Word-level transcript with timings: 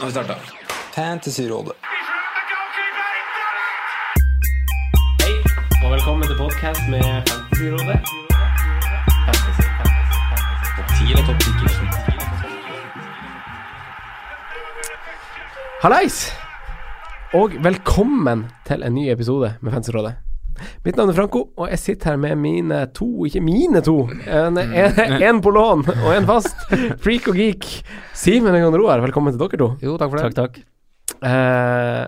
Nå 0.00 0.06
har 0.06 0.10
vi 0.10 0.12
starta. 0.12 0.34
Fantasyrådet. 0.94 1.72
Hei, 5.20 5.34
og 5.84 5.90
velkommen 5.92 6.24
til 6.24 6.36
podcast 6.38 6.80
med 6.88 7.04
Fantasyrådet. 7.28 8.00
Fantasy, 9.26 9.62
fantasy, 9.80 10.16
fantasy. 10.30 10.68
Topp 10.76 10.88
10 10.88 11.04
eller 11.12 11.26
topp 11.26 11.40
10 11.40 11.48
Hallais! 15.82 16.32
Og 17.34 17.50
velkommen 17.64 18.46
til 18.66 18.82
en 18.82 18.94
ny 18.94 19.10
episode 19.12 19.54
med 19.60 19.72
Fantasyrådet. 19.72 20.29
Mitt 20.80 20.96
navn 20.96 21.10
er 21.12 21.16
Franco, 21.18 21.42
og 21.60 21.66
jeg 21.68 21.76
sitter 21.82 22.14
her 22.14 22.20
med 22.22 22.38
mine 22.40 22.76
to, 22.96 23.26
ikke 23.28 23.42
mine 23.44 23.82
to, 23.84 23.98
en, 24.24 24.56
en, 24.56 24.94
en 25.28 25.40
på 25.44 25.50
lån 25.52 25.82
og 25.92 26.06
en 26.14 26.24
fast, 26.28 26.56
freak 27.04 27.28
og 27.28 27.36
geek. 27.36 27.66
Simen 28.16 28.56
og 28.56 28.62
Jon 28.62 28.76
Roar, 28.80 29.02
velkommen 29.04 29.28
til 29.34 29.42
dere 29.42 29.58
to. 29.60 29.68
Jo, 29.84 29.98
takk 30.00 30.08
for 30.14 30.16
det. 30.16 30.24
Takk, 30.38 30.56
takk. 30.56 30.64
Eh, 31.28 32.04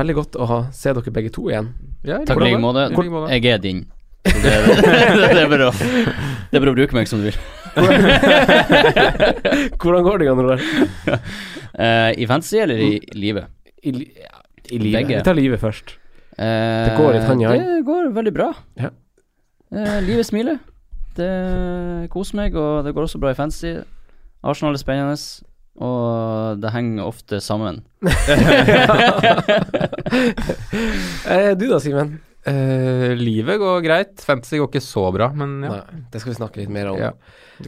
veldig 0.00 0.16
godt 0.22 0.40
å 0.40 0.48
ha, 0.48 0.58
se 0.72 0.88
dere 0.96 1.12
begge 1.20 1.28
to 1.36 1.44
igjen. 1.52 1.68
Ja, 2.08 2.16
Takk 2.24 2.40
i 2.40 2.44
like 2.46 2.62
måte. 2.64 2.88
Jeg 3.34 3.44
er 3.52 3.60
din. 3.60 3.84
Så 4.24 4.32
det, 4.40 4.56
det, 5.20 5.28
er 5.34 5.52
bare 5.52 5.68
å, 5.68 5.72
det 5.76 6.56
er 6.56 6.64
bare 6.64 6.72
å 6.72 6.78
bruke 6.80 6.96
meg 6.96 7.12
som 7.12 7.20
du 7.20 7.28
vil. 7.28 7.36
Hvordan 9.76 10.00
går 10.08 10.24
det, 10.24 10.32
Jon 10.32 10.40
Roar? 10.48 10.64
Eh, 11.12 12.24
I 12.24 12.26
fantasy 12.32 12.64
eller 12.64 12.80
i 12.88 12.92
livet? 13.12 13.52
I, 13.84 13.92
ja, 14.16 14.32
i 14.72 14.80
livet. 14.80 15.02
Begge. 15.02 15.18
Vi 15.18 15.24
tar 15.28 15.36
livet 15.44 15.60
først. 15.60 15.97
Eh, 16.38 16.86
Det 16.88 16.96
går 16.96 17.12
litt 17.16 17.26
hand 17.26 17.42
i 17.42 17.48
hand? 17.48 17.64
Det 17.66 17.84
går 17.86 18.10
veldig 18.14 18.34
bra. 18.34 18.48
Ja. 18.78 18.90
Eh, 19.74 19.98
livet 20.06 20.26
smiler. 20.28 20.58
Det 21.18 22.08
koser 22.12 22.38
meg, 22.38 22.54
og 22.54 22.84
det 22.86 22.94
går 22.94 23.08
også 23.08 23.18
bra 23.20 23.32
i 23.34 23.38
fantasy. 23.38 23.74
Arsenal 24.46 24.76
er 24.76 24.78
spennende, 24.78 25.18
og 25.82 26.60
det 26.62 26.70
henger 26.74 27.08
ofte 27.10 27.40
sammen. 27.42 27.82
Eh, 31.28 31.50
du 31.58 31.66
da, 31.68 31.76
Simen? 31.82 32.14
Eh, 32.48 33.12
livet 33.18 33.58
går 33.60 33.82
greit. 33.84 34.22
Fantasy 34.24 34.56
går 34.56 34.70
ikke 34.70 34.80
så 34.80 35.02
bra, 35.12 35.28
men 35.36 35.58
ja. 35.66 35.72
Nei, 35.74 35.98
det 36.12 36.22
skal 36.22 36.32
vi 36.32 36.38
snakke 36.38 36.60
litt 36.62 36.72
mer 36.72 36.92
om. 36.92 37.00
ja. 37.02 37.10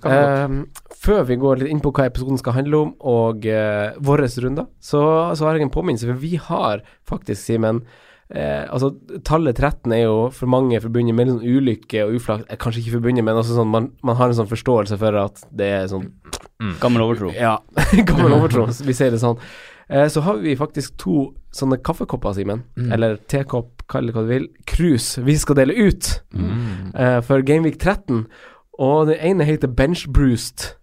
Eh, 0.07 0.55
før 1.01 1.25
vi 1.29 1.37
går 1.41 1.61
litt 1.61 1.73
inn 1.73 1.83
på 1.85 1.93
hva 1.97 2.07
episoden 2.09 2.41
skal 2.41 2.57
handle 2.57 2.81
om, 2.87 2.95
og 3.09 3.45
uh, 3.49 3.97
våre 4.05 4.29
runder, 4.45 4.69
så, 4.81 5.01
så 5.37 5.47
har 5.49 5.57
jeg 5.59 5.67
en 5.67 5.73
påminnelse. 5.75 6.09
For 6.09 6.21
vi 6.23 6.37
har 6.41 6.85
faktisk, 7.09 7.43
Simen 7.43 7.83
eh, 8.35 8.67
Altså, 8.71 8.93
tallet 9.27 9.57
13 9.59 9.93
er 9.93 10.03
jo 10.05 10.31
for 10.35 10.47
mange 10.51 10.81
forbundet 10.81 11.15
med 11.19 11.29
sånn 11.33 11.43
ulykke 11.45 12.05
og 12.07 12.15
uflaks 12.19 12.45
eh, 12.49 12.57
Kanskje 12.61 12.83
ikke 12.85 12.97
forbundet, 12.99 13.25
men 13.27 13.37
også 13.41 13.57
sånn 13.59 13.71
man, 13.73 13.91
man 14.07 14.17
har 14.21 14.31
en 14.31 14.39
sånn 14.41 14.51
forståelse 14.51 14.99
for 15.01 15.19
at 15.25 15.43
det 15.51 15.71
er 15.81 15.87
sånn 15.93 16.11
Gammel 16.81 17.01
overtro. 17.07 17.31
Ja, 17.41 17.55
gammel 18.09 18.35
overtro. 18.37 18.67
Vi 18.85 18.93
sier 18.93 19.11
det 19.15 19.21
sånn. 19.23 19.39
Eh, 19.89 20.07
så 20.13 20.21
har 20.27 20.37
vi 20.43 20.53
faktisk 20.61 20.99
to 21.01 21.31
sånne 21.57 21.79
kaffekopper, 21.83 22.35
Simen. 22.37 22.61
Mm. 22.77 22.91
Eller 22.93 23.17
tekopp, 23.33 23.87
kall 23.91 24.07
det 24.07 24.13
hva 24.15 24.27
du 24.27 24.29
vil. 24.31 24.45
Krus 24.69 25.15
vi 25.25 25.39
skal 25.41 25.57
dele 25.63 25.73
ut 25.75 26.11
Mm. 26.37 26.93
eh, 26.95 27.21
for 27.25 27.41
Gameweek 27.43 27.79
13. 27.81 28.27
Og 28.79 29.09
den 29.09 29.17
ene 29.25 29.45
heter 29.49 29.69
Bench 29.73 30.05
Bruced, 30.13 30.75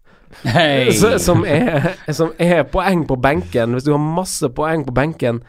Hei! 0.44 0.92
som, 1.24 1.46
er, 1.48 1.94
som 2.14 2.34
er 2.42 2.66
poeng 2.68 3.06
på 3.08 3.16
benken. 3.22 3.78
Hvis 3.78 3.86
du 3.88 3.94
har 3.94 4.02
masse 4.02 4.50
poeng 4.54 4.84
på 4.86 4.94
benken, 4.98 5.40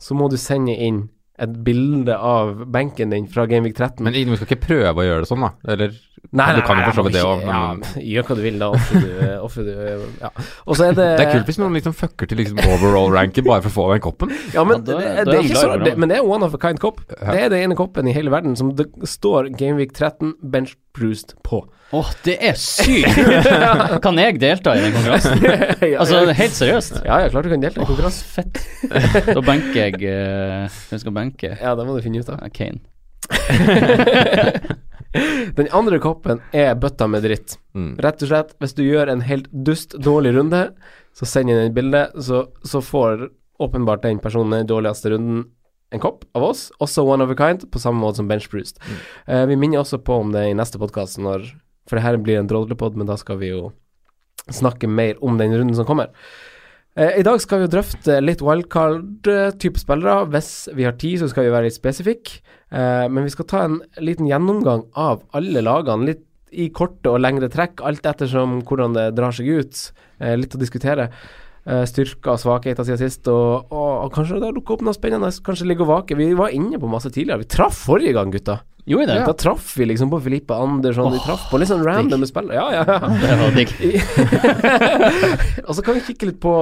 så 0.00 0.16
må 0.18 0.26
du 0.32 0.36
sende 0.40 0.74
inn 0.74 1.04
et 1.38 1.56
bilde 1.66 2.14
av 2.14 2.64
benken 2.74 3.14
din 3.14 3.28
fra 3.30 3.46
Gameweek 3.50 3.76
13. 3.76 4.02
Men 4.04 4.16
vi 4.16 4.38
skal 4.38 4.48
ikke 4.48 4.66
prøve 4.66 5.02
å 5.02 5.06
gjøre 5.06 5.24
det 5.24 5.30
sånn, 5.30 5.44
da? 5.46 5.52
Eller 5.74 5.94
Nei, 6.36 6.48
du 6.58 6.60
kan 6.60 6.76
jo 6.76 6.88
for 6.90 6.98
så 6.98 7.02
vidt 7.06 7.14
det 7.16 7.22
òg, 7.24 7.44
Ja, 7.48 7.60
gjør 8.04 8.26
hva 8.28 8.34
du 8.36 8.42
vil, 8.44 8.58
da. 8.60 8.66
Offer 8.76 9.00
du, 9.00 9.12
offer 9.46 9.64
du 9.64 9.70
ja. 10.20 10.28
Og 10.68 10.76
så 10.76 10.90
er 10.90 10.98
det 10.98 11.06
det 11.16 11.24
er 11.24 11.30
kult 11.32 11.48
hvis 11.48 11.60
noen 11.62 11.78
liksom 11.78 11.94
fucker 11.96 12.28
til 12.28 12.42
liksom 12.42 12.60
overall-ranken 12.66 13.46
bare 13.46 13.64
for 13.64 13.70
å 13.70 13.76
få 13.78 13.86
den 13.94 14.02
koppen. 14.04 14.34
Ja, 14.52 14.64
men, 14.68 14.82
Ja, 14.82 14.84
det, 14.84 14.98
det, 14.98 15.08
er 15.08 15.30
det 15.30 15.38
er 15.38 15.48
ikke 15.48 15.62
så, 15.62 15.78
det, 15.80 15.94
men 15.96 16.12
det 16.12 16.18
er 16.20 16.28
one 16.28 16.44
of 16.44 16.52
a 16.52 16.60
kind 16.60 16.82
kopp. 16.82 17.00
Ja. 17.14 17.32
Det 17.32 17.46
er 17.46 17.54
den 17.54 17.64
ene 17.68 17.78
koppen 17.78 18.10
i 18.10 18.14
hele 18.16 18.32
verden 18.34 18.58
som 18.60 18.74
det 18.76 18.90
står 19.08 19.48
Gameweek 19.56 19.96
13 19.96 20.34
Bench 20.52 20.76
Bruised 20.96 21.32
på. 21.46 21.62
Åh, 21.96 22.10
det 22.26 22.34
er 22.44 22.58
sykt! 22.60 23.16
kan 24.04 24.20
jeg 24.20 24.36
delta 24.42 24.74
i 24.76 24.82
den 24.84 24.92
konkurransen? 24.92 25.40
Altså, 26.02 26.20
helt 26.36 26.56
seriøst? 26.58 27.00
ja, 27.06 27.22
ja, 27.24 27.30
klart 27.32 27.48
du 27.48 27.54
kan 27.54 27.64
delta 27.64 27.80
i 27.80 27.88
konkurranse. 27.88 28.28
Fett. 28.28 28.60
Da 29.32 29.40
benker 29.40 29.80
jeg 29.86 29.96
uh, 30.04 30.68
Hvem 30.90 31.00
skal 31.00 31.16
benke? 31.16 31.54
Ja, 31.56 31.72
det 31.78 31.88
må 31.88 31.96
du 31.96 32.04
finne 32.04 32.20
ut 32.20 32.28
av. 32.28 32.44
Ja, 32.44 32.52
Kane. 32.52 32.84
Den 35.58 35.70
andre 35.72 35.98
koppen 36.02 36.42
er 36.52 36.74
bøtta 36.78 37.08
med 37.10 37.24
dritt. 37.26 37.56
Mm. 37.76 37.94
Rett 38.04 38.24
og 38.24 38.30
slett, 38.30 38.54
hvis 38.60 38.76
du 38.76 38.82
gjør 38.84 39.12
en 39.12 39.24
helt 39.24 39.48
dust 39.52 39.96
dårlig 40.04 40.34
runde, 40.36 40.66
så 41.16 41.28
send 41.28 41.52
inn 41.52 41.62
et 41.62 41.76
bilde, 41.76 42.04
så, 42.22 42.46
så 42.66 42.82
får 42.84 43.28
åpenbart 43.58 44.04
den 44.04 44.20
personen 44.22 44.60
den 44.60 44.70
dårligste 44.70 45.14
runden 45.14 45.46
en 45.90 46.02
kopp 46.02 46.26
av 46.36 46.44
oss, 46.50 46.66
også 46.84 47.00
one 47.08 47.24
of 47.24 47.32
a 47.32 47.36
kind, 47.38 47.64
på 47.72 47.80
samme 47.80 48.02
måte 48.02 48.20
som 48.20 48.28
Bench 48.28 48.50
Bruised. 48.52 48.76
Uh, 49.24 49.46
vi 49.48 49.56
minner 49.56 49.80
også 49.80 50.00
på 50.04 50.18
om 50.20 50.34
det 50.34 50.44
i 50.50 50.56
neste 50.56 50.80
podkast, 50.80 51.16
for 51.18 51.96
det 51.96 52.04
her 52.04 52.18
blir 52.20 52.42
en 52.42 52.50
drodlepod, 52.50 52.98
men 52.98 53.08
da 53.08 53.16
skal 53.16 53.40
vi 53.40 53.54
jo 53.54 53.70
snakke 54.52 54.88
mer 54.88 55.16
om 55.24 55.40
den 55.40 55.54
runden 55.56 55.76
som 55.76 55.88
kommer. 55.88 56.12
Eh, 56.98 57.20
I 57.20 57.24
dag 57.26 57.40
skal 57.40 57.60
vi 57.60 57.68
jo 57.68 57.72
drøfte 57.76 58.18
litt 58.24 58.42
wildcard-type 58.44 59.80
spillere. 59.80 60.26
Hvis 60.32 60.52
vi 60.74 60.86
har 60.88 60.96
tid, 60.98 61.20
så 61.20 61.28
skal 61.30 61.46
vi 61.46 61.52
være 61.54 61.68
litt 61.68 61.76
spesifikke. 61.76 62.40
Eh, 62.70 63.06
men 63.08 63.24
vi 63.24 63.32
skal 63.32 63.48
ta 63.48 63.64
en 63.64 63.78
liten 64.04 64.28
gjennomgang 64.28 64.86
av 64.98 65.22
alle 65.36 65.62
lagene, 65.64 66.10
litt 66.10 66.24
i 66.52 66.70
korte 66.72 67.10
og 67.12 67.20
lengre 67.20 67.50
trekk, 67.52 67.82
alt 67.84 68.06
ettersom 68.08 68.62
hvordan 68.64 68.94
det 68.96 69.10
drar 69.16 69.34
seg 69.36 69.48
ut. 69.60 69.82
Eh, 70.20 70.34
litt 70.40 70.54
å 70.56 70.60
diskutere. 70.60 71.10
Eh, 71.68 71.82
styrker 71.84 72.32
og 72.32 72.40
svakheter 72.40 72.86
siden 72.86 73.00
sist, 73.02 73.28
og, 73.28 73.68
og, 73.68 73.90
og 74.06 74.12
kanskje 74.14 74.40
det 74.40 74.54
dukker 74.56 74.78
opp 74.78 74.84
noe 74.86 74.96
spennende. 74.96 75.28
Kanskje 75.44 75.68
ligge 75.68 75.84
og 75.84 75.90
vake. 75.92 76.16
Vi 76.16 76.30
var 76.38 76.54
inne 76.56 76.80
på 76.80 76.88
masse 76.88 77.12
tidligere. 77.12 77.42
Vi 77.44 77.50
traff 77.52 77.82
forrige 77.88 78.14
gang, 78.16 78.32
gutta. 78.32 78.60
Jo 78.88 79.02
i 79.02 79.06
det? 79.08 79.18
Da 79.26 79.34
traff 79.36 79.74
vi 79.76 79.84
liksom 79.84 80.08
på 80.08 80.20
Filippe 80.24 80.56
Andersson. 80.56 81.12
vi 81.12 81.20
traff 81.20 81.50
på 81.50 81.58
litt 81.60 81.68
sånn 81.68 81.84
random 81.84 82.24
spillere. 82.24 82.56
Ja, 82.56 82.68
ja, 82.72 82.84
ja. 82.88 83.10
Det 83.24 83.36
var 83.42 83.56
digg. 83.58 83.74
og 85.68 85.74
så 85.76 85.84
kan 85.84 85.98
vi 85.98 86.04
kikke 86.08 86.30
litt 86.30 86.40
på 86.40 86.54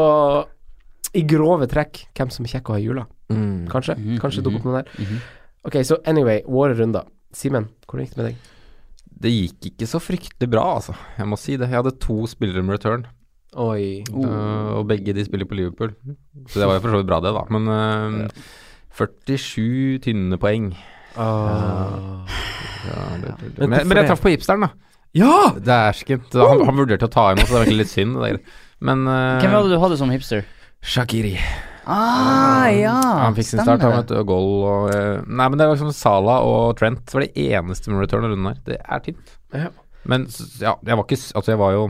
i 1.17 1.23
grove 1.23 1.69
trekk 1.71 2.03
hvem 2.17 2.33
som 2.35 2.45
er 2.47 2.57
kjekk 2.57 2.71
å 2.71 2.75
ha 2.75 2.81
i 2.83 2.87
jula. 2.89 3.07
Mm. 3.31 3.67
Kanskje. 3.71 3.95
Mhm, 3.97 4.19
Kanskje 4.23 4.43
dukker 4.45 4.59
opp 4.59 4.67
noe 4.69 4.81
der. 4.83 4.91
Mhm. 5.07 5.21
Ok, 5.67 5.81
så 5.87 5.99
anyway, 6.07 6.43
våre 6.47 6.77
runder. 6.79 7.09
Simen, 7.35 7.69
hvordan 7.87 8.07
gikk 8.07 8.15
det 8.15 8.23
med 8.23 8.29
deg? 8.31 8.53
Det 9.17 9.33
gikk 9.33 9.69
ikke 9.73 9.89
så 9.89 10.01
fryktelig 10.03 10.49
bra, 10.53 10.65
altså. 10.77 10.95
Jeg 11.19 11.29
må 11.31 11.39
si 11.41 11.57
det. 11.57 11.71
Jeg 11.73 11.81
hadde 11.81 11.97
to 12.03 12.19
spillere 12.31 12.63
med 12.63 12.77
return, 12.77 13.07
Oi. 13.57 14.05
øh, 14.13 14.71
og 14.77 14.87
begge 14.91 15.15
de 15.17 15.25
spiller 15.25 15.49
på 15.49 15.57
Liverpool. 15.57 15.95
Så 16.51 16.61
det 16.61 16.69
var 16.69 16.77
jo 16.77 16.85
for 16.85 16.93
så 16.93 17.01
vidt 17.01 17.09
bra, 17.09 17.21
det, 17.25 17.33
da. 17.35 17.45
Men 17.57 17.69
øh, 17.73 18.29
47 18.97 19.99
tynne 20.05 20.39
poeng. 20.41 20.71
Ah. 21.17 22.29
Ja, 22.87 23.01
det, 23.23 23.35
det, 23.41 23.59
Men 23.59 23.71
men, 23.71 23.89
men 23.89 23.99
jeg 24.03 24.11
traff 24.11 24.23
på 24.23 24.35
hipsteren, 24.35 24.67
da. 24.67 24.69
Ja! 25.17 25.55
Dæsken. 25.57 26.23
Så 26.33 26.45
Han, 26.45 26.67
han 26.69 26.77
vurderte 26.77 27.09
å 27.09 27.13
ta 27.13 27.31
inn, 27.33 27.41
så 27.41 27.49
det 27.49 27.57
var 27.57 27.65
egentlig 27.65 27.87
litt 27.87 27.93
synd. 27.95 28.19
Det. 28.21 28.59
Men 28.85 29.07
uh, 29.09 29.41
Hvem 29.41 29.57
var 29.57 29.65
det 29.65 29.73
du 29.73 29.81
hadde 29.81 29.99
som 29.99 30.13
hipster? 30.13 30.45
Shakiri. 30.85 31.39
Ah, 31.87 32.67
ja. 32.75 32.95
Han 33.25 33.35
fikk 33.37 33.47
sin 33.53 33.61
start, 33.63 33.81
han 33.85 33.93
vet 34.01 34.09
du, 34.11 34.17
og 34.19 34.27
goal 34.27 34.49
og 34.67 34.95
øh, 34.95 35.23
Nei, 35.27 35.49
men 35.49 35.59
det 35.61 35.69
var 35.69 35.77
liksom 35.77 35.93
Sala 35.95 36.41
og 36.43 36.77
Trent 36.81 37.13
var 37.15 37.23
det 37.23 37.33
eneste 37.47 37.93
med 37.93 38.03
return 38.03 38.25
i 38.27 38.31
runden 38.33 38.49
her. 38.51 38.59
Det 38.67 38.79
er 38.83 39.05
tynt. 39.07 39.37
Ja. 39.55 39.69
Men 40.07 40.27
ja, 40.63 40.75
jeg 40.87 40.97
var 40.99 41.03
ikke 41.07 41.19
Altså, 41.35 41.51
jeg 41.51 41.59
var 41.59 41.73
jo 41.75 41.87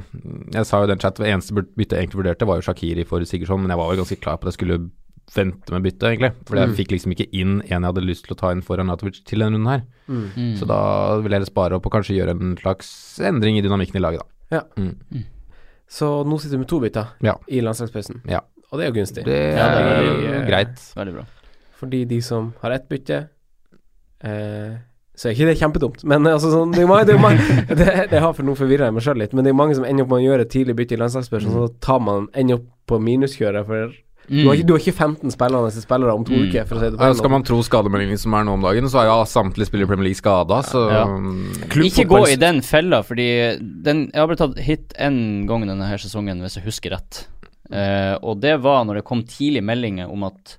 Jeg 0.54 0.64
sa 0.64 0.78
jo 0.80 0.86
i 0.86 0.90
den 0.92 1.00
chat 1.02 1.18
det 1.20 1.26
eneste 1.28 1.52
bytte 1.52 1.96
jeg 1.98 2.06
egentlig 2.06 2.20
vurderte, 2.22 2.46
var 2.48 2.60
jo 2.60 2.64
Shakiri 2.64 3.04
for 3.08 3.24
Sigurdsson, 3.28 3.60
men 3.60 3.72
jeg 3.74 3.80
var 3.80 3.92
jo 3.92 4.00
ganske 4.02 4.20
klar 4.20 4.36
på 4.40 4.46
at 4.48 4.54
jeg 4.54 4.58
skulle 4.60 4.78
vente 5.34 5.72
med 5.74 5.82
byttet, 5.82 6.04
egentlig. 6.12 6.30
Fordi 6.46 6.60
jeg 6.62 6.68
Mm. 6.70 6.74
fikk 6.78 6.92
liksom 6.94 7.12
ikke 7.16 7.26
inn 7.34 7.56
en 7.62 7.82
jeg 7.82 7.82
hadde 7.88 8.04
lyst 8.06 8.24
til 8.28 8.36
å 8.36 8.38
ta 8.38 8.52
inn 8.54 8.62
foran 8.62 8.86
Natovic 8.86 9.24
til 9.26 9.40
denne 9.42 9.56
runden 9.58 9.72
her. 9.72 9.82
Mm. 10.08 10.28
Mm. 10.36 10.52
Så 10.60 10.68
da 10.70 10.78
ville 11.18 11.34
jeg 11.34 11.40
heller 11.40 11.50
spare 11.50 11.74
opp 11.80 11.86
og 11.88 11.92
kanskje 11.96 12.14
gjøre 12.16 12.30
en 12.36 12.54
slags 12.60 13.18
endring 13.20 13.58
i 13.58 13.62
dynamikken 13.64 13.96
i 13.98 14.04
laget, 14.04 14.22
da. 14.22 14.56
Ja. 14.56 14.62
Mm. 14.78 15.24
Så 15.90 16.24
nå 16.24 16.38
sitter 16.40 16.56
du 16.56 16.62
med 16.62 16.68
to 16.70 16.78
bytter 16.80 17.08
Ja. 17.26 17.34
i 17.50 17.60
landslagspausen. 17.60 18.22
Ja. 18.30 18.40
Og 18.72 18.78
det 18.78 18.84
er 18.86 18.90
jo 18.92 18.96
gunstig. 19.00 19.24
Det 19.24 19.38
Ja, 19.56 19.66
det 19.74 19.82
er 19.86 20.40
er 20.42 20.46
greit. 20.50 20.82
Veldig 20.96 21.14
bra. 21.14 21.24
Fordi 21.78 22.04
de 22.08 22.20
som 22.24 22.54
har 22.62 22.70
ett 22.72 22.88
bytte 22.88 23.28
eh, 24.24 24.76
Så 25.16 25.28
er 25.28 25.32
ikke 25.36 25.46
det 25.48 25.58
kjempedumt, 25.60 26.02
men 26.04 26.26
altså 26.28 26.50
sånn, 26.52 26.72
det, 26.76 26.82
er 26.84 26.88
mange, 26.90 27.04
det, 27.08 27.14
er 27.16 27.22
mange, 27.22 27.60
det, 27.80 27.92
det 28.10 28.20
har 28.20 28.34
for 28.36 28.44
noe 28.44 28.58
forvirra 28.58 28.90
meg 28.92 29.04
sjøl 29.04 29.16
litt, 29.22 29.32
men 29.32 29.46
det 29.46 29.52
er 29.54 29.56
mange 29.56 29.76
som 29.78 29.86
ender 29.88 30.04
opp 30.04 30.10
med 30.12 30.20
å 30.20 30.26
gjøre 30.26 30.44
et 30.44 30.50
tidlig 30.52 30.74
bytte 30.76 30.92
i 30.96 31.00
landslagspausen, 31.00 31.54
så 31.56 31.68
tar 31.80 32.02
man 32.04 32.26
ender 32.36 32.58
opp 32.58 32.66
på 32.92 32.98
minuskjøret, 33.00 33.64
for 33.64 33.94
du, 34.26 34.42
har, 34.48 34.56
ikke- 34.58 34.66
du 34.66 34.72
har 34.74 34.82
ikke 34.82 34.92
15 34.98 35.30
spillende 35.32 35.70
spillere 35.72 36.12
om 36.18 36.24
to 36.26 36.34
Mm. 36.36 36.48
uker, 36.50 36.66
for 36.68 36.76
å 36.76 36.80
si 36.82 36.90
det 36.90 36.98
på 36.98 37.06
Ja, 37.08 37.14
skal 37.16 37.30
man 37.32 37.44
tro 37.48 37.62
skademeldingen 37.62 38.18
som 38.20 38.34
er 38.34 38.44
nå 38.44 38.52
om 38.58 38.64
dagen, 38.66 38.84
så 38.92 39.00
er 39.00 39.06
jo 39.08 39.16
samtlige 39.30 39.70
spillere 39.70 39.86
i 39.86 39.90
Premier 39.94 40.08
League 40.10 40.20
skada, 40.20 40.60
så 40.66 40.82
Ja. 40.92 41.04
Klubbfotball- 41.06 41.86
Ikke 41.86 42.08
gå 42.12 42.20
i 42.32 42.36
den 42.36 42.60
fella, 42.60 43.00
fordi 43.06 43.28
den, 43.84 44.10
jeg 44.12 44.20
har 44.20 44.26
blitt 44.28 44.38
tatt 44.44 44.58
hit 44.58 44.92
én 45.00 45.46
gang 45.48 45.64
denne 45.66 45.86
her 45.88 45.96
sesongen, 45.96 46.42
hvis 46.44 46.56
jeg 46.60 46.64
husker 46.68 46.90
rett. 46.92 47.26
Eh, 47.70 48.14
og 48.22 48.40
det 48.40 48.56
var 48.62 48.84
når 48.84 49.00
det 49.00 49.04
kom 49.08 49.22
tidlig 49.26 49.62
meldinger 49.64 50.10
om 50.12 50.22
at 50.28 50.58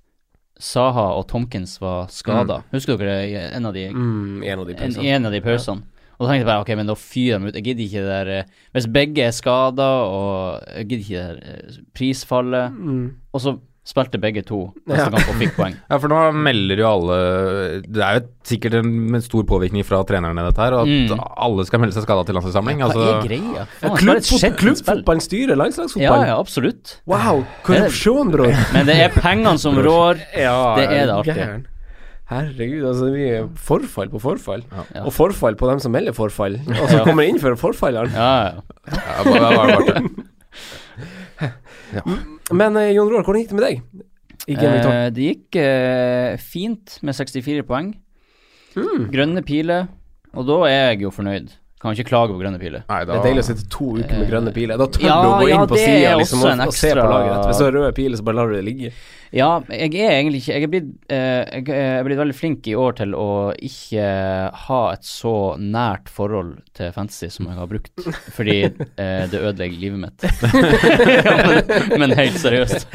Saha 0.59 1.11
og 1.19 1.27
Tomkins 1.29 1.75
var 1.79 2.07
skada. 2.09 2.63
Husker 2.73 2.97
dere 2.97 3.51
en 3.53 3.65
av 3.69 3.73
de, 3.75 3.89
Mm, 3.93 4.41
en 4.43 4.59
av 4.59 4.65
de 4.65 4.73
en, 4.73 4.79
pausene. 4.79 5.05
en 5.05 5.25
av 5.25 5.31
de 5.31 5.41
pausene? 5.45 5.83
Og 6.17 6.25
da 6.25 6.31
tenkte 6.33 6.41
jeg 6.41 6.49
bare 6.49 6.61
ok, 6.65 6.69
men 6.79 6.87
da 6.89 6.95
fyrer 6.97 7.39
de 7.39 7.47
ut. 7.51 7.53
Jeg 7.59 7.63
gidder 7.67 7.83
ikke 7.85 8.01
det 8.01 8.13
der 8.15 8.31
eh, 8.39 8.43
Hvis 8.73 8.87
begge 8.91 9.21
er 9.27 9.31
skada, 9.37 9.89
og 10.09 10.63
jeg 10.75 10.87
gidder 10.89 11.03
ikke 11.05 11.21
det 11.21 11.27
der 11.27 11.53
eh, 11.53 11.83
prisfallet 11.93 12.71
Mm. 12.73 13.11
Og 13.33 13.41
så 13.41 13.59
spilte 13.87 14.19
begge 14.19 14.41
to 14.43 14.57
neste 14.85 15.05
Ja. 15.05 15.09
kamp 15.13 15.29
og 15.31 15.37
fikk 15.39 15.53
poeng. 15.55 15.75
Ja, 15.89 15.97
for 16.03 16.11
nå 16.11 16.17
melder 16.35 16.81
jo 16.81 16.87
alle 16.89 17.17
Det 17.87 18.01
er 18.03 18.17
jo 18.19 18.23
sikkert 18.49 18.73
en 18.81 19.15
en 19.15 19.21
stor 19.23 19.45
påvirkning 19.47 19.85
fra 19.87 20.01
trenerne, 20.03 20.43
dette 20.49 20.59
her, 20.59 20.73
og 20.75 20.81
at 20.83 20.87
Mm. 21.13 21.21
alle 21.37 21.65
skal 21.65 21.79
melde 21.79 21.93
seg 21.95 22.03
skada 22.03 22.25
til 22.27 22.35
landslagssamling. 22.35 22.81
Hva 22.83 22.89
Altså, 22.91 23.05
er 23.07 23.27
greia? 23.29 23.63
Faen, 23.79 23.95
klubb, 24.01 24.19
skjettent. 24.27 24.57
Klubbfotballen 24.59 25.23
styrer 25.23 25.55
Ja, 25.55 25.61
landslagsfotballen. 25.63 26.27
ja, 26.27 26.35
absolutt. 26.37 26.97
Wow, 27.07 27.45
korrupsjon, 27.63 28.31
bror. 28.35 28.51
Men 28.73 28.85
det 28.91 28.95
er 29.07 29.09
pengene 29.15 29.57
som 29.57 29.75
rår. 29.79 30.19
Ja, 30.35 30.75
Det 30.75 30.85
er 30.91 31.05
det 31.07 31.15
alltid. 31.15 31.35
gæren. 31.39 31.65
Herregud, 32.27 32.83
altså 32.83 33.07
vi 33.13 33.23
er 33.37 33.45
forfall 33.55 34.09
på 34.11 34.19
forfall. 34.19 34.63
Ja. 34.93 35.05
Og 35.05 35.13
forfall 35.15 35.55
på 35.55 35.69
dem 35.69 35.79
som 35.79 35.93
melder 35.95 36.11
forfall. 36.11 36.59
Og 36.67 36.91
Ja. 36.91 37.05
kommer 37.05 37.23
inn 37.23 37.39
for 37.39 37.55
forfallene. 37.55 38.11
Ja, 38.11 38.51
ja. 38.51 38.51
ja, 38.91 39.23
bare, 39.23 39.55
bare, 39.55 39.85
bare. 39.87 40.01
bare 42.03 42.36
Men 42.55 42.77
eh, 42.79 42.93
Jon 42.95 43.09
Roar, 43.11 43.25
hvordan 43.25 43.43
gikk 43.43 43.51
det 43.51 43.57
med 43.57 43.65
deg? 43.65 43.81
I 44.47 44.55
Game 44.55 44.73
Week 44.77 44.85
12? 44.85 44.91
Eh, 44.93 45.07
det 45.11 45.29
gikk 45.29 45.57
eh, 45.59 46.33
fint 46.39 46.97
med 47.03 47.17
64 47.17 47.65
poeng. 47.67 47.93
Mm. 48.77 49.07
Grønne 49.11 49.43
piler. 49.43 49.89
Og 50.37 50.47
da 50.47 50.59
er 50.69 50.77
jeg 50.91 51.07
jo 51.07 51.11
fornøyd. 51.11 51.51
Kan 51.77 51.93
ikke 51.93 52.07
klage 52.09 52.33
på 52.33 52.39
grønne 52.41 52.57
piler. 52.57 52.81
Nei, 52.89 53.03
Det 53.05 53.13
er 53.13 53.21
deilig 53.21 53.43
å 53.43 53.47
sitte 53.51 53.67
to 53.69 53.91
uker 53.99 54.15
med 54.17 54.31
grønne 54.31 54.53
piler. 54.55 54.79
Da 54.81 54.87
tør 54.89 55.03
Ja, 55.05 55.17
du 55.21 55.27
å 55.29 55.35
gå 55.37 55.49
ja, 55.51 55.59
inn 55.59 55.69
på 55.69 55.77
det 55.77 55.83
sida 55.83 56.15
liksom, 56.17 56.41
og, 56.41 56.63
og 56.65 56.73
se 56.73 56.89
på 56.89 57.03
laget 57.05 57.29
ditt. 57.35 57.45
Hvis 57.51 57.59
du 57.61 57.65
har 57.67 57.75
røde 57.75 57.91
piler, 57.99 58.17
så 58.17 58.25
bare 58.25 58.39
lar 58.39 58.49
du 58.49 58.55
det 58.57 58.63
ligge. 58.65 58.89
Ja, 59.35 59.49
jeg 59.67 59.91
er 59.99 60.13
egentlig 60.15 60.39
ikke 60.39 60.53
Jeg 60.55 60.63
er 60.63 60.71
blitt, 60.71 60.87
eh, 61.11 61.41
jeg 61.67 61.75
er 61.99 62.05
blitt 62.07 62.19
veldig 62.21 62.35
flink 62.37 62.67
i 62.71 62.75
år 62.79 62.95
til 62.97 63.13
å 63.13 63.27
ikke 63.67 64.05
ha 64.63 64.79
et 64.93 65.05
så 65.05 65.33
nært 65.59 66.09
forhold 66.09 66.53
til 66.79 66.93
fantasy 66.95 67.29
som 67.35 67.49
jeg 67.51 67.59
har 67.59 67.69
brukt, 67.69 68.07
fordi 68.33 68.57
eh, 68.63 69.27
det 69.29 69.37
ødelegger 69.41 69.77
livet 69.83 69.99
mitt. 70.01 70.25
ja, 71.27 71.35
men, 71.45 71.61
men 72.07 72.15
helt 72.17 72.39
seriøst. 72.41 72.87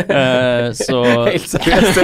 Eh, 0.00 0.70
så 0.80 1.02
Helt 1.34 1.50
seriøst. 1.50 2.00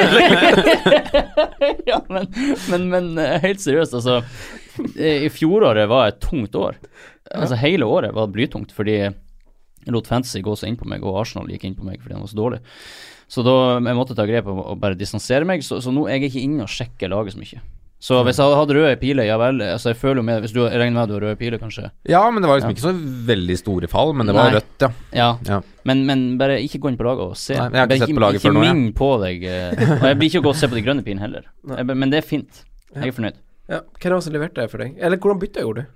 ja, 1.94 2.02
men, 2.10 2.28
men, 2.68 2.88
men 2.92 3.12
eh, 3.22 3.38
helt 3.46 3.62
seriøst, 3.62 3.96
altså. 4.02 4.20
I 4.96 5.28
fjoråret 5.32 5.88
var 5.90 6.08
et 6.12 6.20
tungt 6.20 6.54
år. 6.58 6.76
Altså 7.34 7.58
Hele 7.58 7.88
året 7.90 8.14
var 8.14 8.28
blytungt 8.32 8.72
fordi 8.76 8.98
jeg 9.06 9.14
lot 9.94 10.06
fantasy 10.10 10.40
gå 10.42 10.54
så 10.58 10.66
inn 10.66 10.76
på 10.78 10.86
meg, 10.90 11.04
og 11.06 11.20
Arsenal 11.20 11.46
gikk 11.50 11.64
inn 11.68 11.76
på 11.78 11.84
meg 11.86 12.00
fordi 12.02 12.14
han 12.16 12.24
var 12.24 12.30
så 12.32 12.38
dårlig. 12.40 12.60
Så 13.30 13.42
da 13.46 13.52
jeg 13.82 13.96
måtte 13.98 14.14
ta 14.18 14.26
grep 14.26 14.46
og, 14.50 14.76
bare 14.82 14.94
distansere 14.98 15.46
meg. 15.46 15.62
Så, 15.66 15.80
så 15.82 15.90
nå 15.94 16.06
er 16.08 16.16
jeg 16.20 16.30
ikke 16.30 16.42
inne 16.46 16.62
og 16.66 16.70
sjekker 16.70 17.10
laget 17.10 17.34
så 17.34 17.40
mye. 17.42 17.62
Så 18.06 18.18
hvis 18.26 18.36
jeg 18.36 18.44
hadde 18.44 18.58
hatt 18.60 18.72
røde 18.76 18.96
piler, 19.00 19.24
ja 19.24 19.38
vel. 19.40 19.62
Altså 19.64 19.88
jeg 19.90 19.96
føler 19.96 20.20
jo 20.20 20.24
med 20.28 20.42
Hvis 20.44 20.52
du 20.52 20.58
regner 20.60 20.92
med 20.92 21.00
at 21.06 21.08
du 21.08 21.14
har 21.16 21.22
røde 21.24 21.38
piler, 21.40 21.58
kanskje. 21.58 21.88
Ja, 22.06 22.20
men 22.30 22.44
det 22.44 22.50
var 22.50 22.58
liksom 22.60 22.70
Ja. 22.70 22.76
ikke 22.76 22.84
så 22.84 23.24
veldig 23.30 23.56
store 23.62 23.88
fall, 23.88 24.12
men 24.14 24.28
det 24.28 24.34
var 24.36 24.50
Nei. 24.50 24.58
rødt, 24.60 24.84
ja. 24.84 24.90
Ja, 25.16 25.28
Ja. 25.48 25.60
Men, 25.88 26.02
men 26.06 26.26
bare 26.38 26.58
ikke 26.60 26.78
gå 26.82 26.90
inn 26.92 26.98
på 27.00 27.06
laget 27.08 27.24
og 27.24 27.38
se. 27.40 27.56
Nei, 27.56 27.70
jeg 27.72 27.80
har 27.80 27.86
ikke 27.86 27.96
Bare 27.96 28.04
sett 28.06 28.18
på 28.18 28.24
laget 28.26 28.40
ikke 28.42 28.48
før 28.50 28.54
nå, 28.58 28.62
Ikke 28.66 28.74
ming 28.76 28.92
på 29.00 29.08
deg. 29.24 29.46
eh, 29.48 29.96
Og 29.96 30.06
jeg 30.10 30.18
blir 30.20 30.28
ikke 30.30 30.42
å 30.42 30.46
gå 30.46 30.52
og 30.52 30.60
se 30.60 30.68
på 30.68 30.76
de 30.78 30.84
grønne 30.86 31.06
pilene 31.06 31.24
heller. 31.24 31.48
Jeg, 31.78 31.86
men 31.96 32.10
det 32.12 32.20
er 32.20 32.26
fint. 32.28 32.62
Jeg 32.94 33.08
er 33.14 33.16
fornøyd. 33.16 33.40
Ja, 33.66 33.82
Hvem 33.98 34.12
var 34.12 34.20
det 34.20 34.24
som 34.24 34.34
leverte 34.34 34.62
det 34.62 34.70
for 34.70 34.82
deg? 34.82 34.98
Eller 35.02 35.18
hvordan 35.18 35.40
bytta 35.42 35.62
gjorde 35.64 35.84
du? 35.84 35.92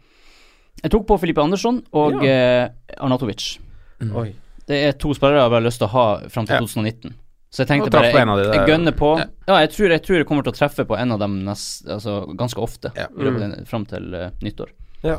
Jeg 0.81 0.93
tok 0.95 1.07
på 1.07 1.19
Filippe 1.23 1.43
Andersson 1.43 1.83
og 1.93 2.23
eh, 2.25 2.71
Arnatovic. 2.97 3.59
Oi. 4.01 4.31
Det 4.71 4.79
er 4.87 4.95
to 4.99 5.13
spillere 5.17 5.43
jeg 5.43 5.53
har 5.53 5.65
lyst 5.65 5.83
til 5.83 5.91
å 5.91 5.95
ha 5.95 6.07
fram 6.33 6.47
til 6.49 6.57
Ja. 6.57 6.63
2019. 6.65 7.19
Så 7.51 7.65
jeg 7.65 7.69
tenkte 7.73 7.91
bare 7.91 8.13
jeg, 8.13 8.15
de 8.15 8.45
jeg 8.55 8.69
gønner 8.71 8.95
på. 8.95 9.09
Ja. 9.19 9.25
Ja, 9.49 9.57
jeg 9.65 9.71
tror, 9.75 9.91
jeg 9.91 10.03
tror 10.07 10.17
jeg 10.21 10.27
kommer 10.29 10.45
til 10.47 10.53
å 10.53 10.55
treffe 10.55 10.85
på 10.87 10.95
en 10.95 11.13
av 11.13 11.19
dem 11.19 11.41
nest, 11.45 11.89
altså, 11.91 12.23
ganske 12.39 12.61
ofte 12.63 12.93
Ja. 12.95 13.09
den- 13.11 13.67
fram 13.67 13.85
til 13.87 14.15
uh, 14.15 14.31
nyttår. 14.41 14.71
Ja. 15.03 15.19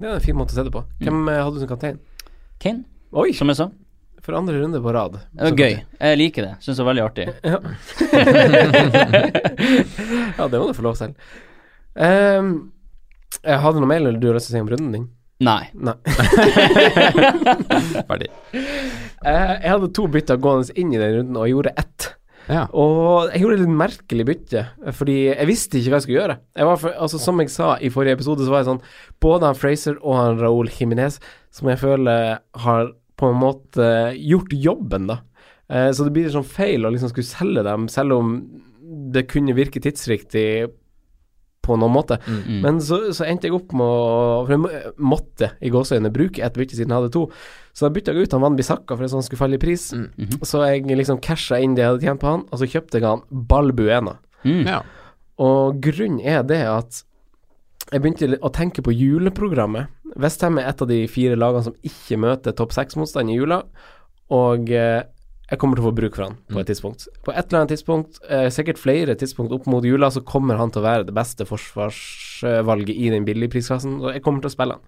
Det 0.00 0.08
er 0.08 0.14
en 0.14 0.20
fin 0.24 0.36
måte 0.36 0.52
å 0.52 0.56
se 0.56 0.62
det 0.64 0.72
på. 0.72 0.84
Hvem 1.04 1.14
mm. 1.20 1.28
hadde 1.28 1.54
du 1.54 1.60
som 1.60 1.68
kaptein? 1.68 1.98
Kane, 2.58 2.84
Oi, 3.12 3.32
som 3.32 3.48
jeg 3.48 3.56
sa. 3.56 3.70
for 4.22 4.34
andre 4.34 4.60
runde 4.60 4.80
på 4.80 4.92
rad. 4.92 5.18
Det 5.32 5.50
var 5.50 5.56
gøy. 5.56 5.84
Jeg 6.00 6.18
liker 6.18 6.42
det. 6.42 6.56
Syns 6.60 6.76
det 6.76 6.84
var 6.84 6.94
veldig 6.94 7.04
artig. 7.04 7.28
Ja. 7.44 7.60
ja, 10.38 10.48
det 10.48 10.58
må 10.58 10.66
du 10.68 10.74
få 10.74 10.82
lov 10.82 10.96
til. 10.96 11.14
Um, 11.94 12.52
jeg 13.40 13.62
hadde 13.62 13.80
noe 13.82 13.90
mer 13.90 14.02
eller 14.02 14.20
du 14.20 14.28
har 14.30 14.38
lyst 14.38 14.50
til 14.50 14.56
å 14.56 14.58
si 14.58 14.64
om 14.64 14.70
runden 14.70 14.94
din? 14.94 15.08
Nei. 15.40 15.70
Nei. 15.72 15.96
Ferdig. 18.10 18.30
Uh, 19.24 19.54
jeg 19.56 19.68
hadde 19.70 19.92
to 19.96 20.06
bytter 20.12 20.40
gående 20.40 20.76
inn 20.80 20.94
i 20.94 21.00
den 21.00 21.16
runden, 21.18 21.38
og 21.38 21.46
jeg 21.46 21.56
gjorde 21.56 21.76
ett. 21.80 22.10
Ja. 22.50 22.64
Og 22.74 23.30
jeg 23.30 23.42
gjorde 23.44 23.58
et 23.58 23.62
litt 23.62 23.78
merkelig 23.78 24.26
bytte, 24.26 24.62
fordi 24.96 25.16
jeg 25.28 25.48
visste 25.48 25.78
ikke 25.78 25.92
hva 25.92 26.00
jeg 26.00 26.06
skulle 26.06 26.18
gjøre. 26.18 26.38
Jeg 26.58 26.68
var 26.70 26.80
for, 26.82 26.96
altså 27.06 27.20
Som 27.22 27.42
jeg 27.42 27.52
sa 27.52 27.74
i 27.78 27.90
forrige 27.94 28.18
episode, 28.18 28.46
så 28.46 28.50
var 28.50 28.64
jeg 28.64 28.70
sånn 28.72 28.80
Både 29.22 29.46
han 29.46 29.58
Fraser 29.58 30.00
og 30.00 30.16
han 30.18 30.40
Raúl 30.40 30.70
Jiminez, 30.72 31.20
som 31.54 31.70
jeg 31.70 31.78
føler 31.82 32.40
har 32.64 32.90
på 33.20 33.30
en 33.30 33.38
måte 33.38 33.86
gjort 34.16 34.54
jobben, 34.56 35.10
da. 35.12 35.20
Eh, 35.70 35.90
så 35.94 36.06
det 36.06 36.14
blir 36.16 36.30
sånn 36.32 36.46
feil 36.46 36.86
å 36.88 36.92
liksom 36.94 37.12
skulle 37.12 37.28
selge 37.28 37.64
dem, 37.66 37.86
selv 37.92 38.16
om 38.16 38.36
det 39.14 39.26
kunne 39.30 39.54
virke 39.54 39.82
tidsriktig 39.82 40.46
på 41.64 41.76
noen 41.78 41.92
måte. 41.92 42.18
Mm. 42.26 42.60
Men 42.64 42.78
så, 42.84 43.00
så 43.16 43.26
endte 43.28 43.48
jeg 43.48 43.56
opp 43.56 43.74
med 43.76 43.84
å 43.84 44.44
For 44.46 44.54
jeg 44.56 44.94
måtte 44.96 45.50
i 45.60 45.72
gåseøynene 45.72 46.12
bruke 46.14 46.44
ett 46.44 46.56
bytte 46.56 46.78
siden 46.78 46.94
jeg 46.94 47.02
hadde 47.02 47.12
to. 47.14 47.26
Så 47.76 47.86
da 47.86 47.92
bytta 47.94 48.14
jeg 48.14 48.26
ut 48.26 48.36
han 48.36 48.44
Van 48.44 48.56
Bissaka 48.58 48.96
for 48.96 49.06
at 49.06 49.14
han 49.16 49.26
skulle 49.26 49.42
falle 49.42 49.60
i 49.60 49.62
pris. 49.62 49.90
Mm. 49.92 50.08
-hmm. 50.16 50.40
Så 50.44 50.64
jeg 50.66 50.86
liksom 50.88 51.20
casha 51.20 51.60
inn 51.60 51.74
det 51.74 51.82
jeg 51.82 51.90
hadde 51.90 52.06
tjent 52.06 52.20
på 52.20 52.30
han, 52.30 52.46
og 52.50 52.58
så 52.58 52.66
kjøpte 52.66 52.98
jeg 52.98 53.06
han 53.08 53.22
Balbuena. 53.30 54.18
Mm. 54.44 54.66
ja. 54.66 54.82
Og 55.38 55.80
grunnen 55.80 56.20
er 56.20 56.42
det 56.42 56.64
at 56.68 57.04
jeg 57.90 58.02
begynte 58.02 58.38
å 58.40 58.52
tenke 58.52 58.82
på 58.82 58.92
juleprogrammet. 58.92 59.88
Westham 60.16 60.58
er 60.58 60.68
et 60.68 60.82
av 60.82 60.88
de 60.88 61.06
fire 61.08 61.36
lagene 61.36 61.64
som 61.64 61.74
ikke 61.82 62.18
møter 62.20 62.52
topp 62.52 62.72
seks-motstand 62.72 63.30
i 63.30 63.38
jula, 63.38 63.62
og 64.30 64.70
eh, 64.70 65.02
jeg 65.50 65.58
kommer 65.58 65.74
til 65.76 65.82
å 65.84 65.88
få 65.90 65.94
bruk 65.96 66.14
for 66.14 66.28
han 66.28 66.36
på 66.52 66.60
et 66.62 66.68
tidspunkt. 66.70 67.08
På 67.26 67.32
et 67.34 67.42
eller 67.50 67.60
annet 67.64 67.72
tidspunkt, 67.74 68.20
eh, 68.30 68.46
sikkert 68.54 68.78
flere 68.78 69.16
tidspunkt 69.18 69.52
opp 69.56 69.66
mot 69.66 69.82
jula, 69.84 70.06
så 70.14 70.22
kommer 70.22 70.56
han 70.60 70.70
til 70.70 70.82
å 70.82 70.86
være 70.86 71.06
det 71.08 71.14
beste 71.16 71.42
forsvarsvalget 71.48 72.94
i 72.94 73.10
den 73.12 73.26
billigprisklassen, 73.26 73.98
og 74.00 74.12
jeg 74.14 74.22
kommer 74.24 74.44
til 74.44 74.50
å 74.50 74.54
spille 74.54 74.76
han. 74.76 74.82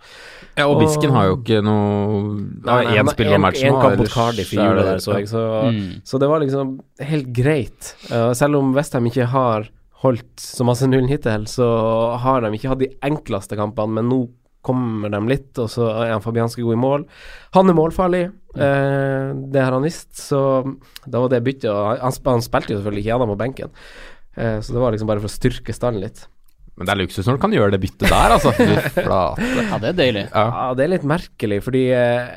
ja, 0.57 0.67
og 0.69 0.79
Bisken 0.81 1.11
har 1.15 1.27
jo 1.31 1.37
ikke 1.41 1.63
noe 1.65 2.39
Det 2.63 2.73
er 2.73 3.03
én 3.03 3.11
spiller 3.11 3.35
av 3.39 3.41
matchen 3.47 3.73
Én 3.73 3.81
kamp 3.83 3.99
mot 4.03 4.13
Cardiff 4.13 4.53
i 4.53 4.57
jula 4.61 4.83
der, 4.93 4.99
så 5.03 5.19
jeg, 5.19 5.29
så 5.29 5.43
Mm. 5.63 6.03
så 6.05 6.19
det 6.19 6.29
var 6.29 6.41
liksom 6.41 6.81
helt 7.01 7.33
greit. 7.33 7.95
Uh, 8.11 8.33
selv 8.35 8.57
om 8.57 8.73
Westham 8.75 9.07
ikke 9.07 9.27
har 9.29 9.69
holdt 10.03 10.37
så 10.37 10.65
masse 10.65 10.83
nullen 10.89 11.09
hittil, 11.09 11.45
så 11.47 12.19
har 12.19 12.41
de 12.43 12.51
ikke 12.57 12.69
hatt 12.69 12.79
de 12.81 12.89
enkleste 13.03 13.57
kampene, 13.57 13.95
men 13.95 14.09
nå 14.09 14.29
kommer 14.63 15.11
de 15.11 15.21
litt, 15.29 15.59
og 15.59 15.69
så 15.71 15.89
er 16.05 16.13
han 16.13 16.21
Fabianski 16.23 16.63
god 16.63 16.75
i 16.75 16.81
mål. 16.83 17.05
Han 17.55 17.69
er 17.71 17.75
målfarlig, 17.75 18.33
eh, 18.57 19.31
det 19.53 19.63
har 19.65 19.73
han 19.77 19.87
visst, 19.87 20.11
så 20.19 20.43
da 21.07 21.23
var 21.25 21.33
det 21.33 21.43
byttet. 21.47 21.71
Og 21.73 22.03
han, 22.03 22.19
han 22.27 22.45
spilte 22.45 22.75
jo 22.75 22.81
selvfølgelig 22.81 23.05
ikke 23.05 23.13
gjennom 23.15 23.33
på 23.35 23.39
benken, 23.41 23.73
eh, 24.37 24.59
så 24.61 24.75
det 24.77 24.83
var 24.85 24.93
liksom 24.95 25.09
bare 25.11 25.23
for 25.25 25.31
å 25.31 25.37
styrke 25.39 25.75
stallen 25.77 26.03
litt. 26.05 26.27
Men 26.77 26.89
det 26.89 26.93
er 26.95 27.01
luksus 27.03 27.27
når 27.29 27.37
du 27.37 27.43
kan 27.43 27.53
gjøre 27.53 27.75
det 27.75 27.83
byttet 27.83 28.09
der, 28.09 28.33
altså. 28.33 28.53
Ja, 29.05 29.77
det 29.83 29.91
er 29.93 29.99
deilig. 29.99 30.23
Ja. 30.33 30.45
Ja, 30.49 30.69
det 30.79 30.87
er 30.87 30.95
litt 30.95 31.05
merkelig, 31.09 31.59
fordi 31.67 31.83
eh, 31.93 32.31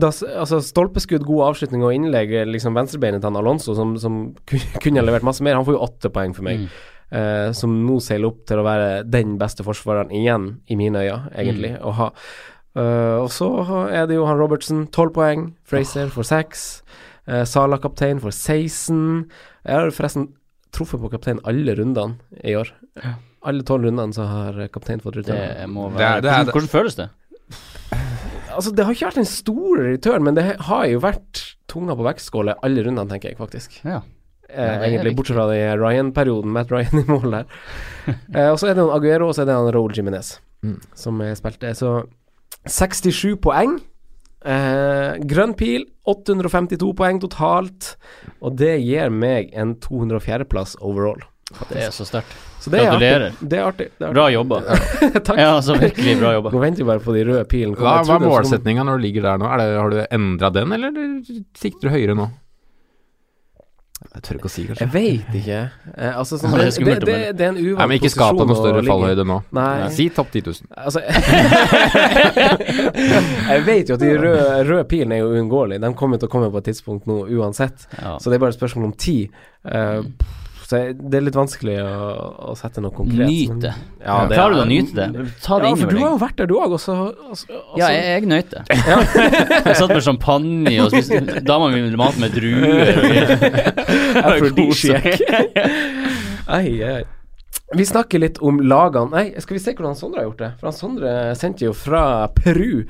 da, 0.00 0.08
altså 0.38 0.60
Stolpeskudd, 0.64 1.26
god 1.28 1.50
avslutning 1.50 1.82
og 1.84 1.92
innlegg, 1.96 2.32
liksom 2.48 2.76
venstrebeinet 2.78 3.20
til 3.20 3.28
han 3.32 3.36
Alonso, 3.40 3.74
som, 3.76 3.96
som 4.00 4.18
kunne 4.82 5.00
ha 5.02 5.04
levert 5.04 5.26
masse 5.28 5.44
mer. 5.44 5.58
Han 5.58 5.66
får 5.68 5.76
jo 5.76 5.84
åtte 5.88 6.12
poeng 6.14 6.32
for 6.36 6.46
meg, 6.48 6.64
Mm. 6.64 7.20
eh, 7.20 7.50
som 7.54 7.74
nå 7.84 7.98
seiler 8.02 8.30
opp 8.32 8.40
til 8.48 8.58
å 8.62 8.64
være 8.66 8.86
den 9.12 9.34
beste 9.38 9.62
forsvareren 9.66 10.10
igjen, 10.16 10.46
i 10.72 10.78
mine 10.80 11.02
øyne, 11.04 11.28
egentlig, 11.36 11.74
og 11.84 11.98
ha. 12.00 12.08
Eh, 12.76 13.16
og 13.22 13.28
så 13.30 13.48
er 13.92 14.06
det 14.10 14.16
jo 14.16 14.24
han 14.26 14.38
Robertson, 14.40 14.86
tolv 14.94 15.12
poeng. 15.14 15.52
Fraser 15.64 16.08
for 16.10 16.22
seks. 16.26 16.82
Uh, 17.26 17.44
Sala 17.48 17.78
kaptein 17.80 18.18
for 18.20 18.28
16. 18.34 19.30
Jeg 19.64 19.74
har 19.78 19.92
forresten 19.96 20.26
truffet 20.76 21.00
på 21.00 21.08
kaptein 21.12 21.38
alle 21.48 21.72
rundene 21.78 22.18
i 22.44 22.52
år. 22.58 22.68
Alle 23.44 23.62
tolv 23.64 23.86
rundene 23.86 24.12
så 24.12 24.26
har 24.28 24.58
kaptein 24.74 25.00
fått 25.00 25.14
Det 25.16 25.24
return. 25.24 25.36
Det 25.38 25.62
er- 25.62 25.68
være 25.68 26.20
det 26.20 26.30
er- 26.30 26.44
hvordan, 26.44 26.52
hvordan 26.52 26.68
føles 26.68 26.96
det? 26.96 27.08
Altså, 28.54 28.70
det 28.74 28.84
har 28.84 28.92
ikke 28.94 29.08
vært 29.08 29.18
en 29.18 29.24
stor 29.24 29.78
return, 29.82 30.22
men 30.22 30.34
det 30.34 30.44
har 30.60 30.84
jo 30.86 31.00
vært 31.00 31.54
tunga 31.66 31.96
på 31.96 32.04
vektskåla 32.06 32.54
alle 32.62 32.84
rundene, 32.84 33.08
tenker 33.10 33.30
jeg 33.32 33.38
faktisk. 33.38 33.80
Ja. 33.84 34.02
Eh, 34.48 34.78
egentlig, 34.86 35.16
bortsett 35.16 35.34
fra 35.36 35.48
den 35.50 35.78
Ryan-perioden, 35.80 36.52
Matt 36.52 36.70
Ryan 36.70 37.00
i 37.00 37.04
mål 37.08 37.30
der. 37.30 37.46
eh, 38.34 38.50
og 38.52 38.58
så 38.60 38.68
er 38.68 38.74
det 38.76 38.84
han 38.84 38.92
Aguero, 38.94 39.28
og 39.28 39.34
så 39.34 39.42
er 39.42 39.46
det 39.46 39.54
han 39.54 39.72
Raoul 39.74 39.92
Jiminez 39.96 40.38
Mm. 40.62 40.80
som 40.94 41.18
spilte. 41.34 41.74
Så 41.74 42.06
67 42.66 43.36
poeng. 43.44 43.78
Eh, 44.44 45.20
grønn 45.24 45.54
pil, 45.56 45.86
852 46.08 46.90
poeng 46.96 47.20
totalt. 47.22 47.94
Og 48.44 48.56
det 48.60 48.76
gir 48.84 49.12
meg 49.12 49.54
en 49.56 49.76
204.-plass 49.80 50.76
overall. 50.84 51.22
Det 51.70 51.84
er 51.86 51.92
så 51.94 52.06
sterkt. 52.08 52.32
Så 52.60 52.70
det 52.72 52.80
er 52.80 52.88
artig. 52.88 53.00
Gratulerer. 53.00 53.34
Det 53.40 53.58
er 53.58 53.66
artig. 53.68 53.88
Det 53.92 54.04
er 54.04 54.08
artig. 54.08 54.16
Bra 54.16 54.28
jobba. 54.32 54.60
Takk. 55.26 55.36
Ja, 55.36 55.50
altså 55.58 55.76
virkelig 55.76 56.14
bra 56.22 56.32
jobba. 56.38 56.52
Nå 56.54 56.62
venter 56.62 56.82
vi 56.82 56.88
bare 56.88 57.04
på 57.04 57.16
de 57.16 57.24
røde 57.28 57.44
pilene. 57.50 57.76
Hva, 57.76 57.98
hva 58.06 58.16
er 58.16 58.24
målsettinga 58.24 58.86
når 58.88 59.00
du 59.00 59.04
ligger 59.04 59.26
der 59.28 59.42
nå? 59.42 59.50
Er 59.52 59.60
det, 59.60 59.68
har 59.76 59.92
du 59.92 60.00
endra 60.18 60.50
den, 60.54 60.72
eller 60.76 60.96
sikter 61.60 61.88
du 61.88 61.92
høyere 61.92 62.16
nå? 62.18 62.30
Jeg 64.14 64.22
tør 64.22 64.36
ikke 64.38 64.46
å 64.46 64.52
si, 64.52 64.62
kanskje. 64.68 64.84
Jeg 64.84 64.92
veit 64.94 65.32
ikke. 65.40 65.56
Eh, 65.90 66.18
altså, 66.20 66.36
sånn, 66.38 66.52
Det 66.54 66.68
det, 66.70 66.92
det, 67.02 67.16
det, 67.34 67.46
er 67.48 67.48
en 67.50 67.56
uvant 67.58 67.80
Nei, 67.80 67.86
men 67.90 67.98
ikke 67.98 68.10
skap 68.12 68.36
deg 68.38 68.46
noe 68.46 68.58
større 68.60 68.82
fallhøyde 68.86 69.24
nå. 69.26 69.38
Nei. 69.58 69.88
Si 69.96 70.06
topp 70.14 70.30
10 70.30 70.44
000. 70.46 70.68
Altså 70.84 71.02
Jeg 73.50 73.64
vet 73.66 73.90
jo 73.90 73.96
at 73.98 74.04
de 74.04 74.12
røde, 74.14 74.46
røde 74.68 74.86
pilene 74.92 75.18
er 75.18 75.24
jo 75.24 75.32
uunngåelige. 75.34 75.82
De 75.82 75.90
kommer 75.98 76.22
til 76.22 76.30
å 76.30 76.34
komme 76.36 76.52
på 76.54 76.62
et 76.62 76.70
tidspunkt 76.70 77.10
nå 77.10 77.24
uansett. 77.26 77.88
Ja. 77.98 78.14
Så 78.22 78.30
det 78.30 78.38
er 78.38 78.44
bare 78.46 78.54
et 78.54 78.60
spørsmål 78.60 78.92
om 78.92 78.94
tid. 79.02 79.34
Eh, 79.66 80.06
så 80.64 80.80
det 80.96 81.18
er 81.18 81.24
litt 81.26 81.36
vanskelig 81.36 81.74
å, 81.84 82.10
å 82.48 82.54
sette 82.56 82.80
noe 82.80 82.94
konkret. 82.94 83.28
Nyt 83.28 83.58
det. 83.66 83.72
Ja, 84.00 84.22
det 84.28 84.38
Klarer 84.38 84.56
du 84.56 84.62
å 84.62 84.68
nyte 84.68 84.96
det? 84.96 85.24
Ta 85.44 85.58
det 85.60 85.68
Ja, 85.68 85.74
inn 85.74 85.80
for 85.82 85.92
du 85.92 85.98
har 86.00 86.14
jo 86.14 86.20
vært 86.22 86.38
der, 86.40 86.48
du 86.48 86.54
òg. 86.56 86.76
Også, 86.78 86.94
også, 87.34 87.58
Ja, 87.76 87.90
jeg, 87.92 88.06
jeg 88.14 88.30
nøt 88.30 88.54
det. 88.54 88.62
jeg 89.68 89.76
satt 89.76 89.92
med 89.92 90.04
champagne 90.06 90.76
og 90.84 90.94
spiste 90.94 91.42
Dama 91.44 91.68
mi 91.74 91.82
mat 92.00 92.16
med 92.22 92.32
druer. 92.32 93.04
Aphrodisiac. 94.24 95.10
Ai, 96.56 96.70
ai. 96.84 97.02
Vi 97.74 97.84
snakker 97.86 98.20
litt 98.20 98.38
om 98.44 98.58
lagene 98.60 99.10
Nei, 99.14 99.40
skal 99.42 99.56
vi 99.56 99.62
se 99.62 99.72
hvordan 99.74 99.96
Sondre 99.98 100.20
har 100.20 100.28
gjort 100.28 100.42
det? 100.42 100.50
For 100.60 100.68
han 100.70 100.76
Sondre 100.76 101.12
sendte 101.38 101.68
jo 101.68 101.74
fra 101.76 102.04
Peru. 102.36 102.84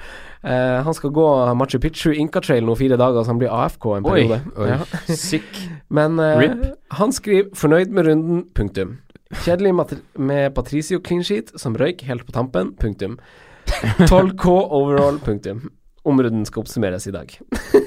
Eh, 0.45 0.83
han 0.85 0.95
skal 0.95 1.11
gå 1.17 1.27
Machu 1.57 1.79
Picchu 1.81 2.13
Inca 2.13 2.41
Trail 2.45 2.65
nå 2.67 2.75
fire 2.77 2.97
dager, 3.01 3.23
så 3.25 3.33
han 3.33 3.39
blir 3.41 3.49
AFK 3.53 3.87
en 3.97 4.05
periode. 4.05 4.41
oi. 4.61 4.69
Ja. 4.69 4.79
Sick. 5.17 5.63
Men 5.89 6.19
eh, 6.21 6.39
Rip. 6.39 6.67
han 6.99 7.13
skriver 7.13 7.49
'fornøyd 7.57 7.89
med 7.91 8.07
runden', 8.07 8.43
punktum. 8.55 8.99
Kjedelig 9.45 9.73
med 10.19 10.55
Patricio 10.55 11.01
clean 11.01 11.25
sheet, 11.25 11.51
som 11.59 11.75
røyk 11.75 12.03
helt 12.07 12.27
på 12.27 12.33
tampen, 12.33 12.75
punktum. 12.77 13.19
12K 14.11 14.47
overall, 14.71 15.19
punktum. 15.19 15.71
Om 16.05 16.21
runden 16.23 16.45
skal 16.45 16.61
oppsummeres 16.61 17.07
i 17.09 17.11
dag. 17.11 17.33
det 17.73 17.83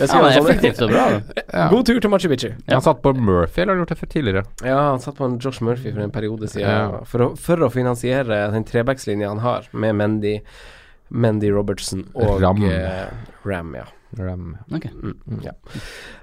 Ja, 0.00 0.06
skal 0.06 0.24
ja, 0.24 0.30
han 0.30 0.42
effektivt 0.42 0.80
og 0.82 0.90
bra. 0.90 1.04
Ja. 1.52 1.68
God 1.70 1.84
tur 1.86 2.00
til 2.02 2.10
Machu 2.10 2.28
Picchu. 2.32 2.50
Han 2.68 2.82
satt 2.82 3.02
på 3.04 3.12
Murphy, 3.14 3.62
eller 3.62 3.74
har 3.76 3.82
gjort 3.84 3.92
det 3.94 3.98
for 4.00 4.06
tidligere? 4.10 4.42
Ja, 4.66 4.78
han 4.90 5.00
satt 5.02 5.16
på 5.18 5.24
en 5.28 5.38
Josh 5.38 5.62
Murphy 5.64 5.92
for 5.94 6.02
en 6.02 6.10
periode 6.14 6.48
siden 6.50 6.68
Ja. 6.68 7.04
for, 7.06 7.18
å, 7.28 7.36
for 7.38 7.62
å 7.62 7.70
finansiere 7.70 8.50
den 8.52 8.64
trebackslinja 8.66 9.28
han 9.30 9.38
har, 9.44 9.68
med 9.72 9.94
Mendy, 9.94 10.40
Mendy 11.10 11.52
Robertson 11.52 12.06
og 12.14 12.42
Ram. 12.42 12.64
eh, 12.64 13.08
Ram 13.48 13.74
ja. 13.78 13.86
Ram. 14.16 14.56
Okay. 14.72 14.90
Mm, 14.90 15.40
ja. 15.44 15.52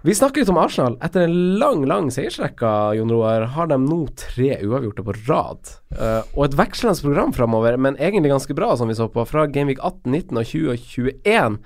Vi 0.01 0.15
snakker 0.15 0.41
litt 0.41 0.49
om 0.49 0.57
Arsenal. 0.57 0.95
Etter 1.05 1.27
en 1.27 1.35
lang, 1.61 1.83
lang 1.85 2.07
seiersrekke, 2.13 2.71
Jon 2.97 3.11
Roar, 3.13 3.45
har 3.53 3.69
de 3.69 3.77
nå 3.81 3.99
tre 4.17 4.55
uavgjorte 4.65 5.05
på 5.05 5.13
rad. 5.27 5.69
Uh, 5.93 6.23
og 6.33 6.47
et 6.47 6.57
vekslende 6.57 7.05
program 7.05 7.35
framover, 7.35 7.77
men 7.77 7.99
egentlig 8.01 8.33
ganske 8.33 8.57
bra, 8.57 8.71
som 8.79 8.89
vi 8.89 8.97
så 8.97 9.05
på, 9.11 9.25
fra 9.29 9.45
Gameweek 9.45 9.83
18, 9.83 10.01
19 10.09 10.41
og 10.41 10.49
20 10.49 10.73
og 10.73 10.89
21, 10.95 11.59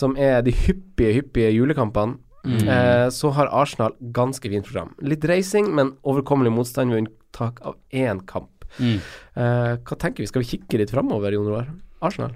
som 0.00 0.18
er 0.18 0.42
de 0.46 0.56
hyppige, 0.64 1.14
hyppige 1.20 1.54
julekampene. 1.54 2.18
Mm. 2.40 2.68
Eh, 2.72 3.06
så 3.12 3.30
har 3.36 3.52
Arsenal 3.52 3.94
ganske 4.16 4.48
fint 4.48 4.66
program. 4.66 4.94
Litt 5.04 5.24
reising, 5.28 5.70
men 5.76 5.94
overkommelig 6.08 6.54
motstand 6.56 6.94
ved 6.94 7.04
unntak 7.04 7.60
av 7.62 7.76
én 7.92 8.24
kamp. 8.26 8.64
Mm. 8.78 8.96
Eh, 9.36 9.74
hva 9.76 9.98
tenker 10.00 10.24
vi, 10.24 10.30
skal 10.30 10.42
vi 10.42 10.54
kikke 10.56 10.80
litt 10.80 10.94
framover, 10.94 11.36
Jon 11.36 11.50
Roar? 11.50 11.68
Arsenal? 12.00 12.32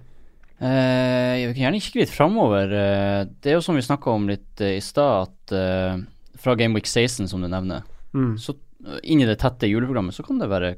Eh, 0.64 1.46
vi 1.48 1.52
kan 1.54 1.62
gjerne 1.66 1.80
kikke 1.84 2.00
litt 2.04 2.12
framover. 2.14 2.70
Eh, 2.72 3.24
det 3.42 3.52
er 3.52 3.58
jo 3.58 3.64
som 3.66 3.76
vi 3.76 3.82
snakka 3.84 4.14
om 4.14 4.28
litt 4.30 4.62
eh, 4.64 4.78
i 4.78 4.82
stad, 4.84 5.28
at 5.28 5.52
eh, 5.58 5.98
fra 6.40 6.54
Game 6.56 6.74
Week 6.78 6.86
16, 6.88 7.28
som 7.28 7.42
du 7.44 7.48
nevner, 7.52 7.82
Mm. 8.14 8.36
så 8.38 8.52
eh, 8.86 9.00
inn 9.10 9.20
i 9.20 9.26
det 9.26 9.40
tette 9.42 9.66
juleprogrammet, 9.66 10.14
så 10.14 10.22
kan 10.24 10.38
det 10.38 10.46
være 10.48 10.76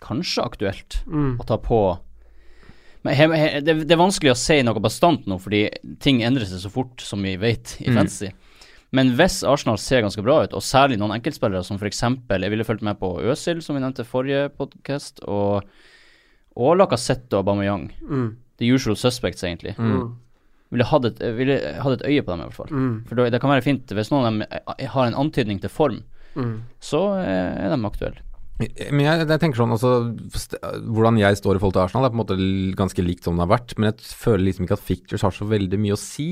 kanskje 0.00 0.44
aktuelt 0.44 1.00
Mm. 1.06 1.36
å 1.40 1.46
ta 1.48 1.56
på 1.58 1.98
Men 3.06 3.14
he, 3.14 3.26
he, 3.38 3.60
det, 3.60 3.74
det 3.86 3.94
er 3.94 4.00
vanskelig 4.00 4.32
å 4.32 4.38
si 4.38 4.56
noe 4.66 4.80
bastant 4.82 5.26
nå, 5.30 5.36
fordi 5.38 5.68
ting 6.02 6.22
endrer 6.26 6.46
seg 6.48 6.58
så 6.64 6.70
fort, 6.72 7.00
som 7.06 7.22
vi 7.22 7.36
vet 7.38 7.76
i 7.80 7.90
Mm. 7.90 7.94
fantasy. 8.00 8.30
Men 8.92 9.12
hvis 9.18 9.42
Arsenal 9.46 9.78
ser 9.78 10.02
ganske 10.02 10.22
bra 10.24 10.40
ut, 10.44 10.54
og 10.54 10.62
særlig 10.62 10.96
noen 10.98 11.12
enkeltspillere 11.14 11.62
som 11.64 11.76
f.eks. 11.78 12.00
Jeg 12.02 12.50
ville 12.50 12.64
fulgt 12.64 12.82
med 12.82 12.98
på 12.98 13.12
Øsil, 13.22 13.60
som 13.62 13.76
vi 13.76 13.82
nevnte 13.82 14.02
i 14.02 14.08
forrige 14.10 14.48
podkast, 14.56 15.20
og, 15.26 15.62
og 16.56 16.76
Lacassette 16.78 17.34
og 17.36 17.44
Aubameyang. 17.44 17.90
Mm. 18.08 18.36
The 18.58 18.68
usual 18.72 18.96
suspects, 18.96 19.42
egentlig. 19.44 19.74
Mm. 19.78 20.14
Ville 20.72 20.84
hatt 20.90 21.04
et, 21.04 21.20
ville 21.36 21.56
hatt 21.82 22.00
et 22.00 22.06
øye 22.08 22.22
på 22.26 22.32
dem, 22.32 22.40
i 22.40 22.48
hvert 22.48 22.56
fall. 22.58 22.70
Mm. 22.74 22.94
For 23.06 23.14
det 23.30 23.40
kan 23.40 23.50
være 23.52 23.62
fint 23.66 23.92
hvis 23.94 24.10
noen 24.10 24.24
av 24.24 24.32
dem 24.32 24.46
eh, 24.50 24.86
har 24.94 25.06
en 25.10 25.18
antydning 25.26 25.60
til 25.62 25.70
form, 25.72 26.02
Mm. 26.36 26.56
så 26.84 26.98
eh, 27.16 27.64
er 27.64 27.70
de 27.72 27.78
aktuelle. 27.88 28.20
Men 28.92 29.00
jeg, 29.04 29.22
jeg 29.28 29.40
tenker 29.40 29.56
sånn 29.60 29.72
altså, 29.72 29.90
Hvordan 30.84 31.18
jeg 31.20 31.36
står 31.36 31.56
i 31.56 31.60
forhold 31.60 31.74
til 31.76 31.82
Arsenal, 31.82 32.06
er 32.06 32.12
på 32.12 32.16
en 32.16 32.20
måte 32.22 32.36
ganske 32.76 33.04
likt 33.04 33.24
som 33.24 33.36
det 33.36 33.44
har 33.44 33.50
vært. 33.54 33.74
Men 33.76 33.90
jeg 33.90 34.04
føler 34.16 34.44
liksom 34.46 34.64
ikke 34.66 34.76
at 34.78 34.84
Fictures 34.84 35.24
har 35.26 35.34
så 35.36 35.46
veldig 35.48 35.78
mye 35.80 35.96
å 35.96 36.00
si, 36.00 36.26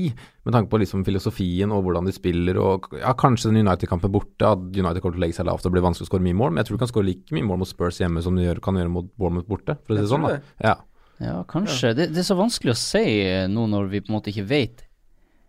med 0.45 0.53
tanke 0.55 0.69
på 0.71 0.79
liksom 0.81 1.03
filosofien 1.05 1.73
og 1.73 1.83
hvordan 1.85 2.05
de 2.09 2.13
spiller. 2.15 2.57
Og 2.61 2.89
ja, 2.97 3.13
Kanskje 3.17 3.51
den 3.51 3.61
United-kampen 3.65 4.13
borte, 4.13 4.45
at 4.45 4.61
United 4.77 5.01
kommer 5.03 5.17
til 5.17 5.21
å 5.21 5.25
legge 5.25 5.37
seg 5.37 5.49
lavt 5.49 5.65
og 5.69 5.75
blir 5.75 5.85
vanskelig 5.85 6.07
å 6.07 6.11
skåre 6.13 6.25
mye 6.25 6.37
mål. 6.37 6.53
Men 6.53 6.61
jeg 6.63 6.69
tror 6.71 6.77
de 6.79 6.83
kan 6.85 6.93
skåre 6.93 7.09
like 7.11 7.37
mye 7.37 7.49
mål 7.49 7.61
mot 7.61 7.69
Spurs 7.71 8.01
hjemme 8.01 8.21
som 8.25 8.37
de 8.37 8.45
gjør, 8.47 8.61
kan 8.69 8.77
gjøre 8.81 8.93
mot 8.93 9.09
Bournemouth 9.17 9.49
borte, 9.49 9.77
for 9.85 9.93
å 9.93 9.97
si 9.97 10.05
det 10.05 10.11
sånn. 10.13 10.25
da. 10.29 10.39
Ja. 10.65 10.75
Ja, 11.23 11.37
kanskje. 11.47 11.93
Det, 11.95 12.09
det 12.11 12.21
er 12.23 12.27
så 12.27 12.35
vanskelig 12.37 12.73
å 12.73 12.79
si 12.79 13.05
eh, 13.23 13.45
nå 13.51 13.67
når 13.71 13.87
vi 13.93 14.01
på 14.03 14.11
en 14.11 14.17
måte 14.17 14.33
ikke 14.33 14.45
vet 14.49 14.83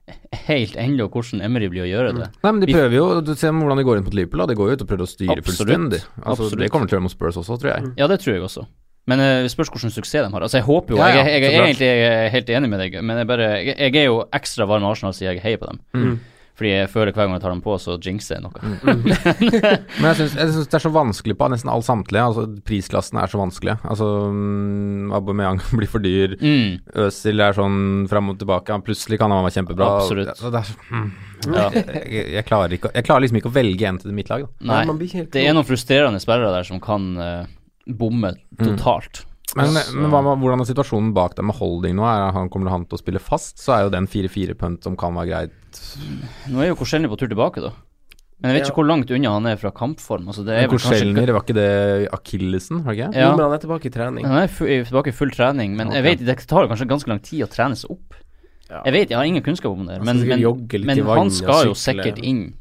helt 0.46 0.76
ennå 0.78 1.08
hvordan 1.10 1.42
Emery 1.42 1.68
blir 1.72 1.82
å 1.82 1.90
gjøre 1.90 2.14
det. 2.14 2.28
Nei, 2.38 2.50
men 2.52 2.62
de 2.62 2.70
prøver 2.70 2.94
jo 2.94 3.06
Du 3.26 3.32
ser 3.34 3.50
hvordan 3.56 3.80
de 3.80 3.86
går 3.88 3.98
inn 3.98 4.06
mot 4.06 4.14
Liverpool. 4.14 4.44
da 4.44 4.50
De 4.52 4.58
går 4.58 4.70
jo 4.70 4.76
ut 4.78 4.84
og 4.84 4.90
prøver 4.92 5.06
å 5.06 5.10
styre 5.10 5.38
Absolutt. 5.38 5.48
fullstendig. 5.50 6.02
Altså, 6.22 6.30
Absolutt. 6.46 6.62
Det 6.62 6.72
kommer 6.74 6.90
til 6.90 6.94
å 6.94 7.00
gjøre 7.00 7.06
mot 7.08 7.16
Spurs 7.16 7.40
også, 7.42 7.58
tror 7.62 7.72
jeg. 7.74 7.94
Ja, 7.98 8.10
det 8.12 8.20
tror 8.22 8.36
jeg 8.36 8.44
også. 8.46 8.66
Men 9.06 9.20
det 9.22 9.50
spørs 9.52 9.70
hvordan 9.70 9.92
suksess 9.94 10.24
de 10.26 10.30
har. 10.32 10.42
Altså, 10.42 10.58
jeg 10.58 10.66
håper 10.66 10.94
jo 10.94 10.98
Ja, 10.98 11.10
ja, 11.14 11.26
Jeg, 11.26 11.42
jeg, 11.42 11.42
jeg 11.42 11.58
er 11.58 11.66
egentlig 11.68 12.30
helt 12.34 12.48
enig 12.58 12.70
med 12.72 12.80
deg, 12.82 12.96
men 13.06 13.20
jeg, 13.22 13.28
bare, 13.30 13.50
jeg, 13.62 13.76
jeg 13.78 14.00
er 14.02 14.08
jo 14.08 14.16
ekstra 14.34 14.66
varm 14.66 14.82
med 14.82 14.90
Arsenal 14.94 15.14
siden 15.14 15.36
jeg 15.36 15.44
heier 15.44 15.60
på 15.62 15.68
dem. 15.70 15.78
Mm. 15.94 16.16
Fordi 16.56 16.70
jeg 16.72 16.88
føler 16.88 17.12
hver 17.12 17.26
gang 17.26 17.34
jeg 17.36 17.42
tar 17.44 17.52
dem 17.52 17.60
på, 17.60 17.74
så 17.76 17.98
jinxer 18.00 18.38
jeg 18.38 18.44
noe. 18.46 18.60
Men 20.00 20.06
jeg 20.08 20.16
syns, 20.22 20.36
det 20.70 20.78
er 20.78 20.84
så 20.86 20.92
vanskelig 20.94 21.34
på 21.36 21.48
nesten 21.52 21.68
all 21.68 21.84
samtlige. 21.84 22.22
Altså 22.30 22.46
prisklassen 22.64 23.18
er 23.20 23.28
så 23.28 23.40
vanskelig. 23.42 23.74
Altså 23.84 24.06
mm, 24.32 25.12
Aubameyang 25.18 25.60
blir 25.76 25.90
for 25.92 26.00
dyr. 26.04 26.32
Mm. 26.40 26.78
Øzil 27.04 27.44
er 27.44 27.58
sånn 27.58 27.78
fram 28.08 28.32
og 28.32 28.38
tilbake. 28.40 28.72
Han 28.72 28.84
plutselig 28.86 29.20
kan 29.20 29.34
han 29.36 29.44
være 29.44 29.58
kjempebra. 29.58 29.90
Absolutt. 29.98 30.32
Det, 30.32 30.52
det 30.56 30.62
er, 30.62 30.70
så- 30.72 30.96
mm, 30.96 31.10
Ja. 31.52 31.66
jeg, 31.76 32.24
jeg, 32.38 32.44
klarer 32.48 32.72
ikke, 32.78 32.90
jeg 32.96 33.04
klarer 33.06 33.26
liksom 33.26 33.36
ikke 33.42 33.50
å 33.52 33.56
velge 33.58 33.86
en 33.92 34.00
til 34.00 34.16
mitt 34.16 34.32
lag. 34.32 34.46
Da. 34.48 34.66
Nei, 34.72 34.80
man 34.88 34.96
blir 34.98 35.10
ikke 35.12 35.20
helt 35.26 35.32
det 35.36 35.44
er 35.44 35.54
noen 35.54 35.68
frustrerende 35.68 36.22
spillere 36.24 36.54
der 36.56 36.64
som 36.66 36.80
kan 36.82 37.10
uh, 37.20 37.44
bomme 37.86 38.32
totalt. 38.56 39.26
Men, 39.56 39.72
Så- 39.72 39.96
men 39.96 40.10
hva, 40.12 40.20
hvordan 40.36 40.60
er 40.60 40.68
situasjonen 40.68 41.14
bak 41.16 41.34
deg 41.38 41.46
med 41.48 41.56
holding 41.56 41.96
nå? 41.96 42.04
Er 42.04 42.32
han, 42.36 42.50
kommer 42.52 42.70
han 42.70 42.84
til 42.84 42.98
å 42.98 43.02
spille 43.02 43.22
fast, 43.22 43.56
så 43.62 43.72
er 43.78 43.82
jo 43.86 43.90
den 43.94 44.06
4-4-punt 44.06 44.84
som 44.84 44.96
kan 45.00 45.14
være 45.16 45.30
greit. 45.32 45.82
Nå 46.52 46.60
er 46.62 46.68
jo 46.70 46.76
Korselny 46.76 47.08
på 47.08 47.16
tur 47.18 47.28
tilbake, 47.32 47.62
da. 47.64 47.72
Men 48.36 48.52
jeg 48.52 48.60
vet 48.60 48.66
Ja. 48.66 48.70
ikke 48.70 48.82
hvor 48.82 48.88
langt 48.90 49.10
unna 49.10 49.30
han 49.32 49.46
er 49.48 49.56
fra 49.56 49.70
kampform. 49.72 50.26
Altså, 50.28 50.44
det 50.44 50.52
er 50.60 50.68
vel 50.68 51.32
var 51.32 51.40
ikke 51.40 51.54
det 51.56 52.10
akillesen? 52.12 52.82
Var 52.84 52.92
det 52.92 52.98
ikke? 53.00 53.14
Ja. 53.16 53.30
Jo, 53.30 53.36
men 53.36 53.44
han 53.46 53.52
er 53.56 53.62
tilbake 53.64 53.86
i 53.86 53.94
trening. 53.94 54.26
Han 54.28 54.42
er 54.42 54.48
tilbake 54.84 55.08
i 55.08 55.16
full 55.16 55.30
trening, 55.30 55.74
men 55.74 55.90
jeg 55.90 56.04
vet, 56.04 56.18
det 56.26 56.36
tar 56.46 56.68
kanskje 56.68 56.86
ganske 56.86 57.08
lang 57.08 57.20
tid 57.24 57.40
å 57.46 57.48
trene 57.48 57.74
seg 57.74 57.90
opp. 57.96 58.12
Ja. 58.68 58.82
Jeg 58.84 58.92
vet, 58.92 59.08
jeg 59.08 59.16
har 59.16 59.24
ingen 59.24 59.42
kunnskap 59.42 59.72
om 59.72 59.86
det, 59.86 60.02
men, 60.04 60.18
men, 60.26 60.40
men 60.84 61.06
han 61.06 61.30
skal 61.30 61.64
jo 61.70 61.72
sikkert 61.72 62.18
inn. 62.22 62.54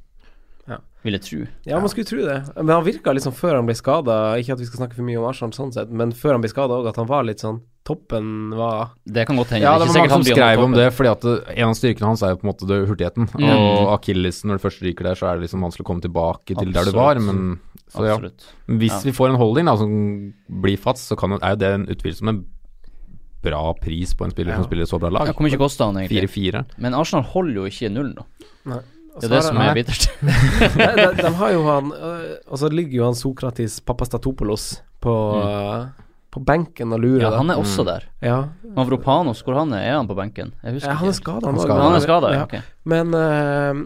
Vil 1.05 1.15
jeg 1.19 1.23
tro. 1.27 1.43
Ja, 1.69 1.77
man 1.79 1.91
skulle 1.93 2.09
tro 2.09 2.17
det. 2.25 2.39
Men 2.57 2.73
han 2.73 2.83
virka 2.87 3.13
liksom 3.13 3.33
før 3.37 3.59
han 3.59 3.67
ble 3.69 3.75
skada, 3.77 4.15
ikke 4.41 4.55
at 4.57 4.61
vi 4.63 4.67
skal 4.67 4.81
snakke 4.81 4.97
for 4.97 5.05
mye 5.07 5.19
om 5.21 5.27
Arsenal 5.29 5.53
sånn 5.55 5.71
sett, 5.75 5.91
men 5.93 6.11
før 6.17 6.35
han 6.35 6.43
ble 6.43 6.49
skada 6.51 6.79
òg, 6.81 6.89
at 6.89 6.97
han 7.01 7.09
var 7.09 7.23
litt 7.29 7.43
sånn 7.45 7.61
Toppen 7.85 8.49
var 8.57 8.95
Det 9.05 9.27
kan 9.29 9.37
godt 9.37 9.51
hende. 9.53 9.61
Ja, 9.67 9.75
Det 9.77 9.85
det 9.85 9.93
var 9.93 9.99
mange 10.01 10.09
som 10.15 10.23
skrev 10.25 10.61
om 10.63 10.71
det, 10.73 10.87
fordi 10.97 11.09
at 11.11 11.21
det, 11.21 11.33
en 11.53 11.69
av 11.69 11.75
styrkene 11.77 12.07
hans 12.09 12.23
er 12.25 12.31
jo 12.33 12.39
på 12.41 12.47
en 12.47 12.49
måte 12.49 12.65
det, 12.65 12.79
hurtigheten. 12.89 13.27
Mm. 13.29 13.45
Og 13.45 13.91
akillesen, 13.99 14.49
når 14.49 14.57
du 14.57 14.63
først 14.63 14.81
ryker 14.81 15.05
der, 15.05 15.13
så 15.19 15.27
er 15.29 15.37
det 15.37 15.45
liksom 15.45 15.61
vanskelig 15.61 15.85
å 15.85 15.89
komme 15.91 16.01
tilbake 16.01 16.57
til 16.57 16.73
der 16.73 16.89
du 16.89 16.95
var. 16.97 17.21
Men 17.21 17.59
så 17.93 18.07
ja. 18.07 18.15
Absolutt. 18.17 18.47
Hvis 18.65 18.89
Ja. 18.89 19.03
vi 19.05 19.13
får 19.13 19.29
en 19.29 19.37
holding 19.37 19.69
da, 19.69 19.77
som 19.77 20.33
blir 20.49 20.77
fast, 20.81 21.05
så 21.05 21.15
kan, 21.15 21.37
er 21.37 21.53
jo 21.53 21.61
det 21.61 21.73
en 21.75 21.85
utvilsomt 21.85 22.29
en 22.33 22.41
bra 23.45 23.61
pris 23.77 24.15
på 24.17 24.25
en 24.25 24.31
spiller 24.33 24.55
Ja. 24.55 24.57
som 24.57 24.65
spiller 24.65 24.85
så 24.89 24.97
bra 24.99 25.09
lag. 25.13 25.27
Det 25.29 25.35
kommer 25.37 25.53
ikke 25.53 25.61
koste 25.61 25.85
han 25.85 25.93
egentlig? 26.01 26.25
4-4. 26.25 26.65
Men 26.81 26.95
Arsenal 26.97 27.23
holder 27.23 27.53
jo 27.53 27.65
ikke 27.69 27.93
nullen, 27.93 28.15
da. 28.15 28.25
Nei. 28.65 28.81
Det 29.21 29.29
er 29.29 29.35
det 29.35 29.43
som 29.45 29.57
er 29.63 29.73
bittert. 29.77 30.07
de, 30.75 30.87
de, 30.99 31.05
de 31.21 31.29
har 31.39 31.51
jo 31.53 31.61
han 31.67 31.91
øh, 31.95 32.23
Og 32.51 32.59
så 32.59 32.67
ligger 32.69 32.97
jo 32.99 33.05
han 33.05 33.15
Sokratis 33.15 33.77
Papastatopoulos 33.81 34.81
på, 35.01 35.13
mm. 35.39 35.85
på 36.35 36.41
benken 36.43 36.91
og 36.95 36.99
lurer. 36.99 37.23
Ja, 37.29 37.31
han 37.37 37.49
er 37.53 37.59
også 37.61 37.83
Mm. 37.85 37.89
der. 37.91 38.07
ja. 38.21 38.37
Mavropanos, 38.75 39.41
hvor 39.45 39.55
han 39.59 39.71
er? 39.73 39.83
Er 39.93 39.97
han 39.97 40.07
på 40.07 40.15
benken? 40.17 40.53
Jeg 40.63 40.73
husker 40.73 40.89
ja, 40.91 40.95
han 40.99 41.07
er 41.07 41.15
skada, 41.15 41.45
Han. 41.47 41.81
Han 41.81 41.95
er 41.95 42.03
skada, 42.03 42.33
Ja. 42.33 42.43
Okay. 42.43 42.61
Men, 42.83 43.13
øh, 43.13 43.85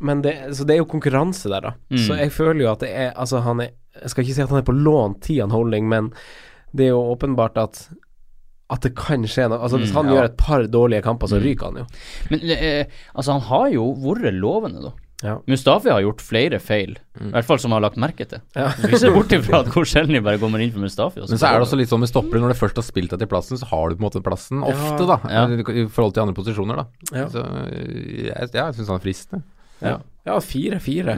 men 0.00 0.22
det, 0.22 0.34
så 0.54 0.64
det 0.64 0.74
er 0.76 0.78
jo 0.78 0.84
konkurranse 0.84 1.48
der, 1.50 1.60
da. 1.60 1.70
Mm. 1.90 1.98
Så 1.98 2.14
jeg 2.14 2.32
føler 2.32 2.62
jo 2.64 2.70
at 2.70 2.80
det 2.80 2.90
er 2.94 3.10
Altså, 3.16 3.40
han 3.40 3.60
er 3.60 3.68
Jeg 4.02 4.10
skal 4.10 4.22
ikke 4.22 4.34
si 4.34 4.42
at 4.42 4.48
han 4.48 4.58
er 4.58 4.62
på 4.62 4.72
lånt 4.76 5.22
tid, 5.26 5.40
han 5.40 5.50
Holding, 5.50 5.88
men 5.88 6.12
det 6.76 6.84
er 6.86 6.92
jo 6.94 7.00
åpenbart 7.02 7.56
at 7.58 7.88
at 8.70 8.80
det 8.84 8.94
kan 8.98 9.22
skje 9.24 9.48
noe. 9.48 9.58
Altså 9.64 9.78
Hvis 9.80 9.90
Mm, 9.92 9.96
han 9.96 10.06
ja. 10.06 10.12
gjør 10.18 10.24
et 10.28 10.36
par 10.36 10.62
dårlige 10.68 11.02
kamper, 11.02 11.26
så 11.30 11.38
Mm. 11.40 11.44
ryker 11.46 11.64
han 11.70 11.76
jo. 11.76 11.86
Men 12.30 12.40
eh, 12.50 12.84
altså, 13.14 13.32
han 13.38 13.40
har 13.48 13.68
jo 13.72 13.94
vært 13.94 14.34
lovende, 14.40 14.82
da. 14.82 14.92
Ja. 15.24 15.32
Mustafi 15.50 15.90
har 15.90 15.98
gjort 16.04 16.20
flere 16.22 16.60
feil, 16.62 16.92
i 17.18 17.30
hvert 17.32 17.44
fall 17.44 17.58
som 17.58 17.72
har 17.74 17.80
lagt 17.82 17.96
merke 17.98 18.22
til. 18.28 18.38
Ja. 18.54 18.68
Vi 18.86 19.00
ser 19.00 19.10
bort 19.10 19.32
ifra 19.34 19.64
at 19.64 19.66
hvor 19.74 19.82
sjelden 19.88 20.22
bare 20.22 20.38
kommer 20.38 20.60
inn 20.62 20.70
for 20.70 20.78
Mustafi. 20.78 21.18
Men 21.24 21.40
så 21.40 21.48
er 21.48 21.58
det 21.58 21.66
også 21.66 21.76
litt 21.80 21.88
sånn 21.90 22.04
med 22.04 22.08
stoppere, 22.12 22.38
når 22.38 22.52
du 22.54 22.58
først 22.60 22.76
har 22.78 22.86
spilt 22.86 23.10
deg 23.10 23.18
til 23.24 23.26
plassen, 23.32 23.58
så 23.58 23.66
har 23.66 23.88
du 23.90 23.96
på 23.96 24.04
en 24.04 24.06
måte 24.06 24.22
plassen 24.22 24.62
ofte, 24.62 25.08
da. 25.08 25.18
Ja. 25.26 25.42
I 25.48 25.88
forhold 25.90 26.14
til 26.14 26.22
andre 26.22 26.34
posisjoner, 26.38 26.76
da. 26.76 26.86
Ja. 27.18 27.26
Så 27.34 27.42
jeg, 27.42 28.30
ja, 28.54 28.68
jeg 28.68 28.74
syns 28.78 28.86
han 28.92 29.00
er 29.00 29.06
fristende. 29.08 29.42
Ja, 29.82 29.96
ja 30.28 30.38
fire-fire. 30.38 31.16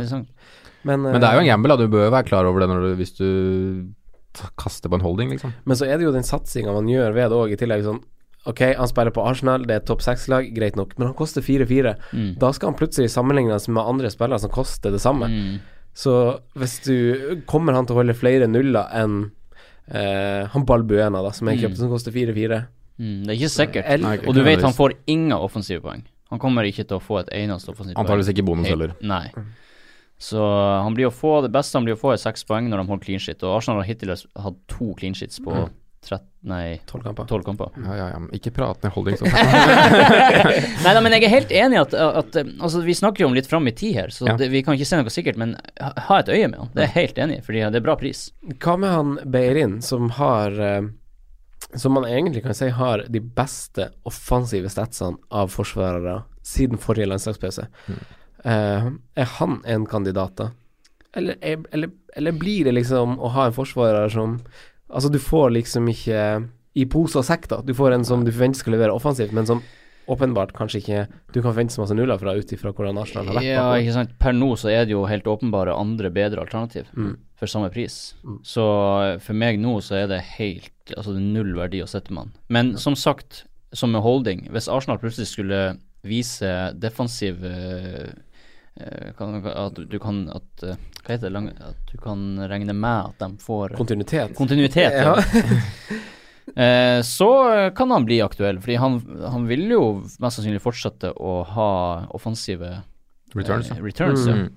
Men, 0.83 1.03
Men 1.05 1.21
det 1.21 1.29
er 1.29 1.35
jo 1.37 1.43
en 1.43 1.45
eh, 1.45 1.53
gamble, 1.53 1.69
da. 1.69 1.77
Du 1.85 1.89
bør 1.93 2.07
jo 2.07 2.15
være 2.17 2.25
klar 2.31 2.49
over 2.49 2.61
det 2.65 2.71
når 2.71 2.81
du, 2.87 2.95
hvis 2.97 3.13
du 3.19 3.27
kaster 4.57 4.89
på 4.89 4.95
en 4.99 5.05
holding, 5.05 5.31
liksom. 5.35 5.53
Men 5.65 5.77
så 5.77 5.87
er 5.89 5.99
det 5.99 6.05
jo 6.07 6.13
den 6.13 6.23
satsinga 6.27 6.73
man 6.73 6.87
gjør 6.89 7.13
ved 7.17 7.31
det 7.31 7.37
òg, 7.39 7.53
i 7.53 7.57
tillegg 7.61 7.85
sånn 7.85 8.01
Ok, 8.49 8.61
han 8.73 8.89
spiller 8.89 9.13
på 9.13 9.21
Arsenal, 9.29 9.67
det 9.69 9.75
er 9.75 9.81
topp 9.85 10.01
seks-lag, 10.01 10.47
greit 10.57 10.75
nok, 10.75 10.95
men 10.97 11.11
han 11.11 11.15
koster 11.19 11.43
4-4. 11.45 11.91
Mm. 12.17 12.39
Da 12.41 12.49
skal 12.57 12.71
han 12.71 12.79
plutselig 12.79 13.11
sammenlignes 13.13 13.67
med 13.69 13.85
andre 13.85 14.09
spillere 14.09 14.39
som 14.41 14.49
koster 14.55 14.91
det 14.95 15.01
samme. 15.03 15.29
Mm. 15.29 15.59
Så 15.93 16.15
hvis 16.57 16.79
du 16.87 17.43
Kommer 17.51 17.75
han 17.77 17.85
til 17.85 17.97
å 17.97 18.01
holde 18.01 18.15
flere 18.17 18.47
nuller 18.49 18.89
enn 18.97 19.31
eh, 19.93 20.47
han 20.55 20.65
Balbuena, 20.65 21.21
da, 21.23 21.33
som 21.37 21.49
jeg 21.49 21.59
Mm. 21.59 21.63
kjøpte, 21.67 21.77
som 21.83 21.91
koster 21.91 22.13
4-4? 22.17 22.63
Mm. 22.99 23.27
Det 23.27 23.29
er 23.29 23.37
ikke 23.41 23.53
sikkert. 23.53 24.01
Nei, 24.01 24.17
Og 24.27 24.35
du 24.35 24.43
vet 24.43 24.63
han 24.63 24.73
får 24.73 24.95
ingen 25.07 25.33
offensive 25.37 25.81
poeng. 25.83 26.05
Han 26.31 26.39
kommer 26.39 26.63
ikke 26.65 26.87
til 26.89 26.97
å 26.97 27.03
få 27.03 27.21
et 27.21 27.29
eneste 27.33 27.69
offensivt 27.73 27.97
poeng. 27.97 28.07
Antakeligvis 28.07 28.33
ikke 28.33 28.47
bonus 28.47 28.69
heller. 28.69 28.95
Nei. 29.03 29.33
Så 30.21 30.37
han 30.85 30.93
blir 30.97 31.09
å 31.09 31.15
få 31.15 31.39
det 31.47 31.49
beste 31.55 31.79
han 31.81 31.87
blir 31.89 31.97
å 31.97 32.01
få, 32.01 32.13
er 32.13 32.21
seks 32.21 32.45
poeng 32.45 32.67
når 32.69 32.83
de 32.83 32.91
holder 32.93 33.05
clean 33.07 33.23
shit. 33.25 33.41
Og 33.43 33.57
Arsenal 33.57 33.81
har 33.81 33.89
hittil 33.89 34.13
hatt 34.13 34.59
to 34.69 34.91
clean 35.01 35.15
shits 35.17 35.41
på 35.41 35.55
13, 36.05 36.21
nei, 36.49 36.79
12 36.89 37.03
kamper. 37.05 37.27
12 37.29 37.43
kamper. 37.45 37.73
Ja, 37.85 37.95
ja, 37.97 38.07
ja. 38.15 38.19
men 38.21 38.31
Ikke 38.37 38.53
prat 38.57 38.81
ned 38.85 38.93
holding. 38.95 39.17
sånn. 39.21 39.33
Nei 40.85 40.93
da, 40.97 41.01
men 41.05 41.13
jeg 41.17 41.27
er 41.27 41.33
helt 41.35 41.51
enig 41.53 41.77
i 41.77 41.81
at, 41.83 41.93
at 41.97 42.39
Altså, 42.45 42.81
vi 42.87 42.95
snakker 42.97 43.25
jo 43.25 43.29
om 43.31 43.37
litt 43.37 43.49
fram 43.51 43.69
i 43.69 43.75
tid 43.77 43.97
her, 43.99 44.13
så 44.15 44.29
Ja. 44.31 44.37
det, 44.41 44.49
vi 44.53 44.63
kan 44.65 44.77
ikke 44.79 44.89
si 44.89 44.97
noe 45.01 45.13
sikkert, 45.13 45.37
men 45.41 45.57
ha, 45.81 45.91
ha 46.09 46.21
et 46.23 46.31
øye 46.33 46.49
med 46.49 46.59
han. 46.63 46.71
Det 46.75 46.85
er 46.85 46.89
jeg 46.89 46.97
helt 46.97 47.21
enig 47.27 47.37
i, 47.41 47.45
fordi 47.49 47.65
det 47.75 47.81
er 47.83 47.85
bra 47.89 47.97
pris. 48.01 48.23
Hva 48.65 48.77
med 48.81 48.95
han 48.97 49.13
Beirin, 49.37 49.77
som 49.85 50.09
har 50.21 50.57
eh, 50.57 50.89
Som 51.77 51.93
man 51.95 52.05
egentlig 52.09 52.43
kan 52.43 52.57
si 52.57 52.69
har 52.75 53.05
de 53.09 53.21
beste 53.21 53.91
offensive 54.09 54.69
statsene 54.73 55.21
av 55.31 55.53
forsvarere 55.53 56.23
siden 56.43 56.81
forrige 56.81 57.07
landslagspause. 57.13 57.69
Eh, 58.45 58.91
er 59.17 59.25
han 59.39 59.61
en 59.69 59.87
kandidat, 59.87 60.35
da? 60.37 60.51
Eller, 61.15 61.37
er- 61.43 61.67
eller, 61.73 61.91
eller 62.17 62.33
blir 62.33 62.65
det 62.65 62.73
liksom 62.75 63.19
å 63.19 63.29
ha 63.35 63.47
en 63.51 63.53
forsvarer 63.57 64.09
som 64.13 64.41
Altså, 64.91 65.07
du 65.13 65.19
får 65.23 65.53
liksom 65.55 65.87
ikke 65.87 66.49
i 66.75 66.85
pose 66.91 67.15
og 67.21 67.23
sekk, 67.25 67.45
da. 67.47 67.61
Du 67.63 67.71
får 67.79 67.93
en 67.95 68.05
som 68.05 68.25
du 68.25 68.33
forventer 68.33 68.59
skal 68.59 68.73
levere 68.75 68.91
offensivt, 68.95 69.31
men 69.33 69.47
som 69.47 69.61
åpenbart 70.11 70.51
kanskje 70.57 70.81
ikke 70.81 71.03
du 71.33 71.37
kan 71.43 71.53
forvente 71.53 71.71
så 71.77 71.85
masse 71.85 71.95
nuller 71.95 72.19
fra 72.19 72.33
ut 72.35 72.51
ifra 72.57 72.73
hvordan 72.75 72.99
Arsenal 72.99 73.29
har 73.31 73.37
vært. 73.39 73.47
Ja, 73.47 73.67
ikke 73.79 73.93
sant. 73.95 74.17
Per 74.19 74.33
nå 74.35 74.49
så 74.59 74.67
er 74.73 74.89
det 74.89 74.97
jo 74.97 75.05
helt 75.07 75.29
åpenbare 75.31 75.77
andre 75.79 76.11
bedre 76.11 76.43
alternativ 76.43 76.89
Mm. 76.97 77.13
for 77.39 77.47
samme 77.47 77.71
pris. 77.71 78.15
Så 78.43 78.65
eh, 79.13 79.19
for 79.23 79.33
meg 79.39 79.61
nå 79.63 79.77
så 79.81 79.95
er 80.03 80.09
det 80.11 80.21
helt 80.41 80.73
Altså 80.97 81.15
det 81.15 81.21
er 81.23 81.31
null 81.39 81.55
verdi 81.55 81.85
å 81.85 81.87
sette 81.87 82.11
med 82.11 82.25
han. 82.25 82.33
Men 82.49 82.77
som 82.77 82.97
sagt, 82.97 83.45
som 83.73 83.93
med 83.93 84.03
holding, 84.03 84.49
hvis 84.51 84.67
Arsenal 84.69 84.99
plutselig 84.99 85.29
skulle 85.31 85.77
vise 86.03 86.51
defensiv 86.83 87.45
eh, 87.47 88.11
kan, 89.19 89.35
At 89.47 89.75
du 89.91 89.99
kan 90.03 90.23
at, 90.35 90.63
eh, 90.67 90.77
Hva 91.05 91.15
heter 91.15 91.27
det? 91.29 91.33
Lang, 91.35 91.49
at 91.61 91.77
du 91.93 91.99
kan 91.99 92.23
regne 92.51 92.73
med 92.77 93.11
at 93.13 93.19
de 93.23 93.29
får 93.45 93.77
Kontinuitet. 93.77 94.35
kontinuitet. 94.39 94.93
Ja. 95.01 95.17
Eh, 96.57 97.03
så 97.03 97.27
eh, 97.55 97.73
kan 97.73 97.91
han 97.95 98.05
bli 98.05 98.17
aktuell, 98.25 98.57
fordi 98.61 98.75
han, 98.83 98.97
han 99.31 99.45
vil 99.47 99.69
jo 99.71 99.83
mest 100.19 100.41
sannsynlig 100.41 100.59
fortsette 100.65 101.13
å 101.15 101.35
ha 101.47 101.67
offensive 102.17 102.73
Returns, 103.39 103.71
eh, 103.71 103.79
returns 103.79 104.25
mm. 104.27 104.41
ja. 104.41 104.49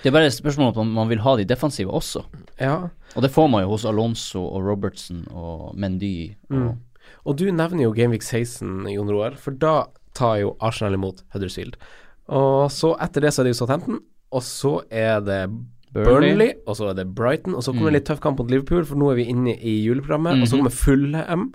Det 0.00 0.08
er 0.08 0.14
bare 0.14 0.30
et 0.30 0.36
spørsmål 0.38 0.70
om 0.72 0.78
man, 0.86 0.94
man 1.02 1.10
vil 1.12 1.20
ha 1.26 1.34
de 1.36 1.44
defensive 1.44 1.92
også. 1.92 2.22
ja. 2.60 2.88
Og 3.16 3.22
det 3.24 3.30
får 3.34 3.48
man 3.52 3.60
jo 3.66 3.74
hos 3.74 3.84
Alonso 3.88 4.40
og 4.40 4.64
Robertson 4.70 5.26
og 5.32 5.74
Mendy. 5.76 6.34
Og, 6.48 6.56
Mm. 6.56 6.74
Og 7.28 7.36
du 7.36 7.44
nevner 7.52 7.82
jo 7.82 7.92
Gameweek 7.92 8.22
16, 8.24 8.88
Jon 8.92 9.08
Roar, 9.12 9.36
for 9.36 9.52
da 9.52 9.86
tar 10.16 10.38
jo 10.40 10.56
Arsenal 10.64 10.96
imot 10.96 11.22
Huddersfield. 11.34 11.76
Og 12.28 12.70
så 12.70 12.94
etter 13.00 13.20
det 13.24 13.32
så 13.32 13.40
er 13.40 13.44
det 13.48 13.54
jo 13.56 13.64
Southampton, 13.64 14.00
og 14.32 14.42
så 14.42 14.82
er 14.92 15.20
det 15.24 15.42
Burnley, 15.94 16.52
og 16.66 16.76
så 16.76 16.90
er 16.90 16.94
det 16.98 17.14
Brighton, 17.14 17.54
og 17.54 17.62
så 17.64 17.72
kommer 17.72 17.88
Mm. 17.88 17.94
en 17.94 17.94
litt 17.94 18.04
tøff 18.04 18.20
kamp 18.20 18.38
mot 18.38 18.50
Liverpool, 18.50 18.84
for 18.84 18.94
nå 18.96 19.10
er 19.10 19.14
vi 19.16 19.24
inne 19.32 19.54
i 19.56 19.78
juleprogrammet, 19.86 20.42
og 20.42 20.46
så 20.48 20.56
Mhm. 20.56 20.60
kommer 20.60 20.70
Fulham. 20.70 21.54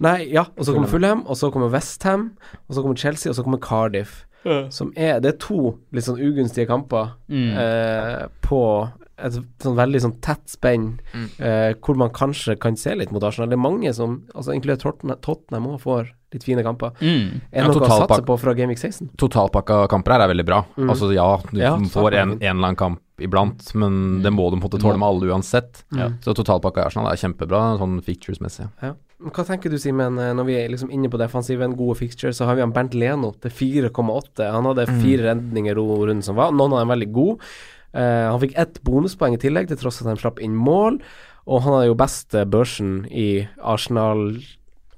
Nei, 0.00 0.30
ja, 0.32 0.44
og 0.56 0.64
så 0.64 0.72
kommer 0.74 0.88
Fullham, 0.88 1.24
og 1.26 1.36
så 1.36 1.50
kommer 1.52 1.68
Westham, 1.70 2.30
og 2.68 2.74
så 2.76 2.82
kommer 2.82 2.96
Chelsea, 2.96 3.30
og 3.30 3.36
så 3.36 3.42
kommer 3.44 3.58
Cardiff. 3.60 4.24
Som 4.70 4.92
er 4.96 5.20
Det 5.20 5.34
er 5.34 5.38
to 5.38 5.78
litt 5.92 6.04
sånn 6.04 6.18
ugunstige 6.20 6.66
kamper 6.66 7.10
Mm. 7.28 7.50
eh, 7.58 8.28
på 8.40 8.90
et 9.18 9.32
sånn 9.32 9.74
veldig 9.76 10.00
sånn 10.00 10.20
tett 10.22 10.46
spenn, 10.46 11.00
eh, 11.40 11.74
hvor 11.74 11.96
man 11.96 12.08
kanskje 12.10 12.58
kan 12.58 12.76
se 12.76 12.94
litt 12.94 13.10
mot 13.12 13.22
Arsenal. 13.22 13.48
Det 13.50 13.58
er 13.58 13.70
mange 13.70 13.92
som, 13.92 14.22
altså 14.34 14.54
inkludert 14.54 15.20
Tottenham, 15.20 15.66
også 15.66 15.80
får 15.82 16.08
litt 16.34 16.44
fine 16.44 16.62
kamper. 16.66 16.92
Mm. 17.00 17.40
Er 17.50 17.64
det 17.64 17.64
Ja, 17.64 17.66
noe 17.72 17.88
å 17.88 18.00
satse 18.04 18.22
på 18.26 18.36
fra 18.40 18.54
Gameweek 18.56 18.80
16? 18.80 19.12
Totalpakka 19.20 19.86
kamper 19.88 20.16
her 20.16 20.26
er 20.26 20.32
veldig 20.34 20.46
bra. 20.48 20.62
Mm. 20.76 20.88
Altså 20.92 21.10
ja, 21.14 21.28
du 21.50 21.60
Ja, 21.60 21.74
får 21.78 22.14
en, 22.14 22.32
en 22.38 22.42
eller 22.42 22.70
annen 22.72 22.76
kamp 22.80 23.00
iblant, 23.18 23.74
men 23.74 24.20
det 24.22 24.30
må 24.30 24.46
du 24.52 24.58
måtte 24.60 24.78
tåle 24.78 24.98
med 25.00 25.08
alle 25.08 25.32
uansett. 25.32 25.84
Så 26.22 26.34
totalpakka 26.38 26.84
i 26.84 26.90
Arsenal 26.90 27.10
er 27.10 27.18
kjempebra, 27.18 27.62
sånn 27.80 27.98
fictures-messig. 28.06 28.68
Ja. 28.84 28.94
Hva 29.18 29.42
tenker 29.42 29.72
du, 29.72 29.78
Simen, 29.82 30.14
eh, 30.22 30.30
når 30.36 30.46
vi 30.46 30.54
er 30.60 30.68
liksom 30.70 30.92
inne 30.94 31.08
på 31.10 31.18
defensiven, 31.18 31.74
gode 31.74 31.96
fixtures, 31.98 32.38
så 32.38 32.46
har 32.46 32.54
vi 32.54 32.62
han 32.62 32.70
Bernt 32.76 32.94
Leno 32.94 33.32
til 33.42 33.50
4,8. 33.50 34.46
Han 34.54 34.68
hadde 34.70 34.86
fire 35.00 35.32
redninger 35.32 35.74
runden 35.74 36.22
som 36.22 36.38
var, 36.38 36.52
noen 36.54 36.76
av 36.76 36.84
dem 36.84 36.92
veldig 36.94 37.10
gode. 37.16 37.48
Uh, 37.88 38.28
han 38.28 38.38
fikk 38.42 38.52
ett 38.60 38.78
bonuspoeng 38.84 39.34
i 39.34 39.40
tillegg, 39.40 39.66
til 39.70 39.80
tross 39.80 40.02
at 40.02 40.10
han 40.10 40.20
slapp 40.20 40.38
inn 40.44 40.54
mål. 40.54 41.00
Og 41.48 41.64
han 41.64 41.74
hadde 41.78 41.88
jo 41.88 41.98
beste 41.98 42.44
børsen 42.46 42.92
i 43.10 43.48
Arsenal 43.58 44.36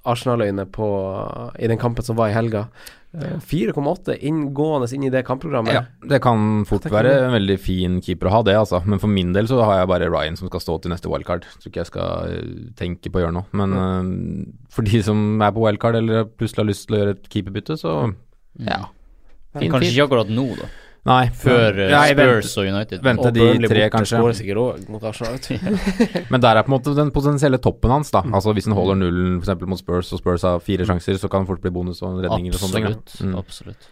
Arsenal-øyne 0.08 0.64
på 0.72 0.86
i 1.60 1.68
den 1.68 1.78
kampen 1.80 2.04
som 2.06 2.16
var 2.16 2.30
i 2.30 2.34
helga. 2.34 2.66
Eh, 3.10 3.40
4,8 3.42 4.14
inngående 4.22 4.86
inn 4.94 5.04
i 5.08 5.10
det 5.10 5.24
kampprogrammet. 5.26 5.74
Ja, 5.74 5.82
det 6.08 6.20
kan 6.22 6.62
fort 6.68 6.84
Tenker 6.84 7.00
være 7.00 7.14
en 7.26 7.34
veldig 7.34 7.56
fin 7.58 7.98
keeper 8.04 8.30
å 8.30 8.34
ha 8.36 8.42
det, 8.46 8.54
altså. 8.54 8.80
Men 8.86 9.02
for 9.02 9.10
min 9.10 9.32
del 9.34 9.50
så 9.50 9.58
har 9.64 9.80
jeg 9.80 9.90
bare 9.90 10.10
Ryan 10.12 10.38
som 10.38 10.48
skal 10.48 10.62
stå 10.62 10.78
til 10.84 10.94
neste 10.94 11.10
wildcard. 11.10 11.48
Tror 11.58 11.72
ikke 11.72 11.82
jeg 11.82 11.90
skal 11.90 12.36
eh, 12.36 12.52
tenke 12.78 13.10
på 13.10 13.20
å 13.20 13.24
gjøre 13.26 13.36
noe. 13.36 13.48
Men 13.60 13.76
eh, 13.80 14.54
for 14.72 14.86
de 14.86 15.02
som 15.06 15.42
er 15.42 15.56
på 15.56 15.66
wildcard 15.66 15.98
eller 16.00 16.30
plutselig 16.30 16.62
har 16.62 16.70
lyst 16.70 16.86
til 16.86 16.96
å 16.96 17.02
gjøre 17.02 17.16
et 17.18 17.28
keeperbytte, 17.34 17.78
så 17.80 17.96
ja. 18.62 18.84
Fin, 19.58 19.72
Kanskje 19.72 19.90
ikke 19.90 20.06
akkurat 20.06 20.30
nå, 20.30 20.46
da. 20.60 20.70
Nei, 21.08 21.30
Før 21.32 21.78
uh, 21.78 21.86
Nei, 21.94 22.08
vent- 22.12 22.44
Spurs 22.44 22.56
og 22.60 22.66
United. 22.68 23.00
Vente 23.04 23.30
de 23.32 23.46
tre, 23.64 23.86
kanskje. 23.92 24.18
Arsenal. 24.20 25.38
Men 26.32 26.42
der 26.44 26.60
er 26.60 26.66
på 26.66 26.68
en 26.68 26.74
måte 26.76 26.92
den 26.96 27.12
potensielle 27.14 27.60
toppen 27.62 27.94
hans, 27.94 28.12
da. 28.12 28.20
Altså 28.28 28.52
Hvis 28.56 28.68
han 28.68 28.76
holder 28.76 29.00
nullen 29.00 29.38
f.eks. 29.40 29.64
mot 29.64 29.80
Spurs, 29.80 30.12
og 30.12 30.20
Spurs 30.20 30.44
har 30.44 30.60
fire 30.64 30.84
sjanser, 30.88 31.16
så 31.20 31.30
kan 31.32 31.46
det 31.46 31.52
fort 31.54 31.64
bli 31.64 31.72
bonus 31.72 32.02
og 32.04 32.20
redninger 32.20 32.52
og 32.52 32.64
sånne 32.66 32.76
ting. 32.76 32.90
Absolutt. 32.92 33.24
Mm. 33.24 33.38
Absolutt. 33.40 33.88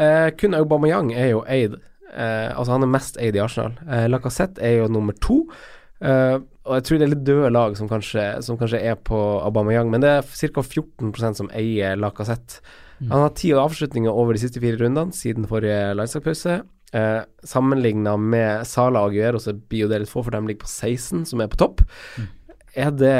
Eh, 0.00 0.28
kun 0.40 0.58
Aubameyang 0.58 1.14
er 1.14 1.32
jo 1.36 1.44
eid. 1.46 1.78
Eh, 2.10 2.50
altså 2.50 2.74
han 2.74 2.86
er 2.86 2.94
mest 2.98 3.20
eid 3.22 3.38
i 3.38 3.42
Arsenal. 3.44 3.76
Eh, 3.86 4.08
Lacassette 4.10 4.62
er 4.64 4.80
jo 4.80 4.90
nummer 4.90 5.14
to. 5.22 5.44
Eh, 6.02 6.36
og 6.66 6.76
jeg 6.78 6.86
tror 6.86 6.98
det 7.00 7.06
er 7.06 7.14
litt 7.14 7.26
døde 7.26 7.50
lag 7.54 7.76
som 7.78 7.88
kanskje, 7.90 8.26
som 8.44 8.58
kanskje 8.58 8.82
er 8.90 8.98
på 8.98 9.18
Aubameyang, 9.44 9.90
men 9.92 10.02
det 10.02 10.10
er 10.18 10.26
ca. 10.26 10.62
14% 10.66 11.44
som 11.44 11.50
eier 11.56 11.98
Lacassette. 12.00 12.58
Han 13.08 13.24
har 13.24 13.32
ti 13.38 13.52
avslutninger 13.56 14.12
over 14.12 14.36
de 14.36 14.42
siste 14.42 14.60
fire 14.60 14.76
rundene 14.80 15.16
siden 15.16 15.48
forrige 15.48 15.94
landslagspause. 15.96 16.60
Eh, 16.92 17.20
Sammenligna 17.46 18.16
med 18.20 18.66
Sala 18.68 19.04
og 19.04 19.14
Aguero, 19.14 19.40
så 19.40 19.54
blir 19.54 19.86
jo 19.86 19.90
det 19.90 20.02
litt 20.02 20.12
få, 20.12 20.24
for 20.26 20.34
de 20.34 20.42
ligger 20.44 20.66
på 20.66 20.72
16, 20.72 21.24
som 21.30 21.40
er 21.40 21.50
på 21.52 21.60
topp. 21.62 21.84
Er 22.78 22.90
det 22.94 23.14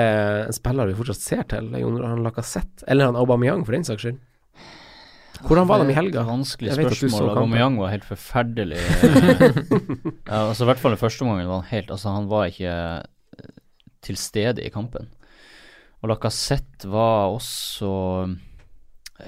en 0.47 0.55
spiller 0.55 0.91
vi 0.91 0.99
fortsatt 0.99 1.23
ser 1.23 1.47
til, 1.51 1.71
Jon 1.81 2.25
Lacassette? 2.25 2.85
Eller 2.91 3.09
han 3.09 3.19
Aubameyang, 3.19 3.65
for 3.67 3.77
den 3.77 3.87
saks 3.87 4.05
skyld? 4.05 4.21
Hvordan 5.41 5.71
var 5.71 5.81
de 5.81 5.95
i 5.95 5.97
helga? 5.97 6.27
Vanskelig 6.29 6.75
spørsmål. 6.77 7.31
Aubameyang 7.33 7.79
var 7.81 7.95
helt 7.95 8.05
forferdelig. 8.05 8.83
ja, 10.29 10.43
altså 10.43 10.67
I 10.67 10.69
hvert 10.69 10.83
fall 10.83 10.93
den 10.93 11.01
første 11.01 11.25
omgangen 11.25 11.49
var 11.49 11.63
han 11.63 11.71
helt 11.71 11.95
Altså, 11.95 12.13
han 12.13 12.29
var 12.29 12.51
ikke 12.51 12.75
eh, 12.75 13.49
til 14.05 14.21
stede 14.21 14.67
i 14.67 14.73
kampen. 14.75 15.09
Og 16.01 16.13
Lacassette 16.13 16.91
var 16.93 17.33
også 17.33 17.95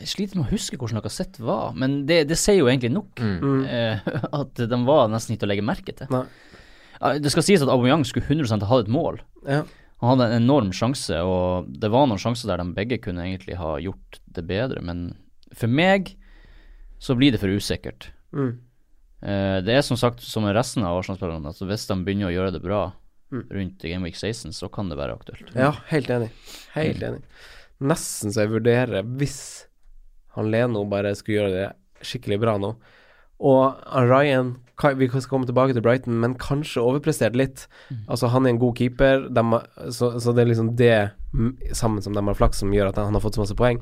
Jeg 0.00 0.08
sliter 0.12 0.38
med 0.38 0.46
å 0.46 0.52
huske 0.52 0.78
hvordan 0.78 0.98
Lacassette 1.00 1.42
var, 1.44 1.72
men 1.78 2.06
det, 2.08 2.22
det 2.30 2.38
sier 2.40 2.58
jo 2.60 2.68
egentlig 2.70 2.92
nok. 2.94 3.20
Mm. 3.20 3.64
Eh, 3.66 4.08
at 4.40 4.62
de 4.70 4.78
var 4.86 5.08
nesten 5.12 5.34
ikke 5.34 5.44
til 5.44 5.48
å 5.48 5.52
legge 5.52 5.66
merke 5.68 5.94
til. 5.98 6.10
Nei. 6.14 6.24
Ja, 7.02 7.12
Det 7.18 7.32
skal 7.34 7.42
sies 7.46 7.62
at 7.64 7.68
Aubameyang 7.72 8.04
skulle 8.06 8.26
100 8.30 8.62
ha 8.70 8.78
et 8.80 8.90
mål. 8.92 9.20
Ja. 9.46 9.62
Han 10.02 10.14
hadde 10.16 10.30
en 10.32 10.42
enorm 10.44 10.72
sjanse, 10.74 11.14
og 11.22 11.68
det 11.78 11.90
var 11.92 12.08
noen 12.10 12.18
sjanser 12.18 12.50
der 12.50 12.62
de 12.62 12.72
begge 12.74 12.98
kunne 13.02 13.22
egentlig 13.26 13.54
ha 13.60 13.76
gjort 13.82 14.18
det 14.34 14.42
bedre, 14.48 14.82
men 14.82 15.12
for 15.54 15.70
meg 15.70 16.14
så 17.02 17.14
blir 17.18 17.34
det 17.34 17.40
for 17.42 17.50
usikkert. 17.50 18.08
Mm. 18.34 18.52
Eh, 19.22 19.58
det 19.62 19.76
er 19.78 19.84
som 19.86 19.98
sagt 19.98 20.22
som 20.26 20.42
med 20.46 20.56
resten 20.56 20.82
av 20.86 20.98
Arsenal-spillerne, 20.98 21.50
altså 21.52 21.66
hvis 21.70 21.86
de 21.90 21.98
begynner 22.02 22.30
å 22.30 22.34
gjøre 22.34 22.56
det 22.58 22.64
bra 22.64 22.82
Mm. 23.32 23.46
rundt 23.48 23.78
Game 23.80 24.04
Week 24.04 24.12
16, 24.18 24.52
så 24.52 24.68
kan 24.68 24.90
det 24.90 24.98
være 24.98 25.14
aktuelt. 25.16 25.54
Ja, 25.56 25.70
helt 25.88 26.10
enig. 26.12 26.26
Helt 26.74 27.00
enig. 27.00 27.22
Nesten 27.80 28.28
så 28.34 28.42
jeg 28.44 28.50
vurderer, 28.52 29.06
hvis 29.16 29.38
han 30.36 30.50
Leno 30.52 30.84
bare 30.88 31.14
skulle 31.18 31.40
gjøre 31.40 31.54
det 31.54 32.06
skikkelig 32.06 32.40
bra 32.42 32.56
nå, 32.58 32.74
og 33.42 33.82
Ryan 34.06 34.56
Vi 34.98 35.06
skal 35.10 35.28
komme 35.30 35.46
tilbake 35.46 35.74
til 35.76 35.82
Brighton, 35.84 36.16
men 36.18 36.32
kanskje 36.40 36.82
overprestert 36.82 37.36
litt. 37.38 37.68
Altså, 38.10 38.26
han 38.32 38.46
er 38.46 38.54
en 38.54 38.58
god 38.58 38.74
keeper, 38.74 39.28
de, 39.30 39.42
så, 39.94 40.08
så 40.18 40.32
det 40.34 40.42
er 40.42 40.48
liksom 40.50 40.72
det, 40.78 40.96
mm, 41.30 41.52
sammen 41.70 42.02
som 42.02 42.16
de 42.16 42.24
har 42.26 42.34
flaks, 42.34 42.58
som 42.64 42.72
gjør 42.74 42.90
at 42.90 42.98
han 42.98 43.14
har 43.14 43.22
fått 43.22 43.38
så 43.38 43.44
masse 43.44 43.54
poeng. 43.54 43.78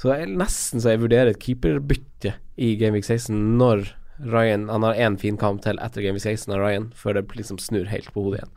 Så 0.00 0.10
jeg, 0.10 0.32
nesten 0.34 0.82
så 0.82 0.96
jeg 0.96 1.02
vurderer 1.04 1.30
et 1.30 1.38
keeperbytte 1.42 2.32
i 2.58 2.72
Gameweek 2.80 3.06
16 3.06 3.36
når 3.60 3.84
Ryan 4.22 4.68
Han 4.68 4.82
har 4.86 4.98
én 4.98 5.18
fin 5.18 5.38
kamp 5.38 5.62
til 5.62 5.78
etter 5.82 6.02
Game 6.02 6.18
16 6.18 6.50
av 6.54 6.58
Ryan, 6.62 6.90
før 6.98 7.20
det 7.20 7.36
liksom 7.38 7.60
snur 7.62 7.86
helt 7.90 8.10
på 8.14 8.24
hodet 8.24 8.42
igjen. 8.42 8.52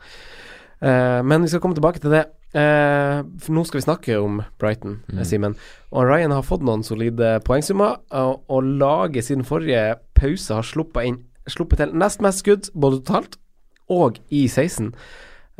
Uh, 0.82 1.20
men 1.22 1.46
vi 1.46 1.52
skal 1.52 1.62
komme 1.62 1.78
tilbake 1.78 2.02
til 2.02 2.12
det. 2.12 2.26
Eh, 2.56 3.18
for 3.42 3.52
nå 3.52 3.64
skal 3.68 3.80
vi 3.80 3.84
snakke 3.84 4.16
om 4.22 4.38
Brighton, 4.60 5.00
Mm. 5.12 5.18
eh, 5.18 5.24
Simen. 5.28 5.56
Og 5.92 6.06
Ryan 6.08 6.32
har 6.32 6.42
fått 6.46 6.62
noen 6.64 6.82
solide 6.86 7.34
poengsummer, 7.44 7.98
og, 8.16 8.42
og 8.48 8.64
laget 8.80 9.26
siden 9.28 9.44
forrige 9.44 9.96
pause 10.16 10.54
har 10.56 10.62
sluppet 10.66 11.04
inn 11.10 11.22
Sluppet 11.46 11.78
til 11.78 11.92
nest 11.94 12.18
mest 12.24 12.40
skudd, 12.42 12.70
både 12.74 12.98
totalt 13.04 13.36
og 13.88 14.16
i 14.34 14.48
16. 14.50 14.88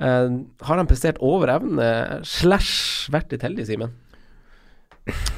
Eh, 0.02 0.32
har 0.66 0.76
han 0.80 0.88
prestert 0.90 1.20
over 1.22 1.46
evne 1.52 2.24
slash 2.26 3.06
vært 3.14 3.30
litt 3.30 3.44
heldig, 3.46 3.66
Simen? 3.68 3.92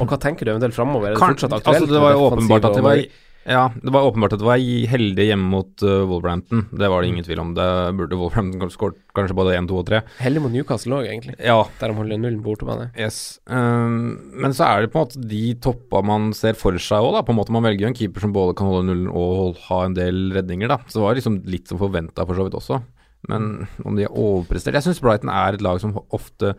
Og 0.01 0.09
hva 0.09 0.17
tenker 0.17 0.47
du 0.49 0.55
eventuelt 0.55 0.73
framover? 0.73 1.11
Er 1.11 1.19
det 1.19 1.21
fortsatt 1.21 1.53
aktuelt? 1.53 1.83
Altså, 1.83 1.91
det 1.93 2.01
var 2.01 2.15
jo 2.17 2.23
åpenbart 2.31 2.65
at 2.65 2.79
det 2.79 2.83
var 2.87 2.97
var 2.97 3.05
Ja, 3.49 3.71
det 3.81 3.93
var 3.95 4.05
åpenbart 4.05 4.35
at 4.37 4.43
det 4.43 4.47
var 4.47 4.61
heldig 4.93 5.25
hjemme 5.25 5.49
mot 5.49 5.85
uh, 5.85 6.05
Wolverhampton. 6.09 6.67
Det 6.69 6.91
var 6.93 7.01
det 7.01 7.09
ingen 7.09 7.25
tvil 7.25 7.41
om. 7.41 7.55
Det 7.57 7.69
burde 7.97 8.19
Wolverhampton 8.21 8.73
skåret 8.73 8.99
kanskje 9.17 9.37
både 9.39 9.55
1, 9.57 9.71
2 9.71 9.79
og 9.81 9.87
3. 9.89 10.01
Heldig 10.21 10.43
mot 10.45 10.53
Newcastle 10.53 10.99
òg, 10.99 11.09
egentlig. 11.09 11.39
Ja, 11.41 11.63
Der 11.81 11.93
de 11.93 11.97
holder 11.97 12.21
nullen 12.21 12.43
på 12.43 12.53
bortebane. 12.53 12.91
Yes. 12.93 13.39
Um, 13.49 14.19
men 14.37 14.53
så 14.57 14.69
er 14.69 14.85
det 14.85 14.93
på 14.93 15.01
en 15.01 15.07
måte 15.07 15.25
de 15.31 15.43
toppa 15.65 16.03
man 16.05 16.31
ser 16.37 16.59
for 16.61 16.77
seg 16.77 17.09
òg, 17.09 17.15
da. 17.17 17.25
På 17.25 17.33
en 17.33 17.41
måte 17.41 17.55
Man 17.57 17.65
velger 17.65 17.87
jo 17.87 17.93
en 17.95 17.97
keeper 17.97 18.27
som 18.27 18.37
både 18.37 18.57
kan 18.59 18.69
holde 18.69 18.91
nullen 18.91 19.09
og 19.09 19.57
ha 19.71 19.81
en 19.87 19.97
del 19.97 20.29
redninger, 20.37 20.69
da. 20.69 20.83
Så 20.85 21.01
det 21.01 21.07
var 21.07 21.19
liksom 21.19 21.41
litt 21.49 21.73
som 21.73 21.81
forventa 21.81 22.29
for 22.29 22.37
så 22.37 22.45
vidt 22.45 22.59
også. 22.59 22.83
Men 23.33 23.67
om 23.83 23.97
de 23.97 24.05
har 24.07 24.15
overprestert 24.15 24.77
Jeg 24.79 24.87
syns 24.87 25.01
Brighton 25.03 25.33
er 25.33 25.57
et 25.57 25.65
lag 25.65 25.81
som 25.83 25.97
ofte 26.15 26.53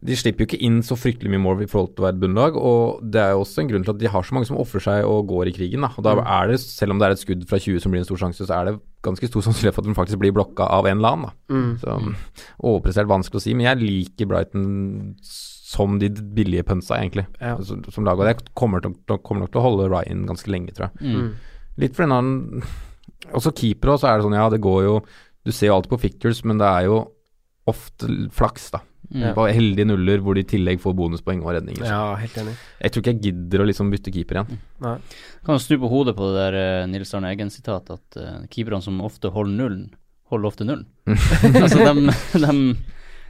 De 0.00 0.16
slipper 0.16 0.42
jo 0.42 0.48
ikke 0.48 0.62
inn 0.64 0.78
så 0.82 0.96
fryktelig 0.96 1.30
mye 1.30 1.42
mål 1.44 1.60
i 1.62 1.68
forhold 1.70 1.92
til 1.92 2.02
å 2.02 2.06
være 2.06 2.16
et 2.16 2.22
bunnlag, 2.22 2.56
og 2.56 3.02
det 3.12 3.20
er 3.20 3.34
jo 3.34 3.42
også 3.44 3.60
en 3.60 3.68
grunn 3.68 3.84
til 3.84 3.92
at 3.92 4.00
de 4.00 4.08
har 4.10 4.24
så 4.24 4.34
mange 4.34 4.48
som 4.48 4.56
ofrer 4.58 4.80
seg 4.82 5.04
og 5.04 5.26
går 5.28 5.50
i 5.50 5.52
krigen. 5.54 5.84
Da. 5.84 5.90
Og 6.00 6.06
da 6.06 6.14
er 6.24 6.48
det, 6.48 6.56
selv 6.64 6.94
om 6.94 6.98
det 7.02 7.06
er 7.10 7.14
et 7.14 7.20
skudd 7.22 7.44
fra 7.50 7.60
20 7.60 7.82
som 7.84 7.92
blir 7.92 8.00
en 8.02 8.08
stor 8.08 8.22
sjanse, 8.24 8.46
så 8.48 8.56
er 8.56 8.70
det 8.70 8.74
ganske 9.04 9.28
stor 9.28 9.42
sannsynlighet 9.46 9.76
for 9.76 9.84
at 9.84 9.90
de 9.90 9.98
faktisk 10.00 10.22
blir 10.22 10.34
blokka 10.34 10.64
av 10.64 10.88
en 10.88 10.96
eller 11.02 11.12
annen. 11.12 11.28
Da. 11.28 11.54
Mm. 11.54 11.72
Så 11.82 11.96
overprestert 12.72 13.10
vanskelig 13.12 13.42
å 13.42 13.44
si, 13.44 13.54
men 13.54 13.68
jeg 13.68 13.82
liker 13.84 14.30
Brighton 14.32 14.66
som 15.22 15.98
de 16.00 16.08
billige 16.36 16.64
pønsa, 16.68 16.98
egentlig, 16.98 17.26
Ja. 17.40 17.54
som, 17.64 17.84
som 17.92 18.04
lag. 18.04 18.18
Og 18.20 18.26
det 18.28 18.48
kommer, 18.58 18.80
kommer 19.22 19.44
nok 19.44 19.52
til 19.54 19.60
å 19.62 19.66
holde 19.68 19.90
Ryan 19.92 20.26
ganske 20.28 20.50
lenge, 20.52 20.74
tror 20.76 20.88
jeg. 20.90 21.12
Mm. 21.14 21.28
Litt 21.80 21.94
for 21.96 22.04
denne 22.08 22.64
Også 23.32 23.52
keepere, 23.56 23.94
så 23.96 24.08
er 24.10 24.18
det 24.18 24.26
sånn, 24.26 24.34
ja, 24.36 24.48
det 24.52 24.58
går 24.60 24.80
jo 24.84 24.94
Du 25.46 25.52
ser 25.54 25.70
jo 25.70 25.76
alltid 25.78 25.92
på 25.94 26.00
fictures, 26.02 26.42
men 26.44 26.58
det 26.60 26.66
er 26.68 26.88
jo 26.90 26.98
ofte 27.70 28.08
flaks, 28.34 28.70
da. 28.74 28.82
Mm. 29.12 29.34
På 29.36 29.44
heldige 29.52 29.86
nuller 29.88 30.22
hvor 30.24 30.36
de 30.36 30.44
i 30.44 30.48
tillegg 30.48 30.80
får 30.80 30.94
bonuspoeng 30.96 31.42
og 31.44 31.52
redninger. 31.56 31.84
Ja, 31.84 32.14
helt 32.16 32.36
enig. 32.40 32.54
Jeg 32.80 32.92
tror 32.92 33.02
ikke 33.02 33.12
jeg 33.12 33.24
gidder 33.26 33.62
å 33.62 33.66
liksom 33.68 33.90
bytte 33.92 34.12
keeper 34.14 34.40
igjen. 34.40 34.62
Nei. 34.84 34.94
Kan 35.44 35.58
jo 35.58 35.64
snu 35.64 35.76
på 35.82 35.90
hodet 35.92 36.16
på 36.16 36.30
det 36.30 36.38
der 36.38 36.56
eh, 36.60 36.86
Nils 36.88 37.12
Arne 37.16 37.32
Eggen-sitat, 37.34 37.92
at 37.92 38.18
uh, 38.18 38.40
keeperne 38.52 38.80
som 38.84 39.02
ofte 39.04 39.32
holder 39.34 39.58
nullen, 39.58 39.84
holder 40.32 40.48
ofte 40.48 40.66
nullen. 40.68 40.88
altså, 41.62 41.82
dem, 41.82 42.08
dem, 42.32 42.64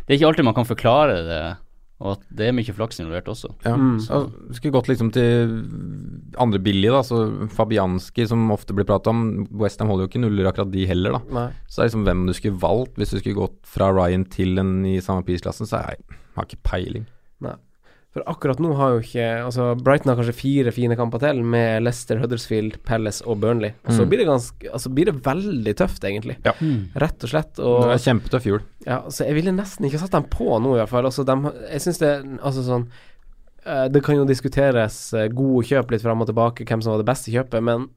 det 0.07 0.15
er 0.15 0.21
ikke 0.21 0.31
alltid 0.31 0.49
man 0.49 0.59
kan 0.61 0.69
forklare 0.69 1.19
det, 1.27 1.43
og 2.03 2.17
at 2.17 2.23
det 2.35 2.49
er 2.49 2.55
mye 2.57 2.75
flaks 2.75 2.99
involvert 2.99 3.29
også. 3.31 3.53
Ja. 3.63 3.77
Mm. 3.79 3.95
Altså, 4.01 4.55
skulle 4.59 4.75
gått 4.75 4.91
liksom 4.91 5.13
til 5.15 5.53
andre 6.43 6.59
billige, 6.63 6.91
da. 6.91 7.03
Så 7.07 7.49
Fabianski, 7.55 8.27
som 8.27 8.51
ofte 8.55 8.75
blir 8.75 8.89
pratet 8.89 9.13
om. 9.13 9.47
Westham 9.63 9.91
holder 9.93 10.09
jo 10.09 10.11
ikke 10.11 10.25
nuller 10.25 10.51
akkurat 10.51 10.73
de 10.75 10.87
heller, 10.91 11.15
da. 11.19 11.23
Nei. 11.39 11.49
Så 11.69 11.79
det 11.79 11.85
er 11.85 11.91
liksom 11.93 12.07
hvem 12.09 12.25
du 12.27 12.35
skulle 12.37 12.63
valgt 12.65 12.99
hvis 12.99 13.15
du 13.15 13.21
skulle 13.21 13.39
gått 13.39 13.59
fra 13.71 13.93
Ryan 13.95 14.27
til 14.35 14.59
en 14.63 14.81
i 14.89 14.97
samme 15.05 15.23
prisklassen, 15.29 15.71
så 15.71 15.85
jeg 15.85 16.19
har 16.35 16.49
ikke 16.49 16.65
peiling. 16.67 17.07
For 18.13 18.21
akkurat 18.29 18.59
nå 18.61 18.75
har 18.77 18.91
jo 18.93 18.99
ikke 19.01 19.27
Altså, 19.47 19.71
Brighton 19.81 20.11
har 20.13 20.19
kanskje 20.21 20.35
fire 20.37 20.73
fine 20.77 20.97
kamper 21.01 21.19
til, 21.23 21.39
med 21.45 21.83
Leicester, 21.87 22.19
Huddersfield, 22.21 22.75
Palace 22.85 23.25
og 23.25 23.39
Burnley. 23.41 23.71
Og 23.87 23.93
så 23.97 24.03
Mm. 24.05 24.09
blir 24.11 24.19
det 24.19 24.27
ganske 24.29 24.69
Altså 24.73 24.91
blir 24.93 25.07
det 25.07 25.15
veldig 25.25 25.75
tøft, 25.77 26.05
egentlig. 26.05 26.37
Mm. 26.61 26.91
Rett 26.95 27.25
og 27.25 27.31
slett. 27.31 27.55
det 27.57 27.65
Og 27.65 27.85
er 27.89 27.97
kjempetøff 28.05 28.45
jul. 28.47 28.61
Ja, 28.87 28.99
så 29.09 29.25
jeg 29.25 29.35
ville 29.35 29.53
nesten 29.57 29.87
ikke 29.89 29.99
satt 29.99 30.11
dem 30.13 30.25
på 30.25 30.61
nå, 30.61 30.75
i 30.77 30.79
hvert 30.83 30.89
fall. 30.93 31.05
Altså, 31.09 31.25
dem, 31.25 31.45
jeg 31.71 31.81
syns 31.81 31.99
det 31.99 32.13
Altså 32.43 32.63
sånn 32.67 32.87
eh, 33.65 33.89
Det 33.89 34.03
kan 34.05 34.17
jo 34.17 34.25
diskuteres 34.29 35.15
eh, 35.15 35.29
gode 35.29 35.65
kjøp 35.65 35.91
litt 35.91 36.03
fram 36.03 36.21
og 36.21 36.27
tilbake, 36.29 36.67
hvem 36.69 36.83
som 36.83 36.93
var 36.93 36.99
det 37.01 37.09
beste 37.09 37.31
kjøpet, 37.33 37.63
men 37.63 37.89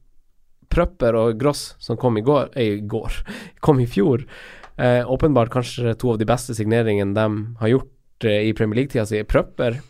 Prøpper 0.69 1.13
og 1.15 1.37
Gross, 1.39 1.75
som 1.79 1.97
kom 1.97 2.17
i 2.17 2.21
går 2.25 2.49
eh, 2.55 2.77
I 2.77 2.79
går 2.87 3.11
Kom 3.65 3.79
i 3.79 3.85
fjor. 3.85 4.23
Eh, 4.77 5.03
åpenbart 5.07 5.49
kanskje 5.53 5.93
to 5.99 6.11
av 6.11 6.17
de 6.19 6.25
beste 6.25 6.55
signeringene 6.55 7.13
de 7.15 7.27
har 7.59 7.67
gjort 7.69 8.25
eh, 8.27 8.47
i 8.49 8.53
Premier 8.53 8.81
League-tida 8.81 9.05
si. 9.07 9.21
Prøpper 9.23 9.81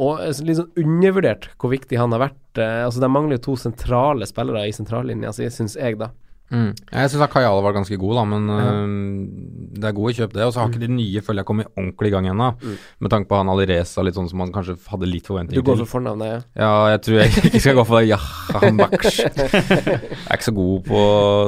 og 0.00 0.22
eh, 0.22 0.32
litt 0.46 0.58
sånn 0.60 0.72
undervurdert 0.80 1.50
hvor 1.60 1.72
viktig 1.74 1.98
han 2.00 2.14
har 2.14 2.26
vært. 2.28 2.60
Eh, 2.60 2.82
altså 2.86 3.02
De 3.02 3.10
mangler 3.12 3.38
jo 3.38 3.46
to 3.48 3.56
sentrale 3.60 4.28
spillere 4.28 4.64
i 4.68 4.74
sentrallinja 4.76 5.32
si, 5.36 5.48
syns 5.52 5.76
jeg, 5.78 5.98
da. 6.00 6.12
Mm. 6.52 6.74
Jeg 6.92 7.08
syns 7.10 7.30
Kajala 7.32 7.62
var 7.64 7.72
ganske 7.72 7.96
god, 7.96 8.14
da, 8.18 8.24
men 8.28 8.50
øh, 8.52 9.78
det 9.80 9.84
er 9.88 9.94
gode 9.96 10.12
kjøp, 10.18 10.34
det. 10.36 10.42
Og 10.44 10.52
så 10.52 10.60
har 10.60 10.68
ikke 10.68 10.82
de 10.82 10.88
nye 10.92 11.22
føler 11.24 11.40
jeg 11.40 11.48
kommet 11.48 11.70
ordentlig 11.78 12.10
i 12.10 12.14
gang 12.14 12.26
ennå, 12.28 12.50
Mm. 12.62 12.76
med 13.00 13.10
tanke 13.10 13.28
på 13.30 13.36
han 13.40 13.48
Alireza, 13.48 14.02
litt 14.04 14.14
sånn 14.18 14.28
som 14.28 14.38
man 14.42 14.52
kanskje 14.52 14.76
hadde 14.90 15.08
litt 15.08 15.24
Du 15.26 15.62
går 15.62 15.76
til. 15.78 15.86
for 15.86 15.98
fornavnet, 15.98 16.28
ja. 16.28 16.40
Ja, 16.62 16.88
jeg 16.92 17.00
tror 17.06 17.16
jeg 17.22 17.30
ikke 17.48 17.60
skal 17.60 17.74
gå 17.80 17.84
for 17.86 18.00
Jahan 18.04 18.76
Baksh. 18.76 19.22
Jeg 19.32 20.28
er 20.28 20.36
ikke 20.36 20.44
så 20.50 20.54
god 20.54 20.84
på 20.84 21.00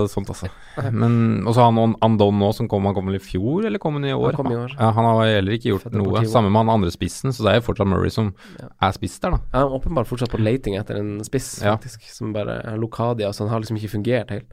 sånt, 0.08 0.28
altså. 0.32 0.48
Men 0.90 1.44
Og 1.46 1.54
så 1.54 1.60
har 1.62 1.70
han 1.72 1.94
Andon 2.02 2.38
nå, 2.40 2.52
som 2.54 2.68
kom, 2.68 2.84
han 2.88 2.94
kom 2.96 3.06
vel 3.06 3.16
i 3.18 3.22
fjor, 3.22 3.66
eller 3.66 3.78
kom 3.78 3.94
han 3.98 4.04
i 4.08 4.12
år? 4.14 4.32
Han 4.32 4.40
kom 4.40 4.52
i 4.52 4.56
år. 4.56 4.72
Ja, 4.78 4.90
han 4.96 5.04
har 5.04 5.24
heller 5.26 5.52
ikke 5.58 5.70
gjort 5.74 5.84
Født 5.88 5.98
noe. 6.00 6.24
Samme 6.30 6.50
med 6.50 6.64
han 6.64 6.72
andre 6.80 6.90
spissen, 6.94 7.32
så 7.34 7.44
det 7.44 7.52
er 7.52 7.60
jo 7.60 7.66
fortsatt 7.68 7.88
Murray 7.90 8.10
som 8.10 8.32
Ja. 8.60 8.68
er 8.88 8.92
spiss 8.96 9.18
der, 9.20 9.30
da. 9.36 9.40
Ja, 9.52 9.58
han 9.60 9.68
er 9.68 9.76
åpenbart 9.78 10.06
fortsatt 10.08 10.30
på 10.32 10.40
leiting 10.42 10.76
etter 10.80 10.96
en 10.98 11.20
spiss, 11.24 11.62
Ja. 11.62 11.76
faktisk, 11.76 12.00
som 12.14 12.32
bare 12.32 12.62
er 12.64 12.76
Lokadia, 12.80 13.28
så 13.32 13.44
han 13.44 13.48
har 13.52 13.60
liksom 13.60 13.76
ikke 13.76 13.90
fungert 13.98 14.30
helt. 14.30 14.46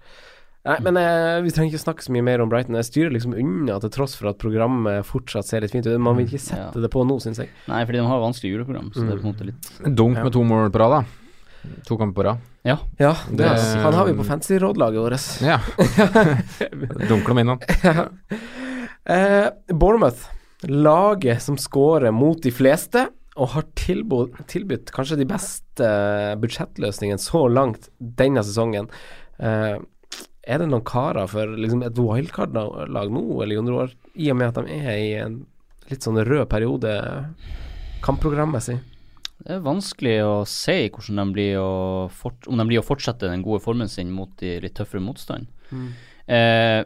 Nei, 0.63 0.75
men 0.85 0.97
eh, 1.01 1.39
vi 1.41 1.49
trenger 1.49 1.73
ikke 1.73 1.81
snakke 1.81 2.03
så 2.05 2.11
mye 2.13 2.21
mer 2.27 2.41
om 2.43 2.49
Brighton. 2.51 2.75
Jeg 2.77 2.85
styrer 2.85 3.13
liksom 3.15 3.33
unna 3.33 3.79
til 3.81 3.89
tross 3.89 4.13
for 4.19 4.29
at 4.29 4.37
programmet 4.37 5.01
fortsatt 5.09 5.47
ser 5.49 5.63
litt 5.63 5.71
fint 5.73 5.87
ut. 5.89 5.97
Man 5.97 6.15
vil 6.19 6.27
ikke 6.27 6.39
sette 6.43 6.75
Ja. 6.77 6.83
det 6.85 6.91
på 6.93 7.01
nå, 7.07 7.17
syns 7.23 7.39
jeg. 7.41 7.49
Nei, 7.67 7.79
fordi 7.85 7.97
de 7.97 8.05
har 8.05 8.21
vanskelig 8.21 8.51
juleprogram, 8.53 8.91
så 8.93 9.01
det 9.07 9.15
er 9.15 9.17
på 9.17 9.25
en 9.25 9.33
Mm. 9.33 9.33
måte 9.33 9.45
litt 9.49 9.95
Dunk 9.97 10.21
med 10.21 10.31
to 10.33 10.43
mål 10.45 10.69
på 10.69 10.79
rad, 10.83 10.91
da. 10.91 11.03
To 11.87 11.97
kamper 11.97 12.13
på 12.21 12.23
rad. 12.27 12.37
Ja. 12.63 12.77
Ja, 12.99 13.13
det, 13.29 13.37
Det- 13.37 13.81
han 13.81 13.93
har 13.93 14.05
vi 14.05 14.13
på 14.13 14.25
fancy-rådlaget 14.25 15.01
vårt. 15.01 15.41
Ja. 15.41 15.57
Dunker 17.09 17.33
dem 17.33 17.39
innom. 17.39 17.59
Eh, 19.05 19.49
Bournemouth, 19.73 20.27
laget 20.63 21.41
som 21.41 21.57
scorer 21.57 22.11
mot 22.13 22.39
de 22.41 22.51
fleste, 22.53 23.07
og 23.35 23.49
har 23.55 23.63
tilbudt, 23.79 24.35
tilbudt 24.51 24.91
kanskje 24.93 25.17
de 25.17 25.25
beste 25.25 25.87
budsjettløsningene 26.41 27.17
så 27.21 27.47
langt 27.49 27.89
denne 27.99 28.43
sesongen. 28.45 28.89
Eh, 29.39 29.79
er 30.43 30.57
det 30.61 30.69
noen 30.71 30.83
karer 30.87 31.27
for 31.29 31.45
liksom 31.57 31.83
et 31.85 31.97
wildcard-lag 32.01 33.11
nå, 33.13 33.21
eller 33.43 33.53
i 33.55 33.59
hundre 33.59 33.75
år, 33.85 33.91
i 34.15 34.29
og 34.33 34.37
med 34.39 34.47
at 34.51 34.61
de 34.65 34.77
er 34.77 34.95
i 34.97 35.11
en 35.21 35.35
litt 35.91 36.05
sånn 36.05 36.17
rød 36.25 36.47
periode 36.49 36.93
kampprogrammessig? 38.05 38.79
Det 39.41 39.55
er 39.55 39.63
vanskelig 39.65 40.15
å 40.25 40.33
si 40.49 40.77
hvordan 40.93 41.17
de 41.21 41.33
blir 41.35 41.57
å 41.61 42.09
fort, 42.13 42.45
om 42.49 42.59
de 42.61 42.65
blir 42.69 42.81
å 42.81 42.85
fortsette 42.85 43.29
den 43.29 43.41
gode 43.45 43.63
formen 43.63 43.89
sin 43.89 44.11
mot 44.13 44.33
de 44.41 44.59
litt 44.61 44.75
tøffere 44.77 45.01
motstand. 45.01 45.49
Eh, 46.29 46.83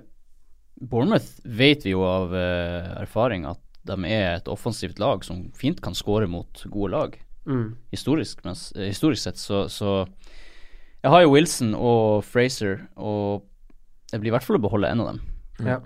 Bournemouth 0.80 1.42
vet 1.44 1.84
vi 1.88 1.94
jo 1.96 2.04
av 2.08 2.34
eh, 2.36 2.88
erfaring 3.02 3.46
at 3.50 3.60
de 3.86 3.98
er 4.10 4.38
et 4.40 4.48
offensivt 4.50 5.00
lag 5.00 5.24
som 5.28 5.50
fint 5.56 5.80
kan 5.84 5.94
skåre 5.96 6.28
mot 6.32 6.66
gode 6.72 6.92
lag, 6.96 7.22
Mm. 7.46 7.76
historisk, 7.94 8.40
mens, 8.44 8.72
eh, 8.74 8.88
historisk 8.90 9.22
sett. 9.22 9.38
Så, 9.38 9.68
så 9.70 10.08
jeg 11.06 11.12
har 11.14 11.22
jo 11.26 11.34
Wilson 11.36 11.76
og 11.78 12.24
Fraser, 12.26 12.80
og 12.98 13.44
det 14.12 14.20
blir 14.24 14.32
i 14.32 14.36
hvert 14.36 14.46
fall 14.48 14.58
å 14.58 14.64
beholde 14.66 14.90
en 14.90 15.04
av 15.04 15.12
dem. 15.14 15.22
Ja. 15.66 15.80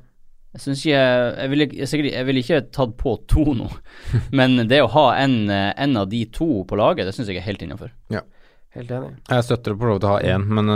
Jeg 0.56 0.64
syns 0.64 0.80
ikke 0.82 1.02
Jeg 1.38 1.50
ville 1.52 1.66
jeg, 1.78 1.88
sikkert- 1.92 2.14
jeg 2.16 2.26
ville 2.26 2.42
ikke 2.42 2.62
tatt 2.74 2.96
på 2.98 3.12
to 3.30 3.44
nå, 3.54 3.68
men 4.40 4.56
det 4.72 4.80
å 4.82 4.90
ha 4.96 5.08
en, 5.22 5.36
eh, 5.54 5.74
en 5.78 5.98
av 6.02 6.08
de 6.10 6.24
to 6.34 6.64
på 6.66 6.80
laget, 6.80 7.06
det 7.06 7.14
syns 7.18 7.30
jeg 7.30 7.38
er 7.38 7.46
helt 7.46 7.62
innafor. 7.68 7.92
Helt 8.70 8.92
enig. 8.94 9.12
Jeg 9.30 9.46
støtter 9.48 9.74
på 9.74 9.88
lov 9.90 9.98
til 10.00 10.06
å 10.10 10.12
ha 10.14 10.20
én, 10.22 10.44
men 10.46 10.68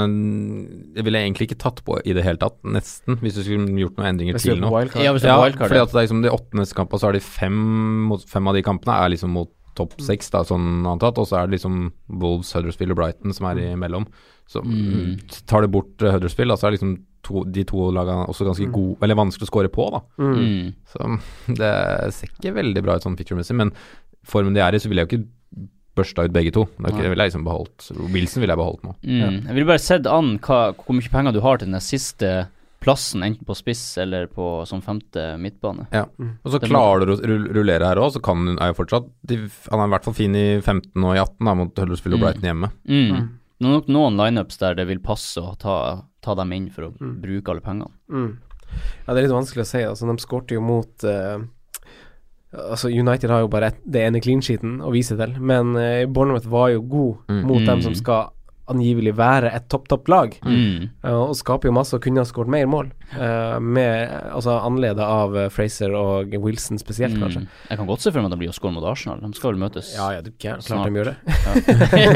det 0.96 1.04
ville 1.06 1.20
jeg 1.22 1.28
egentlig 1.30 1.46
ikke 1.52 1.60
tatt 1.62 1.82
på 1.86 2.00
i 2.02 2.16
det 2.18 2.24
hele 2.26 2.42
tatt, 2.42 2.56
nesten, 2.66 3.20
hvis 3.22 3.36
du 3.38 3.44
skulle 3.46 3.70
gjort 3.84 4.00
noen 4.00 4.08
endringer 4.16 4.40
til 4.42 4.58
nå. 4.62 4.72
Ja, 4.98 5.12
hvis 5.14 5.28
Ja, 5.30 5.36
wildcard, 5.38 5.70
fordi 5.70 5.78
ja. 5.78 5.86
at 5.86 5.94
det 5.94 6.00
er 6.02 6.08
liksom 6.08 6.24
de 6.26 6.32
åttende 6.34 6.66
kampene, 6.74 7.00
så 7.04 7.10
er 7.12 7.14
de 7.20 7.22
fem, 7.22 7.60
mot, 8.10 8.26
fem 8.30 8.50
av 8.50 8.58
de 8.58 8.64
kampene 8.66 8.96
er 8.98 9.14
liksom 9.14 9.30
mot 9.38 9.52
topp 9.78 9.94
seks, 10.02 10.30
da, 10.34 10.42
sånn 10.46 10.82
antatt, 10.90 11.22
og 11.22 11.30
så 11.30 11.38
er 11.44 11.48
det 11.50 11.60
liksom 11.60 11.92
Wolves, 12.22 12.50
Huddersfield 12.58 12.94
og 12.94 13.00
Brighton 13.00 13.34
som 13.34 13.48
er 13.50 13.62
imellom. 13.72 14.06
Så 14.48 14.62
Mm. 14.64 15.18
tar 15.48 15.62
du 15.62 15.68
bort 15.68 16.02
uh, 16.04 16.12
Huddersfield, 16.12 16.50
da, 16.50 16.56
så 16.60 16.68
er 16.68 16.76
liksom 16.78 16.98
to, 17.24 17.44
de 17.46 17.64
to 17.64 17.90
lagene 17.96 18.28
også 18.28 18.46
ganske 18.46 18.68
Mm. 18.68 18.72
gode, 18.76 18.98
eller 19.02 19.16
vanskelig 19.16 19.48
å 19.48 19.52
score 19.52 19.70
på, 19.72 19.86
da. 19.92 20.02
Mm. 20.20 20.34
Mm. 20.36 20.74
Så 20.92 21.20
det 21.60 22.14
ser 22.14 22.28
ikke 22.28 22.54
veldig 22.54 22.84
bra 22.84 22.96
ut 22.96 23.04
sånn 23.08 23.16
picture-messig, 23.18 23.56
men 23.56 23.72
formen 24.28 24.54
de 24.54 24.60
er 24.62 24.76
i, 24.76 24.80
så 24.84 24.90
vil 24.92 24.98
jeg 25.00 25.08
jo 25.10 25.18
ikke 25.18 25.30
børsta 25.96 26.26
ut 26.26 26.34
begge 26.34 26.52
to. 26.52 26.66
Nei. 26.82 26.92
ville 26.92 27.14
jeg 27.16 27.30
liksom 27.32 27.44
beholdt 27.46 27.92
Wilson 28.12 28.42
ville 28.42 28.54
jeg 28.56 28.58
beholdt 28.58 28.84
nå. 28.84 28.96
Mm. 29.06 29.44
Jeg 29.46 29.54
ville 29.54 29.66
bare 29.70 29.80
sett 29.80 30.08
an 30.10 30.40
hva, 30.40 30.74
hvor 30.74 30.96
mye 30.98 31.10
penger 31.14 31.34
du 31.34 31.40
har 31.46 31.58
til 31.62 31.70
den 31.70 31.80
siste 31.86 32.48
plassen, 32.84 33.22
enten 33.24 33.46
på 33.48 33.56
spiss 33.56 33.98
eller 34.02 34.26
på 34.28 34.66
som 34.68 34.82
femte 34.84 35.38
midtbane. 35.40 35.86
Og 35.94 36.50
så 36.52 36.60
Det 36.60 36.68
klarer 36.68 37.06
du 37.08 37.14
å 37.14 37.20
rullere 37.56 37.86
her 37.88 37.96
òg, 38.02 38.12
så 38.12 38.22
kan 38.22 38.42
hun 38.44 38.58
er 38.60 38.74
jo 38.74 38.80
fortsatt 38.82 39.06
de, 39.24 39.38
Han 39.72 39.80
er 39.80 39.86
i 39.88 39.94
hvert 39.94 40.04
fall 40.10 40.14
fin 40.18 40.36
i 40.36 40.60
15 40.60 40.98
og 41.06 41.16
i 41.16 41.22
18 41.22 41.46
da, 41.46 41.54
mot 41.62 41.76
Huddersfield 41.80 42.18
og 42.18 42.20
Mm. 42.20 42.26
Brighton 42.26 42.50
hjemme. 42.50 42.72
Mm. 42.90 43.30
Mm. 43.64 43.70
Det 43.70 43.72
er 43.72 43.80
nok 43.80 43.88
noen 43.96 44.18
lineups 44.20 44.58
der 44.60 44.76
det 44.76 44.88
vil 44.88 45.00
passe 45.00 45.40
å 45.42 45.56
ta, 45.58 46.04
ta 46.22 46.36
dem 46.36 46.52
inn 46.54 46.70
for 46.70 46.90
å 46.90 46.94
Mm. 47.00 47.22
bruke 47.24 47.50
alle 47.54 47.62
pengene. 47.64 47.92
Mm. 48.12 48.38
Ja, 49.08 49.14
det 49.14 49.18
er 49.24 49.28
litt 49.28 49.36
vanskelig 49.38 49.64
å 49.64 49.70
si. 49.70 49.82
Altså, 49.86 50.08
de 50.10 50.18
skårte 50.22 50.56
jo 50.56 50.62
mot 50.62 51.04
uh, 51.06 51.40
Altså, 52.54 52.90
United 52.94 53.32
har 53.34 53.40
jo 53.42 53.48
bare 53.50 53.72
et, 53.72 53.78
det 53.90 54.04
ene 54.06 54.20
clean 54.22 54.42
sheeten 54.46 54.76
å 54.86 54.92
vise 54.94 55.16
til, 55.18 55.32
men 55.42 55.72
uh, 55.76 56.06
Bournemouth 56.06 56.46
var 56.46 56.70
jo 56.76 56.82
god 56.86 57.18
Mm. 57.30 57.44
mot 57.50 57.66
dem 57.66 57.80
Mm. 57.80 57.82
som 57.84 57.96
skal 57.96 58.30
angivelig 58.72 59.12
være 59.18 59.50
et 59.54 59.66
topp, 59.70 59.88
topp 59.92 60.08
lag, 60.08 60.38
Mm. 60.44 60.90
eh, 61.04 61.12
og 61.12 61.36
skaper 61.36 61.68
jo 61.68 61.74
masse 61.76 61.94
og 61.94 62.02
kunne 62.02 62.22
ha 62.24 62.26
skåret 62.26 62.48
mer 62.48 62.66
mål, 62.66 62.92
Uh, 63.14 63.60
med 63.62 64.10
altså 64.34 64.56
anledet 64.66 64.98
av 65.06 65.36
eh, 65.38 65.50
Fraser 65.54 65.92
og 65.94 66.32
Wilson 66.42 66.80
spesielt, 66.82 67.14
kanskje. 67.22 67.44
Mm. 67.44 67.48
Jeg 67.70 67.78
kan 67.78 67.86
godt 67.88 68.02
se 68.02 68.10
for 68.12 68.18
meg 68.24 68.26
at 68.26 68.34
de 68.34 68.40
blir 68.42 68.50
å 68.50 68.56
skåre 68.58 68.74
mot 68.74 68.84
Arsenal. 68.90 69.20
De 69.22 69.30
skal 69.38 69.52
vel 69.54 69.60
møtes. 69.62 69.92
Ja, 69.94 70.08
ja, 70.16 70.22
du. 70.26 70.32
Snart. 70.34 70.66
Klart 70.66 70.88
de 70.88 70.98
gjør 70.98 71.12
det. 71.12 71.16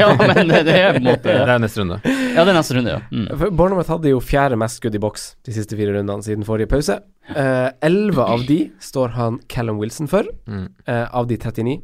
ja, 0.00 0.08
men 0.18 0.48
det 0.66 0.74
er 0.74 0.96
på 0.96 0.98
en 0.98 1.06
måte 1.06 1.22
Det 1.36 1.54
er 1.54 1.62
neste 1.62 1.84
runde. 1.84 2.00
Ja, 2.34 2.42
det 2.42 2.50
er 2.50 2.58
neste 2.58 2.74
runde, 2.74 2.96
ja. 2.96 3.00
Mm. 3.14 3.54
Bournemouth 3.54 3.92
hadde 3.94 4.10
jo 4.10 4.18
fjerde 4.18 4.58
mest 4.58 4.80
skudd 4.82 4.98
i 4.98 5.02
boks 5.06 5.28
de 5.46 5.54
siste 5.54 5.78
fire 5.78 5.94
rundene 5.94 6.26
siden 6.26 6.42
forrige 6.48 6.66
pause. 6.72 6.98
Eh, 7.30 7.68
Elleve 7.86 8.26
av 8.26 8.42
de 8.48 8.58
står 8.82 9.14
han 9.14 9.38
Callum 9.46 9.78
Wilson 9.78 10.08
for, 10.10 10.24
Mm. 10.48 10.66
eh, 10.88 11.06
av 11.14 11.28
de 11.30 11.36
39. 11.38 11.78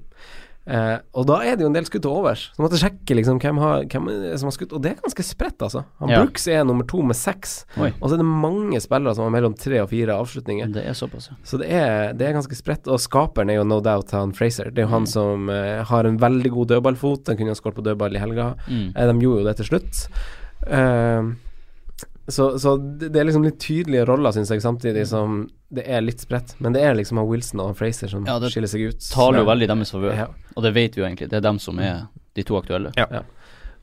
Eh, 0.66 0.96
og 1.12 1.26
da 1.28 1.42
er 1.44 1.58
det 1.58 1.64
jo 1.64 1.68
en 1.68 1.74
del 1.76 1.84
skudd 1.84 2.02
til 2.06 2.10
overs. 2.10 2.46
Så 2.56 2.62
måtte 2.64 2.78
sjekke 2.80 3.16
liksom 3.18 3.36
hvem, 3.42 3.58
har, 3.60 3.82
hvem 3.84 4.06
som 4.40 4.48
har 4.48 4.54
skutt, 4.56 4.72
og 4.72 4.80
det 4.80 4.94
er 4.94 5.02
ganske 5.02 5.24
spredt, 5.28 5.58
altså. 5.60 5.82
Han 6.00 6.08
Ja. 6.08 6.22
Brooks 6.22 6.46
er 6.48 6.64
nummer 6.64 6.86
to 6.88 7.02
med 7.04 7.16
seks, 7.16 7.66
Oi. 7.76 7.90
og 8.00 8.08
så 8.08 8.14
er 8.14 8.22
det 8.22 8.28
mange 8.30 8.80
spillere 8.80 9.14
som 9.14 9.24
har 9.28 9.34
mellom 9.36 9.52
tre 9.60 9.82
og 9.82 9.90
fire 9.90 10.16
avslutninger. 10.16 10.72
Det 10.72 10.86
er 10.88 10.96
såpass, 10.96 11.28
ja. 11.30 11.36
Så 11.44 11.58
det 11.60 11.68
er, 11.70 12.14
det 12.16 12.26
er 12.28 12.32
ganske 12.38 12.56
spredt, 12.56 12.88
og 12.88 12.98
skaperen 12.98 13.50
er 13.52 13.60
jo 13.60 13.64
no 13.68 13.80
doubt 13.84 14.10
han 14.16 14.32
Fraser. 14.32 14.70
Det 14.72 14.78
er 14.84 14.86
jo 14.88 14.94
han 14.94 15.02
Mm. 15.04 15.12
som 15.12 15.50
eh, 15.50 15.82
har 15.84 16.04
en 16.08 16.16
veldig 16.18 16.50
god 16.50 16.68
dødballfot, 16.68 17.26
han 17.28 17.36
kunne 17.36 17.52
ha 17.52 17.54
skåret 17.60 17.76
på 17.76 17.84
dødball 17.84 18.16
i 18.16 18.18
helga. 18.24 18.54
Mm. 18.66 18.92
Eh, 18.96 19.06
de 19.12 19.20
gjorde 19.20 19.42
jo 19.42 19.48
det 19.50 19.56
til 19.60 19.66
slutt. 19.68 20.08
Eh, 20.66 21.22
så, 22.28 22.58
så 22.58 22.76
det, 22.78 23.14
er 23.16 23.24
liksom 23.28 23.44
litt 23.44 23.58
tydelige 23.60 24.06
roller, 24.08 24.32
syns 24.32 24.48
jeg, 24.50 24.62
samtidig 24.64 25.06
som 25.10 25.42
det 25.74 25.84
er 25.90 26.00
litt 26.00 26.20
spredt. 26.24 26.54
Men 26.64 26.72
det 26.72 26.80
er 26.82 26.94
liksom 26.96 27.18
han 27.20 27.28
Wilson 27.28 27.60
og 27.60 27.76
Fraser 27.76 28.08
som 28.08 28.24
Ja, 28.28 28.38
skiller 28.40 28.70
seg 28.70 28.86
ut. 28.88 29.00
Det 29.02 29.12
Taler 29.12 29.42
jo 29.42 29.48
veldig 29.50 29.66
i 29.68 29.72
deres 29.74 29.92
favør, 29.92 30.14
Ja. 30.16 30.26
og 30.56 30.62
det 30.62 30.72
vet 30.74 30.94
vi 30.96 31.02
jo 31.02 31.06
egentlig. 31.08 31.28
Det 31.30 31.36
er 31.36 31.44
dem 31.44 31.58
som 31.58 31.78
er 31.78 32.06
de 32.34 32.42
to 32.42 32.56
aktuelle. 32.56 32.92
Ja. 32.96 33.22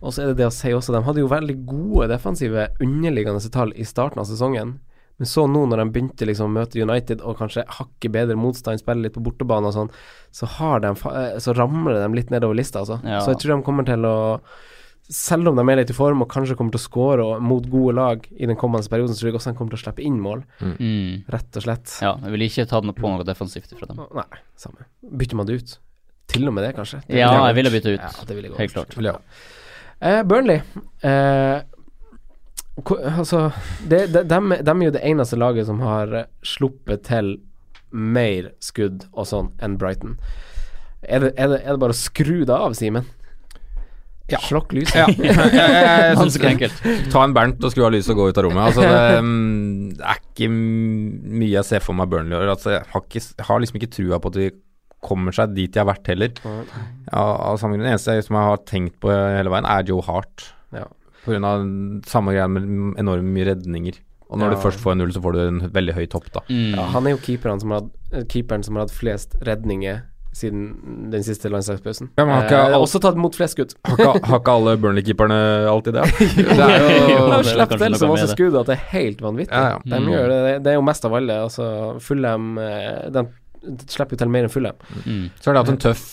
Og 0.01 0.13
så 0.15 0.23
er 0.23 0.32
det 0.32 0.38
det 0.41 0.47
å 0.47 0.54
si 0.56 0.71
også, 0.73 0.91
de 0.95 1.04
hadde 1.06 1.21
jo 1.21 1.27
veldig 1.30 1.58
gode 1.69 2.08
defensive 2.10 2.69
underliggende 2.82 3.51
tall 3.54 3.73
i 3.77 3.84
starten 3.86 4.17
av 4.19 4.25
sesongen. 4.25 4.80
Men 5.21 5.27
så 5.30 5.43
nå 5.45 5.67
når 5.69 5.77
de 5.84 5.91
begynte 5.93 6.25
liksom 6.25 6.49
å 6.49 6.56
møte 6.56 6.82
United 6.82 7.21
og 7.21 7.38
kanskje 7.38 7.62
hakket 7.77 8.12
bedre 8.12 8.34
motstand, 8.36 8.80
spille 8.82 9.04
litt 9.06 9.13
på 9.13 9.21
bortebane 9.21 9.69
og 9.69 9.75
sånn, 9.75 9.91
så 10.34 10.47
har 10.58 10.80
de 10.82 10.95
fa- 10.97 11.13
eh, 11.36 11.38
Så 11.38 11.54
ramler 11.54 11.93
de 12.01 12.15
litt 12.15 12.32
nedover 12.32 12.56
lista, 12.58 12.80
altså. 12.80 12.97
Ja. 13.06 13.19
Så 13.21 13.36
jeg 13.36 13.43
tror 13.43 13.58
de 13.58 13.63
kommer 13.67 13.86
til 13.86 14.01
å 14.01 14.39
Selv 15.12 15.50
om 15.52 15.58
de 15.60 15.63
er 15.67 15.76
litt 15.82 15.89
i 15.91 15.95
form 15.97 16.21
og 16.24 16.30
kanskje 16.32 16.56
kommer 16.56 16.71
til 16.71 16.80
å 16.80 16.86
skåre 16.86 17.26
mot 17.43 17.65
gode 17.67 17.93
lag 17.97 18.28
i 18.32 18.47
den 18.47 18.56
kommende 18.56 18.88
perioden, 18.88 19.12
så 19.13 19.19
tror 19.26 19.32
jeg 19.32 19.36
også 19.41 19.52
de 19.52 19.58
kommer 19.60 19.74
til 19.76 19.80
å 19.82 19.84
slippe 19.84 20.04
inn 20.08 20.19
mål, 20.24 20.43
Mm. 20.62 21.26
rett 21.28 21.58
og 21.60 21.63
slett. 21.65 21.97
Ja, 22.02 22.13
jeg 22.24 22.32
vil 22.32 22.45
ikke 22.47 22.67
ta 22.69 22.80
noe 22.80 22.95
på 22.95 23.10
noe 23.12 23.26
defensivt 23.28 23.74
fra 23.78 23.89
dem. 23.91 24.00
Nei, 24.15 24.24
samme. 24.56 24.86
Bytter 25.04 25.36
man 25.36 25.45
det 25.50 25.58
ut? 25.60 25.78
Til 26.32 26.47
og 26.47 26.54
med 26.56 26.63
det, 26.63 26.76
kanskje? 26.78 27.02
Det 27.08 27.19
Ja, 27.19 27.34
jeg 27.50 27.56
ville 27.60 27.71
bytte 27.74 27.93
ut. 27.97 28.00
Ja, 28.00 28.24
det 28.26 28.36
ville 28.38 28.47
jeg 28.50 28.58
Helt 28.58 28.74
klart. 28.74 28.95
Ja. 29.04 29.17
Eh, 30.02 30.24
Burnley 30.24 30.62
eh, 31.04 31.62
Altså, 32.88 33.52
det, 33.86 34.08
de, 34.13 34.24
de, 34.24 34.38
de 34.63 34.71
er 34.71 34.86
jo 34.88 34.93
det 34.95 35.04
eneste 35.06 35.38
laget 35.38 35.67
som 35.67 35.82
har 35.84 36.08
sluppet 36.41 37.04
til 37.06 37.34
mer 37.91 38.54
skudd 38.63 39.04
og 39.12 39.28
sånn 39.28 39.52
enn 39.62 39.76
Brighton. 39.78 40.15
Er 41.04 41.19
det, 41.26 41.34
er 41.38 41.52
det, 41.52 41.60
er 41.65 41.76
det 41.76 41.82
bare 41.84 41.93
å 41.93 42.00
skru 42.00 42.45
det 42.47 42.56
av, 42.56 42.74
Simen? 42.80 43.06
Ja. 44.32 44.39
Slokk 44.48 44.74
lyset. 44.78 44.96
Ja. 45.02 45.06
Jeg, 45.12 45.36
jeg, 45.54 46.17
jeg, 46.17 46.50
enkelt. 46.52 46.82
Ta 47.13 47.24
en 47.28 47.34
Bernt 47.36 47.63
og 47.67 47.74
skru 47.74 47.86
av 47.88 47.94
lyset 47.96 48.13
og 48.15 48.20
gå 48.22 48.30
ut 48.32 48.39
av 48.41 48.46
rommet. 48.48 48.63
Altså, 48.72 48.82
det, 48.91 49.22
mm, 49.26 49.94
det 50.00 50.08
er 50.13 50.22
ikke 50.24 50.50
mye 50.56 51.52
jeg 51.58 51.67
ser 51.67 51.84
for 51.86 51.98
meg 51.98 52.10
Burnley 52.12 52.36
gjør. 52.38 52.52
Altså, 52.56 52.74
jeg, 52.78 52.86
har 52.94 53.06
ikke, 53.06 53.24
jeg 53.41 53.48
har 53.50 53.63
liksom 53.65 53.82
ikke 53.82 53.91
trua 53.98 54.22
på 54.24 54.32
at 54.34 54.39
de 54.39 54.50
kommer 55.02 55.34
seg 55.34 55.56
dit 55.58 55.72
de 55.74 55.82
har 55.82 55.88
vært 55.89 56.12
heller. 56.12 56.34
Ja, 56.46 57.24
grunn. 57.58 57.82
Det 57.82 57.89
eneste 57.89 58.20
som 58.26 58.38
jeg 58.38 58.50
har 58.52 58.60
tenkt 58.70 59.00
på 59.02 59.10
hele 59.12 59.50
veien, 59.54 59.65
er 59.65 59.88
Joe 59.89 60.04
Hart. 60.06 60.48
Ja. 60.76 60.86
Samme 61.26 62.34
greia 62.34 62.48
med 62.50 62.98
enormt 63.02 63.30
mye 63.34 63.48
redninger. 63.52 63.98
Og 64.32 64.39
når 64.39 64.52
Ja. 64.52 64.56
du 64.56 64.62
først 64.63 64.80
får 64.80 64.94
en 64.94 64.98
null, 65.04 65.12
så 65.12 65.22
får 65.22 65.34
du 65.36 65.39
en 65.44 65.60
veldig 65.76 65.94
høy 65.98 66.06
topp, 66.08 66.30
da. 66.32 66.39
Mm. 66.48 66.76
Ja, 66.78 66.86
han 66.94 67.08
er 67.08 67.12
jo 67.12 67.17
keeperen 67.26 67.60
som 67.60 67.72
har, 67.76 67.82
hatt- 67.82 68.28
keeperen 68.32 68.63
som 68.63 68.76
har 68.78 68.86
hatt 68.88 68.94
flest 68.96 69.36
redninger 69.44 70.04
siden 70.34 71.10
den 71.12 71.24
siste 71.28 71.50
landslagspausen. 71.52 72.08
Ja, 72.17 72.24
men 72.26 72.34
har 72.38 72.46
ikke 72.48 72.60
Eh, 72.72 72.78
også 72.80 73.02
tatt 73.04 73.17
imot 73.20 73.36
flest 73.36 73.58
skudd. 73.58 73.74
Har 73.86 73.98
ikke, 74.00 74.26
har 74.32 74.39
ikke 74.39 74.54
alle 74.56 74.78
Burnley-keeperne 74.80 75.39
alltid 75.67 75.94
det? 75.98 76.06
Det 76.38 76.67
er 76.67 77.10
Jo, 77.12 77.26
jo 77.34 77.41
slapp 77.50 77.76
til 77.78 77.98
så 78.00 78.08
masse 78.08 78.30
skudd 78.32 78.56
at 78.62 78.72
det 78.72 78.78
er 78.78 78.86
helt 78.94 79.22
vanvittig. 79.22 79.52
Ja, 79.52 79.76
ja. 79.76 79.78
De 79.84 80.00
Mm. 80.02 80.10
gjør 80.13 80.28
det, 80.32 80.63
det 80.63 80.72
er 80.72 80.80
jo 80.80 80.82
mest 80.88 81.06
av 81.06 81.13
alle. 81.20 81.36
Altså, 81.50 82.00
Fulham 82.00 82.58
eh, 82.58 83.10
De 83.12 83.26
slipper 83.91 84.15
jo 84.15 84.24
til 84.24 84.30
mer 84.34 84.48
enn 84.48 84.50
Fulham. 84.56 84.80
Mm. 85.06 85.30
Så 85.39 85.52
har 85.52 85.54
de 85.54 85.60
hatt 85.65 85.70
en 85.76 85.78
tøff 85.78 86.08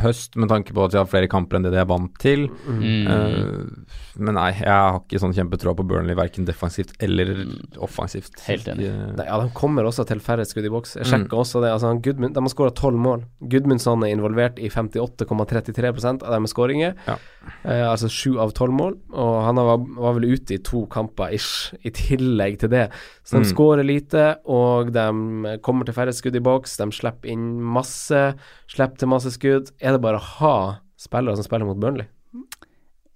høst 0.00 0.36
med 0.36 0.48
tanke 0.48 0.72
på 0.76 0.84
at 0.84 0.92
jeg 0.92 1.00
har 1.02 1.08
flere 1.10 1.28
kamper 1.28 1.56
enn 1.58 1.62
det 1.66 1.72
de 1.72 1.80
er 1.82 1.88
vant 1.90 2.12
til. 2.22 2.46
Mm. 2.68 3.06
Eh, 3.08 3.94
men 4.20 4.34
nei, 4.34 4.50
jeg 4.58 4.68
har 4.68 5.00
ikke 5.00 5.20
sånn 5.22 5.34
kjempetroa 5.36 5.74
på 5.78 5.86
Burnley, 5.86 6.14
verken 6.18 6.44
defensivt 6.48 6.92
eller 7.00 7.46
offensivt. 7.78 8.38
Helt 8.46 8.66
enig. 8.68 8.88
De- 8.90 9.16
Nei, 9.16 9.26
ja, 9.26 9.40
de 9.40 9.50
kommer 9.54 9.84
også 9.88 10.06
til 10.06 10.20
færre 10.20 10.44
skudd 10.46 10.66
i 10.66 10.72
boks. 10.72 10.96
Jeg 10.96 11.06
Mm. 11.06 11.28
også 11.30 11.60
det. 11.62 11.70
Altså, 11.72 11.94
Gudmund, 12.02 12.34
de 12.34 12.40
har 12.40 12.48
skåra 12.48 12.74
tolv 12.74 12.96
mål. 12.96 13.24
Gudmundsson 13.48 14.02
er 14.04 14.14
involvert 14.16 14.58
i 14.58 14.68
58,33% 14.68 16.22
av 16.22 16.30
deres 16.34 16.52
skåringer. 16.52 16.94
Ja. 17.06 17.16
Eh, 17.64 17.84
altså 17.88 18.08
sju 18.10 18.38
av 18.40 18.52
tolv 18.56 18.72
mål. 18.76 18.98
Og 19.12 19.44
han 19.44 19.56
var, 19.56 19.78
var 19.78 20.14
vel 20.18 20.30
ute 20.34 20.54
i 20.56 20.58
to 20.58 20.84
kamper 20.92 21.32
ish, 21.32 21.72
i 21.84 21.90
tillegg 21.90 22.58
til 22.60 22.68
det. 22.72 22.90
Så 23.24 23.38
de 23.38 23.44
Mm. 23.44 23.52
skårer 23.54 23.86
lite, 23.86 24.36
og 24.46 24.92
de 24.92 25.58
kommer 25.62 25.84
til 25.86 25.94
færre 25.94 26.12
skudd 26.12 26.36
i 26.36 26.40
boks. 26.40 26.76
De 26.76 26.90
slipper 26.90 27.28
inn 27.30 27.60
masse, 27.62 28.34
slipper 28.68 28.98
til 28.98 29.08
masse 29.08 29.29
skudd. 29.34 29.70
Er 29.80 29.96
det 29.96 30.00
bare 30.04 30.20
å 30.20 30.26
ha 30.40 30.54
spillere 31.00 31.36
som 31.38 31.46
spiller 31.46 31.66
mot 31.68 31.78
Burnley? 31.80 32.06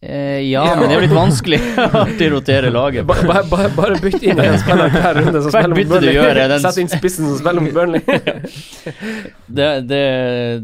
Eh, 0.05 0.43
ja, 0.53 0.61
men 0.77 0.91
det 0.91 0.97
er 0.99 1.05
litt 1.07 1.15
vanskelig 1.17 1.59
å 1.81 2.01
rotere 2.35 2.69
laget. 2.69 3.07
Bare, 3.09 3.23
bare, 3.25 3.45
bare, 3.49 3.69
bare 3.73 4.01
bytt 4.03 4.21
inn 4.29 4.37
en 4.43 4.59
spiller 4.61 4.91
hver 4.93 5.17
runde 5.17 5.41
som 5.47 5.49
spiller 5.55 5.73
mot 5.73 5.89
Burnley. 5.95 6.13
gjør, 6.19 6.41
den- 6.43 6.61
Sett 6.61 6.81
inn 6.83 6.91
spissen 6.93 7.25
som 7.31 7.39
spiller 7.41 7.65
mot 7.65 7.73
Burnley. 7.73 8.03
Det, 9.55 9.67
det, 9.87 10.01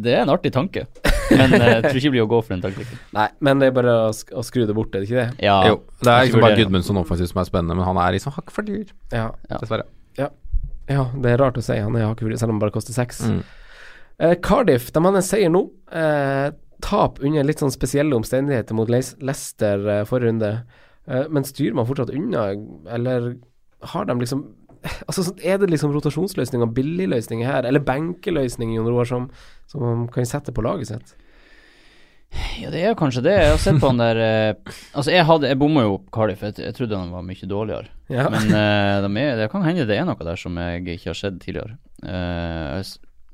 det 0.02 0.12
er 0.16 0.22
en 0.24 0.30
artig 0.32 0.50
tanke, 0.52 0.82
men 1.30 1.52
eh, 1.54 1.66
jeg 1.76 1.82
tror 1.84 1.96
ikke 2.00 2.08
det 2.08 2.12
blir 2.16 2.24
å 2.24 2.28
gå 2.32 2.38
for 2.42 2.52
den 2.56 2.62
taktikken. 2.64 2.98
Nei, 3.14 3.26
men 3.46 3.60
det 3.62 3.68
er 3.70 3.74
bare 3.76 3.92
å, 4.08 4.10
sk 4.16 4.32
å 4.34 4.42
skru 4.44 4.64
det 4.66 4.74
bort, 4.76 4.92
er 4.96 5.04
det 5.04 5.08
ikke 5.10 5.20
det? 5.20 5.44
Ja, 5.46 5.56
Jo, 5.68 5.76
det 6.02 6.10
er 6.10 6.24
liksom 6.26 6.42
bare. 6.44 6.56
Gudmundsson 6.58 6.98
offensivt 7.00 7.30
som 7.30 7.40
er 7.44 7.48
spennende, 7.48 7.76
men 7.78 7.86
han 7.86 8.00
er 8.02 8.16
liksom 8.16 8.34
hakk 8.34 8.50
for 8.52 8.66
dyr, 8.66 8.88
Ja. 9.14 9.28
Ja. 9.48 9.60
dessverre. 9.62 9.86
ja, 10.18 11.04
det 11.22 11.30
er 11.32 11.38
rart 11.38 11.60
å 11.60 11.62
si. 11.62 11.76
Han 11.78 11.94
er 12.00 12.08
hakevurdig, 12.08 12.40
selv 12.40 12.50
om 12.50 12.56
han 12.58 12.64
bare 12.64 12.74
koster 12.74 12.96
seks. 12.96 13.20
Mm. 13.30 13.40
Eh, 14.20 14.35
Cardiff, 14.44 14.90
de 14.92 15.02
hadde 15.04 15.20
en 15.22 15.26
seier 15.26 15.50
nå. 15.52 15.64
Eh, 15.96 16.50
tap 16.85 17.18
under 17.24 17.44
litt 17.44 17.61
sånn 17.61 17.72
spesielle 17.72 18.16
omstendigheter 18.16 18.76
mot 18.76 18.88
Leicester 18.92 19.83
eh, 19.88 20.02
forrige 20.09 20.30
runde. 20.30 20.50
Eh, 21.09 21.26
men 21.33 21.44
styrer 21.48 21.76
man 21.76 21.88
fortsatt 21.88 22.12
unna, 22.14 22.50
eller 22.92 23.33
har 23.94 24.04
de 24.11 24.18
liksom 24.20 24.46
Altså, 25.09 25.26
sånn- 25.26 25.40
Er 25.44 25.59
det 25.61 25.68
liksom 25.72 25.92
rotasjonsløsninger, 25.92 26.70
billigløsninger 26.76 27.44
her, 27.48 27.66
eller 27.68 27.83
benkeløsninger, 27.85 28.78
Jon 28.78 28.88
Roar, 28.88 29.09
som, 29.09 29.26
som 29.68 29.83
man 29.85 30.06
kan 30.12 30.24
sette 30.28 30.54
på 30.56 30.64
laget 30.64 30.88
sitt? 30.92 31.16
Ja, 32.61 32.70
det 32.70 32.80
er 32.87 32.94
kanskje 32.94 33.24
det. 33.26 33.33
Jeg 33.42 33.50
har 33.50 33.59
sett 33.59 33.80
på 33.83 33.88
han 33.90 33.98
der 33.98 34.18
eh, 34.22 34.74
Altså, 34.94 35.11
jeg 35.11 35.24
hadde 35.26 35.48
Jeg 35.50 35.59
bomma 35.59 35.83
jo 35.83 35.96
på 36.04 36.12
Cardiff. 36.14 36.44
Jeg, 36.46 36.61
jeg 36.62 36.76
trodde 36.76 37.00
han 37.00 37.11
var 37.11 37.24
mye 37.26 37.48
dårligere. 37.50 37.90
Ja. 38.12 38.28
Men 38.30 38.46
eh, 38.54 38.96
de 39.02 39.11
er, 39.24 39.37
det 39.40 39.48
kan 39.50 39.64
hende 39.66 39.87
det 39.88 39.96
er 39.98 40.06
noe 40.09 40.26
der 40.28 40.38
som 40.38 40.56
jeg 40.62 40.85
ikke 40.94 41.11
har 41.11 41.18
sett 41.18 41.40
tidligere. 41.42 41.74
Eh, 42.06 42.78
jeg 42.80 42.87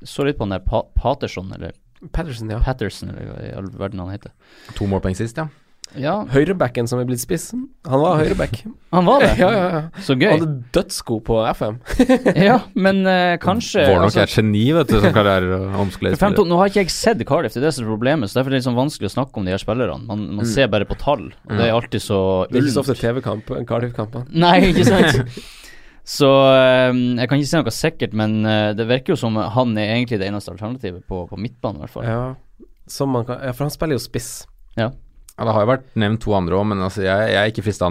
så 0.04 0.24
litt 0.26 0.36
på 0.38 0.44
han 0.48 0.50
der 0.56 0.64
pa 0.66 0.82
Paterson, 0.94 1.52
eller 1.56 1.72
Patterson, 2.12 2.50
ja. 2.52 2.58
Patterson, 2.60 3.08
eller 3.10 3.30
hva 3.32 3.38
i 3.46 3.52
all 3.56 3.70
verden 3.72 4.00
han 4.04 4.10
heter. 4.12 4.32
To 4.76 4.86
målpoeng 4.90 5.16
sist, 5.16 5.36
ja. 5.40 5.48
Ja, 5.94 6.24
Høyrebacken 6.26 6.88
som 6.90 6.98
er 6.98 7.06
blitt 7.06 7.20
spiss. 7.22 7.52
Han 7.86 8.00
var 8.02 8.16
høyreback. 8.18 8.56
han 8.92 9.06
var 9.06 9.22
det. 9.22 9.28
ja, 9.38 9.50
ja, 9.54 9.66
ja. 9.70 9.82
Så 10.02 10.16
Han 10.16 10.20
gøy. 10.24 10.32
hadde 10.32 10.48
dødssko 10.74 11.20
på 11.24 11.36
FM. 11.54 11.76
Ja, 12.48 12.56
men 12.74 13.04
uh, 13.06 13.36
kanskje 13.40 13.84
Vårnok 13.86 14.08
altså, 14.10 14.24
er 14.24 14.26
et 14.26 14.34
geni, 14.34 14.64
vet 14.74 14.90
du, 14.90 14.96
som 15.00 15.14
5-2 15.14 16.44
Nå 16.50 16.58
har 16.58 16.72
ikke 16.72 16.82
jeg 16.82 16.90
sett 16.90 17.22
Cardiff, 17.28 17.54
det 17.54 17.62
er 17.62 17.68
det 17.68 17.74
som 17.78 17.86
er 17.86 17.92
problemet. 17.94 18.28
Så 18.28 18.40
Derfor 18.40 18.50
er 18.50 18.56
det 18.56 18.60
litt 18.64 18.66
sånn 18.68 18.76
vanskelig 18.80 19.12
å 19.12 19.14
snakke 19.14 19.38
om 19.40 19.46
de 19.46 19.54
her 19.54 19.62
spillerne. 19.62 20.02
Man, 20.10 20.26
man 20.34 20.42
Mm. 20.44 20.50
ser 20.52 20.66
bare 20.74 20.84
på 20.90 20.98
tall, 20.98 21.28
og 21.46 21.54
det 21.54 21.68
er 21.70 21.72
alltid 21.78 22.02
så 22.02 22.18
Det 22.50 22.58
er 22.58 22.66
ikke 22.66 22.74
så 22.76 22.82
ofte 22.82 22.98
TV-kamp, 23.00 23.54
Cardiff-kampene. 23.70 24.26
Nei, 24.34 24.56
ikke 24.74 24.84
sant. 24.90 25.22
Så 26.06 26.28
eh, 26.54 26.92
jeg 27.18 27.28
kan 27.28 27.40
ikke 27.40 27.50
si 27.50 27.58
noe 27.58 27.74
sikkert, 27.74 28.12
men 28.14 28.38
eh, 28.46 28.68
det 28.78 28.86
virker 28.86 29.14
jo 29.16 29.18
som 29.18 29.34
han 29.36 29.72
er 29.80 29.96
egentlig 29.96 30.20
det 30.22 30.28
eneste 30.30 30.52
alternativet 30.54 31.02
på, 31.10 31.24
på 31.26 31.38
midtbanen, 31.40 31.80
i 31.80 31.86
hvert 31.86 31.96
fall. 31.96 32.06
Ja. 32.06 32.68
Som 32.86 33.10
man 33.16 33.26
kan, 33.26 33.40
ja, 33.42 33.50
for 33.56 33.66
han 33.66 33.74
spiller 33.74 33.98
jo 33.98 34.04
spiss. 34.04 34.44
Ja. 34.78 34.92
Ja, 35.36 35.44
det 35.44 35.52
har 35.52 35.64
jo 35.66 35.68
vært 35.68 35.88
nevnt 36.00 36.22
to 36.24 36.32
andre 36.32 36.56
òg, 36.56 36.62
men 36.70 36.78
altså, 36.80 37.02
jeg, 37.04 37.26
jeg 37.28 37.36
er 37.42 37.50
ikke 37.50 37.64
frista 37.66 37.88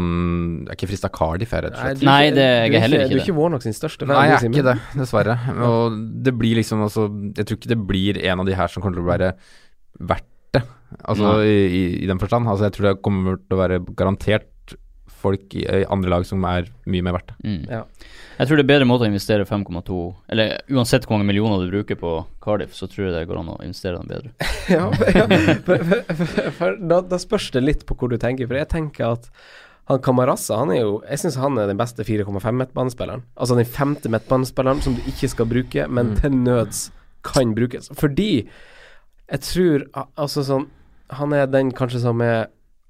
frista 0.90 1.12
Cardiff, 1.14 1.52
jeg, 1.54 1.62
rett 1.68 1.76
og 1.76 1.84
slett. 1.84 2.06
Nei, 2.08 2.22
det- 2.34 2.46
jeg 2.46 2.72
er 2.74 2.86
heller 2.88 3.04
ikke 3.04 3.10
Du 3.12 3.14
er 3.14 3.20
det. 3.20 3.26
ikke 3.28 3.36
Warnock 3.38 3.62
sin 3.68 3.76
største 3.78 4.08
Nei, 4.10 4.24
jeg 4.32 4.40
er 4.40 4.48
ikke 4.50 4.64
det, 4.66 4.78
dessverre. 4.98 5.36
Og 5.68 6.00
det 6.26 6.34
blir 6.40 6.56
liksom 6.58 6.82
altså 6.88 7.06
Jeg 7.38 7.46
tror 7.46 7.60
ikke 7.60 7.70
det 7.76 7.78
blir 7.92 8.18
en 8.32 8.42
av 8.42 8.50
de 8.50 8.56
her 8.58 8.72
som 8.74 8.82
kommer 8.82 8.98
til 8.98 9.06
å 9.06 9.12
være 9.12 9.30
verdt 10.00 10.32
det. 10.58 10.64
Altså 11.06 11.36
i, 11.46 11.54
i, 11.68 11.84
i 12.02 12.10
den 12.10 12.18
forstand. 12.24 12.48
Altså 12.50 12.66
jeg 12.66 12.74
tror 12.80 12.88
det 12.90 12.96
kommer 13.06 13.38
til 13.38 13.58
å 13.58 13.62
være 13.62 13.80
garantert 13.94 14.50
folk 15.26 15.58
i, 15.58 15.66
i 15.66 15.84
andre 15.92 16.14
lag 16.14 16.26
som 16.30 16.46
er 16.48 16.70
mye 16.86 17.04
mer 17.06 17.18
verdt. 17.18 17.34
Mm. 17.44 17.66
Ja. 17.72 17.82
Jeg 18.36 18.48
tror 18.50 18.60
det 18.60 18.66
er 18.66 18.72
bedre 18.74 18.88
måte 18.90 19.06
å 19.06 19.08
investere 19.08 19.46
5,2 19.48 19.98
Eller 20.34 20.58
uansett 20.76 21.06
hvor 21.08 21.16
mange 21.16 21.30
millioner 21.30 21.62
du 21.64 21.70
bruker 21.72 21.96
på 22.00 22.10
Cardiff, 22.44 22.74
så 22.76 22.88
tror 22.92 23.06
jeg 23.08 23.14
det 23.16 23.22
går 23.30 23.40
an 23.40 23.54
å 23.54 23.60
investere 23.64 24.00
dem 24.02 24.10
bedre. 24.12 24.34
ja, 24.76 24.90
ja. 25.16 25.28
For, 25.64 25.86
for, 25.88 26.26
for, 26.26 26.50
for 26.58 26.82
da, 26.92 26.98
da 27.14 27.20
spørs 27.22 27.48
det 27.56 27.64
litt 27.64 27.86
på 27.88 27.96
hvor 28.00 28.12
du 28.12 28.18
tenker. 28.22 28.50
For 28.52 28.60
jeg 28.60 28.68
tenker 28.74 29.14
at 29.16 29.30
han 29.86 30.00
Kamarasa 30.02 30.58
han 30.64 30.72
er 30.74 30.80
jo 30.82 30.94
Jeg 31.06 31.22
syns 31.22 31.36
han 31.38 31.60
er 31.62 31.68
den 31.70 31.78
beste 31.78 32.02
4,5 32.08 32.34
midtbanespilleren. 32.60 33.22
Altså 33.38 33.56
den 33.60 33.68
femte 33.70 34.10
midtbanespilleren 34.12 34.82
som 34.84 34.96
du 34.98 35.04
ikke 35.12 35.30
skal 35.32 35.50
bruke, 35.52 35.86
men 35.88 36.14
Mm. 36.16 36.16
til 36.24 36.40
nøds 36.44 36.80
kan 37.26 37.54
brukes. 37.58 37.88
Fordi 37.98 38.32
jeg 39.32 39.42
tror 39.42 39.86
Altså 40.22 40.44
sånn 40.46 40.68
Han 41.22 41.34
er 41.38 41.48
den 41.50 41.72
kanskje 41.74 42.02
som 42.04 42.22
er 42.26 42.48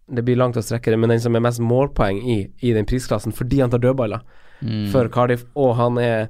Det 0.08 0.22
blir 0.26 0.36
langt 0.38 0.56
å 0.58 0.62
strekke 0.62 0.91
det, 0.94 1.00
men 1.00 1.10
den 1.10 1.20
som 1.20 1.36
er 1.36 1.41
mest 1.41 1.60
målpoeng 1.60 2.20
i, 2.22 2.50
i 2.62 2.74
den 2.74 2.86
prisklassen, 2.86 3.34
fordi 3.34 3.62
han 3.62 3.70
tar 3.72 3.80
dødballer 3.80 4.22
Mm. 4.63 4.86
for 4.91 5.10
Cardiff, 5.12 5.41
og 5.56 5.76
han 5.76 5.98
er 6.00 6.30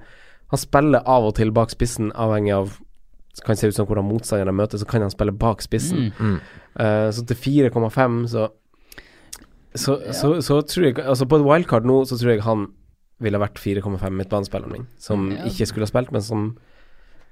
Han 0.50 0.58
spiller 0.58 1.02
av 1.06 1.24
og 1.26 1.36
til 1.36 1.52
bak 1.52 1.70
spissen, 1.70 2.12
avhengig 2.14 2.54
av 2.56 2.80
kan 3.46 3.56
se 3.56 3.68
ut 3.68 3.76
som 3.76 3.86
hvordan 3.86 4.06
motstanderne 4.08 4.54
møter, 4.54 4.78
så 4.78 4.86
kan 4.88 5.02
han 5.02 5.12
spille 5.12 5.32
bak 5.32 5.62
spissen. 5.62 6.12
Mm. 6.20 6.40
Eh, 6.80 7.10
så 7.12 7.26
til 7.28 7.36
4,5 7.70 8.28
så 8.28 8.50
så, 9.76 9.98
så 10.14 10.42
så 10.42 10.62
tror 10.62 10.86
jeg 10.86 11.00
Altså 11.06 11.26
på 11.28 11.36
et 11.36 11.46
wildcard 11.46 11.86
nå, 11.86 12.06
så 12.08 12.18
tror 12.18 12.32
jeg 12.32 12.42
han 12.46 12.68
ville 13.20 13.40
vært 13.40 13.60
4,5 13.60 14.10
midtbanespilleren 14.10 14.72
min, 14.72 14.88
som 14.98 15.32
Ja. 15.32 15.44
ikke 15.46 15.66
skulle 15.68 15.86
ha 15.86 15.92
spilt, 15.92 16.12
men 16.12 16.22
som 16.22 16.58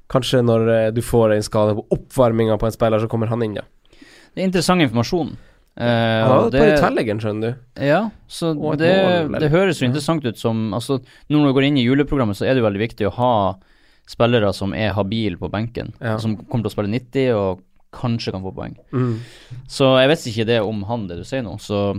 Kanskje 0.09 0.43
når 0.43 0.67
eh, 0.69 0.91
du 0.91 1.01
får 1.01 1.33
en 1.33 1.41
skade 1.43 1.75
på 1.75 1.85
oppvarminga 1.95 2.57
på 2.59 2.65
en 2.67 2.71
spiller, 2.75 2.99
så 2.99 3.07
kommer 3.07 3.27
han 3.27 3.41
inn, 3.41 3.55
ja. 3.55 3.61
Det 4.35 4.41
er 4.43 4.45
interessant 4.49 4.81
informasjon. 4.83 5.37
Eh, 5.73 5.85
ja, 6.21 6.49
det, 6.53 6.59
det- 6.59 7.17
skjønner 7.23 7.41
du. 7.41 7.81
Ja, 7.81 8.11
så 8.29 8.53
det, 8.77 8.91
mål, 9.25 9.39
det 9.41 9.49
høres 9.49 9.81
jo 9.81 9.87
interessant 9.87 10.25
ut 10.25 10.37
som 10.37 10.71
Altså, 10.73 10.99
når 11.29 11.47
du 11.47 11.53
går 11.57 11.65
inn 11.65 11.77
i 11.81 11.85
juleprogrammet, 11.87 12.37
så 12.37 12.45
er 12.45 12.53
det 12.53 12.61
jo 12.61 12.67
veldig 12.69 12.83
viktig 12.83 13.07
å 13.09 13.15
ha 13.17 13.33
spillere 14.09 14.53
som 14.53 14.73
er 14.77 14.93
habile 14.93 15.39
på 15.39 15.49
benken. 15.49 15.93
Ja. 15.99 16.19
Som 16.21 16.37
kommer 16.45 16.67
til 16.67 16.73
å 16.73 16.75
spille 16.75 16.93
90 16.93 17.33
og 17.39 17.63
kanskje 17.93 18.33
kan 18.35 18.43
få 18.43 18.53
poeng. 18.53 18.75
Mm. 18.93 19.19
Så 19.69 19.93
jeg 20.01 20.09
vet 20.11 20.27
ikke 20.29 20.47
det 20.49 20.59
om 20.65 20.83
han, 20.89 21.07
det 21.09 21.17
du 21.21 21.25
sier 21.27 21.41
nå. 21.45 21.55
Så 21.61 21.95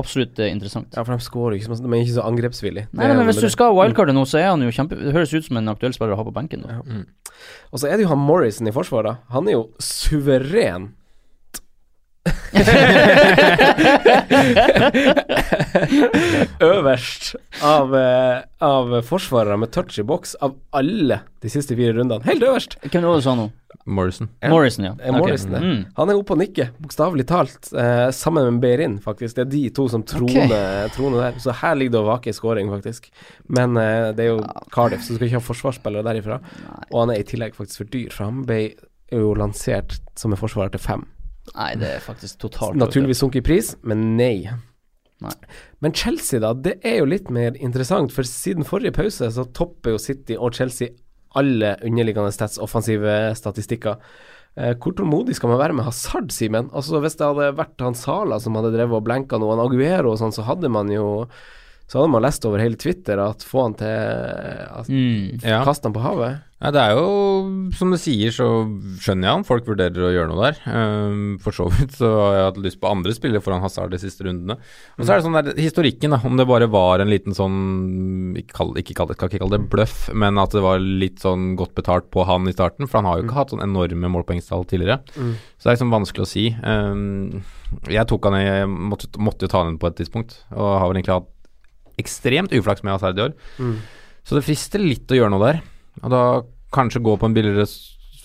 absolutt 0.00 0.38
eh, 0.38 0.50
interessant. 0.52 0.94
Ja, 0.94 1.02
for 1.04 1.16
de 1.16 1.24
skårer 1.26 1.58
ikke 1.58 1.70
så 1.70 1.80
de 1.80 1.90
er 1.90 2.04
ikke 2.04 2.16
så 2.16 2.26
angrepsvillige. 2.26 2.88
Nei, 2.92 3.08
nei, 3.08 3.16
men 3.18 3.28
hvis 3.28 3.42
du 3.42 3.48
skal 3.52 3.74
wildcarde 3.76 4.14
nå, 4.16 4.24
så 4.28 4.40
er 4.40 4.50
han 4.52 4.62
jo 4.64 4.70
kjempe 4.74 4.98
Det 4.98 5.14
høres 5.16 5.34
ut 5.34 5.46
som 5.48 5.58
en 5.60 5.72
aktuell 5.72 5.94
spiller 5.96 6.14
å 6.14 6.20
ha 6.20 6.26
på 6.26 6.34
benken. 6.36 6.64
Ja. 6.68 6.80
Og 7.70 7.82
så 7.82 7.90
er 7.90 7.98
det 7.98 8.06
jo 8.06 8.12
han 8.12 8.22
Morrison 8.22 8.68
i 8.70 8.74
forsvaret. 8.74 9.22
Han 9.34 9.48
er 9.50 9.58
jo 9.58 9.66
suveren. 9.82 10.90
Øverst 16.60 17.32
av, 17.64 17.94
eh, 17.96 18.44
av 18.60 18.92
forsvarere 19.08 19.56
med 19.56 19.72
touch 19.72 19.96
i 19.98 20.02
boks 20.04 20.36
av 20.44 20.52
alle 20.76 21.20
de 21.40 21.48
siste 21.52 21.76
fire 21.78 21.92
rundene. 21.96 22.24
Helt 22.26 22.42
øverst! 22.44 22.76
Hvem 22.84 23.06
var 23.06 23.14
det 23.14 23.22
du 23.22 23.24
sa 23.24 23.34
nå? 23.38 23.46
Morrison. 23.88 24.28
Ja. 24.40 24.50
Morrison, 24.52 24.84
ja. 24.84 24.96
Eh, 25.02 25.16
Morrison, 25.16 25.52
ja. 25.52 25.58
Mm. 25.58 25.84
Han 25.96 26.10
er 26.10 26.14
oppe 26.20 26.34
og 26.34 26.40
nikker, 26.42 26.68
bokstavelig 26.82 27.24
talt, 27.30 27.70
eh, 27.72 28.10
sammen 28.14 28.50
med 28.52 28.60
Behrin, 28.64 28.98
faktisk. 29.00 29.38
Det 29.38 29.46
er 29.46 29.50
de 29.54 29.62
to 29.76 29.86
som 29.88 30.02
troner, 30.04 30.90
troner 30.94 31.24
der. 31.24 31.40
Så 31.40 31.54
her 31.62 31.78
ligger 31.78 31.96
det 31.96 32.02
å 32.02 32.10
vake 32.10 32.30
i 32.30 32.36
scoring, 32.36 32.68
faktisk. 32.72 33.08
Men 33.48 33.78
eh, 33.80 34.10
det 34.16 34.26
er 34.26 34.30
jo 34.34 34.42
Cardiff, 34.74 35.06
så 35.06 35.14
du 35.14 35.16
skal 35.16 35.30
ikke 35.30 35.40
ha 35.40 35.48
forsvarsspillere 35.48 36.08
derifra. 36.10 36.40
Nei. 36.66 36.84
Og 36.90 37.00
han 37.04 37.14
er 37.14 37.22
i 37.22 37.28
tillegg 37.32 37.56
faktisk 37.56 37.84
for 37.84 37.94
dyr, 37.96 38.12
for 38.12 38.28
han 38.28 38.44
ble 38.48 38.60
jo 39.10 39.32
lansert 39.38 39.96
som 40.18 40.34
en 40.34 40.40
forsvarer 40.40 40.76
til 40.76 40.84
fem. 40.84 41.08
Nei, 41.54 41.70
det 41.80 41.94
er 41.96 42.02
faktisk 42.04 42.42
totalt 42.44 42.78
Naturligvis 42.78 43.22
sunket 43.22 43.42
i 43.42 43.46
pris, 43.48 43.72
men 43.82 44.12
nei. 44.18 44.50
Nei. 45.20 45.36
Men 45.84 45.94
Chelsea, 45.96 46.40
da, 46.42 46.52
det 46.54 46.78
er 46.86 47.00
jo 47.00 47.08
litt 47.10 47.30
mer 47.32 47.56
interessant, 47.58 48.12
for 48.14 48.28
siden 48.28 48.66
forrige 48.68 48.94
pause 48.96 49.28
så 49.34 49.46
topper 49.56 49.96
jo 49.96 50.02
City 50.02 50.36
og 50.38 50.56
Chelsea 50.56 50.94
alle 51.38 51.76
underliggende 51.86 52.32
stats, 52.34 52.58
offensive 52.62 53.16
statistikker. 53.38 54.00
Eh, 54.58 54.74
hvor 54.82 54.94
tålmodig 54.98 55.36
skal 55.38 55.52
man 55.52 55.60
være 55.60 55.76
med 55.78 55.86
Hazard, 55.86 56.32
Simen? 56.34 56.70
Altså, 56.74 56.98
hvis 57.02 57.16
det 57.18 57.28
hadde 57.28 57.52
vært 57.58 57.84
han 57.84 57.98
Sala 57.98 58.40
som 58.42 58.56
hadde 58.58 58.72
drevet 58.74 58.98
og 58.98 59.06
blenka 59.06 59.38
noe, 59.38 59.54
han 59.54 59.62
Aguero 59.62 60.14
og 60.14 60.18
sånn, 60.22 60.34
så 60.34 60.46
hadde 60.48 60.72
man 60.72 60.90
jo 60.90 61.06
Så 61.90 61.98
hadde 61.98 62.12
man 62.12 62.22
lest 62.22 62.44
over 62.46 62.62
hele 62.62 62.78
Twitter 62.78 63.18
at 63.18 63.42
få 63.42 63.64
han 63.66 63.74
til 63.74 63.90
at, 63.90 64.86
Mm. 64.86 65.40
Ja. 65.42 65.64
Kaste 65.66 65.88
han 65.88 65.94
på 65.96 66.04
havet. 66.04 66.38
Ja, 66.60 66.68
det 66.70 66.80
er 66.82 66.90
jo, 66.92 67.70
som 67.72 67.88
du 67.90 67.96
sier, 67.96 68.30
så 68.36 68.44
skjønner 69.00 69.26
jeg 69.30 69.38
om 69.38 69.44
folk 69.48 69.64
vurderer 69.64 70.04
å 70.04 70.10
gjøre 70.12 70.28
noe 70.28 70.50
der. 70.50 70.58
Um, 70.68 71.38
for 71.40 71.56
så 71.56 71.66
vidt 71.72 71.96
så 71.96 72.10
har 72.12 72.34
jeg 72.36 72.44
hatt 72.50 72.60
lyst 72.66 72.80
på 72.82 72.90
andre 72.92 73.14
spillere 73.16 73.40
foran 73.42 73.62
Hazard 73.64 73.94
de 73.94 73.98
siste 74.02 74.26
rundene. 74.26 74.58
Og 74.98 75.02
så 75.06 75.14
er 75.14 75.18
det 75.18 75.24
sånn 75.24 75.38
der 75.38 75.56
historikken, 75.56 76.12
da. 76.12 76.20
Om 76.28 76.36
det 76.36 76.46
bare 76.50 76.68
var 76.70 77.00
en 77.00 77.10
liten 77.10 77.34
sånn 77.34 78.36
Ikke 78.38 78.58
kall, 78.60 78.74
ikke 78.76 78.94
kall, 79.00 79.10
skal 79.16 79.32
ikke 79.32 79.40
kalle 79.40 79.56
det 79.56 79.70
bløff, 79.72 79.96
men 80.12 80.38
at 80.38 80.52
det 80.54 80.62
var 80.62 80.84
litt 80.84 81.24
sånn 81.24 81.56
godt 81.58 81.74
betalt 81.80 82.10
på 82.12 82.28
han 82.28 82.46
i 82.46 82.54
starten. 82.54 82.86
For 82.86 83.00
han 83.00 83.08
har 83.08 83.18
jo 83.18 83.26
ikke 83.26 83.40
hatt 83.40 83.56
sånn 83.56 83.64
enorme 83.64 84.12
målpoengstall 84.12 84.68
tidligere. 84.68 85.00
Mm. 85.16 85.34
Så 85.56 85.64
det 85.64 85.72
er 85.72 85.78
liksom 85.80 85.96
vanskelig 85.96 86.28
å 86.28 86.32
si. 86.36 86.46
Um, 86.60 87.40
jeg 87.88 88.06
tok 88.12 88.28
han 88.28 88.36
i 88.36 88.44
Jeg 88.44 88.70
måtte, 88.70 89.10
måtte 89.18 89.48
jo 89.48 89.54
ta 89.56 89.64
han 89.64 89.72
inn 89.74 89.80
på 89.80 89.88
et 89.90 89.96
tidspunkt, 90.04 90.42
og 90.52 90.74
har 90.76 90.86
vel 90.90 91.00
egentlig 91.00 91.18
hatt 91.22 91.36
ekstremt 92.02 92.52
uflaks 92.56 92.82
med 92.82 92.92
Hazard 92.96 93.18
i 93.18 93.22
år. 93.28 93.34
Mm. 93.58 93.76
Så 94.24 94.36
det 94.36 94.44
frister 94.46 94.82
litt 94.82 95.10
å 95.10 95.16
gjøre 95.18 95.30
noe 95.34 95.46
der. 95.52 95.60
Og 96.02 96.10
da 96.12 96.22
kanskje 96.72 97.02
gå 97.02 97.16
på 97.18 97.26
en 97.28 97.34
billigere 97.34 97.66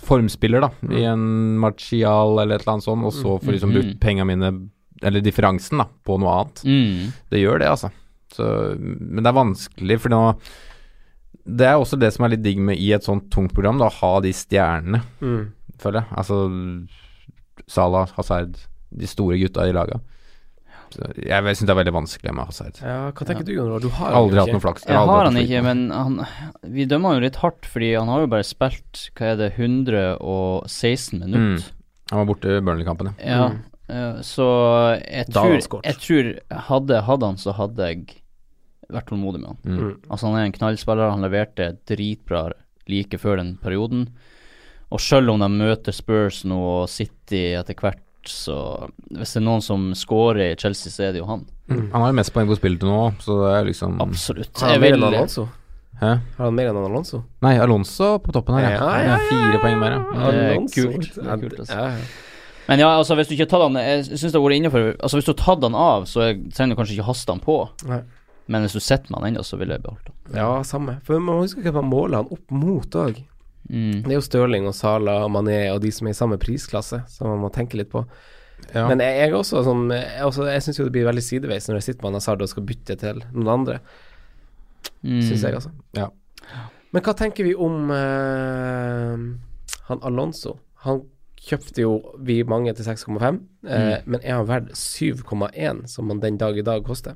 formspiller, 0.05 0.61
da. 0.61 0.69
I 0.93 1.03
en 1.09 1.57
Martial 1.57 2.37
eller 2.39 2.55
et 2.59 2.61
eller 2.65 2.75
annet 2.75 2.85
sånt, 2.85 3.05
og 3.07 3.13
så 3.15 3.39
få 3.41 3.51
liksom 3.55 3.71
Mhm. 3.71 3.77
brukt 3.79 3.99
pengene 4.03 4.25
mine, 4.27 4.69
eller 5.01 5.21
differansen, 5.21 5.77
da, 5.81 5.87
på 6.05 6.19
noe 6.19 6.29
annet. 6.43 6.61
Mm. 6.63 7.13
Det 7.31 7.39
gjør 7.41 7.59
det, 7.59 7.67
altså. 7.71 7.91
Så, 8.35 8.45
men 8.77 9.23
det 9.23 9.27
er 9.31 9.39
vanskelig, 9.43 9.99
for 10.01 10.09
nå 10.09 10.35
Det 11.47 11.61
er 11.67 11.75
også 11.77 11.97
det 11.99 12.11
som 12.11 12.25
er 12.25 12.29
litt 12.29 12.41
digg 12.41 12.57
med 12.57 12.77
i 12.81 12.91
et 12.91 13.03
sånt 13.03 13.29
tungt 13.29 13.53
program, 13.53 13.77
da, 13.77 13.85
å 13.85 13.93
ha 13.93 14.19
de 14.19 14.31
stjernene, 14.33 15.03
Mm. 15.21 15.51
føler 15.77 16.01
jeg. 16.01 16.17
Altså 16.17 16.87
Salah, 17.67 18.07
Hazard, 18.17 18.57
de 18.95 19.05
store 19.07 19.37
gutta 19.39 19.65
i 19.67 19.71
laga. 19.71 19.99
Jeg 20.95 21.43
syns 21.55 21.65
det 21.67 21.73
er 21.73 21.79
veldig 21.81 21.93
vanskelig 21.95 22.33
med 22.35 22.45
Hazard. 22.49 22.79
Ja, 22.81 23.11
hva 23.11 23.25
tenker 23.27 23.45
du, 23.47 23.51
Jon 23.55 23.69
Roar? 23.69 23.83
Du 23.83 23.89
har 23.89 24.13
Aldri 24.17 24.39
hatt 24.39 24.47
noen 24.51 24.57
noe 24.59 24.63
flaks. 24.65 24.85
Jeg 24.87 24.95
jeg 24.95 25.09
har 25.11 25.25
han 25.29 25.37
ikke, 25.41 25.61
men 25.65 25.83
han, 25.91 26.17
vi 26.75 26.85
dømmer 26.89 27.13
han 27.13 27.19
jo 27.21 27.25
litt 27.27 27.39
hardt, 27.43 27.65
fordi 27.69 27.93
han 27.97 28.11
har 28.11 28.25
jo 28.25 28.31
bare 28.31 28.47
spilt 28.47 29.05
Hva 29.15 29.31
er 29.33 29.39
det, 29.41 29.51
116 29.57 31.19
Mm. 31.21 31.31
minutter. 31.31 31.71
Han 32.11 32.19
var 32.21 32.27
borte 32.33 32.57
i 32.57 32.61
Burnley-kampen, 32.61 33.13
ja. 33.17 33.25
Ja, 33.25 33.49
Mm. 33.49 33.63
eh, 33.89 34.21
så 34.21 34.45
jeg 35.01 35.27
tror, 35.33 35.81
jeg 35.83 35.95
tror 35.97 36.59
hadde 36.69 37.01
hadde 37.03 37.25
han, 37.25 37.35
så 37.37 37.53
hadde 37.53 37.77
jeg 37.87 38.21
vært 38.91 39.07
tålmodig 39.09 39.39
med 39.41 39.47
han. 39.47 39.57
Mm. 39.65 39.77
Mm. 39.79 39.97
Altså 40.09 40.27
Han 40.27 40.35
er 40.39 40.45
en 40.45 40.51
knallspiller, 40.51 41.09
han 41.11 41.21
leverte 41.21 41.77
dritbra 41.87 42.51
like 42.87 43.17
før 43.17 43.37
den 43.37 43.57
perioden. 43.57 44.09
Og 44.91 44.99
selv 45.01 45.29
om 45.31 45.39
de 45.39 45.47
møter 45.49 45.91
Spurs 45.91 46.43
nå 46.45 46.55
og 46.83 46.89
City 46.89 47.55
etter 47.57 47.73
hvert, 47.73 47.97
så 48.31 48.55
Hvis 49.11 49.35
det 49.35 49.41
er 49.41 49.45
noen 49.45 49.61
som 49.63 49.91
scorer 49.97 50.51
i 50.51 50.55
Chelsea, 50.59 50.91
så 50.93 51.07
er 51.07 51.15
det 51.15 51.21
jo 51.23 51.27
han. 51.29 51.45
Mm. 51.69 51.87
Han 51.93 52.01
har 52.01 52.11
jo 52.11 52.17
mest 52.21 52.33
poeng 52.35 52.49
på 52.49 52.57
spillet 52.59 52.81
til 52.83 52.91
nå, 52.91 52.99
så 53.23 53.37
det 53.41 53.53
er 53.57 53.69
liksom 53.69 54.01
Absolutt. 54.03 54.51
Har 54.61 54.75
Jeg 54.75 54.79
han 54.79 54.85
mer 54.85 54.97
enn 54.97 55.07
Alonso? 55.09 55.47
Hæ? 55.95 56.11
Har 56.37 56.43
han 56.49 56.55
mer 56.57 56.69
enn 56.71 56.79
Alonso? 56.83 57.23
Nei, 57.45 57.55
Alonso 57.63 58.11
på 58.19 58.35
toppen 58.35 58.57
her, 58.59 58.67
ja. 58.67 58.71
Ja, 58.75 58.77
ja, 58.85 59.01
ja, 59.01 59.15
ja, 59.15 59.17
Fire 59.31 59.61
poeng 59.63 59.79
mer, 59.81 59.97
ja. 59.97 60.31
Det 60.31 60.45
er 60.45 60.63
kult. 60.75 61.11
Det 61.15 61.27
er 61.27 61.43
kult, 61.45 61.59
altså. 61.63 61.79
Ja, 61.79 61.89
ja. 61.95 62.23
Men 62.65 62.81
ja, 62.81 62.89
altså 62.97 63.13
hvis 63.17 63.29
du 63.29 63.35
ikke 63.35 63.45
har 63.45 63.51
tatt 63.51 63.63
han 63.67 63.75
Jeg 63.77 64.05
syns 64.07 64.31
det 64.33 64.39
har 64.39 64.41
vært 64.41 64.55
innenfor 64.57 64.85
Altså 64.95 65.19
Hvis 65.19 65.27
du 65.27 65.31
har 65.35 65.41
tatt 65.43 65.65
han 65.67 65.75
av, 65.77 66.07
så 66.09 66.31
trenger 66.49 66.73
du 66.73 66.79
kanskje 66.79 66.95
ikke 66.97 67.09
haste 67.11 67.35
han 67.35 67.43
på. 67.43 67.57
Nei. 67.85 68.01
Men 68.49 68.65
hvis 68.65 68.75
du 68.77 68.81
sitter 68.81 69.09
med 69.09 69.19
han 69.21 69.27
ennå, 69.31 69.43
så 69.45 69.57
vil 69.57 69.73
jeg 69.73 69.81
beholde 69.81 70.11
han. 70.11 70.37
Ja, 70.37 70.49
samme. 70.65 70.99
For 71.05 71.21
man 71.21 71.41
husker 71.41 71.61
ikke 71.63 71.73
hva 71.73 71.81
man 71.81 71.93
måler 71.93 72.21
han 72.21 72.29
opp 72.33 72.53
mot 72.53 72.97
òg. 73.01 73.21
Mm. 73.69 74.03
Det 74.03 74.11
er 74.11 74.17
jo 74.19 74.21
Stirling 74.21 74.67
og 74.69 74.75
Sala 74.77 75.23
og 75.25 75.31
Mané 75.33 75.71
og 75.73 75.81
de 75.81 75.89
som 75.91 76.05
er 76.07 76.11
i 76.13 76.17
samme 76.17 76.37
prisklasse, 76.37 76.99
som 77.09 77.27
man 77.31 77.39
må 77.41 77.49
tenke 77.53 77.77
litt 77.79 77.89
på. 77.89 78.03
ja. 78.73 78.87
Men 78.87 78.99
jeg, 78.99 79.17
jeg 79.19 79.33
også 79.33 79.63
sånn 79.65 79.89
Jeg, 79.91 80.21
også- 80.23 80.45
jeg 80.51 80.61
syns 80.61 80.77
jo 80.79 80.85
det 80.85 80.93
blir 80.93 81.05
veldig 81.09 81.23
sideveis 81.23 81.67
når 81.67 81.75
jeg 81.81 81.83
sitter 81.89 82.03
med 82.05 82.13
Hazard 82.19 82.41
og 82.41 82.49
skal 82.49 82.63
bytte 82.63 82.95
til 82.99 83.23
noen 83.33 83.47
andre, 83.59 83.79
Mm. 85.03 85.21
syns 85.21 85.41
jeg, 85.43 85.53
altså. 85.53 85.71
Ja. 85.97 86.07
Men 86.93 87.01
hva 87.03 87.13
tenker 87.17 87.43
vi 87.43 87.55
om 87.55 87.89
uh, 87.91 89.17
han 89.89 89.99
Alonso? 90.05 90.59
Han 90.85 91.01
kjøpte 91.41 91.81
jo 91.83 91.91
vi 92.25 92.43
mange 92.43 92.73
til 92.73 92.85
6,5, 92.85 93.39
eh, 93.67 93.97
men 94.05 94.19
er 94.23 94.35
han 94.39 94.47
verdt 94.47 94.71
7,1, 94.77 95.87
som 95.89 96.09
han 96.09 96.19
den 96.23 96.37
dag 96.37 96.57
i 96.57 96.61
dag 96.65 96.83
koster? 96.85 97.15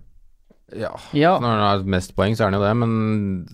ja. 0.76 0.92
Ja. 1.14 1.40
Når 1.40 1.48
han 1.50 1.60
har 1.66 1.84
mest 1.90 2.16
poeng, 2.16 2.36
så 2.38 2.44
er 2.46 2.52
han 2.52 2.60
jo 2.60 2.66
det, 2.66 2.76
men 2.78 3.48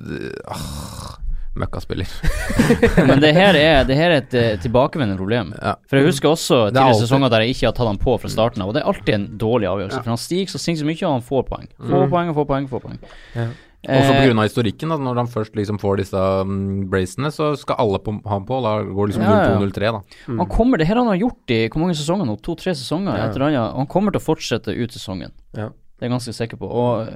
ah, 0.51 1.15
Møkkaspiller. 1.56 2.10
Men 3.10 3.22
det 3.24 3.32
her 3.38 3.56
er, 3.56 3.84
det 3.88 3.95
her 3.95 4.12
er 4.12 4.22
et 4.24 4.34
eh, 4.36 4.56
tilbakevendende 4.60 5.18
problem. 5.20 5.53
Ja. 5.62 5.76
For 5.88 5.99
jeg 6.01 6.10
husker 6.10 6.34
også 6.34 6.58
Det 6.66 6.66
er 6.66 6.72
tidligere 6.72 6.89
alltid- 6.93 7.08
sesonger 7.08 7.30
der 7.32 7.45
jeg 7.45 7.56
ikke 7.56 7.68
har 7.70 7.76
tatt 7.78 7.88
han 7.88 8.01
på 8.01 8.18
fra 8.20 8.30
starten 8.34 8.62
av, 8.66 8.68
og 8.72 8.76
det 8.76 8.82
er 8.84 8.89
alltid 8.91 9.14
en 9.16 9.28
dårlig 9.39 9.70
avgjørelse. 9.72 10.01
For 10.03 10.12
han 10.16 10.20
stiger 10.20 10.51
så 10.51 10.60
sinnssykt 10.60 10.89
mye, 10.89 11.06
og 11.08 11.14
han 11.20 11.24
får 11.30 11.45
poeng. 11.51 11.70
Får 11.80 12.03
Mm. 12.06 12.12
poeng 12.12 12.30
og 12.34 12.36
får 12.41 12.47
poeng, 12.51 12.68
får 12.74 12.84
poeng. 12.88 12.99
Ja. 13.36 13.47
Også 13.86 14.14
Eh, 14.18 14.34
pga. 14.34 14.41
historikken, 14.49 14.89
da. 14.89 14.95
Når 14.97 15.16
han 15.16 15.28
først 15.30 15.53
liksom 15.56 15.78
får 15.80 15.97
disse 15.97 16.18
um, 16.18 16.88
bracene, 16.89 17.30
så 17.30 17.51
skal 17.56 17.76
alle 17.78 17.99
på, 18.01 18.16
ha 18.26 18.34
han 18.39 18.45
på. 18.47 18.58
Da 18.66 18.82
går 18.82 19.08
liksom 19.12 19.22
Ja, 19.22 19.36
ja. 19.51 19.60
02-03, 19.60 19.91
da. 19.93 20.01
Han 20.26 20.47
kommer, 20.49 20.78
det 20.82 20.88
her 20.88 20.95
han 20.97 21.06
har 21.08 21.16
gjort 21.22 21.53
i 21.53 21.68
hvor 21.70 21.80
mange 21.84 21.93
sesonger 21.93 22.26
nå? 22.26 22.36
To-tre 22.41 22.74
sesonger? 22.74 23.14
Ja. 23.16 23.28
et 23.30 23.36
eller 23.36 23.45
annet. 23.51 23.76
Han 23.78 23.86
kommer 23.88 24.12
til 24.12 24.20
å 24.20 24.26
fortsette 24.26 24.74
ut 24.76 24.89
sesongen. 24.91 25.32
Ja. 25.56 25.70
Det 25.70 26.01
er 26.01 26.10
jeg 26.10 26.16
ganske 26.18 26.34
sikker 26.34 26.58
på. 26.58 26.66
Og 26.68 27.08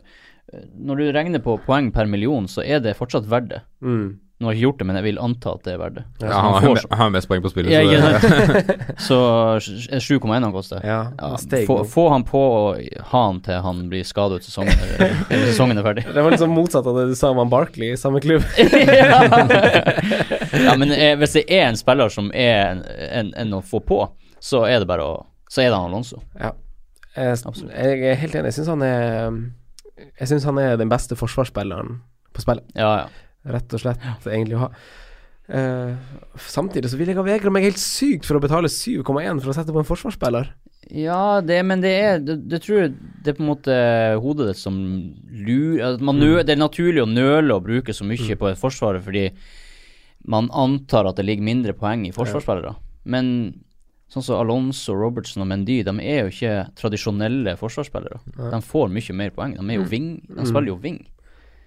eh, 0.53 0.61
når 0.79 0.95
du 0.97 1.11
regner 1.11 1.39
på 1.41 1.57
poeng 1.65 1.91
per 1.91 2.05
million, 2.05 2.45
så 2.45 2.61
er 2.63 2.79
det 2.85 2.95
fortsatt 2.97 3.25
verdt 3.25 3.49
det. 3.49 3.61
Mm. 3.81 4.19
Nå 4.39 4.47
har 4.47 4.53
jeg 4.55 4.61
ikke 4.61 4.67
gjort 4.69 4.77
det, 4.79 4.85
men 4.87 4.95
jeg 4.95 5.03
vil 5.03 5.17
anta 5.19 5.51
at 5.57 5.65
det 5.67 5.71
er 5.73 5.79
verdt 5.81 5.95
det. 5.97 6.03
Ja, 6.23 6.27
han, 6.31 6.35
han 6.39 6.53
har, 6.53 6.61
får 6.63 6.93
han 6.93 6.99
har 7.01 7.09
mest 7.11 7.27
poeng 7.27 7.41
på 7.43 7.49
spillet. 7.51 7.73
Ja, 7.75 7.81
så 7.83 8.37
det. 8.39 8.75
Så 9.09 9.17
er 9.91 9.99
7,1 9.99 10.31
han 10.45 10.53
koster. 10.55 10.85
Ja, 10.87 10.99
Ja, 11.19 11.31
få, 11.67 11.75
få 11.83 12.05
han 12.13 12.23
på 12.23 12.39
og 12.39 12.79
ha 13.11 13.23
han 13.25 13.41
til 13.43 13.59
han 13.65 13.81
blir 13.91 14.07
skadet 14.07 14.39
ut 14.39 14.47
sesongen, 14.47 14.79
eller, 14.95 15.43
sesongen 15.49 15.81
er 15.81 15.83
ferdig. 15.89 16.05
Det 16.15 16.23
var 16.23 16.31
liksom 16.31 16.55
motsatt 16.55 16.87
av 16.87 16.95
det 17.01 17.09
du 17.11 17.15
sa 17.19 17.33
om 17.33 17.41
han 17.43 17.51
Barkley 17.51 17.91
i 17.91 17.99
samme 17.99 18.23
klubb. 18.23 18.47
ja, 20.63 20.75
men 20.79 20.95
eh, 20.95 21.17
hvis 21.19 21.35
det 21.35 21.43
er 21.51 21.67
en 21.67 21.79
spiller 21.83 22.07
som 22.15 22.31
er 22.31 22.77
en, 22.77 22.83
en, 23.11 23.35
en 23.43 23.59
å 23.59 23.63
få 23.65 23.83
på, 23.83 24.05
så 24.39 24.63
er 24.71 24.79
det 24.79 24.87
bare 24.87 25.03
å 25.03 25.17
Så 25.51 25.65
er 25.65 25.73
det 25.73 25.75
han 25.75 25.91
Alonso. 25.91 26.23
Ja. 26.39 26.53
Jeg, 27.17 27.41
jeg 27.73 28.11
er 28.13 28.19
helt 28.21 28.35
enig. 28.39 28.53
Jeg 28.53 28.61
syns 28.61 28.69
han 28.71 28.83
er 28.85 29.33
Jeg 30.21 30.27
synes 30.31 30.45
han 30.47 30.59
er 30.61 30.77
den 30.79 30.91
beste 30.91 31.17
forsvarsspilleren 31.19 31.97
på 32.31 32.43
spillet, 32.45 32.63
Ja, 32.77 33.01
ja. 33.03 33.07
Rett 33.53 33.75
og 33.75 33.83
slett, 33.83 34.09
egentlig 34.25 34.59
å 34.59 34.65
ha. 34.67 34.73
Uh, 35.49 35.95
samtidig 36.45 36.91
så 36.91 36.97
vil 36.99 37.09
jeg 37.09 37.17
ha 37.17 37.25
vegra 37.25 37.49
meg 37.49 37.65
helt 37.65 37.81
sykt 37.81 38.27
for 38.27 38.37
å 38.37 38.41
betale 38.43 38.69
7,1 38.69 39.39
for 39.41 39.49
å 39.49 39.55
sette 39.57 39.73
på 39.73 39.81
en 39.81 39.87
forsvarsspiller. 39.87 40.51
Ja, 40.93 41.41
det, 41.45 41.57
men 41.65 41.81
det 41.81 41.93
er 42.01 42.21
det, 42.21 42.35
det 42.49 42.61
tror 42.63 42.83
jeg 42.83 42.93
det 43.21 43.31
er 43.31 43.37
på 43.37 43.43
en 43.43 43.49
måte 43.49 43.77
hodet 44.21 44.51
ditt 44.51 44.61
som 44.61 44.77
lurer 45.29 45.99
man 46.01 46.21
nø, 46.21 46.39
Det 46.45 46.55
er 46.55 46.61
naturlig 46.61 47.03
å 47.03 47.09
nøle 47.09 47.57
og 47.57 47.65
bruke 47.65 47.93
så 47.93 48.05
mye 48.07 48.37
på 48.37 48.49
et 48.49 48.61
forsvar 48.61 49.01
fordi 49.05 49.27
man 50.29 50.49
antar 50.53 51.09
at 51.09 51.19
det 51.19 51.25
ligger 51.25 51.45
mindre 51.45 51.75
poeng 51.77 52.05
i 52.07 52.13
forsvarsspillere. 52.13 52.73
Men 53.09 53.29
sånn 54.11 54.25
som 54.25 54.41
Alonso, 54.41 54.95
Robertson 54.97 55.45
og 55.45 55.49
Mendy, 55.51 55.79
de 55.85 55.93
er 56.01 56.25
jo 56.25 56.33
ikke 56.33 56.55
tradisjonelle 56.77 57.55
forsvarsspillere. 57.59 58.19
De 58.37 58.59
får 58.65 58.91
mye 58.93 59.15
mer 59.17 59.33
poeng. 59.35 59.55
De 59.57 59.65
er 59.65 59.79
jo 59.79 59.87
wing. 59.89 60.11
De 60.27 60.45
spiller 60.49 60.73
jo 60.73 60.79
wing. 60.81 60.99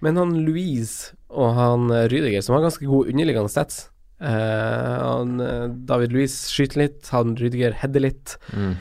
Men 0.03 0.19
han 0.19 0.33
Louise 0.45 1.13
og 1.33 1.53
han 1.57 1.87
eh, 1.95 2.05
Rydiger, 2.11 2.43
som 2.45 2.57
har 2.57 2.65
ganske 2.65 2.85
gode 2.89 3.13
underliggende 3.13 3.49
stats 3.53 3.85
eh, 4.19 4.97
han, 4.99 5.37
eh, 5.41 5.63
David 5.89 6.13
Louise 6.15 6.51
skyter 6.51 6.83
litt, 6.83 7.07
han 7.13 7.33
Rydiger 7.39 7.75
header 7.81 8.03
litt. 8.05 8.35
mm. 8.53 8.73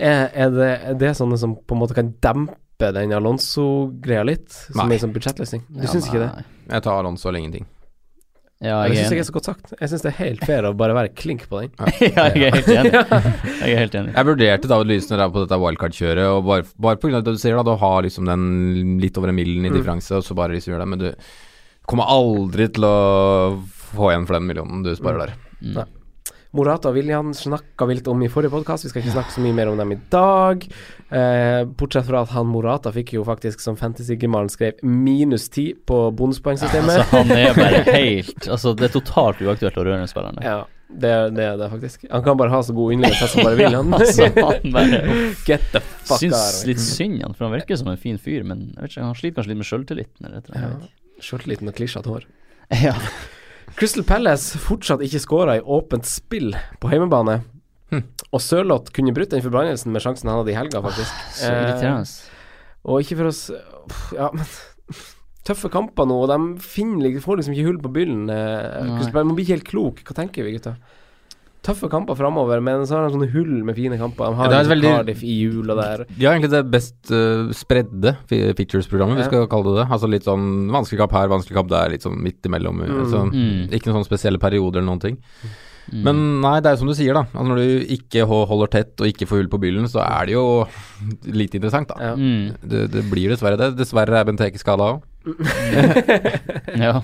Er, 0.00 0.30
er, 0.32 0.50
det, 0.54 0.70
er 0.92 0.94
det 1.02 1.10
sånne 1.18 1.36
som 1.36 1.52
på 1.58 1.76
en 1.76 1.80
måte 1.82 1.96
kan 1.98 2.12
dempe 2.24 2.88
den 2.96 3.12
Alonso-greia 3.12 4.22
litt? 4.24 4.48
Som 4.70 4.86
Nei. 4.86 4.94
er 4.96 5.02
sånn 5.02 5.12
budsjettløsning? 5.12 5.66
Du 5.68 5.82
Ja, 5.84 5.90
syns 5.92 6.08
ikke 6.08 6.22
det? 6.22 6.44
Jeg 6.70 6.84
tar 6.86 6.96
Alonso 7.02 7.28
eller 7.28 7.42
ingenting. 7.42 7.66
Ja, 8.60 8.82
det 8.84 8.92
jeg 8.92 9.06
syns 9.06 9.12
er 9.12 9.16
jeg 9.16 9.22
er 9.24 9.28
så 9.30 9.34
godt 9.38 9.46
sagt. 9.48 9.70
Jeg 9.80 9.88
syns 9.88 10.02
det 10.04 10.10
er 10.10 10.16
helt 10.18 10.42
fair 10.44 10.66
å 10.68 10.72
bare 10.76 10.92
være 10.96 11.12
klink 11.16 11.46
på 11.48 11.62
den. 11.62 11.70
ja, 12.10 12.26
jeg 12.36 12.50
er 12.50 12.56
helt 12.58 12.68
enig. 12.74 12.92
Jeg 12.92 13.70
er 13.72 13.78
helt 13.80 13.94
enig. 13.96 14.12
Jeg 14.18 14.28
vurderte 14.28 14.68
David 14.68 14.90
Lysner 14.90 15.22
på 15.32 15.44
dette 15.46 15.58
wildcard-kjøret, 15.62 16.26
og 16.34 16.44
bare, 16.50 16.66
bare 16.76 17.14
av 17.16 17.24
det 17.24 17.36
du 17.38 17.40
sier, 17.40 17.56
da, 17.56 17.64
du 17.64 17.80
har 17.80 18.02
liksom 18.04 18.28
den 18.28 18.44
litt 19.00 19.16
over 19.16 19.32
en 19.32 19.38
millen 19.40 19.64
i 19.64 19.70
Mm. 19.72 19.78
differanse, 19.78 20.12
og 20.20 20.26
så 20.26 20.36
bare 20.36 20.52
liksom 20.58 20.74
gjør 20.74 20.84
det, 20.84 20.90
men 20.92 20.98
du 21.06 21.08
kommer 21.88 22.12
aldri 22.12 22.68
til 22.76 22.84
å 22.84 22.96
få 23.94 24.10
igjen 24.12 24.28
for 24.28 24.36
den 24.36 24.46
millionen 24.50 24.84
du 24.84 24.92
sparer 24.98 25.24
der. 25.24 25.34
Mm. 25.64 25.80
Morata 26.50 26.90
og 26.90 26.96
William 26.98 27.28
snakka 27.36 27.86
litt 27.86 28.08
om 28.10 28.22
i 28.26 28.28
forrige 28.30 28.50
podkast, 28.50 28.82
vi 28.82 28.90
skal 28.90 29.04
ikke 29.04 29.12
snakke 29.14 29.34
så 29.36 29.42
mye 29.44 29.54
mer 29.54 29.68
om 29.70 29.76
dem 29.78 29.92
i 29.94 29.98
dag. 30.10 30.64
Eh, 31.14 31.60
bortsett 31.78 32.08
fra 32.08 32.24
at 32.24 32.32
han 32.34 32.48
Morata 32.50 32.90
fikk 32.94 33.12
jo 33.14 33.22
faktisk, 33.28 33.62
som 33.62 33.76
Fantasy-gemalen 33.78 34.50
skrev, 34.50 34.82
minus 34.82 35.46
ti 35.54 35.68
på 35.86 36.00
bonuspoengsystemet. 36.18 37.04
Altså, 37.04 37.20
han 37.20 37.30
er 37.36 37.54
bare 37.54 37.84
helt 38.00 38.48
Altså, 38.50 38.74
det 38.74 38.88
er 38.90 38.94
totalt 38.98 39.44
uaktuelt 39.46 39.78
å 39.78 39.86
røre 39.86 40.02
den 40.02 40.10
spilleren. 40.10 40.42
Ja, 40.42 40.58
det, 40.90 41.14
det 41.38 41.46
er 41.52 41.56
det 41.62 41.70
faktisk. 41.76 42.08
Han 42.10 42.26
kan 42.26 42.40
bare 42.42 42.50
ha 42.56 42.62
så 42.66 42.74
god 42.74 42.96
innledning 42.98 43.30
som 43.30 43.46
bare 43.46 43.58
vil, 43.62 43.78
han. 43.78 43.94
Altså, 44.00 44.26
han 44.34 44.74
bare 44.74 45.02
Get 45.46 45.70
the 45.70 45.84
fuck 46.02 46.18
Syns 46.18 46.34
out. 46.34 46.62
litt 46.66 46.82
synd 46.82 47.22
han, 47.22 47.38
for 47.38 47.46
han 47.46 47.54
virker 47.60 47.78
som 47.78 47.94
en 47.94 48.00
fin 48.08 48.18
fyr, 48.18 48.42
men 48.42 48.72
jeg 48.74 48.80
vet 48.88 48.96
ikke, 48.96 49.06
han 49.06 49.18
sliter 49.22 49.38
kanskje 49.38 49.54
litt 49.54 49.62
med 49.62 49.70
sjøltilliten 49.70 50.26
eller 50.32 50.56
Ja. 50.58 50.72
Sjøltilliten 51.22 51.70
og 51.70 51.78
klisjete 51.78 52.10
hår. 52.10 52.26
Ja. 52.82 52.96
Crystal 53.78 54.04
Palace 54.04 54.58
fortsatt 54.60 55.02
ikke 55.06 55.20
skåra 55.22 55.56
i 55.58 55.62
åpent 55.62 56.06
spill 56.08 56.54
på 56.82 56.90
hjemmebane. 56.92 57.40
Hm. 57.90 58.02
Og 58.30 58.42
Sørloth 58.42 58.92
kunne 58.94 59.14
brutt 59.16 59.32
den 59.32 59.42
forbannelsen 59.42 59.90
med 59.94 60.02
sjansen 60.04 60.28
han 60.30 60.38
hadde 60.40 60.52
i 60.52 60.58
helga, 60.58 60.82
faktisk. 60.84 61.22
Så 61.40 61.50
Eh. 61.50 61.80
Og 62.90 63.02
ikke 63.02 63.16
for 63.18 63.28
oss 63.28 63.50
Ja, 64.16 64.30
men 64.32 64.46
Tøffe 65.44 65.70
kamper 65.72 66.04
nå, 66.06 66.18
og 66.22 66.28
de 66.30 66.60
finner, 66.62 67.14
får 67.24 67.40
liksom 67.40 67.54
ikke 67.56 67.66
hull 67.66 67.78
på 67.82 67.92
byllen. 67.92 68.28
Eh. 68.30 68.96
Crystal 68.98 69.12
Palace- 69.14 69.26
Man 69.26 69.34
blir 69.38 69.46
ikke 69.48 69.56
helt 69.58 69.70
klok. 69.70 70.02
Hva 70.04 70.14
tenker 70.20 70.44
vi, 70.44 70.52
gutta? 70.58 70.76
Tøffe 71.62 71.90
kamper 71.92 72.16
framover, 72.16 72.60
men 72.64 72.86
så 72.88 72.96
har 72.96 73.08
de 73.08 73.14
sånne 73.18 73.30
hull 73.34 73.62
med 73.68 73.76
fine 73.76 73.98
kamper. 74.00 74.30
De 74.32 74.36
har 74.38 74.46
Ja, 74.46 74.50
det 74.50 74.60
liksom 74.60 74.72
veldig- 74.78 74.92
Cardiff 74.96 75.22
i 75.22 75.34
jula 75.42 75.74
der. 75.76 76.04
De 76.16 76.24
har 76.24 76.34
egentlig 76.38 76.50
det 76.54 76.70
best 76.72 77.10
uh, 77.12 77.50
spredde 77.52 78.16
fi- 78.26 78.52
features-programmet, 78.56 79.16
vi 79.16 79.22
Ja. 79.22 79.28
skal 79.28 79.46
kalle 79.46 79.64
det 79.74 79.82
det. 79.84 79.88
Altså 79.92 80.08
litt 80.08 80.24
sånn 80.24 80.70
vanskelig 80.72 80.98
kamp 81.04 81.12
her, 81.12 81.28
vanskelig 81.28 81.54
kamp 81.60 81.68
der, 81.68 81.90
litt 81.90 82.02
sånn 82.02 82.16
midt 82.22 82.40
imellom. 82.48 82.80
Mm. 82.80 83.04
Så 83.10 83.24
Mm. 83.28 83.68
ikke 83.70 83.86
noen 83.92 84.00
sånne 84.00 84.08
spesielle 84.08 84.38
perioder 84.40 84.80
eller 84.80 84.88
noen 84.88 85.00
ting. 85.00 85.18
Mm. 85.92 86.02
Men 86.04 86.40
nei, 86.40 86.60
det 86.60 86.66
er 86.70 86.76
jo 86.76 86.78
som 86.78 86.88
du 86.88 86.94
sier, 86.94 87.12
da. 87.14 87.24
Altså 87.34 87.48
når 87.48 87.56
du 87.56 87.86
ikke 87.96 88.24
holder 88.46 88.66
tett 88.70 89.00
og 89.00 89.06
ikke 89.08 89.26
får 89.28 89.36
hull 89.42 89.48
på 89.48 89.60
byllen, 89.60 89.84
så 89.90 90.00
er 90.00 90.26
det 90.26 90.32
jo 90.32 90.66
lite 91.26 91.58
interessant, 91.60 91.88
da. 91.88 91.96
Ja. 92.00 92.14
mm. 92.16 92.56
Det, 92.64 92.90
det 92.92 93.04
blir 93.10 93.28
dessverre 93.34 93.58
det. 93.58 93.76
Dessverre 93.76 94.16
er 94.20 94.24
Benteke 94.24 94.56
skada 94.58 94.80
òg. 94.96 95.02
Ja. 96.78 97.02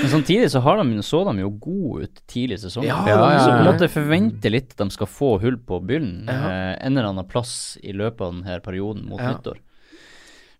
Men 0.00 0.08
samtidig 0.12 0.48
så 0.52 0.60
har 0.64 0.78
de, 0.82 1.02
så 1.06 1.20
de 1.28 1.34
jo 1.42 1.50
gode 1.62 2.06
ut 2.06 2.22
tidlig 2.30 2.58
i 2.58 2.62
sesongen. 2.64 2.88
Ja, 2.90 3.00
Ja, 3.08 3.18
ja, 3.32 3.38
Så 3.42 3.50
på 3.50 3.58
en 3.58 3.68
måte 3.68 3.88
forventer 3.92 4.50
litt 4.54 4.72
at 4.74 4.82
de 4.84 4.90
skal 4.94 5.10
få 5.10 5.32
hull 5.42 5.58
på 5.58 5.80
byllen 5.84 6.26
Ja. 6.30 6.38
eh, 6.48 6.86
en 6.86 6.96
eller 6.96 7.10
annen 7.10 7.28
plass 7.28 7.76
i 7.82 7.92
løpet 7.92 8.20
av 8.20 8.32
denne 8.32 8.60
perioden 8.64 9.06
mot 9.08 9.20
Ja. 9.20 9.32
nyttår. 9.34 9.58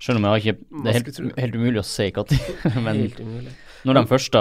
Selv 0.02 0.18
om 0.18 0.24
jeg 0.24 0.30
har 0.32 0.40
ikke 0.42 0.58
Det 0.82 0.88
er 0.90 0.98
helt, 0.98 1.38
helt 1.38 1.54
umulig 1.54 1.78
å 1.78 1.84
si 1.86 2.10
når, 2.12 3.52
når 3.84 3.94
de 3.94 4.06
første 4.10 4.40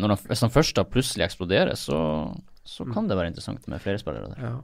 når 0.00 0.08
de, 0.08 0.16
Hvis 0.28 0.40
de 0.44 0.50
første 0.50 0.84
plutselig 0.84 1.24
eksploderer, 1.24 1.72
så, 1.76 2.36
så 2.64 2.84
kan 2.92 3.08
det 3.08 3.16
være 3.16 3.32
interessant 3.32 3.66
med 3.68 3.80
flere 3.80 3.98
spillere 3.98 4.28
der. 4.34 4.42
Ja. 4.44 4.58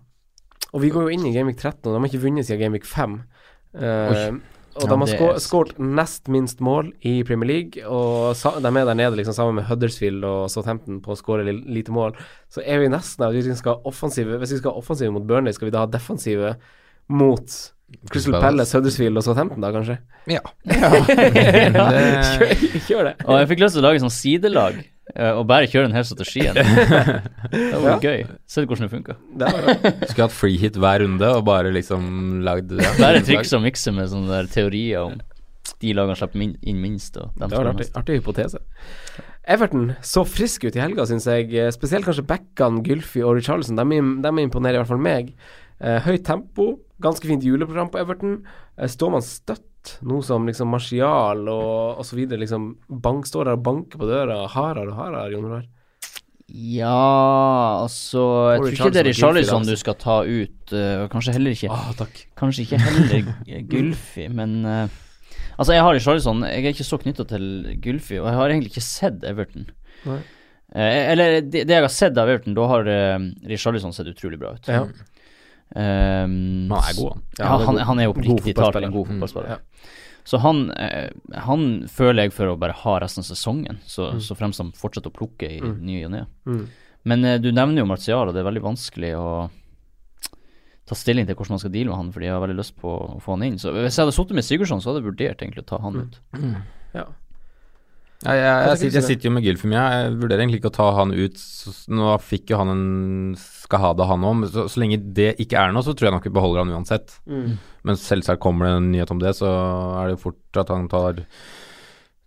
Og 0.74 0.82
vi 0.82 0.90
går 0.90 1.06
jo 1.06 1.14
inn 1.14 1.24
i 1.26 1.32
Gamevik 1.32 1.56
13, 1.56 1.86
og 1.86 1.94
de 1.94 2.00
har 2.00 2.08
ikke 2.10 2.24
vunnet 2.26 2.44
siden 2.44 2.60
Gamevik 2.60 2.84
5. 2.84 3.16
Uh, 3.76 3.80
Oi. 3.82 4.40
Og 4.76 4.84
Ja, 4.84 4.96
de 4.96 5.18
har 5.20 5.38
skåret 5.40 5.78
nest 5.80 6.28
minst 6.32 6.60
mål 6.64 6.92
i 7.00 7.22
Premier 7.26 7.48
League, 7.48 7.84
og 7.88 8.36
de 8.36 8.68
er 8.68 8.88
der 8.88 8.98
nede 8.98 9.16
liksom 9.16 9.34
sammen 9.36 9.58
med 9.58 9.68
Huddersfield 9.70 10.24
og 10.24 10.50
Southampton 10.52 11.00
på 11.04 11.14
å 11.14 11.18
skåre 11.18 11.46
lite 11.48 11.94
mål. 11.94 12.16
Så 12.52 12.64
er 12.64 12.82
vi 12.82 12.90
nesten 12.92 13.24
hvis 13.32 13.48
vi 13.48 13.56
skal 13.58 13.78
ha 13.78 13.88
offensive 13.88 14.38
Hvis 14.38 14.52
vi 14.54 14.60
skal 14.60 14.74
ha 14.74 14.82
offensive 14.82 15.14
mot 15.14 15.24
Burnley, 15.26 15.56
skal 15.56 15.70
vi 15.70 15.74
da 15.74 15.84
ha 15.84 15.90
defensive 15.90 16.56
mot 17.08 17.56
Crystal 18.10 18.32
Palace. 18.36 18.46
Palace, 18.46 18.76
Huddersfield 18.78 19.16
og 19.20 19.24
Southampton, 19.26 19.60
da 19.64 19.70
kanskje? 19.74 19.96
Ja. 20.30 20.40
kjør, 21.46 22.52
kjør 22.86 23.08
det. 23.10 23.14
Og 23.26 23.38
jeg 23.40 23.48
fikk 23.52 23.62
lyst 23.64 23.76
til 23.78 23.82
å 23.82 23.86
lage 23.86 24.02
sånn 24.02 24.12
sidelag 24.14 24.78
eh, 24.80 25.30
og 25.32 25.44
bare 25.50 25.68
kjøre 25.70 25.88
den 25.88 25.96
her 25.96 26.06
strategien. 26.08 26.56
Det 26.56 27.80
var 27.82 27.88
Ja. 27.92 27.98
gøy. 28.02 28.26
Se 28.50 28.64
hvordan 28.64 28.86
det 28.88 28.92
funka. 28.94 29.16
Det. 29.38 29.52
Skulle 30.10 30.26
hatt 30.28 30.36
free 30.36 30.58
hit 30.60 30.76
hver 30.80 31.02
runde 31.04 31.30
og 31.38 31.44
bare 31.48 31.72
liksom 31.74 32.42
lagd 32.46 32.74
ja, 32.78 32.92
Bare 33.00 33.22
triks 33.26 33.54
og 33.56 33.64
mikse 33.66 33.94
med 33.96 34.10
sånne 34.12 34.30
der 34.40 34.50
teorier 34.52 35.06
om 35.08 35.16
de 35.82 35.92
lagene 35.96 36.14
slipper 36.16 36.38
min, 36.40 36.54
inn 36.62 36.78
minst. 36.80 37.16
Og 37.20 37.32
dem 37.36 37.50
Det 37.50 37.58
var 37.58 37.66
en 37.68 37.74
artig, 37.74 37.88
artig 37.98 38.20
hypotese. 38.20 38.60
Everton 39.46 39.92
så 40.02 40.24
friske 40.26 40.66
ut 40.70 40.76
i 40.78 40.82
helga, 40.82 41.04
syns 41.06 41.26
jeg. 41.30 41.52
Spesielt 41.74 42.06
kanskje 42.06 42.24
backene 42.26 42.82
Gylfi 42.86 43.22
og 43.22 43.36
Richarlison. 43.38 43.78
De, 43.78 44.00
de 44.24 44.32
imponerer 44.42 44.78
i 44.78 44.82
hvert 44.82 44.90
fall 44.90 45.02
meg. 45.02 45.34
Eh, 45.80 46.00
høyt 46.06 46.24
tempo, 46.24 46.70
ganske 47.02 47.28
fint 47.28 47.44
juleprogram 47.44 47.90
på 47.92 48.00
Everton. 48.00 48.38
Eh, 48.78 48.88
står 48.88 49.12
man 49.16 49.24
støtt, 49.24 49.96
noe 50.02 50.24
som 50.24 50.46
liksom 50.48 50.70
Martial 50.72 51.46
og, 51.52 52.00
osv. 52.02 52.24
liksom 52.32 52.72
bank, 52.88 53.28
står 53.28 53.50
der 53.50 53.58
og 53.58 53.64
banker 53.66 54.00
på 54.00 54.08
døra 54.08 54.42
hardere 54.50 54.90
og 54.90 55.00
hardere, 55.00 55.30
Jon 55.34 55.48
Roar? 55.50 55.66
Ja, 56.46 57.82
altså 57.82 58.22
Jeg 58.54 58.60
tror 58.60 58.74
ikke 58.76 58.90
det 58.94 59.00
er 59.02 59.08
altså. 59.10 59.58
du 59.66 59.76
skal 59.76 59.96
ta 59.98 60.20
ut. 60.22 60.60
Uh, 60.70 61.08
kanskje 61.10 61.34
heller 61.34 61.56
ikke 61.56 61.70
Ah. 61.74 62.06
Kanskje 62.38 62.62
ikke 62.62 62.78
heller 62.78 63.32
Gylfi, 63.66 64.28
men 64.38 64.62
uh, 64.64 64.86
Altså, 65.58 65.72
jeg 65.72 65.82
har 65.82 65.94
Richarlison 65.96 66.44
Jeg 66.46 66.62
er 66.62 66.74
ikke 66.74 66.86
så 66.86 66.98
knytta 67.02 67.26
til 67.26 67.44
Gylfi, 67.82 68.20
og 68.20 68.28
jeg 68.30 68.38
har 68.38 68.54
egentlig 68.54 68.70
ikke 68.70 68.84
sett 68.84 69.24
Everton. 69.26 69.66
Eh, 70.06 71.12
eller 71.12 71.40
det, 71.40 71.64
det 71.66 71.76
jeg 71.78 71.82
har 71.82 71.92
sett 71.92 72.18
av 72.18 72.28
Everton, 72.30 72.54
da 72.56 72.66
har 72.70 72.88
uh, 72.90 73.28
Richarlison 73.48 73.94
sett 73.96 74.10
utrolig 74.12 74.38
bra 74.38 74.54
ut. 74.54 74.70
Ja. 74.70 74.84
Um, 75.74 76.68
Han 76.70 76.78
er 76.78 76.94
god, 76.96 77.10
han. 77.12 77.22
Ja, 77.38 77.46
han 77.46 77.60
er 77.60 77.64
han, 77.66 77.74
god. 77.74 77.84
han 77.86 77.98
er 78.00 78.12
oppriktig 78.12 78.54
talt 78.54 78.76
en 78.76 78.92
god 78.92 79.06
Mm. 79.08 79.20
fotballspiller. 79.20 79.48
Ja. 79.48 79.58
Så 80.24 80.38
han, 80.40 80.70
eh, 80.72 81.10
han 81.34 81.86
føler 81.88 82.22
jeg 82.24 82.32
for 82.32 82.46
å 82.46 82.58
bare 82.58 82.72
ha 82.72 82.98
resten 83.00 83.20
av 83.20 83.26
sesongen, 83.26 83.78
så, 83.86 84.12
Mm. 84.14 84.20
så 84.20 84.36
fremst 84.36 84.58
han 84.58 84.72
fortsetter 84.72 85.10
å 85.10 85.14
plukke 85.14 85.50
i 85.50 85.60
Mm. 85.60 85.80
ny 85.82 86.04
og 86.04 86.10
ne. 86.10 86.26
Mm. 86.46 86.66
Men 87.04 87.24
eh, 87.24 87.38
du 87.38 87.50
nevner 87.52 87.78
jo 87.78 87.86
Martial, 87.86 88.28
og 88.28 88.34
det 88.34 88.40
er 88.44 88.50
veldig 88.50 88.62
vanskelig 88.62 89.14
å 89.16 89.50
ta 90.86 90.94
stilling 90.94 91.26
til 91.26 91.34
hvordan 91.34 91.50
man 91.50 91.58
skal 91.58 91.70
deale 91.74 91.86
med 91.90 91.96
han, 91.96 92.12
fordi 92.12 92.26
jeg 92.26 92.32
har 92.32 92.46
veldig 92.46 92.56
lyst 92.60 92.76
på 92.80 92.86
å 93.16 93.20
få 93.22 93.32
han 93.34 93.42
inn. 93.42 93.58
Så 93.58 93.72
hvis 93.74 93.96
jeg 93.98 94.04
hadde 94.06 94.14
sittet 94.14 94.34
med 94.38 94.44
Sigurdsson, 94.46 94.80
så 94.80 94.92
hadde 94.92 95.02
jeg 95.02 95.10
vurdert 95.10 95.42
egentlig 95.42 95.64
å 95.64 95.66
ta 95.66 95.78
han 95.78 95.92
Mm. 95.94 96.02
ut. 96.02 96.18
Ja. 96.94 97.04
Ja, 98.24 98.32
jeg, 98.32 98.44
jeg, 98.44 98.56
tenker 98.56 98.80
sitter, 98.80 98.96
jeg 98.96 99.06
sitter 99.10 99.28
jo 99.28 99.32
med 99.36 99.44
Gylfi, 99.44 99.68
men 99.68 99.76
jeg 99.76 100.12
vurderer 100.16 100.42
egentlig 100.42 100.60
ikke 100.62 100.70
å 100.72 100.76
ta 100.78 100.86
han 100.96 101.12
ut. 101.12 101.42
Nå 101.92 102.14
fikk 102.24 102.52
jo 102.52 102.60
han 102.62 102.72
en 102.72 102.86
skade, 103.40 104.06
han 104.08 104.24
òg. 104.24 104.46
Så, 104.54 104.64
så 104.72 104.82
lenge 104.82 104.98
det 105.18 105.34
ikke 105.42 105.60
er 105.60 105.74
noe, 105.74 105.84
så 105.84 105.92
tror 105.92 106.08
jeg 106.08 106.16
nok 106.16 106.28
vi 106.28 106.34
beholder 106.38 106.64
han 106.64 106.72
uansett. 106.78 107.18
Mm. 107.28 107.58
Men 107.86 108.00
selvsagt 108.00 108.42
kommer 108.42 108.68
det 108.68 108.74
en 108.78 108.90
nyhet 108.94 109.12
om 109.12 109.20
det, 109.22 109.34
så 109.36 109.50
er 110.00 110.08
det 110.08 110.16
jo 110.16 110.22
fort 110.28 110.62
at 110.62 110.72
han 110.72 110.88
tar 110.92 111.20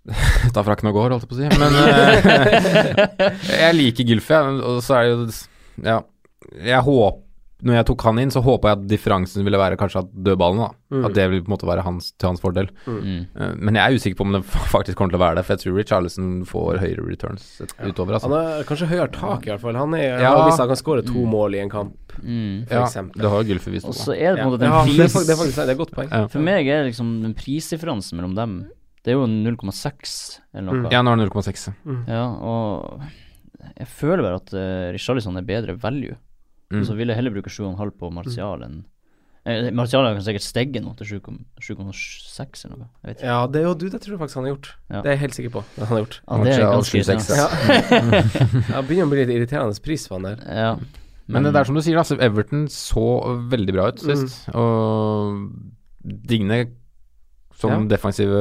tar 0.56 0.66
frakken 0.66 0.90
og 0.92 0.96
går, 1.00 1.16
holdt 1.16 1.26
jeg 1.26 1.32
på 1.32 1.38
å 1.38 1.42
si. 1.42 1.50
Men 1.60 1.80
eh, 1.82 3.50
jeg 3.66 3.80
liker 3.80 4.14
Gylfi, 4.14 4.44
og 4.70 4.84
så 4.86 5.00
er 5.00 5.10
det 5.10 5.16
jo 5.16 5.90
Ja. 5.90 6.00
Jeg 6.50 6.82
håper 6.82 7.29
Når 7.62 7.74
jeg 7.76 7.86
tok 7.90 8.04
han 8.08 8.20
inn, 8.22 8.30
så 8.32 8.40
håpa 8.42 8.70
jeg 8.70 8.78
at 8.78 8.84
differansen 8.88 9.44
ville 9.44 9.58
være 9.60 9.76
kanskje 9.76 10.00
at 10.06 10.12
dødballene, 10.16 10.70
da. 10.70 10.96
Mm. 10.96 11.06
At 11.10 11.14
det 11.18 11.26
vil 11.30 11.42
på 11.44 11.50
en 11.52 11.54
måte 11.58 11.68
være 11.68 11.84
hans, 11.84 12.12
til 12.16 12.30
hans 12.30 12.40
fordel. 12.40 12.70
Mm. 12.88 13.26
Eh, 13.36 13.54
Men 13.60 13.76
jeg 13.76 13.84
er 13.84 13.96
usikker 14.00 14.16
på 14.16 14.26
om 14.26 14.32
det 14.38 14.44
faktisk 14.76 14.96
kommer 14.96 15.12
til 15.12 15.20
å 15.20 15.24
være 15.26 15.36
det, 15.36 15.44
for 15.46 15.54
jeg 15.58 15.64
tror 15.66 15.76
Richarlison 15.76 16.30
får 16.48 16.80
høyere 16.80 17.04
returns 17.10 17.50
et- 17.66 17.74
utover. 17.84 18.16
Han 18.24 18.32
er 18.32 18.64
kanskje 18.64 18.88
høyere 18.88 19.12
tak, 19.12 19.44
i 19.46 19.52
hvert 19.52 19.60
fall. 19.60 19.76
Han 19.76 19.94
er, 19.94 20.22
Ja. 20.24 20.32
har 20.38 20.46
vist 20.48 20.56
at 20.62 20.70
han 20.70 20.72
kan 20.72 20.80
skåre 20.80 21.04
to 21.06 21.26
mål 21.28 21.56
i 21.56 21.60
en 21.66 21.70
kamp, 21.70 21.98
Mm. 22.24 22.66
for 22.68 22.76
Ja, 22.76 22.86
eksempel. 22.86 23.22
det 23.22 23.30
har 23.30 23.44
jo 23.44 23.48
Gylfi 23.54 23.72
vist 23.72 23.86
Og 23.86 23.92
også. 23.94 24.16
er 24.16 24.36
det 24.36 24.44
på 24.44 24.48
en 24.48 24.54
måte 24.56 24.64
ja, 24.64 24.84
det, 24.86 25.00
er, 25.00 25.04
pris 25.04 25.28
det 25.28 25.30
er 25.36 25.40
faktisk 25.44 25.56
det 25.56 25.68
er 25.68 25.72
et 25.72 25.78
godt 25.84 25.92
poeng. 25.96 26.10
Ja. 26.12 26.28
For 26.28 26.40
meg 26.40 26.68
er 26.68 26.84
liksom 26.88 27.22
den 27.24 27.34
prisdifferansen 27.34 28.16
mellom 28.20 28.36
dem 28.36 28.58
Det 29.04 29.12
er 29.14 29.20
jo 29.20 29.28
0,6 29.28 30.40
eller 30.54 30.72
noe. 30.72 30.82
Mm. 30.88 30.92
Ja, 30.92 31.02
nå 31.02 31.12
er 31.14 31.16
det 31.24 31.30
0,6. 31.32 31.74
Ja, 32.08 32.26
og 32.36 33.02
jeg 33.80 33.88
føler 33.88 34.24
bare 34.24 34.36
at 34.36 34.54
uh, 34.54 34.92
Richarlison 34.92 35.38
er 35.38 35.42
bedre 35.48 35.76
value. 35.80 36.16
Mm. 36.70 36.86
Så 36.86 36.96
vil 36.98 37.10
jeg 37.10 37.18
heller 37.18 37.34
bruke 37.34 37.50
7,5 37.50 37.92
på 37.98 38.12
Martial 38.14 38.62
enn 38.66 38.80
eh, 39.50 39.72
Martial 39.74 40.06
kan 40.06 40.22
sikkert 40.22 40.46
stegge 40.46 40.82
nå 40.84 40.94
til 41.00 41.18
7,6 41.18 42.66
eller 42.68 42.78
noe. 42.78 42.90
Jeg 43.02 43.10
vet 43.10 43.18
ikke. 43.18 43.28
Ja, 43.32 43.40
det 43.50 43.62
er 43.62 43.66
jo 43.66 43.74
du, 43.74 43.86
det 43.90 44.02
tror 44.04 44.14
jeg 44.16 44.22
faktisk 44.22 44.40
han 44.40 44.46
har 44.48 44.54
gjort. 44.54 44.72
Ja. 44.90 45.02
Det 45.02 45.10
er 45.10 45.16
jeg 45.16 45.24
helt 45.24 45.38
sikker 45.40 45.56
på 45.58 45.64
han 45.80 45.90
har 45.90 46.02
gjort. 46.04 46.20
Ja, 46.22 46.40
det 46.44 46.54
er 46.54 46.66
ganske 46.68 47.04
7,6, 47.04 47.10
irriterende. 47.10 48.24
Ja. 48.60 48.64
ja, 48.76 48.84
begynner 48.86 49.10
å 49.10 49.14
bli 49.16 49.22
litt 49.24 49.36
irriterende 49.38 49.86
pris 49.90 50.06
på 50.10 50.20
han 50.20 50.30
der. 50.30 50.44
Ja. 50.62 50.74
Men 51.30 51.46
det 51.46 51.54
er 51.54 51.68
som 51.70 51.78
du 51.78 51.84
sier, 51.86 51.98
altså, 52.02 52.18
Everton 52.26 52.66
så 52.74 53.06
veldig 53.52 53.74
bra 53.76 53.90
ut 53.94 54.02
sist. 54.02 54.48
Mm. 54.50 54.56
Og 54.58 56.14
Digne 56.30 56.64
som 57.60 57.74
Ja. 57.74 57.80
defensive 57.92 58.40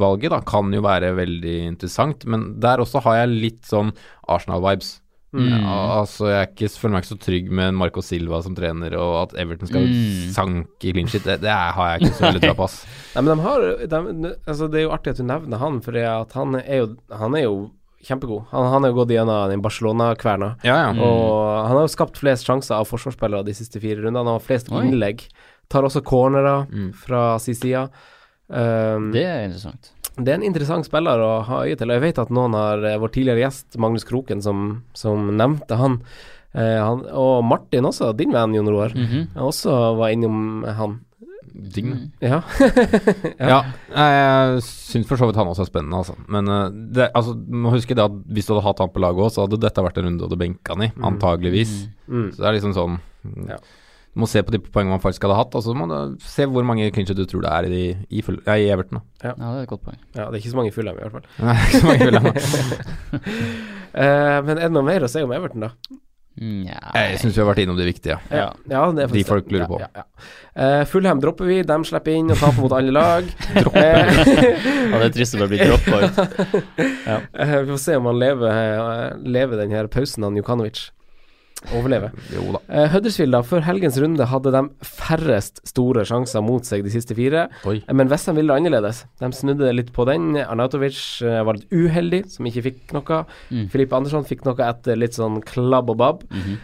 valget 0.00 0.32
da, 0.32 0.40
kan 0.40 0.72
jo 0.72 0.80
være 0.80 1.12
veldig 1.14 1.56
interessant, 1.68 2.24
men 2.24 2.60
der 2.60 2.80
også 2.80 3.02
har 3.04 3.18
jeg 3.20 3.34
litt 3.34 3.62
sånn 3.68 3.92
Arsenal-vibes. 4.26 5.00
Mm. 5.34 5.48
Ja, 5.50 5.76
altså, 6.00 6.28
jeg 6.30 6.48
ikke, 6.52 6.68
føler 6.78 6.92
meg 6.94 7.02
ikke 7.04 7.10
så 7.12 7.20
trygg 7.24 7.48
med 7.50 7.74
Marco 7.74 8.02
Silva 8.06 8.38
som 8.44 8.54
trener, 8.54 8.94
og 8.96 9.14
at 9.24 9.32
Everton 9.42 9.66
skal 9.66 9.82
Mm. 9.88 10.28
sanke 10.32 10.92
clean 10.94 11.08
shit. 11.10 11.24
Det, 11.26 11.40
det 11.42 11.50
har 11.50 11.88
jeg 11.98 12.02
ikke 12.06 12.18
så 12.20 12.26
veldig 12.28 12.42
tro 12.44 12.54
på. 12.62 12.68
Nei, 13.16 13.22
men 13.22 13.30
de 13.32 13.42
har 13.42 13.64
de, 14.22 14.34
altså 14.46 14.68
Det 14.70 14.78
er 14.78 14.86
jo 14.86 14.92
artig 14.94 15.10
at 15.16 15.18
du 15.18 15.24
nevner 15.26 15.58
han, 15.58 15.80
for 15.82 15.92
han 15.98 16.54
er 16.62 16.76
jo, 16.84 16.86
han 17.10 17.34
er 17.34 17.42
jo 17.48 17.56
kjempegod. 18.04 18.44
Han, 18.52 18.66
han 18.72 18.84
er 18.84 18.92
jo 18.92 18.98
gått 19.00 19.12
gjennom 19.16 19.48
den 19.50 19.62
Barcelona-kverna. 19.64 20.50
Ja, 20.62 20.76
ja. 20.86 20.92
Mm. 20.92 21.00
Og 21.02 21.66
han 21.66 21.76
har 21.78 21.86
jo 21.86 21.92
skapt 21.94 22.18
flest 22.20 22.44
sjanser 22.46 22.76
av 22.78 22.86
forsvarsspillere 22.90 23.44
de 23.46 23.54
siste 23.56 23.80
fire 23.80 24.02
rundene. 24.04 24.20
Han 24.22 24.36
har 24.38 24.44
flest 24.44 24.68
innlegg. 24.70 25.26
Tar 25.72 25.82
også 25.88 26.02
cornerer 26.04 26.66
Mm. 26.70 26.90
fra 26.94 27.38
sin 27.40 27.54
side. 27.56 27.88
Um, 28.48 29.10
Det 29.14 29.24
er 29.24 29.44
interessant. 29.46 29.92
det 30.20 30.28
er 30.28 30.34
en 30.36 30.42
interessant 30.46 30.84
spiller 30.86 31.18
å 31.18 31.30
ha 31.48 31.62
øye 31.64 31.76
til. 31.80 31.88
Og 31.90 31.96
jeg 31.96 32.02
vet 32.04 32.18
at 32.22 32.30
noen 32.30 32.52
har 32.54 32.84
eh, 32.84 32.98
Vår 33.00 33.10
tidligere 33.14 33.40
gjest 33.46 33.78
Magnus 33.80 34.04
Kroken, 34.04 34.42
som, 34.44 34.82
som 34.94 35.30
nevnte 35.36 35.78
han, 35.80 36.00
eh, 36.54 36.76
han 36.84 37.06
Og 37.10 37.42
Martin 37.44 37.88
også, 37.88 38.12
din 38.16 38.32
venn 38.32 38.54
Jon 38.54 38.68
Roar, 38.68 38.92
Mhm. 38.94 39.28
også 39.34 39.96
var 39.98 40.12
innom 40.12 40.64
han. 40.68 41.00
Digne. 41.54 42.10
Ja. 42.20 42.40
Ja, 43.38 43.58
jeg 43.94 44.62
syns 44.66 45.06
for 45.06 45.16
så 45.20 45.26
vidt 45.28 45.36
han 45.38 45.46
også 45.46 45.62
er 45.62 45.70
spennende, 45.70 46.00
altså. 46.02 46.16
Men 46.28 46.48
eh, 46.50 46.68
det, 46.98 47.08
altså, 47.14 47.34
må 47.36 47.70
huske 47.74 47.94
det 47.94 48.02
at 48.04 48.16
hvis 48.28 48.46
du 48.48 48.54
hadde 48.54 48.64
hatt 48.66 48.82
han 48.82 48.90
på 48.94 49.00
laget 49.02 49.22
òg, 49.22 49.30
så 49.34 49.44
hadde 49.46 49.60
dette 49.62 49.82
vært 49.86 49.98
en 50.02 50.08
runde 50.08 50.18
du 50.18 50.26
hadde 50.26 50.38
benka 50.40 50.74
han 50.74 50.82
i, 50.88 50.92
antageligvis. 51.00 51.74
Mm. 52.10 52.28
Så 52.34 52.42
det 52.42 52.48
er 52.50 52.56
liksom 52.58 52.74
sånn 52.76 53.00
Ja. 53.48 53.56
Du 54.14 54.20
må 54.22 54.28
se 54.30 54.42
på 54.46 54.52
de 54.54 54.60
poengene 54.62 54.94
man 54.94 55.02
faktisk 55.02 55.24
hadde 55.26 55.36
hatt, 55.40 55.54
og 55.58 55.62
så 55.66 55.72
må 55.74 55.88
du 55.90 56.14
se 56.22 56.46
hvor 56.46 56.62
mange 56.66 56.86
clincher 56.94 57.16
du 57.18 57.24
tror 57.26 57.42
det 57.42 57.50
er 57.50 57.66
i, 57.74 57.80
i, 58.14 58.22
full, 58.22 58.36
ja, 58.46 58.54
i 58.62 58.68
Everton. 58.70 59.00
Da. 59.18 59.32
Ja, 59.32 59.34
det 59.40 59.48
er 59.58 59.66
et 59.66 59.72
godt 59.72 59.82
poeng. 59.88 59.98
ja, 60.14 60.28
det 60.28 60.38
er 60.38 60.40
ikke 60.44 60.52
så 60.54 60.60
mange 60.60 60.70
i 60.70 60.76
Fulham 60.76 61.00
i 61.00 61.02
hvert 61.02 61.16
fall. 61.18 61.26
Nei, 61.42 61.56
ikke 61.66 61.80
så 61.82 61.90
mange 61.90 62.06
jeg 62.06 62.22
ha. 62.24 63.24
Eh, 63.94 64.38
men 64.46 64.56
er 64.58 64.64
det 64.68 64.72
noe 64.74 64.86
mer 64.86 65.04
å 65.06 65.10
si 65.10 65.22
om 65.22 65.34
Everton, 65.34 65.66
da? 65.68 65.74
Nja 66.34 66.80
Jeg 66.98 67.18
syns 67.22 67.36
vi 67.36 67.42
har 67.44 67.46
vært 67.46 67.60
innom 67.62 67.76
det 67.78 67.84
viktige. 67.86 68.16
Ja. 68.34 68.48
Ja, 68.66 68.80
det 68.90 69.04
er 69.04 69.12
De 69.14 69.22
folk 69.26 69.50
lurer 69.54 69.68
på. 69.70 69.76
Ja, 69.78 69.86
ja, 69.94 70.02
ja. 70.02 70.30
Uh, 70.54 70.82
Fulham 70.90 71.20
dropper 71.22 71.46
vi, 71.46 71.60
de 71.66 71.76
slipper 71.86 72.14
inn 72.14 72.30
og 72.34 72.38
taper 72.40 72.62
mot 72.64 72.74
alle 72.74 72.94
lag. 72.94 73.28
Eh, 73.74 74.18
Ja, 74.94 74.98
det 74.98 75.06
er 75.08 75.14
trist 75.14 75.34
å 75.38 75.46
bli 75.50 75.58
droppa 75.66 76.00
ut. 76.06 76.18
uh, 76.18 77.54
vi 77.62 77.70
får 77.70 77.80
se 77.82 77.96
om 77.98 78.06
han 78.10 78.18
lever, 78.22 78.50
uh, 78.50 79.22
lever 79.26 79.62
den 79.62 79.74
her 79.74 79.86
pausen 79.90 80.26
av 80.26 80.34
Jukanovic. 80.38 80.88
Overlever. 81.72 82.12
Jo 82.34 82.44
da. 82.56 82.60
Uh, 82.68 82.88
Huddersfield, 82.92 83.32
da, 83.34 83.40
før 83.46 83.64
helgens 83.66 83.96
runde 84.02 84.26
hadde 84.28 84.52
de 84.54 84.62
færrest 84.84 85.62
store 85.68 86.04
sjanser 86.08 86.44
mot 86.44 86.66
seg 86.66 86.84
de 86.84 86.92
siste 86.92 87.16
fire. 87.16 87.46
Oi. 87.70 87.78
Eh, 87.80 87.94
Men 87.96 88.10
Westham 88.12 88.38
ville 88.38 88.52
det 88.52 88.60
annerledes. 88.60 89.04
De 89.22 89.30
snudde 89.36 89.72
litt 89.74 89.94
på 89.96 90.06
den. 90.08 90.34
Arnautovic 90.42 91.00
uh, 91.24 91.40
var 91.46 91.58
litt 91.58 91.72
uheldig, 91.72 92.24
som 92.34 92.50
ikke 92.50 92.66
fikk 92.68 92.94
noe. 92.96 93.24
Mm. 93.48 93.66
Filippe 93.72 93.98
Andersson 93.98 94.28
fikk 94.28 94.44
noe 94.48 94.68
etter 94.68 95.00
litt 95.00 95.16
sånn 95.16 95.40
klabb 95.46 95.92
og 95.94 96.00
babb. 96.02 96.24
Mm 96.30 96.44
-hmm. 96.44 96.62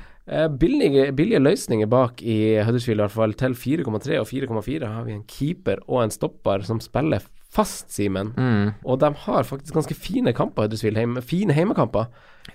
billige, 0.59 1.13
billige 1.13 1.41
løsninger 1.41 1.87
bak 1.87 2.23
i 2.23 2.63
Huddersfield, 2.63 3.01
i 3.01 3.03
hvert 3.03 3.19
fall. 3.19 3.35
Til 3.35 3.55
4,3 3.55 4.21
og 4.21 4.27
4,4 4.27 4.87
har 4.87 5.05
vi 5.05 5.13
en 5.13 5.25
keeper 5.27 5.79
og 5.89 6.03
en 6.05 6.11
stopper 6.11 6.63
som 6.63 6.81
spiller 6.81 7.21
fast, 7.51 7.91
Simen. 7.93 8.33
Mm. 8.37 8.73
Og 8.85 9.01
de 9.01 9.11
har 9.25 9.43
faktisk 9.43 9.75
ganske 9.75 9.95
fine 9.95 10.33
kamper, 10.33 10.63
Huddersfield. 10.63 10.97
Heim, 10.97 11.19
fine 11.23 11.53
heimekamper. 11.53 12.07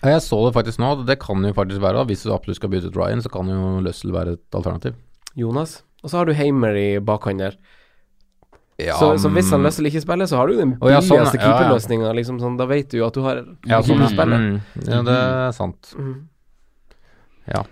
Ja, 0.01 0.15
jeg 0.15 0.23
så 0.25 0.39
det 0.45 0.53
faktisk 0.57 0.81
nå. 0.81 0.91
Det 1.07 1.17
kan 1.21 1.43
jo 1.45 1.53
faktisk 1.55 1.81
være, 1.83 2.01
da. 2.01 2.09
Hvis 2.09 2.25
du 2.25 2.33
absolutt 2.35 2.59
skal 2.59 2.71
bytte 2.73 2.91
ut 2.91 2.99
Ryan, 2.99 3.23
så 3.23 3.31
kan 3.33 3.49
jo 3.51 3.79
Løssel 3.85 4.13
være 4.15 4.37
et 4.37 4.57
alternativ. 4.57 4.97
Jonas. 5.35 5.79
Og 6.03 6.11
så 6.11 6.19
har 6.19 6.29
du 6.29 6.35
Heimer 6.37 6.77
i 6.77 6.89
bakhånd 7.03 7.41
der. 7.41 7.57
Ja, 8.77 8.97
så, 8.99 9.13
så 9.17 9.29
hvis 9.31 9.49
han 9.53 9.61
mm, 9.61 9.65
Løssel 9.69 9.87
ikke 9.87 10.03
spiller, 10.03 10.27
så 10.27 10.41
har 10.41 10.51
du 10.51 10.57
den 10.57 10.73
billigste 10.75 10.91
ja, 10.91 11.01
sånn, 11.07 11.21
ja, 11.21 11.29
ja. 11.31 11.43
keeperløsninga. 11.47 12.11
Liksom 12.17 12.41
sånn, 12.43 12.57
da 12.59 12.67
vet 12.67 12.91
du 12.91 12.99
jo 12.99 13.07
at 13.07 13.15
du 13.15 13.23
har 13.23 13.39
ja, 13.39 13.79
sånn, 13.79 14.01
keeperspiller. 14.03 14.43
mm, 14.43 14.83
ja, 14.83 14.99
det 15.07 15.15
er 15.21 15.55
sant. 15.55 15.93
Mm. 15.95 16.15
Ja. 17.53 17.63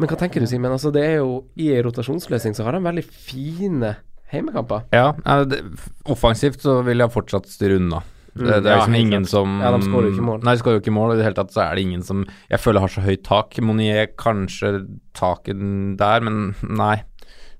Men 0.00 0.10
hva 0.10 0.18
tenker 0.20 0.44
du, 0.44 0.48
Simen? 0.50 0.72
Altså, 0.72 0.92
det 0.92 1.02
er 1.06 1.18
jo 1.20 1.42
I 1.60 1.72
rotasjonsløsning 1.84 2.56
så 2.56 2.66
har 2.66 2.76
han 2.76 2.86
veldig 2.86 3.04
fine 3.04 3.94
heimekamper. 4.30 4.86
Ja, 4.94 5.10
det, 5.48 5.62
offensivt 6.08 6.62
så 6.64 6.80
vil 6.86 7.02
jeg 7.02 7.12
fortsatt 7.12 7.48
styre 7.50 7.80
unna. 7.80 8.04
Det, 8.30 8.46
det 8.46 8.70
er 8.70 8.78
liksom 8.78 8.94
ja, 8.94 9.00
ingen 9.00 9.24
klart. 9.24 9.32
som 9.32 9.54
Ja, 9.60 9.70
de 9.74 9.82
skårer 9.84 10.08
jo 10.08 10.14
ikke 10.14 10.26
mål. 10.28 10.42
Nei, 10.46 10.54
de 10.54 10.62
skårer 10.62 10.78
jo 10.78 10.82
ikke 10.84 10.94
mål. 10.94 11.10
og 11.10 11.16
I 11.16 11.20
det 11.20 11.26
hele 11.26 11.38
tatt 11.40 11.54
så 11.54 11.62
er 11.64 11.74
det 11.76 11.84
ingen 11.86 12.04
som 12.06 12.24
jeg 12.52 12.62
føler 12.62 12.84
har 12.84 12.92
så 12.92 13.04
høyt 13.04 13.24
tak. 13.26 13.58
Monier 13.64 14.10
kanskje 14.20 14.72
taket 15.18 15.64
der, 16.00 16.26
men 16.26 16.52
nei. 16.68 17.00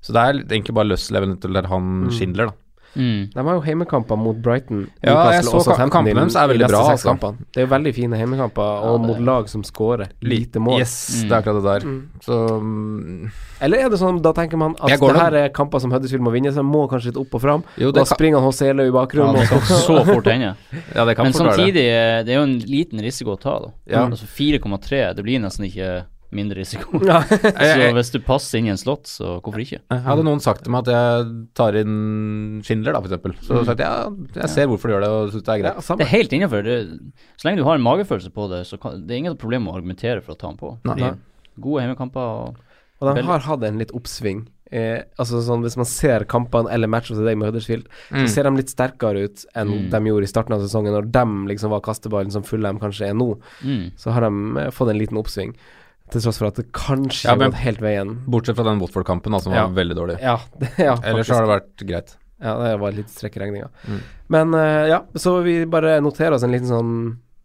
Så 0.01 0.15
det 0.15 0.21
er 0.21 0.39
egentlig 0.41 0.75
bare 0.77 0.89
Løssel 0.89 1.19
til 1.43 1.59
han 1.69 1.91
Schindler, 2.13 2.49
da. 2.51 2.60
Mm. 2.95 3.29
De 3.33 3.39
har 3.47 3.53
jo 3.55 3.61
heimekamper 3.61 4.17
mot 4.19 4.35
Brighton, 4.35 4.87
Ja, 5.03 5.31
jeg 5.31 5.43
så 5.45 5.61
kampene 5.77 6.13
deres 6.13 6.35
er 6.35 6.47
veldig 6.51 6.67
bra, 6.67 6.81
altså. 6.91 7.13
Det 7.53 7.61
er 7.61 7.65
jo 7.67 7.71
veldig 7.71 7.93
fine 7.95 8.17
heimekamper, 8.19 8.61
og 8.83 8.99
det- 9.01 9.07
mot 9.07 9.19
lag 9.21 9.47
som 9.49 9.63
skårer 9.63 10.09
lite 10.21 10.59
mål. 10.59 10.79
Yes, 10.79 10.95
Mm. 11.23 11.29
det 11.29 11.31
er 11.31 11.41
akkurat 11.41 11.63
det 11.63 11.63
der. 11.63 11.87
Mm. 11.87 12.01
Så 12.21 12.49
um, 12.57 13.31
Eller 13.61 13.77
er 13.85 13.89
det 13.89 13.99
sånn, 13.99 14.21
da 14.21 14.33
tenker 14.33 14.57
man 14.57 14.75
at 14.81 14.99
det 14.99 15.15
her 15.15 15.33
er 15.35 15.49
kamper 15.49 15.79
som 15.79 15.91
Huddersfield 15.91 16.21
må 16.23 16.31
vinne, 16.31 16.51
så 16.51 16.55
de 16.55 16.63
må 16.63 16.89
kanskje 16.89 17.05
litt 17.13 17.17
opp 17.17 17.33
og 17.35 17.41
fram. 17.41 17.63
Jo, 17.77 17.91
Da 17.91 18.01
kan, 18.03 18.17
springer 18.17 18.39
han 18.39 18.43
Hoselo 18.45 18.83
i 18.83 18.91
Ja, 18.91 19.05
det 19.05 19.47
kan 19.49 19.59
så- 19.61 19.87
så 19.87 20.05
fort 20.05 20.25
hende. 20.25 20.55
ja, 20.95 21.05
Men 21.05 21.33
samtidig, 21.33 21.73
det. 21.73 21.89
eh, 21.91 22.23
det 22.23 22.29
er 22.29 22.35
jo 22.35 22.43
en 22.43 22.59
liten 22.59 22.99
risiko 22.99 23.35
å 23.37 23.39
ta, 23.39 23.59
da. 23.59 23.71
Ja. 23.87 24.05
Altså 24.07 24.25
4,3, 24.25 25.15
det 25.15 25.23
blir 25.23 25.39
nesten 25.39 25.65
ikke 25.65 26.03
mindre 26.31 26.61
risiko. 26.61 26.99
ja. 27.09 27.21
Så 27.27 27.89
hvis 27.97 28.11
du 28.13 28.19
passer 28.23 28.59
inn 28.61 28.69
i 28.69 28.73
en 28.73 28.79
slott, 28.79 29.09
så 29.11 29.37
hvorfor 29.43 29.59
ikke? 29.63 29.81
hadde 29.91 30.23
noen 30.27 30.39
sagt 30.43 30.63
til 30.65 30.71
meg 30.71 30.87
at 30.87 30.93
jeg 30.95 31.33
tar 31.59 31.77
inn 31.81 32.61
Schindler, 32.63 32.95
da, 32.95 33.01
eksempel. 33.03 33.35
Så 33.43 33.57
hadde 33.57 33.65
jeg 33.65 33.69
sagt 33.71 33.83
ja, 33.83 34.41
jeg 34.45 34.53
ser 34.55 34.69
hvorfor 34.71 34.87
du 34.91 34.95
gjør 34.95 35.05
det, 35.05 35.11
og 35.17 35.33
syns 35.35 35.43
det 35.47 35.53
er 35.55 35.61
greit. 35.65 35.81
Ja, 35.89 35.97
Det 35.99 36.07
er 36.07 36.13
helt 36.15 36.37
innafor. 36.37 36.71
Så 37.35 37.47
lenge 37.49 37.61
du 37.61 37.67
har 37.67 37.75
en 37.79 37.85
magefølelse 37.85 38.31
på 38.35 38.47
det, 38.53 38.63
så 38.69 38.79
kan, 38.81 39.01
det 39.05 39.15
er 39.17 39.23
ingen 39.25 39.37
problem 39.41 39.67
å 39.71 39.75
argumentere 39.75 40.21
for 40.23 40.35
å 40.35 40.39
ta 40.39 40.47
den 40.53 40.59
på. 40.61 40.75
Nei. 40.87 40.97
Nei. 41.03 41.13
Gode 41.61 41.83
hjemmekamper 41.83 42.33
og 42.47 42.59
Og 43.01 43.15
de 43.17 43.23
har 43.27 43.39
hatt 43.49 43.63
en 43.67 43.79
litt 43.81 43.91
oppsving. 43.97 44.45
Eh, 44.71 45.01
altså 45.19 45.41
sånn 45.43 45.65
Hvis 45.65 45.75
man 45.75 45.87
ser 45.89 46.23
kampene 46.31 46.69
eller 46.71 46.87
matchene 46.87 47.17
til 47.19 47.25
deg 47.27 47.35
med 47.41 47.49
Huddersfield, 47.49 47.89
Mm. 48.11 48.21
så 48.23 48.27
ser 48.31 48.43
de 48.47 48.51
litt 48.55 48.69
sterkere 48.71 49.25
ut 49.25 49.41
enn 49.57 49.67
Mm. 49.67 49.89
de 49.91 49.99
gjorde 50.07 50.23
i 50.23 50.31
starten 50.31 50.53
av 50.55 50.61
sesongen, 50.63 50.93
når 50.95 51.09
de 51.11 51.25
liksom 51.51 51.71
var 51.73 51.81
kasteballen 51.83 52.31
som 52.31 52.43
Fulham 52.47 52.79
kanskje 52.79 53.09
er 53.09 53.13
nå. 53.13 53.37
mm. 53.65 53.91
Så 53.97 54.13
har 54.15 54.21
de 54.21 54.57
eh, 54.61 54.69
fått 54.71 54.89
en 54.93 54.97
liten 55.01 55.17
oppsving, 55.19 55.51
til 56.11 56.23
tross 56.23 56.39
for 56.41 56.49
at 56.51 56.59
det 56.59 56.67
kanskje 56.75 57.27
Ja, 57.29 57.35
har 57.35 57.41
gått 57.49 57.61
helt 57.63 57.81
veien. 57.83 58.15
Bortsett 58.31 58.57
fra 58.59 58.65
den 58.67 58.81
Watford-kampen, 58.81 59.37
som 59.41 59.53
Ja. 59.55 59.67
var 59.67 59.77
veldig 59.79 59.97
dårlig. 59.97 60.17
Ja, 60.21 60.39
det, 60.59 60.71
ja 60.87 60.97
Ellers 61.03 61.27
så 61.27 61.39
har 61.39 61.47
det 61.47 61.53
vært 61.55 61.85
greit. 61.87 62.15
Ja, 62.41 62.55
det 62.57 62.77
var 62.81 62.91
litt 62.91 63.05
lite 63.05 63.13
strekk 63.13 63.37
i 63.37 63.43
regninga. 63.43 63.67
Mm. 63.87 63.99
Men 64.33 64.53
uh, 64.57 64.87
ja, 64.89 65.03
så 65.15 65.35
vi 65.45 65.59
bare 65.69 65.99
noterer 66.01 66.35
oss 66.37 66.43
en 66.47 66.51
liten 66.55 66.69
sånn 66.71 66.93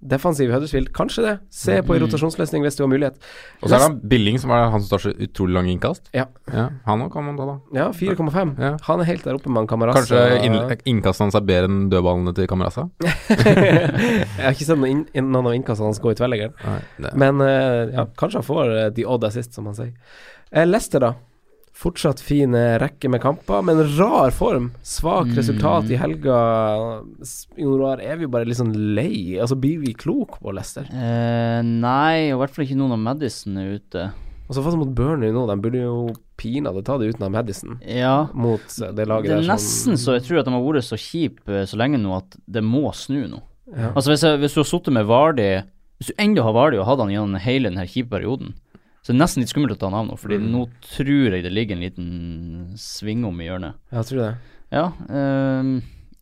Defensiv 0.01 0.51
Huddersfield, 0.53 0.91
kanskje 0.95 1.23
det. 1.25 1.33
Se 1.51 1.79
på 1.83 1.95
en 1.97 2.03
rotasjonsløsning 2.05 2.63
hvis 2.67 2.77
du 2.77 2.83
har 2.85 2.91
mulighet. 2.93 3.17
Og 3.63 3.71
så 3.71 3.79
er 3.79 3.85
det 3.87 4.09
Billing, 4.11 4.37
som 4.39 4.53
er 4.53 4.67
han 4.71 4.83
som 4.85 4.91
tar 4.93 5.03
så 5.07 5.13
utrolig 5.25 5.57
lange 5.57 5.73
innkast. 5.73 6.11
Ja, 6.15 6.27
Ja, 6.53 6.67
han 6.85 7.03
òg 7.03 7.11
kan 7.15 7.25
man 7.25 7.39
ta, 7.41 7.47
da. 7.49 7.57
ja 7.79 7.89
4,5. 7.97 8.53
Ja. 8.61 8.75
Han 8.87 9.01
er 9.01 9.09
helt 9.09 9.25
der 9.25 9.39
oppe 9.39 9.49
med 9.49 9.65
han 9.65 9.71
Camarasa. 9.71 10.03
Kanskje 10.03 10.45
inn, 10.45 10.59
innkastet 10.97 11.25
hans 11.25 11.39
er 11.41 11.47
bedre 11.49 11.71
enn 11.71 11.89
dødballene 11.91 12.35
til 12.37 12.47
kamerasa 12.51 12.87
Jeg 13.01 14.45
har 14.45 14.53
ikke 14.55 14.69
sett 14.69 14.79
noen, 14.79 15.07
inn, 15.17 15.31
noen 15.33 15.51
av 15.51 15.57
innkastene 15.57 15.89
hans 15.91 16.01
gå 16.05 16.13
i 16.13 16.19
tverrleggeren. 16.19 16.55
Men 17.17 17.41
eh, 17.45 17.97
ja, 17.97 18.07
kanskje 18.21 18.43
han 18.43 18.49
får 18.53 18.75
eh, 18.77 18.91
the 18.97 19.07
odd 19.09 19.25
assist, 19.27 19.57
som 19.57 19.67
han 19.71 19.79
sier. 19.79 19.95
Lester 20.53 20.71
Leicester, 20.71 21.03
da. 21.03 21.15
Fortsatt 21.77 22.23
fin 22.25 22.55
rekke 22.81 23.11
med 23.13 23.21
kamper, 23.21 23.61
men 23.63 23.83
rar 23.99 24.31
form. 24.33 24.71
Svak 24.83 25.27
Mm. 25.29 25.37
resultat 25.37 25.91
i 25.93 25.97
helga. 26.01 26.37
S- 27.21 27.47
Jon 27.57 27.79
Roar, 27.79 28.01
er 28.01 28.17
vi 28.17 28.27
bare 28.27 28.47
litt 28.49 28.57
sånn 28.57 28.73
lei? 28.97 29.37
Altså, 29.39 29.59
Blir 29.61 29.81
vi 29.85 29.93
klok 29.93 30.39
på 30.41 30.55
Leicester? 30.57 30.87
Eh, 30.89 31.61
nei, 31.63 32.31
og 32.33 32.39
i 32.39 32.41
hvert 32.47 32.55
fall 32.55 32.65
ikke 32.65 32.79
noen 32.81 32.93
av 32.97 32.99
Madison 32.99 33.59
er 33.59 33.75
ute. 33.79 34.07
Og 34.49 34.55
så 34.55 34.63
fast 34.63 34.79
mot 34.79 34.89
Burnley 34.95 35.33
nå? 35.35 35.45
De 35.51 35.57
burde 35.61 35.83
jo 35.83 36.15
pinadø 36.39 36.83
ta 36.87 36.97
det 36.99 37.13
uten 37.15 37.25
av 37.27 37.33
Madison. 37.33 37.79
Ja. 37.85 38.29
Mot 38.33 38.61
eh, 38.81 38.93
det 38.93 39.07
laget 39.09 39.25
Det 39.29 39.37
er 39.37 39.41
der 39.43 39.53
nesten 39.53 39.99
så 39.99 40.15
jeg 40.17 40.23
tror 40.23 40.39
at 40.41 40.45
de 40.47 40.53
har 40.53 40.63
vært 40.63 40.87
så 40.87 40.97
kjipe 40.97 41.49
eh, 41.61 41.67
så 41.67 41.77
lenge 41.77 41.99
nå 42.01 42.17
at 42.17 42.37
det 42.49 42.63
må 42.65 42.89
snu 42.95 43.27
nå. 43.29 43.41
ja. 43.77 43.91
Altså 43.93 44.13
hvis, 44.15 44.23
jeg, 44.23 44.39
hvis 44.41 44.55
du 44.55 44.61
har 44.63 44.71
sittet 44.71 44.93
med 44.95 45.05
Vardi 45.07 45.63
Hvis 45.99 46.13
du 46.13 46.15
ennå 46.23 46.43
har 46.45 46.53
Vardi 46.53 46.79
og 46.79 46.87
hatt 46.87 47.01
han 47.01 47.09
gjennom 47.11 47.41
hele 47.41 47.71
denne 47.71 47.87
kjipe 47.89 48.11
perioden, 48.13 48.55
så 49.07 49.13
det 49.13 49.21
er 49.21 49.21
nesten 49.21 49.45
litt 49.45 49.51
skummelt 49.53 49.77
å 49.77 49.79
ta 49.79 49.87
han 49.87 50.01
av 50.01 50.07
nå, 50.09 50.15
Fordi 50.19 50.37
nå 50.43 50.65
tror 50.83 51.35
jeg 51.37 51.45
det 51.45 51.51
ligger 51.53 51.77
en 51.77 51.83
liten 51.85 52.07
svingom 52.75 53.37
i 53.39 53.45
hjørnet. 53.47 53.77
Jeg 53.95 54.09
tror 54.09 54.19
det. 54.19 54.31
Ja, 54.75 54.89
um, 55.07 55.77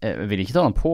jeg 0.05 0.27
vil 0.29 0.43
ikke 0.45 0.53
ta 0.53 0.67
han 0.67 0.77
på. 0.77 0.93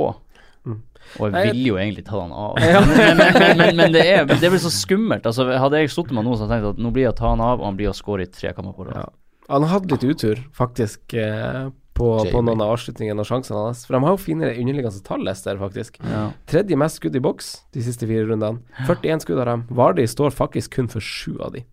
Mm. 0.63 0.77
Og 1.17 1.25
jeg 1.25 1.35
Nei, 1.35 1.43
vil 1.49 1.67
jo 1.73 1.81
egentlig 1.83 2.05
ta 2.07 2.21
han 2.21 2.31
av. 2.31 2.61
Men, 2.63 2.87
men, 2.95 3.19
men, 3.19 3.59
men, 3.59 3.75
men 3.81 3.97
det, 3.97 4.05
er, 4.07 4.23
det 4.31 4.53
blir 4.53 4.63
så 4.63 4.71
skummelt. 4.71 5.27
Altså, 5.27 5.49
hadde 5.51 5.83
jeg 5.83 5.91
sittet 5.91 6.15
med 6.15 6.29
noen 6.29 6.39
som 6.39 6.47
hadde 6.47 6.61
tenkt 6.61 6.79
at 6.79 6.87
nå 6.87 6.95
blir 6.95 7.09
jeg 7.09 7.17
å 7.17 7.19
ta 7.25 7.33
han 7.33 7.43
av, 7.43 7.59
og 7.59 7.73
han 7.73 7.83
blir 7.83 7.91
å 7.91 7.97
score 7.97 8.23
i 8.23 8.31
tre 8.31 8.55
kamper 8.55 8.77
på 8.79 8.87
rad. 8.87 9.01
Ja. 9.01 9.09
Han 9.51 9.67
har 9.67 9.81
hatt 9.81 9.91
litt 9.91 10.07
utur, 10.07 10.45
faktisk, 10.55 11.19
eh, 11.19 11.73
på, 11.99 12.13
på 12.31 12.45
noen 12.47 12.63
av 12.63 12.77
avslutningene 12.77 13.25
og 13.25 13.27
sjansene 13.27 13.67
hans. 13.67 13.83
For 13.89 13.99
de 13.99 14.05
har 14.07 14.15
jo 14.15 14.23
finere 14.23 14.55
underliggende 14.55 15.03
tall, 15.11 15.27
Lester, 15.27 15.59
faktisk. 15.59 15.99
Ja. 16.07 16.29
Tredje 16.55 16.79
mest 16.79 17.03
skudd 17.03 17.19
i 17.19 17.25
boks 17.27 17.51
de 17.75 17.83
siste 17.83 18.07
fire 18.07 18.31
rundene. 18.31 18.63
41 18.87 19.27
skudd 19.27 19.43
av 19.43 19.51
dem. 19.51 19.67
Vardi 19.83 20.07
står 20.07 20.39
faktisk 20.39 20.79
kun 20.79 20.93
for 20.93 21.03
sju 21.03 21.35
av 21.43 21.59
de. 21.59 21.67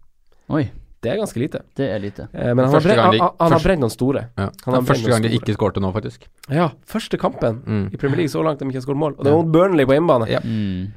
Oi, 0.49 0.69
Det 1.03 1.11
er 1.11 1.17
ganske 1.19 1.39
lite. 1.39 1.59
det 1.77 1.89
er 1.93 1.99
lite. 1.99 2.27
Eh, 2.33 2.53
men 2.55 2.65
han 2.65 2.73
har, 2.73 2.81
brent, 2.81 3.11
de- 3.13 3.19
han, 3.21 3.29
han 3.39 3.51
har 3.51 3.59
brent 3.63 3.79
noen 3.83 3.91
store. 3.93 4.21
Ja. 4.37 4.47
Han 4.47 4.51
Det 4.51 4.73
har 4.73 4.81
er 4.81 4.87
første 4.93 5.09
gang 5.11 5.21
de 5.27 5.29
ikke 5.37 5.53
skårte 5.57 5.79
nå, 5.83 5.91
faktisk. 5.93 6.27
Ja, 6.49 6.69
første 6.87 7.17
kampen 7.21 7.61
Mm. 7.65 7.89
i 7.93 7.97
Premier 7.97 8.17
League 8.23 8.31
så 8.33 8.41
langt 8.43 8.59
de 8.59 8.65
ikke 8.65 8.79
har 8.81 8.87
skåret 8.87 8.97
mål. 9.03 9.13
Og 9.17 9.23
det 9.25 9.31
var 9.33 9.43
mot 9.43 9.51
Burnley 9.53 9.85
på 9.85 9.93
hjemmebane. 9.93 10.27
Ja. 10.31 10.39
Mm. 10.43 10.87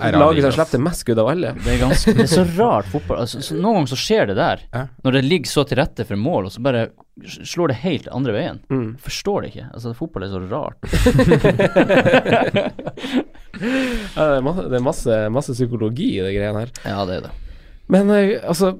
Laget 0.00 0.42
som 0.42 0.52
slipper 0.54 0.78
mest 0.84 1.00
skudd 1.02 1.18
av 1.18 1.26
alle. 1.32 1.52
Det 1.58 1.66
er 1.74 1.78
ganske 1.80 2.12
Det 2.14 2.22
er 2.22 2.30
så 2.30 2.44
rart 2.58 2.86
fotball. 2.86 3.18
Altså, 3.24 3.40
så 3.42 3.54
noen 3.58 3.74
ganger 3.80 3.90
så 3.90 3.98
skjer 3.98 4.26
det 4.30 4.36
der. 4.38 4.60
Ja. 4.72 4.84
Når 5.04 5.12
det 5.18 5.24
ligger 5.24 5.50
så 5.50 5.64
til 5.66 5.78
rette 5.82 6.06
for 6.06 6.16
mål, 6.16 6.44
og 6.46 6.52
så 6.54 6.62
bare 6.62 6.84
slår 7.26 7.68
det 7.72 7.76
helt 7.82 8.06
andre 8.14 8.32
veien. 8.32 8.60
Mm. 8.70 8.96
Forstår 9.02 9.42
det 9.42 9.50
ikke. 9.54 9.66
Altså, 9.74 9.94
fotball 9.98 10.22
er 10.24 10.30
så 10.30 10.40
rart. 10.50 10.78
Ja, 13.60 14.24
det 14.30 14.36
er 14.38 14.44
masse, 14.46 14.62
det 14.70 14.78
er 14.78 14.84
masse, 14.84 15.16
masse 15.34 15.52
psykologi 15.56 16.06
i 16.18 16.22
de 16.24 16.30
greiene 16.32 16.62
her. 16.64 16.70
Ja, 16.86 17.02
det 17.08 17.16
er 17.18 17.26
det. 17.26 17.32
Men 17.90 18.10
eh, 18.14 18.36
altså 18.46 18.76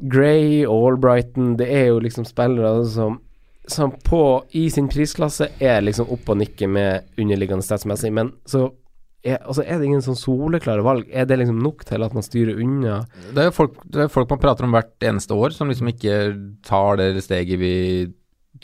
Gray 0.00 0.62
Albrighton, 0.68 1.56
det 1.58 1.68
er 1.72 1.88
jo 1.92 2.00
liksom 2.04 2.26
spillere 2.28 2.84
som 2.92 3.20
som 3.70 3.92
på 4.04 4.18
i 4.58 4.64
sin 4.74 4.88
prisklasse 4.90 5.46
er 5.62 5.84
liksom 5.86 6.08
oppe 6.10 6.32
og 6.34 6.40
nikker 6.40 6.66
med 6.68 7.04
underliggende 7.22 7.62
statsmessig, 7.62 8.10
men 8.12 8.32
så 8.50 8.64
er, 9.22 9.36
altså 9.38 9.62
er 9.62 9.78
det 9.78 9.86
ingen 9.86 10.02
sånn 10.02 10.18
soleklare 10.18 10.82
valg. 10.82 11.04
Er 11.14 11.28
det 11.30 11.38
liksom 11.38 11.60
nok 11.62 11.84
til 11.86 12.02
at 12.02 12.12
man 12.16 12.26
styrer 12.26 12.58
unna? 12.58 12.96
Det 13.30 13.38
er 13.44 13.46
jo 13.52 13.54
folk, 13.54 13.76
det 13.86 14.02
er 14.02 14.10
folk 14.10 14.34
man 14.34 14.42
prater 14.42 14.66
om 14.66 14.74
hvert 14.74 15.06
eneste 15.06 15.38
år, 15.38 15.54
som 15.54 15.70
liksom 15.70 15.92
ikke 15.92 16.16
tar 16.66 16.98
det 16.98 17.22
steget 17.22 17.62
vi 17.62 17.72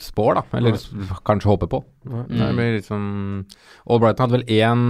spår, 0.03 0.41
da. 0.41 0.43
Eller 0.59 0.75
s- 0.75 0.91
kanskje 1.25 1.47
håper 1.53 1.71
på. 1.71 1.79
Det 2.03 2.51
blir 2.59 2.75
liksom 2.81 3.07
Albrighton 3.87 4.25
hadde 4.27 4.37
vel 4.41 4.47
én 4.59 4.83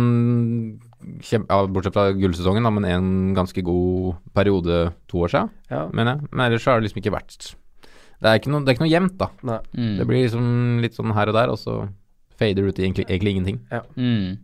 kjempe, 1.24 1.47
ja, 1.50 1.66
Bortsett 1.72 1.93
fra 1.95 2.12
gullsesongen, 2.12 2.64
da, 2.64 2.70
men 2.76 2.86
en 2.86 3.10
ganske 3.38 3.62
god 3.64 4.16
periode 4.36 4.91
to 5.08 5.22
år 5.24 5.32
siden, 5.34 5.50
Ja. 5.72 5.88
mener 5.93 6.16
jeg. 6.18 6.30
Men 6.32 6.45
ellers 6.52 6.64
så 6.64 6.72
har 6.72 6.80
det 6.82 6.89
liksom 6.89 7.02
ikke 7.04 7.16
vært 7.16 7.56
Det 8.22 8.28
er 8.28 8.36
ikke 8.39 8.52
noe, 8.52 8.60
det 8.66 8.70
er 8.70 8.76
ikke 8.76 8.84
noe 8.84 8.91
jevnt, 8.91 9.18
da. 9.18 9.28
Nei. 9.47 9.60
Mm. 9.78 9.97
Det 9.97 10.08
blir 10.08 10.24
liksom 10.28 10.82
litt 10.84 10.93
sånn 10.97 11.14
her 11.16 11.30
og 11.32 11.34
der, 11.38 11.50
og 11.54 11.58
så 11.58 11.89
fader 12.38 12.68
ut 12.68 12.80
i 12.80 12.84
egentlig, 12.84 13.06
egentlig 13.08 13.32
ingenting. 13.36 13.60
mm. 13.95 14.38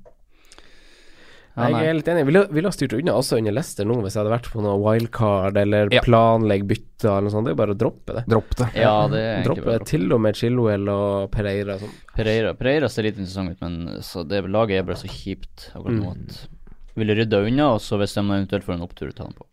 Ja, 1.56 1.70
jeg 1.72 1.88
er 1.88 1.94
litt 1.96 2.08
enig. 2.12 2.26
Ville, 2.28 2.42
vil 2.52 2.66
ha 2.68 2.72
styrt 2.76 2.94
unna 2.98 3.14
også 3.16 3.38
under 3.40 3.54
Leicester 3.56 3.86
nå, 3.88 3.96
hvis 4.04 4.16
jeg 4.18 4.24
hadde 4.26 4.34
vært 4.34 4.50
på 4.52 4.62
noe 4.66 4.76
wildcard 4.84 5.58
eller 5.62 5.88
Ja. 5.94 6.02
planlegg 6.04 6.66
bytter 6.68 7.10
eller 7.14 7.22
noe 7.30 7.32
sånt. 7.32 7.46
Det 7.48 7.54
er 7.56 7.60
bare 7.62 7.76
å 7.76 7.80
droppe 7.80 8.14
det. 8.18 8.26
Dropp 8.28 8.56
det. 8.60 8.68
Ja, 8.76 9.08
det 9.08 9.22
er 9.22 9.30
egentlig 9.38 9.46
Droppe 9.46 9.66
bare 9.70 9.80
det 9.80 9.88
til 9.88 10.12
og 10.14 10.22
med 10.26 10.36
Chilwell 10.36 10.90
og 10.90 11.32
Pereira. 11.32 11.78
Sånn. 11.80 11.94
Pereira, 12.16 12.54
Pereira 12.60 12.90
ser 12.90 13.04
litt 13.08 13.16
interessant 13.18 13.52
ut, 13.56 13.62
men 13.62 14.02
så 14.02 14.28
det 14.28 14.44
laget 14.52 14.80
er 14.80 14.84
bare 14.84 15.00
så 15.00 15.08
kjipt 15.08 15.70
akkurat 15.74 15.96
nå 15.96 16.12
Mm. 16.12 16.12
at 16.12 16.48
ville 16.96 17.16
rydda 17.16 17.42
unna, 17.48 17.74
og 17.76 17.80
så 17.80 17.98
hvis 18.00 18.14
de 18.16 18.22
eventuelt 18.22 18.64
får 18.64 18.74
en 18.76 18.82
opptur, 18.88 19.12
ta 19.16 19.24
den 19.24 19.34
på. 19.34 19.46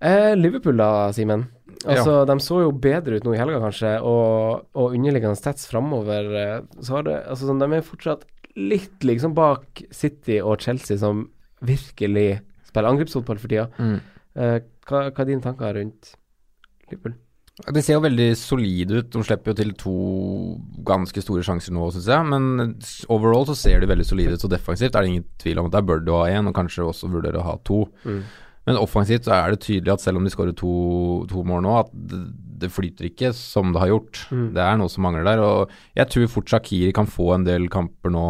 Eh, 0.00 0.34
Liverpool 0.36 0.76
da, 0.76 1.10
Simen. 1.12 1.46
Altså, 1.86 2.24
De 2.26 2.34
så 2.42 2.60
jo 2.62 2.72
bedre 2.72 3.16
ut 3.18 3.24
nå 3.26 3.34
i 3.34 3.38
helga, 3.38 3.58
kanskje, 3.62 4.00
og, 4.02 4.66
og 4.74 4.94
underliggende 4.94 5.36
stats 5.38 5.66
framover. 5.70 6.28
Eh, 6.38 6.60
så 6.82 6.96
har 6.98 7.02
det, 7.06 7.16
altså, 7.26 7.48
sånn, 7.50 7.58
de 7.62 7.76
er 7.78 7.82
fortsatt 7.86 8.22
litt 8.58 9.06
liksom 9.06 9.36
bak 9.38 9.84
City 9.94 10.40
og 10.42 10.60
Chelsea, 10.64 10.98
som 11.00 11.28
virkelig 11.64 12.40
spiller 12.66 12.90
angrepsfotball 12.92 13.40
for 13.40 13.50
tida. 13.50 13.68
Mm. 13.78 13.96
Uh, 14.38 14.58
hva, 14.88 15.08
hva 15.08 15.24
er 15.24 15.30
dine 15.30 15.44
tanker 15.44 15.78
rundt 15.78 16.12
Liverpool? 16.90 17.16
De 17.58 17.82
ser 17.82 17.96
jo 17.96 18.04
veldig 18.04 18.28
solide 18.38 19.00
ut. 19.00 19.08
De 19.10 19.22
slipper 19.26 19.50
jo 19.50 19.58
til 19.58 19.72
to 19.80 19.94
ganske 20.86 21.22
store 21.24 21.42
sjanser 21.46 21.74
nå, 21.74 21.88
syns 21.90 22.06
jeg. 22.06 22.26
Men 22.30 22.76
overall 23.10 23.48
så 23.48 23.56
ser 23.58 23.82
de 23.82 23.88
veldig 23.90 24.06
solide 24.06 24.36
ut. 24.36 24.42
Så 24.44 24.50
defensivt 24.52 24.94
er 24.94 25.02
det 25.02 25.10
ingen 25.10 25.26
tvil 25.42 25.58
om 25.58 25.66
at 25.66 25.74
der 25.74 25.88
bør 25.88 26.04
du 26.04 26.12
ha 26.14 26.28
én, 26.30 26.46
og 26.46 26.54
kanskje 26.54 26.86
også 26.86 27.10
vurdere 27.10 27.40
å 27.40 27.48
ha 27.48 27.56
to. 27.66 27.80
Mm. 28.06 28.22
Men 28.68 28.80
offensivt 28.80 29.24
så 29.28 29.34
er 29.38 29.54
det 29.54 29.62
tydelig 29.64 29.94
at 29.96 30.04
selv 30.04 30.20
om 30.20 30.26
de 30.28 30.32
skårer 30.34 30.54
to, 30.58 30.74
to 31.30 31.42
mål 31.48 31.64
nå, 31.64 31.74
at 31.80 31.90
det, 31.94 32.20
det 32.62 32.70
flyter 32.74 33.08
ikke 33.08 33.32
som 33.36 33.72
det 33.74 33.82
har 33.82 33.92
gjort. 33.92 34.22
Mm. 34.34 34.46
Det 34.56 34.62
er 34.64 34.78
noe 34.80 34.92
som 34.92 35.06
mangler 35.06 35.26
der. 35.26 35.42
Og 35.42 35.74
jeg 35.98 36.10
tror 36.12 36.30
fort 36.32 36.52
Shakiri 36.52 36.92
kan 36.96 37.08
få 37.10 37.32
en 37.36 37.46
del 37.48 37.68
kamper 37.72 38.12
nå 38.14 38.26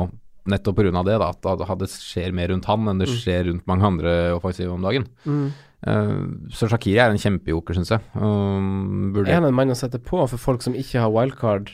nettopp 0.49 0.78
pga. 0.80 1.03
det. 1.05 1.16
da, 1.20 1.32
At 1.32 1.78
det 1.80 1.91
skjer 1.93 2.32
mer 2.36 2.49
rundt 2.53 2.68
han 2.68 2.89
enn 2.89 3.03
det 3.03 3.09
skjer 3.12 3.49
rundt 3.51 3.66
mange 3.68 3.84
andre 3.84 4.14
offensive 4.36 4.72
om 4.72 4.84
dagen. 4.84 5.09
Mm. 5.28 5.49
Uh, 5.86 6.22
så 6.51 6.66
Shakiri 6.70 6.99
er 6.99 7.12
en 7.12 7.20
kjempejoker, 7.20 7.76
syns 7.76 7.93
jeg. 7.95 8.03
Um, 8.18 9.12
burde 9.14 9.30
Er 9.30 9.39
han 9.39 9.47
en 9.47 9.55
mann 9.55 9.70
å 9.70 9.76
sette 9.78 10.01
på 10.03 10.24
for 10.26 10.41
folk 10.41 10.64
som 10.64 10.74
ikke 10.74 10.99
har 11.05 11.12
wildcard 11.14 11.70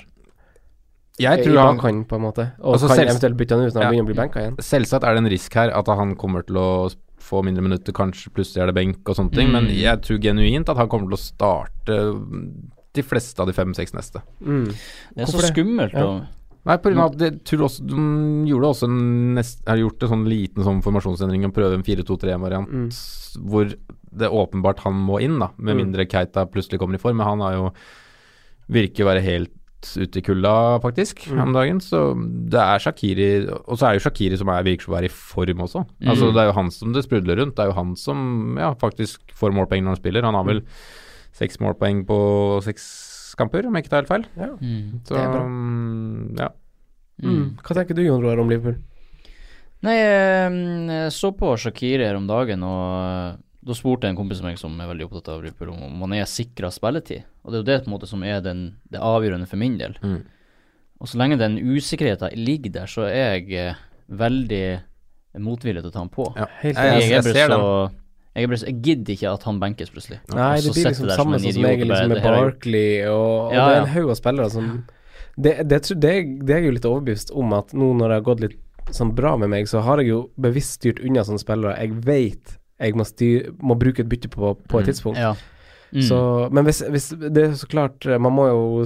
Jeg 1.22 1.44
tror 1.46 1.60
han 1.62 1.78
kan, 1.80 2.02
på 2.04 2.18
en 2.18 2.26
måte? 2.26 2.50
Og 2.60 2.74
Altså, 2.74 2.90
kan 2.90 2.98
selv- 2.98 3.14
eventuelt 3.14 3.38
bytte 3.38 3.56
han 3.56 3.64
ut 3.64 3.72
når 3.74 3.82
han 3.82 3.92
begynner 3.94 4.04
å 4.04 4.12
bli 4.12 4.18
benka 4.18 4.42
igjen? 4.42 4.56
Selvsagt 4.60 5.06
er 5.06 5.14
det 5.14 5.22
en 5.24 5.32
risk 5.32 5.54
her 5.54 5.70
at 5.70 5.86
han 5.86 6.16
kommer 6.16 6.44
til 6.44 6.58
å 6.60 6.68
få 7.24 7.40
mindre 7.46 7.64
minutter, 7.64 7.92
kanskje 7.96 8.30
plutselig 8.36 8.62
er 8.62 8.70
det 8.70 8.76
benk 8.76 9.08
og 9.08 9.16
sånne 9.16 9.32
ting, 9.34 9.48
Mm. 9.48 9.52
men 9.56 9.66
jeg 9.72 10.02
tror 10.04 10.20
genuint 10.20 10.68
at 10.68 10.76
han 10.76 10.88
kommer 10.92 11.08
til 11.08 11.16
å 11.16 11.24
starte 11.24 11.98
de 12.94 13.02
fleste 13.02 13.40
av 13.40 13.46
de 13.48 13.52
fem-seks 13.56 13.94
neste. 13.96 14.20
Mm. 14.44 14.66
Det 14.68 14.76
er 15.16 15.24
Hvorfor 15.26 15.40
så 15.48 15.52
skummelt 15.54 15.92
Ja. 15.94 16.26
Nei, 16.66 16.78
på 16.78 16.88
grunn 16.94 17.00
av 17.04 17.10
at 17.12 17.18
de, 17.18 17.56
også, 17.58 17.82
de 17.86 17.94
gjorde 18.48 18.68
også 18.72 18.84
en 18.88 19.34
nest, 19.34 19.66
har 19.68 19.76
gjort 19.76 20.02
en 20.02 20.08
sånn 20.08 20.28
liten 20.28 20.64
sånn 20.64 20.82
formasjonsendring 20.82 21.44
og 21.44 21.52
prøve 21.52 21.74
en 21.74 21.82
4-2-3-variant 21.82 22.70
Mm. 22.70 22.88
hvor 23.50 23.66
det 24.16 24.30
åpenbart 24.30 24.78
han 24.78 24.94
må 24.94 25.20
inn, 25.20 25.38
da, 25.38 25.50
med 25.58 25.76
Mm. 25.76 25.82
mindre 25.92 26.06
Keita 26.08 26.46
plutselig 26.46 26.78
kommer 26.78 26.94
i 26.94 26.98
form. 26.98 27.16
Men 27.18 27.26
han 27.26 27.40
har 27.40 27.52
jo 27.52 27.72
virker 28.70 29.04
å 29.04 29.12
være 29.12 29.22
helt 29.22 29.50
ute 29.96 30.18
i 30.20 30.22
kulda, 30.24 30.54
faktisk, 30.82 31.24
Mm. 31.30 31.40
om 31.42 31.52
dagen. 31.54 31.80
Så 31.80 32.00
det 32.50 32.60
er 32.60 32.78
Shakiri 32.82 33.28
Og 33.68 33.76
så 33.78 33.88
er 33.90 33.94
jo 33.98 34.04
Shakiri 34.08 34.36
som 34.40 34.48
er, 34.48 34.62
virker 34.66 34.84
som 34.88 34.94
å 34.94 34.96
være 34.98 35.10
i 35.10 35.14
form 35.14 35.62
også. 35.66 35.84
Altså 36.06 36.28
Mm. 36.30 36.34
Det 36.34 36.40
er 36.42 36.46
jo 36.50 36.56
han 36.58 36.70
som 36.70 36.92
det 36.92 37.04
sprudler 37.04 37.36
rundt. 37.40 37.54
Det 37.56 37.64
er 37.64 37.70
jo 37.72 37.78
han 37.78 37.94
som 37.96 38.56
ja, 38.58 38.72
faktisk 38.74 39.20
får 39.34 39.52
målpoeng 39.52 39.82
når 39.84 39.94
han 39.96 40.02
spiller. 40.02 40.22
Han 40.24 40.34
har 40.34 40.44
vel 40.44 40.62
seks 41.32 41.58
målpoeng 41.58 42.04
på 42.06 42.62
seks 42.62 43.34
kamper, 43.36 43.66
om 43.66 43.74
jeg 43.74 43.84
ikke 43.84 43.90
tar 43.90 44.02
helt 44.04 44.08
feil. 44.08 44.26
Ja. 44.38 44.50
mm. 44.56 45.00
Så 45.04 45.14
Det 45.14 45.18
er 45.24 45.32
bra. 45.32 45.42
mm, 45.44 46.38
ja. 46.38 46.48
Mm. 47.22 47.56
Hva 47.62 47.74
tenker 47.74 47.94
du, 47.94 48.02
Jon 48.02 48.22
Roar, 48.22 48.38
om 48.40 48.48
Liverpool? 48.48 48.76
Nei, 49.84 49.96
jeg, 49.98 50.52
jeg 50.88 51.12
så 51.12 51.30
på 51.36 51.50
Shakiri 51.60 52.06
her 52.06 52.16
om 52.16 52.26
dagen, 52.26 52.62
og 52.64 53.34
eh, 53.34 53.36
da 53.64 53.74
spurte 53.76 54.08
en 54.10 54.16
kompis 54.18 54.40
av 54.42 54.48
meg 54.50 54.58
som 54.60 54.74
er 54.80 54.88
veldig 54.90 55.06
opptatt 55.08 55.30
av 55.34 55.42
Liverpool, 55.44 55.70
om 55.72 55.80
man 56.00 56.10
han 56.10 56.18
er 56.20 56.28
sikra 56.28 56.70
spilletid. 56.74 57.24
Og 57.44 57.52
det 57.52 57.56
er 57.58 57.62
jo 57.62 57.68
det 57.70 57.78
på 57.84 57.88
en 57.90 57.94
måte 57.96 58.08
som 58.10 58.22
er 58.26 58.40
den, 58.44 58.64
det 58.92 59.00
avgjørende 59.00 59.48
for 59.48 59.60
min 59.60 59.78
del. 59.80 59.96
Mm. 60.02 60.20
Og 61.00 61.08
så 61.10 61.18
lenge 61.20 61.38
den 61.40 61.56
usikkerheten 61.58 62.36
ligger 62.38 62.72
der, 62.80 62.90
så 62.90 63.06
er 63.08 63.38
jeg 63.38 63.52
eh, 63.58 63.80
veldig 64.08 64.64
motvillig 65.44 65.82
til 65.82 65.90
å 65.90 65.94
ta 65.94 66.02
han 66.04 66.12
på. 66.12 66.28
ja. 66.36 66.46
Helt 66.62 66.76
Jeg- 66.76 66.84
jeg, 66.84 67.00
jeg 67.00 67.10
jeg, 67.10 67.10
jeg 67.10 67.22
ser 67.24 67.48
så 67.48 67.90
jeg, 68.34 68.50
er 68.50 68.66
jeg 68.66 68.82
gidder 68.82 69.14
ikke 69.14 69.32
at 69.32 69.42
han 69.46 69.60
benkes 69.60 69.90
plutselig. 69.90 70.18
Nei, 70.34 70.56
det 70.60 70.72
blir 70.74 70.84
liksom 70.90 71.08
samme 71.10 71.38
som 71.38 71.52
som 71.52 71.64
idiot 71.64 71.86
liksom 71.86 72.08
med 72.08 72.18
er 72.18 72.22
Barkley, 72.22 73.06
og, 73.06 73.48
og 73.48 73.54
Ja, 73.54 73.68
det 73.68 73.76
er 73.76 73.80
en 73.84 73.92
haug 73.94 74.10
av 74.10 74.18
spillere 74.18 74.50
som 74.50 74.84
det, 75.36 75.52
det, 75.68 75.80
det, 75.98 76.14
det 76.46 76.54
er 76.54 76.60
jeg 76.62 76.66
jo 76.68 76.74
litt 76.76 76.84
overbevist 76.88 77.30
om 77.34 77.52
at 77.54 77.72
nå 77.74 77.92
når 77.94 78.08
det 78.08 78.18
har 78.18 78.26
gått 78.26 78.40
litt 78.44 78.60
sånn 78.94 79.14
bra 79.16 79.36
med 79.40 79.50
meg, 79.50 79.66
så 79.70 79.80
har 79.86 80.02
jeg 80.02 80.08
jo 80.12 80.18
bevisst 80.36 80.78
styrt 80.80 81.00
unna 81.00 81.24
sånne 81.24 81.40
spillere 81.42 81.78
jeg 81.80 81.94
vet 82.04 82.58
jeg 82.80 82.94
må, 82.98 83.04
styr, 83.06 83.52
må 83.62 83.76
bruke 83.78 84.00
et 84.02 84.08
bytte 84.08 84.28
på 84.28 84.54
på 84.68 84.80
et 84.80 84.86
Mm. 84.86 84.90
tidspunkt. 84.92 85.18
Ja. 85.18 85.34
Mm. 85.94 86.02
Så, 86.02 86.18
men 86.52 86.64
hvis, 86.64 86.80
hvis 86.90 87.08
Det 87.32 87.38
er 87.44 87.52
så 87.54 87.68
klart 87.70 88.04
eh, 88.06 88.18
Man 88.18 88.32
må 88.34 88.48
jo 88.48 88.84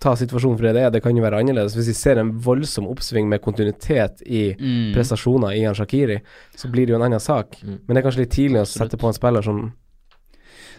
ta 0.00 0.12
situasjonen 0.16 0.56
for 0.58 0.64
det 0.66 0.74
det 0.74 0.82
er. 0.82 0.90
Det 0.90 1.02
kan 1.02 1.16
jo 1.16 1.22
være 1.22 1.38
annerledes. 1.40 1.74
Hvis 1.76 1.88
vi 1.88 1.92
ser 1.96 2.16
en 2.20 2.32
voldsom 2.40 2.86
oppsving 2.88 3.28
med 3.28 3.40
kontinuitet 3.42 4.22
i 4.26 4.54
mm. 4.58 4.92
prestasjoner 4.94 5.52
i 5.56 5.64
Shakiri, 5.76 6.20
så 6.56 6.68
blir 6.72 6.86
det 6.86 6.92
jo 6.94 6.96
en 6.96 7.04
annen 7.04 7.20
sak. 7.20 7.56
Mm. 7.62 7.78
Men 7.86 7.94
det 7.94 7.96
er 8.00 8.06
kanskje 8.08 8.22
litt 8.24 8.32
tidlig 8.32 8.60
å 8.62 8.68
sette 8.68 8.96
på 8.96 9.06
en 9.08 9.12
spiller 9.16 9.42
som 9.44 9.72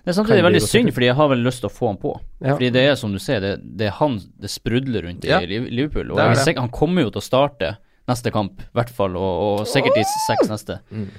Det 0.04 0.10
er 0.10 0.18
samtidig 0.18 0.42
veldig 0.44 0.62
synd, 0.66 0.90
fordi 0.94 1.06
jeg 1.12 1.16
har 1.20 1.28
vel 1.30 1.44
lyst 1.46 1.62
til 1.62 1.70
å 1.70 1.74
få 1.74 1.88
han 1.92 1.98
på. 2.02 2.16
Ja. 2.42 2.56
Fordi 2.56 2.72
det 2.74 2.82
er 2.90 2.96
som 2.98 3.12
du 3.14 3.20
ser, 3.22 3.40
det, 3.46 3.52
det 3.78 3.88
er 3.92 3.98
han 4.00 4.18
det 4.42 4.50
sprudler 4.50 5.06
rundt 5.06 5.24
Ja. 5.30 5.38
i 5.42 5.46
Liv- 5.46 5.70
Liverpool. 5.70 6.10
Og 6.12 6.18
Det 6.18 6.24
er 6.26 6.30
er 6.32 6.36
det. 6.40 6.46
sikker, 6.48 6.62
han 6.66 6.74
kommer 6.74 7.02
jo 7.06 7.12
til 7.14 7.22
å 7.22 7.26
starte 7.26 7.78
neste 8.10 8.32
kamp, 8.34 8.60
i 8.62 8.74
hvert 8.74 8.90
fall, 8.90 9.14
og, 9.16 9.62
og 9.62 9.68
sikkert 9.70 9.94
de 10.00 10.04
seks 10.26 10.50
neste. 10.50 10.80
Mm. 10.92 11.10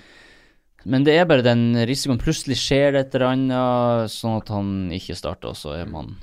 Men 0.85 1.05
det 1.07 1.15
er 1.19 1.25
bare 1.31 1.45
den 1.47 1.75
risikoen. 1.87 2.19
Plutselig 2.23 2.57
skjer 2.59 2.93
det 2.93 3.01
et 3.07 3.15
eller 3.15 3.29
annet, 3.33 4.11
sånn 4.11 4.39
at 4.41 4.49
han 4.51 4.69
ikke 4.93 5.15
starter, 5.19 5.53
og 5.53 5.57
så 5.57 5.77
er 5.81 5.87
man 5.91 6.17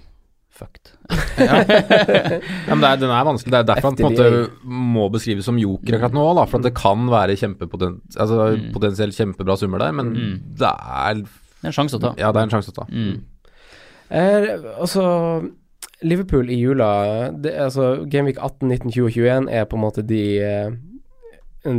fucked. 0.52 0.92
Ja. 1.40 1.62
ja, 1.64 2.76
men 2.76 2.82
det 2.84 2.90
er, 2.90 2.98
den 3.00 3.12
er 3.16 3.24
vanskelig. 3.24 3.52
Det 3.54 3.60
er 3.62 3.68
derfor 3.70 3.88
han 3.94 3.96
på 3.96 4.10
en 4.10 4.16
måte 4.18 4.72
må 4.92 5.06
beskrives 5.14 5.46
som 5.48 5.56
joker 5.62 5.96
akkurat 5.96 6.18
nå. 6.18 6.26
Da, 6.36 6.44
for 6.52 6.60
at 6.60 6.66
det 6.68 6.74
kan 6.76 7.06
være 7.12 7.38
kjempepotent, 7.40 8.02
altså, 8.20 8.50
Mm. 8.58 8.66
potensielt 8.76 9.16
kjempebra 9.16 9.56
summer 9.58 9.80
der, 9.80 9.92
men 9.96 10.12
Mm. 10.12 10.34
det 10.60 10.68
er 10.68 11.14
Det 11.24 11.64
er 11.64 11.72
en 11.72 11.78
sjanse 11.78 11.96
å 11.96 12.02
ta. 12.04 12.14
Ja, 12.20 12.32
det 12.36 12.42
er 12.42 12.44
en 12.50 12.52
sjanse 12.52 12.72
å 12.74 12.76
ta. 12.76 12.86
Mm. 12.92 13.22
Er, 14.10 14.50
altså 14.82 15.50
Liverpool 16.04 16.50
i 16.50 16.56
jula 16.60 17.32
det, 17.36 17.54
altså 17.60 18.06
Gameweek 18.10 18.38
18, 18.40 18.68
19, 18.70 18.92
20 18.92 19.06
og 19.06 19.12
21 19.12 19.50
er 19.52 19.66
på 19.66 19.76
en 19.76 19.84
måte 19.84 20.04
de 20.08 20.22
eh, 20.40 20.70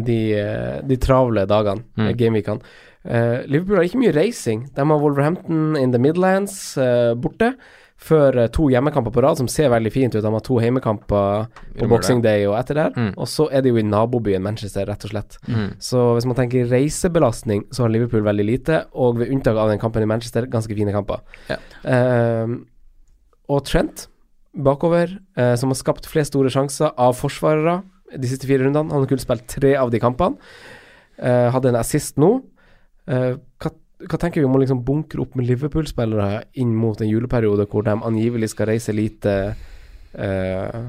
de, 0.07 0.21
eh, 0.39 0.79
de 0.87 0.97
travle 1.03 1.47
dagene, 1.51 1.85
Mm. 1.97 2.07
eh, 2.09 2.15
gameweekene. 2.15 2.61
Uh, 3.01 3.41
Liverpool 3.49 3.79
har 3.81 3.87
ikke 3.89 3.99
mye 4.03 4.13
reising. 4.13 4.67
De 4.77 4.85
har 4.85 4.99
Wolverhampton 5.01 5.75
in 5.81 5.91
the 5.91 5.99
Midlands 5.99 6.77
uh, 6.77 7.15
borte, 7.17 7.55
før 8.01 8.37
to 8.53 8.67
hjemmekamper 8.73 9.13
på 9.13 9.23
rad, 9.25 9.37
som 9.41 9.49
ser 9.49 9.71
veldig 9.73 9.93
fint 9.93 10.15
ut. 10.15 10.23
De 10.25 10.33
har 10.33 10.41
to 10.45 10.59
hjemmekamper 10.61 11.47
på 11.79 11.89
Boxing. 11.89 12.21
Day 12.25 12.45
og 12.49 12.59
etter 12.59 12.77
der. 12.79 12.91
Mm. 12.97 13.11
Og 13.17 13.27
så 13.29 13.47
er 13.53 13.61
det 13.65 13.73
jo 13.73 13.81
i 13.81 13.85
nabobyen 13.85 14.45
Manchester, 14.45 14.85
rett 14.89 15.05
og 15.05 15.13
slett. 15.15 15.39
Mm. 15.49 15.67
Så 15.81 16.05
hvis 16.17 16.29
man 16.29 16.37
tenker 16.37 16.69
reisebelastning, 16.69 17.65
så 17.73 17.85
har 17.87 17.93
Liverpool 17.93 18.25
veldig 18.25 18.47
lite, 18.47 18.83
og 18.93 19.19
ved 19.21 19.33
unntak 19.33 19.57
av 19.57 19.69
den 19.73 19.81
kampen 19.81 20.05
i 20.05 20.09
Manchester, 20.09 20.49
ganske 20.53 20.77
fine 20.77 20.93
kamper. 20.93 21.21
Ja. 21.49 21.57
Uh, 21.85 22.59
og 23.49 23.65
Trent 23.69 24.09
bakover, 24.57 25.17
uh, 25.39 25.55
som 25.57 25.73
har 25.73 25.81
skapt 25.81 26.09
flest 26.09 26.33
store 26.35 26.53
sjanser 26.53 26.93
av 27.01 27.17
forsvarere 27.17 27.81
de 28.17 28.31
siste 28.31 28.49
fire 28.49 28.65
rundene. 28.65 28.91
Han 28.91 29.05
har 29.05 29.11
kun 29.11 29.23
spilt 29.23 29.47
tre 29.51 29.75
av 29.79 29.93
de 29.93 30.01
kampene. 30.03 30.41
Uh, 31.21 31.51
hadde 31.53 31.69
en 31.73 31.81
assist 31.81 32.17
nå. 32.21 32.31
Uh, 33.11 33.37
hva, 33.61 33.73
hva 34.07 34.19
tenker 34.21 34.41
vi 34.41 34.49
om 34.49 34.57
å 34.57 34.63
liksom 34.63 34.81
bunkre 34.87 35.21
opp 35.25 35.37
med 35.37 35.47
Liverpool-spillere 35.51 36.47
inn 36.63 36.73
mot 36.77 37.01
en 37.01 37.11
juleperiode 37.11 37.69
hvor 37.69 37.85
de 37.85 37.99
angivelig 37.99 38.53
skal 38.55 38.71
reise 38.73 38.95
lite? 38.97 39.37
Uh, 40.17 40.89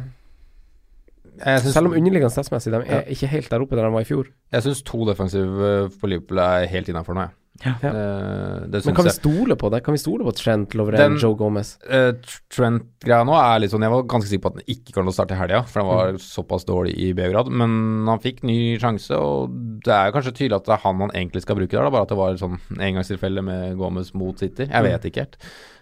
selv 1.41 1.89
om 1.89 1.95
underliggende 1.97 2.31
statsmessig, 2.33 2.71
de 2.71 2.79
er 2.81 3.01
Ja. 3.01 3.01
ikke 3.09 3.27
helt 3.27 3.49
der 3.51 3.61
oppe 3.63 3.75
der 3.75 3.87
de 3.87 3.93
var 3.93 4.01
i 4.01 4.07
fjor. 4.07 4.27
Jeg 4.51 4.63
syns 4.63 4.81
to 4.85 5.05
defensive 5.09 5.89
på 5.99 6.07
Liverpool 6.07 6.39
er 6.39 6.67
helt 6.69 6.89
innafor 6.89 7.17
nå, 7.17 7.21
jeg. 7.27 7.37
Ja. 7.61 7.73
Det 7.83 8.79
Men 8.85 8.95
kan 8.95 9.05
vi 9.05 9.13
stole 9.13 9.55
på 9.59 9.69
det? 9.69 9.81
Kan 9.85 9.93
vi 9.93 9.99
stole 10.01 10.25
på 10.25 10.31
Trent, 10.33 10.73
Lovren, 10.73 11.17
Joe 11.21 11.35
Gomez? 11.37 11.75
Uh, 11.85 12.15
Trent-greia 12.49 13.25
nå 13.27 13.35
er 13.37 13.61
litt 13.61 13.73
sånn 13.73 13.85
Jeg 13.85 13.93
var 13.93 14.07
ganske 14.09 14.31
sikker 14.31 14.43
på 14.45 14.51
at 14.53 14.61
han 14.61 14.71
ikke 14.73 14.95
kom 14.95 15.05
til 15.05 15.13
å 15.13 15.15
starte 15.15 15.35
i 15.37 15.41
helga, 15.41 15.61
for 15.69 15.83
han 15.83 15.89
var 15.91 16.21
såpass 16.23 16.65
dårlig 16.69 16.95
i 16.97 17.11
Beograd. 17.17 17.51
Men 17.53 18.07
han 18.09 18.23
fikk 18.23 18.41
ny 18.47 18.57
sjanse, 18.81 19.17
og 19.17 19.53
det 19.85 19.93
er 19.93 20.09
jo 20.09 20.15
kanskje 20.17 20.35
tydelig 20.39 20.57
at 20.61 20.71
det 20.71 20.77
er 20.77 20.85
han 20.87 21.05
han 21.05 21.13
egentlig 21.13 21.43
skal 21.45 21.59
bruke 21.59 21.75
der, 21.75 21.85
da, 21.85 21.93
bare 21.93 22.07
at 22.07 22.13
det 22.13 22.21
var 22.21 22.33
et 22.33 22.41
sånn 22.41 22.57
engangstilfelle 22.79 23.45
med 23.45 23.77
Gomez 23.81 24.13
mot 24.17 24.41
City. 24.41 24.65
Jeg 24.71 24.87
vet 24.87 25.11
ikke 25.11 25.27
helt. 25.27 25.37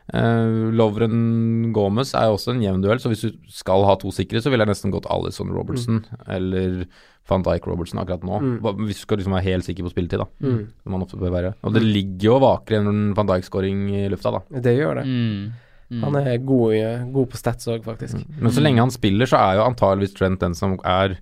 Uh, 0.09 0.69
Lovren 0.73 1.69
Gomez 1.75 2.15
er 2.17 2.29
jo 2.29 2.37
også 2.37 2.55
en 2.55 2.63
jevn 2.63 2.81
duell, 2.81 3.01
så 3.01 3.11
hvis 3.11 3.27
du 3.27 3.53
skal 3.53 3.85
ha 3.85 3.93
to 4.01 4.11
sikre, 4.15 4.41
så 4.41 4.49
ville 4.49 4.65
jeg 4.65 4.73
nesten 4.73 4.93
gått 4.93 5.09
Alison 5.13 5.53
Robertson 5.53 6.01
eller 6.25 6.83
van 7.29 7.45
Dijk 7.45 7.67
Robertson 7.69 8.01
akkurat 8.01 8.25
nå. 8.25 8.39
Mm. 8.41 8.83
Hvis 8.87 9.01
du 9.01 9.05
skal 9.05 9.21
liksom 9.21 9.35
være 9.37 9.47
helt 9.51 9.67
sikker 9.67 9.85
på 9.85 9.93
spilletid, 9.93 10.23
da. 10.23 10.27
Mm. 10.41 10.61
Som 10.81 10.95
man 10.95 11.05
ofte 11.05 11.19
bør 11.21 11.35
være. 11.35 11.55
Og 11.61 11.75
det 11.75 11.83
ligger 11.85 12.31
jo 12.31 12.37
vakre 12.41 12.81
en 12.81 13.11
van 13.17 13.29
Dijk-skåring 13.29 13.83
i 13.93 14.05
lufta, 14.09 14.33
da. 14.39 14.61
Det 14.65 14.73
gjør 14.79 15.01
det. 15.01 15.05
Mm. 15.09 15.67
Mm. 15.89 16.01
Han 16.05 16.17
er 16.19 16.41
god, 16.45 17.09
god 17.13 17.29
på 17.31 17.39
stats 17.39 17.69
òg, 17.69 17.81
faktisk. 17.85 18.21
Men 18.37 18.53
så 18.53 18.61
lenge 18.61 18.81
han 18.83 18.93
spiller, 18.93 19.29
så 19.29 19.39
er 19.41 19.57
jo 19.57 19.65
antageligvis 19.65 20.13
Trent 20.17 20.41
den 20.41 20.57
som 20.57 20.77
er 20.85 21.17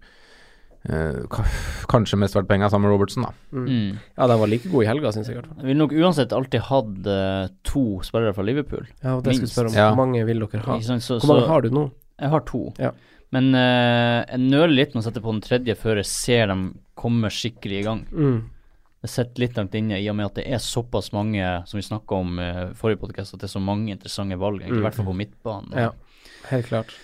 kanskje 0.86 2.18
mest 2.20 2.36
verdt 2.38 2.48
penger, 2.48 2.70
sammen 2.72 2.88
med 2.88 2.94
Robertson, 2.96 3.24
da. 3.28 3.32
Mm. 3.52 3.66
Mm. 3.68 3.98
Ja, 4.18 4.28
de 4.32 4.38
var 4.40 4.48
like 4.52 4.70
gode 4.72 4.86
i 4.86 4.88
helga, 4.90 5.12
syns 5.12 5.28
jeg. 5.28 5.36
i 5.36 5.40
hvert 5.40 5.50
fall. 5.50 5.58
Jeg 5.64 5.68
ville 5.72 5.82
nok 5.82 5.96
uansett 5.98 6.34
alltid 6.38 6.62
hatt 6.70 7.08
uh, 7.12 7.48
to 7.68 7.84
spillere 8.08 8.34
fra 8.38 8.46
Liverpool. 8.48 8.88
Ja, 9.04 9.16
og 9.18 9.24
det 9.26 9.36
skulle 9.36 9.50
jeg 9.50 9.56
spørre 9.56 9.72
om. 9.74 9.78
Ja. 9.78 9.88
Hvor 9.92 10.02
mange 10.06 10.26
vil 10.30 10.40
dere 10.46 10.64
ha? 10.68 10.80
Sant? 10.86 11.04
Så, 11.04 11.20
Hvor 11.20 11.34
mange 11.34 11.46
så 11.48 11.54
har 11.54 11.62
du 11.62 11.70
nå? 11.76 11.86
jeg 12.18 12.30
har 12.34 12.46
to. 12.50 12.62
Ja. 12.82 12.92
Men 13.36 13.50
uh, 13.54 14.24
jeg 14.24 14.40
nøler 14.48 14.72
litt 14.74 14.94
med 14.96 15.04
å 15.04 15.08
sette 15.10 15.22
på 15.22 15.34
den 15.36 15.42
tredje 15.44 15.76
før 15.78 16.00
jeg 16.00 16.08
ser 16.10 16.48
dem 16.54 16.70
komme 16.98 17.30
skikkelig 17.30 17.82
i 17.82 17.84
gang. 17.86 18.06
Mm. 18.12 18.38
Det 19.04 19.10
sitter 19.14 19.44
litt 19.44 19.58
langt 19.60 19.76
inne 19.78 20.00
i 20.02 20.08
og 20.10 20.16
med 20.18 20.26
at 20.32 20.40
det 20.40 20.48
er 20.50 20.58
såpass 20.64 21.12
mange, 21.14 21.44
som 21.70 21.78
vi 21.78 21.84
snakka 21.86 22.18
om 22.18 22.40
i 22.42 22.48
forrige 22.80 22.98
podkast, 23.04 23.36
at 23.36 23.44
det 23.44 23.46
er 23.46 23.54
så 23.54 23.62
mange 23.62 23.92
interessante 23.94 24.40
valg, 24.42 24.64
egentlig, 24.64 24.80
Mm. 24.80 24.82
i 24.82 24.88
hvert 24.88 24.98
fall 24.98 25.06
på 25.12 25.14
midtbanen. 25.20 25.76
Ja, 25.78 25.92
helt 26.50 26.66
klart. 26.72 26.96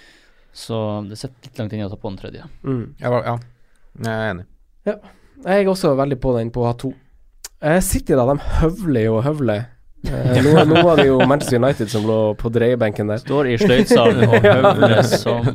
Så 0.53 0.79
det 1.09 1.17
sitter 1.21 1.45
litt 1.45 1.59
langt 1.61 1.73
inne 1.77 1.85
å 1.85 1.91
ta 1.93 1.99
på 2.01 2.09
den 2.09 2.17
tredje. 2.17 2.47
Mm. 2.65 2.95
Ja, 2.99 3.11
ja. 3.21 3.37
Jeg 3.99 4.13
er 4.13 4.31
enig. 4.31 4.47
Jeg 4.85 5.59
er 5.63 5.69
også 5.69 5.93
veldig 5.99 6.19
på 6.23 6.33
den 6.37 6.51
på 6.53 6.63
å 6.63 6.69
ha 6.71 6.73
to. 6.79 6.93
Eh, 7.63 7.79
City, 7.83 8.15
da, 8.17 8.25
de 8.27 8.37
høvler 8.59 9.07
jo 9.07 9.17
og 9.19 9.25
høvler. 9.27 9.65
Eh, 10.03 10.39
nå, 10.43 10.65
nå 10.67 10.81
var 10.83 10.99
det 10.99 11.07
jo 11.07 11.19
Manchester 11.23 11.61
United 11.61 11.91
som 11.91 12.07
lå 12.07 12.19
på 12.39 12.51
dreiebenken 12.51 13.11
der. 13.11 13.21
Står 13.23 13.51
i 13.53 13.57
sløydsalen 13.61 14.25
og 14.27 14.35
høvler 14.49 15.03
som 15.07 15.47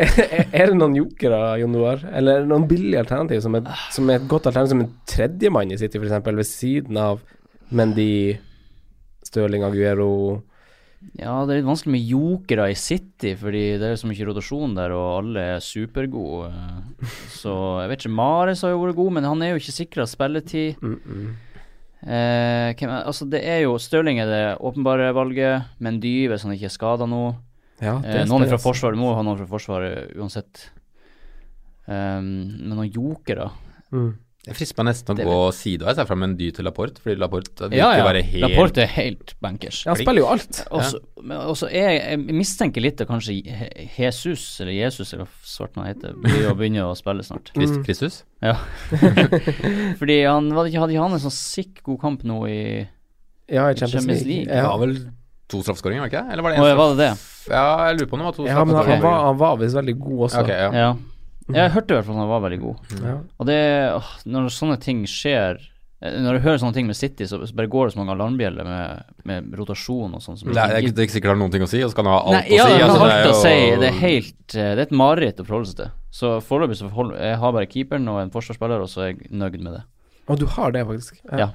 er 0.00 0.40
er 0.50 0.70
det 0.70 0.76
noen 0.78 0.96
jokere, 0.98 1.38
Jon 1.60 1.72
Noar? 1.74 2.02
Eller 2.16 2.46
noen 2.48 2.66
billige 2.70 3.02
alternativ 3.02 3.42
som 3.44 3.56
er, 3.58 3.66
som 3.94 4.10
er 4.10 4.20
et 4.20 4.28
godt 4.30 4.48
alternativ 4.50 4.74
som 4.74 4.84
en 4.84 4.92
tredjemann 5.08 5.72
i 5.74 5.78
City, 5.80 6.00
f.eks., 6.00 6.26
ved 6.26 6.48
siden 6.48 6.98
av 7.00 7.22
Mendy, 7.70 8.38
Stirling, 9.26 9.64
Aguero 9.66 10.10
Ja, 11.16 11.32
det 11.48 11.54
er 11.54 11.60
litt 11.60 11.68
vanskelig 11.68 11.94
med 11.94 12.08
jokere 12.10 12.66
i 12.70 12.76
City, 12.76 13.32
fordi 13.40 13.62
det 13.80 13.88
er 13.88 14.00
så 14.00 14.08
mye 14.08 14.26
rotasjon 14.28 14.74
der, 14.76 14.92
og 14.92 15.06
alle 15.22 15.44
er 15.56 15.62
supergode. 15.64 16.50
Så 17.40 17.54
jeg 17.80 17.92
vet 17.92 18.02
ikke, 18.04 18.16
Mares 18.18 18.64
har 18.64 18.74
jo 18.74 18.82
vært 18.82 18.98
god, 18.98 19.14
men 19.16 19.28
han 19.28 19.44
er 19.44 19.54
jo 19.54 19.62
ikke 19.62 19.78
sikra 19.78 20.06
spilletid. 20.08 20.76
mm 20.80 20.98
-mm. 21.04 21.30
Eh, 22.00 22.72
hvem 22.80 22.88
altså 22.88 23.26
det 23.28 23.42
er 23.44 23.58
jo 23.60 23.74
Stirling 23.76 24.20
er 24.20 24.26
det 24.26 24.58
åpenbare 24.64 25.12
valget, 25.12 25.66
Mendy 25.78 26.28
hvis 26.28 26.42
han 26.42 26.52
ikke 26.52 26.64
er 26.64 26.72
skada 26.72 27.04
nå. 27.04 27.34
Ja, 27.80 28.00
Eh, 28.00 28.24
noen 28.24 28.48
fra. 28.48 28.56
Forsvaret 28.56 28.96
må 28.96 29.14
ha 29.14 29.22
noen 29.22 29.36
fra 29.36 29.46
Forsvaret 29.46 30.16
uansett. 30.16 30.70
Um, 31.86 32.56
men 32.60 32.76
noen 32.76 32.92
jokere 32.92 33.50
Mm. 33.92 34.14
Jeg 34.48 34.56
frister 34.56 34.78
meg 34.80 34.86
nesten 34.94 35.18
å 35.20 35.24
gå 35.28 35.38
sideveis 35.52 35.98
herfra 36.00 36.16
med 36.16 36.30
en 36.30 36.36
dy 36.38 36.46
til 36.56 36.64
Laporte, 36.64 37.02
fordi 37.04 37.18
Laporte 37.20 37.66
vil 37.68 37.76
Ja, 37.76 37.90
ja. 37.98 38.04
være 38.06 38.22
helt 38.24 38.40
Laporte 38.46 38.80
er 38.86 38.88
helt 38.94 39.34
bankers. 39.44 39.82
Ja, 39.84 39.92
han 39.92 40.00
spiller 40.00 40.22
jo 40.22 40.30
alt. 40.32 40.60
Og 40.72 40.80
så 40.88 41.00
også 41.52 41.68
jeg, 41.68 41.98
jeg 42.00 42.36
mistenker 42.38 42.80
litt 42.80 43.02
at 43.04 43.10
kanskje 43.10 43.36
Jesus, 43.98 44.46
eller 44.64 44.72
Jesus, 44.78 45.12
eller 45.12 45.26
hva 45.28 45.50
svart 45.52 45.76
han 45.76 45.90
heter, 45.90 46.16
blir 46.24 46.48
å 46.48 46.54
begynne 46.56 46.86
å 46.88 46.94
spille 46.96 47.20
snart. 47.26 47.52
Christ, 47.54 47.76
Mm. 47.76 47.84
Kristus. 47.84 48.16
Ja. 48.40 48.56
Fordi 50.00 50.16
han 50.24 50.48
var 50.56 50.68
ikke, 50.70 50.80
hadde 50.86 50.94
ikke 50.96 51.04
han 51.04 51.16
en 51.18 51.22
sånn 51.28 51.36
sikk 51.36 51.82
god 51.86 52.00
kamp 52.02 52.24
nå 52.28 52.40
i 52.48 52.58
Ja, 53.50 53.68
i 53.68 53.74
Champions, 53.76 53.92
Champions 53.92 54.24
League. 54.24 54.46
League. 54.48 54.56
Ja, 54.64 54.72
vel 54.80 54.96
to 55.50 55.60
straffeskåringer, 55.64 56.04
var 56.06 56.08
det 56.08 56.16
ikke? 56.16 56.32
Eller 56.32 56.46
var 56.80 56.96
det 56.96 57.10
én? 57.10 57.22
Ja, 57.50 57.62
jeg 57.90 57.96
lurer 58.00 58.08
på 58.10 58.16
om 58.16 58.20
det 58.22 58.28
var 58.30 58.36
to 58.36 58.44
ja, 58.46 58.64
men 58.64 58.76
han, 58.78 58.86
han, 58.88 59.00
var, 59.02 59.16
han 59.26 59.38
var 59.40 59.56
visst 59.60 59.76
veldig 59.76 59.96
god 59.98 60.20
også. 60.28 60.42
Ok, 60.44 60.50
ja. 60.80 60.90
Ja. 61.54 61.64
Jeg 61.66 61.72
hørte 61.76 61.90
i 61.90 61.98
hvert 61.98 62.06
fall 62.08 62.16
at 62.16 62.22
han 62.24 62.28
var 62.30 62.40
veldig 62.46 62.60
god. 62.60 62.94
Ja. 63.04 63.16
Og 63.38 63.46
det 63.46 63.58
åh, 63.96 64.08
Når 64.26 64.48
sånne 64.54 64.78
ting 64.80 65.04
skjer 65.10 65.58
eh, 66.02 66.16
Når 66.24 66.32
du 66.38 66.40
hører 66.46 66.58
sånne 66.62 66.74
ting 66.74 66.86
med 66.86 66.96
City, 66.96 67.24
så 67.28 67.38
bare 67.54 67.68
går 67.68 67.86
det 67.90 67.94
så 67.94 68.00
mange 68.00 68.14
alarmbjeller 68.16 68.64
med, 68.64 69.04
med 69.28 69.54
rotasjon 69.58 70.14
og 70.14 70.22
sånn. 70.24 70.38
som 70.38 70.48
Det 70.48 70.56
er, 70.56 70.66
det 70.68 70.76
er 70.76 70.78
ikke- 70.80 70.88
ikke 70.88 70.94
det 70.96 71.02
er 71.02 71.08
ikke 71.08 71.16
sikkert 71.18 71.28
det 71.30 71.34
har 71.36 71.40
noen 71.44 71.52
ting 71.52 71.62
å 71.62 71.68
si, 71.68 71.82
og 71.84 71.90
så 71.90 71.96
kan 72.00 72.04
det 72.08 72.14
ha 72.16 72.20
alt 72.20 72.36
Nei, 72.38 72.42
å 72.42 72.48
si. 72.48 72.56
Ja, 72.56 72.86
altså, 72.86 72.98
har 72.98 73.10
alt 73.10 73.26
jo- 73.26 73.32
å 73.32 73.42
si. 73.42 73.56
Det 73.84 73.88
er 73.90 73.98
helt 74.00 74.54
eh, 74.56 74.74
Det 74.74 74.78
er 74.78 74.86
et 74.88 74.90
mareritt 75.02 75.40
å 75.40 75.46
forholde 75.46 75.66
seg 75.72 75.76
til. 75.84 75.90
Så 76.10 76.32
foreløpig 76.42 76.76
så 76.80 76.88
forholder 76.90 77.20
jeg 77.20 77.36
har 77.38 77.52
bare 77.52 77.66
keeperen 77.70 78.08
og 78.08 78.20
en 78.22 78.30
forsvarsspiller, 78.34 78.80
og 78.82 78.88
så 78.90 79.02
er 79.04 79.06
jeg 79.14 79.30
nøyd 79.30 79.60
med 79.62 79.72
det. 79.78 79.82
Og 80.30 80.38
du 80.38 80.46
har 80.46 80.70
det, 80.70 80.84
faktisk. 80.86 81.16
Ja. 81.36 81.50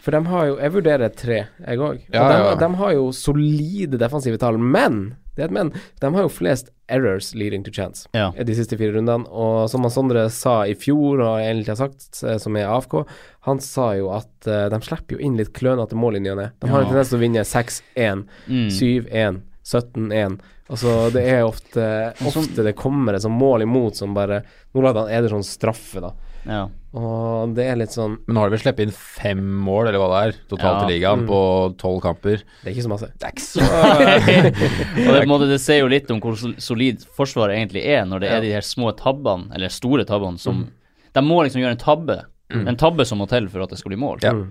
For 0.00 0.12
de 0.14 0.20
har 0.30 0.46
jo 0.46 0.56
Jeg 0.56 0.72
vurderer 0.72 1.10
tre, 1.14 1.38
jeg 1.66 1.78
òg. 1.78 2.00
Ja, 2.12 2.22
og 2.22 2.28
de, 2.30 2.36
ja, 2.38 2.44
ja. 2.50 2.54
de 2.62 2.68
har 2.78 2.92
jo 2.94 3.10
solide 3.12 3.98
defensive 3.98 4.38
tall, 4.38 4.56
men 4.56 5.16
det 5.36 5.42
er 5.42 5.48
et 5.48 5.54
men. 5.54 5.72
De 6.00 6.10
har 6.14 6.22
jo 6.22 6.28
flest 6.28 6.70
errors 6.90 7.34
leading 7.34 7.62
to 7.64 7.70
chance 7.70 8.08
Ja. 8.12 8.30
de 8.32 8.54
siste 8.54 8.76
fire 8.76 8.92
rundene. 8.96 9.26
Og 9.30 9.68
som 9.70 9.82
han 9.82 9.90
Sondre 9.94 10.28
sa 10.30 10.62
i 10.66 10.74
fjor, 10.74 11.20
og 11.22 11.38
egentlig 11.40 11.68
har 11.68 11.76
sagt, 11.88 12.22
eh, 12.24 12.36
som 12.38 12.56
er 12.56 12.66
AFK, 12.66 13.04
han 13.46 13.60
sa 13.60 13.92
jo 13.94 14.10
at 14.12 14.28
uh, 14.50 14.68
de 14.68 14.80
slipper 14.84 15.16
jo 15.16 15.18
inn 15.24 15.36
litt 15.38 15.52
klønete 15.54 15.94
mål 15.96 16.16
i 16.16 16.20
ny 16.20 16.30
og 16.34 16.36
ne. 16.42 16.50
De 16.60 16.68
har 16.68 16.80
Ja. 16.82 16.86
en 16.86 16.90
tendens 16.92 17.08
til 17.08 17.18
å 17.18 17.22
vinne 17.22 17.44
6-1, 17.46 18.24
Mm. 18.48 18.68
7-1, 18.70 19.40
17-1. 19.64 20.40
Altså, 20.70 21.10
det 21.12 21.24
er 21.26 21.42
ofte 21.42 22.14
Ofte 22.26 22.62
det 22.62 22.76
kommer 22.78 23.14
et 23.14 23.22
sånt 23.22 23.38
mål 23.38 23.62
imot 23.62 23.96
som 23.98 24.12
bare 24.14 24.42
Nå 24.74 24.82
lagde 24.84 25.02
han 25.02 25.10
Ederson 25.10 25.42
straffe, 25.42 26.00
da. 26.00 26.12
Ja. 26.46 26.68
Og 26.92 27.52
det 27.54 27.68
er 27.70 27.76
litt 27.78 27.92
sånn 27.94 28.16
Men 28.26 28.34
nå 28.34 28.40
har 28.42 28.50
de 28.50 28.56
vel 28.56 28.62
sluppet 28.64 28.80
inn 28.88 28.94
fem 28.96 29.38
mål, 29.62 29.88
eller 29.88 30.00
hva 30.02 30.08
det 30.10 30.20
er, 30.34 30.38
totalt 30.50 30.80
Ja. 30.80 30.86
i 30.88 30.90
ligaen, 30.90 31.20
Mm. 31.22 31.28
på 31.28 31.76
tolv 31.78 32.00
kamper. 32.02 32.42
Det 32.64 32.66
er 32.66 32.74
ikke 32.74 32.86
så 32.88 32.90
masse. 32.90 33.10
Det 33.14 33.28
er 33.28 33.30
ikke 33.30 33.46
så 33.46 33.60
Og 35.06 35.12
det, 35.14 35.20
på 35.20 35.22
en 35.22 35.28
måte, 35.30 35.48
det 35.48 35.60
sier 35.62 35.80
jo 35.84 35.88
litt 35.92 36.10
om 36.10 36.20
hvor 36.20 36.34
sol- 36.36 36.56
solid 36.58 37.04
Forsvaret 37.16 37.54
egentlig 37.56 37.84
er, 37.86 38.04
når 38.10 38.20
det 38.20 38.30
Ja. 38.30 38.36
er 38.38 38.40
de 38.40 38.52
her 38.52 38.66
små 38.66 38.90
tabbene, 38.98 39.54
eller 39.54 39.68
store 39.68 40.04
tabbene, 40.04 40.38
som 40.38 40.66
De 41.14 41.20
må 41.22 41.42
liksom 41.44 41.60
gjøre 41.62 41.72
en 41.74 41.84
tabbe. 41.84 42.24
En 42.50 42.76
tabbe 42.76 43.04
som 43.06 43.18
må 43.18 43.28
til 43.28 43.46
for 43.48 43.62
at 43.62 43.68
det 43.70 43.78
skal 43.78 43.90
bli 43.90 43.98
mål. 43.98 44.18
Ja. 44.22 44.32
Mm. 44.32 44.50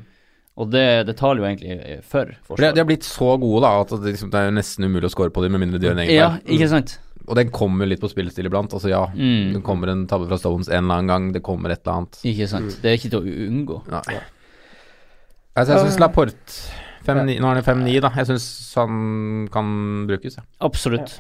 Og 0.60 0.70
det, 0.72 1.06
det 1.08 1.16
taler 1.16 1.40
jo 1.40 1.46
egentlig 1.48 2.04
for 2.04 2.26
For 2.44 2.56
de, 2.58 2.64
Forsvaret. 2.68 2.74
de 2.76 2.80
har 2.82 2.86
blitt 2.90 3.04
så 3.08 3.40
gode 3.40 3.62
da 3.64 3.80
at 3.80 3.88
det, 3.90 4.12
liksom, 4.14 4.30
det 4.32 4.40
er 4.40 4.52
nesten 4.52 4.84
umulig 4.84 5.08
å 5.08 5.12
score 5.14 5.30
på 5.32 5.42
dem 5.44 5.54
med 5.56 5.62
mindre 5.62 5.80
de 5.80 5.88
gjør 5.88 5.96
en 5.96 6.04
egen 6.04 6.16
ja, 6.16 6.30
feil. 6.36 6.56
ikke 6.58 6.68
sant? 6.70 6.98
Og 7.30 7.36
den 7.38 7.52
kommer 7.54 7.86
litt 7.86 8.02
på 8.02 8.10
spillestil 8.10 8.48
iblant. 8.50 8.74
Altså 8.74 8.90
ja, 8.90 9.04
Mm. 9.14 9.54
det 9.54 9.64
kommer 9.64 9.88
en 9.94 10.08
tabbe 10.10 10.28
fra 10.28 10.38
Stones 10.42 10.68
en 10.68 10.84
eller 10.84 10.96
annen 10.98 11.08
gang, 11.08 11.32
det 11.36 11.44
kommer 11.46 11.70
et 11.72 11.82
eller 11.86 12.00
annet. 12.02 12.20
Ikke 12.26 12.48
sant? 12.50 12.80
Det 12.82 12.90
er 12.90 12.98
ikke 12.98 13.12
til 13.14 13.22
å 13.22 13.50
unngå. 13.50 13.82
Nei. 13.92 14.20
Altså, 15.58 15.74
jeg 15.76 15.86
syns 15.90 16.00
Laporte 16.00 16.36
5-9 17.06 17.40
Nå 17.42 17.48
er 17.50 17.56
han 17.56 17.62
i 17.62 17.66
5-9, 17.66 18.02
da. 18.06 18.10
Jeg 18.16 18.28
syns 18.30 18.46
han 18.78 19.48
kan 19.52 19.70
brukes, 20.10 20.38
ja. 20.40 20.44
Absolutt. 20.62 21.20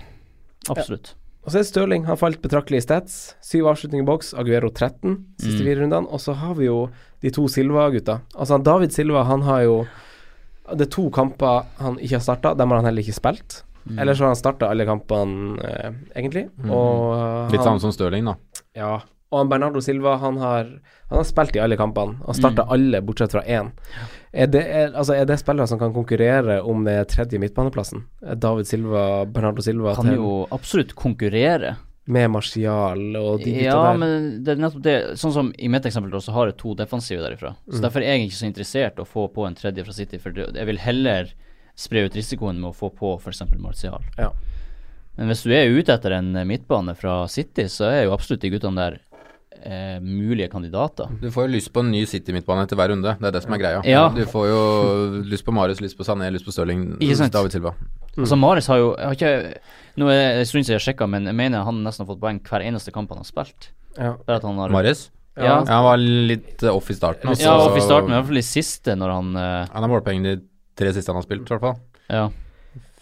Absolutt. 0.69 1.13
Og 1.45 1.51
så 1.53 1.57
er 1.59 1.63
det 1.63 1.69
Stirling. 1.69 2.03
Han 2.05 2.17
falt 2.19 2.41
betraktelig 2.43 2.81
i 2.81 2.85
stats. 2.85 3.13
Syv 3.41 3.69
avslutninger 3.71 4.03
i 4.03 4.07
boks. 4.09 4.33
Aguero 4.37 4.69
13 4.69 5.15
siste 5.39 5.61
Mm. 5.61 5.65
fire 5.65 5.79
rundene. 5.81 6.07
Og 6.11 6.19
så 6.19 6.35
har 6.35 6.53
vi 6.55 6.65
jo 6.65 6.89
de 7.21 7.29
to 7.31 7.47
Silva-gutta. 7.47 8.21
Altså 8.35 8.61
David 8.63 8.91
Silva, 8.91 9.23
han 9.25 9.41
har 9.41 9.61
jo 9.63 9.87
Det 10.71 10.81
er 10.81 10.91
to 10.91 11.09
kamper 11.09 11.65
han 11.79 11.95
ikke 11.97 12.19
har 12.19 12.19
starta. 12.21 12.55
Dem 12.55 12.69
har 12.69 12.75
han 12.77 12.85
heller 12.85 13.01
ikke 13.01 13.15
spilt. 13.19 13.63
Mm. 13.89 13.99
Ellers 13.99 14.19
har 14.19 14.27
han 14.27 14.35
starta 14.35 14.69
alle 14.69 14.85
kampene, 14.85 15.59
eh, 15.63 15.91
egentlig. 16.15 16.49
Mm. 16.61 16.71
Og 16.71 17.51
Litt 17.51 17.63
samme 17.63 17.79
som 17.81 17.91
Stirling, 17.91 18.25
da. 18.25 18.35
Ja. 18.75 18.99
Og 19.31 19.37
han 19.43 19.49
Bernardo 19.49 19.79
Silva, 19.81 20.15
han 20.17 20.37
har, 20.41 20.63
han 21.09 21.17
har 21.19 21.23
spilt 21.23 21.55
i 21.55 21.59
alle 21.61 21.77
kampene. 21.77 22.15
Han 22.25 22.33
starta 22.35 22.63
Mm. 22.65 22.71
alle, 22.73 23.01
bortsett 23.01 23.31
fra 23.31 23.41
én. 23.45 23.71
Er 24.33 24.47
det, 24.47 24.63
er, 24.67 24.87
altså, 24.93 25.13
er 25.13 25.25
det 25.25 25.37
spillere 25.39 25.67
som 25.67 25.77
kan 25.79 25.93
konkurrere 25.93 26.63
om 26.65 26.83
den 26.83 27.05
tredje 27.05 27.37
midtbaneplassen? 27.39 28.05
David 28.37 28.65
Silva, 28.65 29.25
Bernardo 29.25 29.61
Silva 29.61 29.93
Kan 29.95 30.05
til, 30.05 30.15
jo 30.15 30.47
absolutt 30.51 30.95
konkurrere. 30.95 31.75
med 32.09 32.27
Martial 32.31 33.15
og 33.17 33.37
de 33.43 33.51
gutta 33.53 33.63
Ja, 33.65 33.83
der? 33.91 33.97
men 33.99 34.43
det 34.43 34.55
er 34.57 34.61
nettopp 34.63 34.81
det. 34.81 34.95
Sånn 35.15 35.31
som 35.31 35.53
i 35.59 35.67
mitt 35.67 35.83
eksempel, 35.85 36.09
så 36.19 36.31
har 36.33 36.47
jeg 36.47 36.57
to 36.57 36.73
defensive 36.73 37.21
derifra. 37.21 37.55
Så 37.69 37.77
Mm. 37.77 37.81
derfor 37.83 37.97
er 38.01 38.17
jeg 38.17 38.29
ikke 38.31 38.39
så 38.41 38.47
interessert 38.51 38.95
å 38.97 39.05
få 39.05 39.27
på 39.31 39.45
en 39.45 39.53
tredje 39.53 39.83
fra 39.85 39.93
City, 39.93 40.17
for 40.17 40.31
jeg 40.31 40.65
vil 40.65 40.77
heller 40.77 41.27
spre 41.79 42.05
ut 42.07 42.15
risikoen 42.17 42.59
med 42.59 42.71
å 42.71 42.75
få 42.75 42.91
på 42.95 43.15
f.eks. 43.19 43.43
Martial. 43.57 44.03
Ja. 44.19 44.33
Men 45.19 45.31
hvis 45.31 45.43
du 45.43 45.53
er 45.55 45.71
ute 45.71 45.95
etter 45.95 46.15
en 46.15 46.31
midtbane 46.47 46.95
fra 46.95 47.21
City, 47.31 47.67
så 47.71 47.89
er 47.89 48.01
jo 48.05 48.15
absolutt 48.15 48.43
de 48.43 48.51
guttene 48.53 48.79
der 48.79 48.99
eh, 49.63 49.97
mulige 50.03 50.47
kandidater. 50.51 51.11
Du 51.21 51.27
får 51.31 51.47
jo 51.47 51.53
lyst 51.57 51.71
på 51.75 51.83
en 51.83 51.91
ny 51.91 52.05
City-midtbane 52.07 52.63
etter 52.63 52.79
hver 52.79 52.93
runde. 52.93 53.15
Det 53.19 53.27
er 53.27 53.35
det 53.35 53.43
som 53.43 53.55
er 53.55 53.61
greia. 53.61 53.81
Ja. 53.87 54.05
Du 54.15 54.23
får 54.29 54.47
jo 54.47 54.61
lyst 55.27 55.47
på 55.47 55.55
Marius, 55.55 55.81
lyst 55.83 55.99
på 55.99 56.07
Sané, 56.07 56.29
lyst 56.31 56.47
på 56.47 56.55
Stirling? 56.55 56.93
David 56.99 57.55
Silva. 57.55 57.75
Altså 58.17 58.35
Mares 58.39 58.67
har 58.67 58.79
jo 58.81 58.89
har 58.97 59.15
ikke, 59.15 59.59
Nå 59.99 60.07
er 60.11 60.17
det 60.17 60.41
en 60.41 60.49
stund 60.49 60.65
siden 60.65 60.79
jeg 60.79 60.85
sjekka, 60.89 61.07
men 61.11 61.27
jeg 61.29 61.35
mener 61.37 61.63
han 61.67 61.83
nesten 61.85 62.03
har 62.03 62.09
fått 62.13 62.21
poeng 62.23 62.39
hver 62.43 62.65
eneste 62.65 62.93
kamp 62.95 63.11
han 63.13 63.21
har 63.21 63.27
spilt. 63.27 63.71
Ja. 63.97 64.13
At 64.27 64.45
han 64.47 64.59
har 64.59 64.71
Marius? 64.73 65.09
Ja. 65.39 65.43
Ja, 65.45 65.57
han 65.67 65.85
var 65.85 65.99
litt 65.99 66.63
eh, 66.63 66.71
off 66.71 66.89
i 66.91 66.95
starten. 66.97 67.31
Også. 67.31 67.45
Ja, 67.45 67.55
off 67.63 67.77
i 67.77 67.83
starten, 67.83 68.09
men 68.09 68.17
i 68.17 68.19
hvert 68.19 68.31
fall 68.31 68.41
i 68.41 68.47
siste, 68.47 68.95
når 68.99 69.13
han 69.15 69.35
eh, 69.39 69.69
Han 69.71 69.85
har 69.85 69.91
målpoeng 69.91 70.25
de 70.25 70.33
tre 70.79 70.93
siste 70.95 71.11
han 71.11 71.19
har 71.19 71.25
spilt, 71.27 71.43
i 71.47 71.53
hvert 71.53 71.65
fall. 71.67 71.79
Ja, 72.09 72.29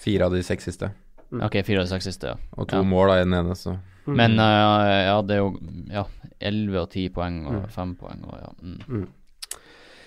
Fire 0.01 0.25
av 0.27 0.33
de 0.35 0.41
seks 0.45 0.67
siste. 0.69 0.89
ok, 1.33 1.55
fire 1.65 1.81
av 1.81 1.85
de 1.87 1.91
seks 1.95 2.05
siste, 2.09 2.33
ja. 2.33 2.35
Og 2.57 2.67
to 2.69 2.77
Ja. 2.81 2.83
mål 2.85 3.11
av 3.13 3.21
i 3.21 3.23
den 3.25 3.33
ene, 3.37 3.55
så 3.57 3.77
Mm. 4.07 4.15
Men 4.15 4.39
uh, 4.39 4.87
ja, 5.03 5.15
det 5.21 5.35
er 5.35 5.39
jo 5.41 5.49
ja, 5.91 6.05
11 6.39 6.77
og 6.79 6.89
10 6.93 7.09
poeng 7.11 7.41
og 7.51 7.65
5 7.75 7.89
poeng 7.99 8.21
og 8.23 8.37
ja. 8.39 8.51
Mm. 8.63 9.07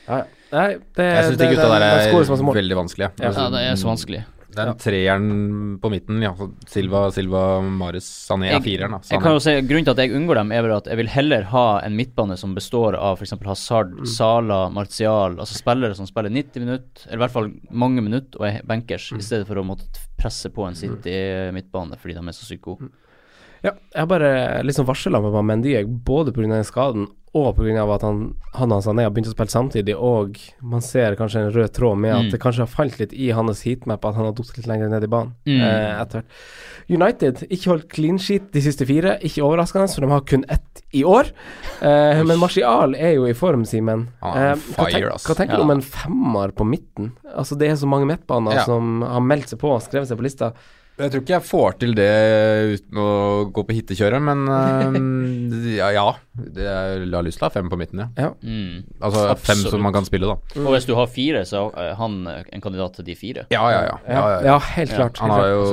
ja. 0.08 0.20
Nei, 0.54 0.68
det, 0.96 1.04
Jeg 1.04 1.24
syns 1.26 1.36
de 1.36 1.44
det- 1.44 1.50
gutta 1.52 1.68
der 1.68 1.84
er 1.84 2.54
veldig 2.54 2.76
vanskelige. 2.78 3.10
Ja. 3.20 3.30
Ja, 3.36 3.50
det 3.52 3.60
er 3.60 3.74
så 3.76 3.90
vanskelig. 3.90 4.24
Den 4.54 4.72
treeren 4.82 5.78
på 5.80 5.90
midten, 5.92 6.20
ja. 6.22 6.32
Silva, 6.66 7.04
Silva, 7.14 7.60
Marius, 7.62 8.08
Sané 8.28 8.50
er 8.56 8.60
fireren, 8.64 8.90
da. 8.96 9.00
Jeg 9.10 9.22
kan 9.22 9.36
jo 9.36 9.42
si, 9.44 9.54
Grunnen 9.62 9.84
til 9.86 9.94
at 9.94 10.02
jeg 10.02 10.14
unngår 10.18 10.40
dem, 10.40 10.52
er 10.52 10.62
vel 10.66 10.74
at 10.76 10.86
jeg 10.90 10.96
vil 11.00 11.10
heller 11.12 11.42
ha 11.52 11.64
en 11.86 11.94
midtbane 11.96 12.36
som 12.40 12.54
består 12.56 12.96
av 12.98 13.18
f.eks. 13.20 13.36
Hazard, 13.46 13.92
Mm. 14.00 14.06
Sala, 14.06 14.68
Martial, 14.70 15.36
altså 15.38 15.54
spillere 15.58 15.94
som 15.94 16.06
spiller 16.06 16.30
90 16.34 16.60
minutter, 16.64 17.06
eller 17.06 17.18
i 17.20 17.24
hvert 17.26 17.36
fall 17.36 17.52
mange 17.70 18.02
minutter, 18.02 18.40
og 18.40 18.46
er 18.48 18.62
bankers, 18.66 19.10
Mm. 19.12 19.18
i 19.18 19.22
stedet 19.22 19.46
for 19.46 19.56
å 19.56 19.64
måtte 19.66 19.86
presse 20.18 20.50
på 20.50 20.66
en 20.66 20.74
City-midtbane 20.74 21.96
fordi 21.98 22.14
de 22.14 22.26
er 22.28 22.32
så 22.36 22.44
sykt 22.48 22.62
gode. 22.62 22.90
Ja, 23.62 23.74
jeg 23.92 24.00
har 24.00 24.06
bare 24.08 24.62
liksom 24.64 24.86
varsla 24.88 25.20
med 25.20 25.44
Mendy, 25.44 25.74
jeg, 25.74 25.86
både 25.86 26.32
pga. 26.32 26.48
den 26.48 26.64
skaden 26.64 27.06
og 27.32 27.54
pga. 27.56 27.84
at 27.94 28.02
han, 28.02 28.34
han 28.54 28.72
og 28.72 28.82
Sané 28.82 29.02
har 29.06 29.10
begynt 29.14 29.28
å 29.30 29.34
spille 29.36 29.52
samtidig, 29.52 29.94
og 29.96 30.36
man 30.62 30.80
ser 30.82 31.14
kanskje 31.14 31.44
en 31.44 31.52
rød 31.54 31.70
tråd 31.76 31.98
med 31.98 32.10
at 32.14 32.24
Mm. 32.24 32.30
det 32.32 32.40
kanskje 32.40 32.64
har 32.64 32.66
falt 32.66 32.98
litt 32.98 33.12
i 33.12 33.30
hans 33.30 33.62
heatmap 33.62 34.04
at 34.04 34.14
han 34.16 34.24
har 34.24 34.32
datt 34.32 34.56
litt 34.56 34.66
lenger 34.66 34.88
ned 34.90 35.04
i 35.04 35.06
banen 35.06 35.34
Mm. 35.46 35.60
eh, 35.62 36.00
etter 36.02 36.22
hvert. 36.22 36.26
United 36.90 37.44
ikke 37.48 37.70
holdt 37.70 37.88
clean 37.88 38.18
sheet 38.18 38.50
de 38.52 38.60
siste 38.60 38.84
fire, 38.84 39.18
ikke 39.22 39.44
overraskende, 39.46 39.86
for 39.94 40.00
de 40.00 40.08
har 40.10 40.20
kun 40.26 40.44
ett 40.48 40.82
i 40.92 41.04
år. 41.04 41.30
Eh, 41.80 42.22
men 42.24 42.38
Martial 42.40 42.96
er 42.96 43.14
jo 43.14 43.26
i 43.26 43.32
form, 43.32 43.62
Simen. 43.64 44.08
Eh, 44.22 44.56
hva, 44.74 44.88
tenk, 44.90 45.06
hva 45.22 45.36
tenker 45.36 45.54
du 45.54 45.58
Ja. 45.58 45.62
om 45.62 45.70
en 45.70 45.80
femmer 45.82 46.50
på 46.50 46.66
midten? 46.66 47.12
Altså 47.36 47.56
Det 47.56 47.70
er 47.70 47.74
så 47.76 47.86
mange 47.86 48.06
midtbaner 48.10 48.54
Ja. 48.54 48.64
som 48.64 49.02
har 49.02 49.20
meldt 49.20 49.48
seg 49.50 49.60
på 49.60 49.70
og 49.70 49.82
skrevet 49.82 50.08
seg 50.08 50.18
på 50.18 50.22
lista. 50.26 50.52
Jeg 51.00 51.12
tror 51.12 51.22
ikke 51.22 51.34
jeg 51.34 51.46
får 51.46 51.76
til 51.80 51.94
det 51.96 52.10
uten 52.74 53.00
å 53.00 53.08
gå 53.54 53.64
på 53.66 53.76
hittekjøret, 53.76 54.22
men 54.24 54.42
eh, 54.52 55.70
ja, 55.78 55.90
ja. 55.96 56.04
Det 56.40 56.64
jeg 56.64 57.08
har 57.12 57.24
lyst 57.26 57.40
til 57.40 57.46
å 57.46 57.48
ha 57.48 57.54
fem 57.54 57.70
på 57.72 57.78
midten, 57.80 58.04
ja. 58.18 58.30
Mm. 58.42 58.84
Altså 59.00 59.24
fem 59.40 59.64
som 59.64 59.82
man 59.84 59.94
kan 59.96 60.06
spille, 60.08 60.28
da. 60.30 60.60
Og 60.62 60.70
hvis 60.74 60.88
du 60.88 60.94
har 60.98 61.10
fire, 61.12 61.42
så 61.48 61.66
er 61.78 61.96
han 61.98 62.20
eh, 62.30 62.44
en 62.56 62.64
kandidat 62.64 62.98
til 62.98 63.08
de 63.08 63.16
fire. 63.18 63.46
Ja, 63.54 63.64
ja, 63.72 63.80
ja. 63.88 63.96
Ja, 64.04 64.14
ja, 64.14 64.28
ja. 64.28 64.44
ja 64.52 64.58
helt 64.76 64.94
klart. 64.96 65.20
Han, 65.24 65.34
er 65.34 65.42
har 65.42 65.50
jo, 65.54 65.64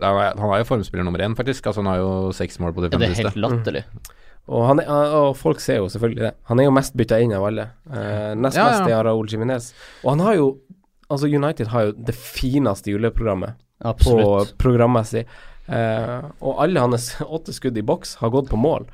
han 0.00 0.48
er- 0.54 0.62
jo 0.62 0.70
formspiller 0.70 1.06
nummer 1.06 1.22
én, 1.26 1.36
faktisk. 1.38 1.66
Altså, 1.66 1.84
han 1.84 1.92
har 1.92 2.00
jo 2.02 2.10
seks 2.36 2.60
mål 2.62 2.76
på 2.76 2.86
de 2.86 2.90
Ja, 2.90 2.98
fem 2.98 3.06
det 3.06 3.12
er 3.12 3.22
helt 3.24 3.40
latterlig. 3.46 3.84
Og, 4.50 4.64
han 4.66 4.80
er, 4.82 5.14
og 5.14 5.36
folk 5.38 5.60
ser 5.62 5.78
jo 5.78 5.88
selvfølgelig 5.92 6.24
det. 6.24 6.34
Han 6.50 6.58
er 6.58 6.66
jo 6.66 6.74
mest 6.74 6.96
bytta 6.98 7.20
inn 7.22 7.34
av 7.36 7.46
alle. 7.46 7.70
Eh, 7.86 8.32
nest 8.34 8.58
mest 8.58 8.86
ja. 8.88 8.98
er 8.98 9.06
Raúl 9.06 9.30
Jiminez. 9.30 9.70
Og 10.04 10.14
han 10.16 10.26
har 10.26 10.38
jo 10.40 10.50
Altså, 11.10 11.26
United 11.26 11.72
har 11.72 11.88
jo 11.88 11.94
det 12.06 12.12
fineste 12.14 12.92
juleprogrammet 12.92 13.56
på 13.80 14.16
programmet 14.60 15.08
sitt. 15.08 15.38
Eh, 15.70 16.24
og 16.42 16.58
alle 16.64 16.82
hans 16.82 17.12
åtte 17.36 17.54
skudd 17.54 17.78
i 17.78 17.86
boks 17.86 18.16
har 18.20 18.32
gått 18.34 18.50
på 18.50 18.58
mål. 18.58 18.88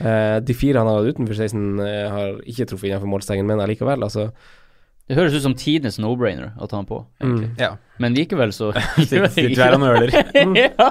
Eh, 0.00 0.38
de 0.40 0.56
fire 0.56 0.80
han 0.80 0.88
har 0.88 1.02
hatt 1.02 1.14
utenfor 1.14 1.36
16, 1.36 1.62
eh, 1.84 2.08
har 2.10 2.42
ikke 2.48 2.70
truffet 2.70 2.88
innenfor 2.88 3.10
målstengen, 3.12 3.48
men 3.48 3.62
allikevel, 3.62 4.04
altså. 4.06 4.30
Det 5.10 5.16
høres 5.18 5.34
ut 5.34 5.44
som 5.44 5.54
tidenes 5.58 5.98
no-brainer 6.00 6.54
å 6.62 6.68
ta 6.70 6.78
han 6.78 6.86
på, 6.88 7.02
egentlig. 7.20 7.50
Mm. 7.52 7.56
Ja. 7.60 7.72
Men 8.00 8.14
likevel 8.16 8.52
så 8.54 8.70
Sitter 9.02 9.56
der 9.58 9.76
og 9.76 9.82
nøler. 9.82 10.12
ja, 10.56 10.90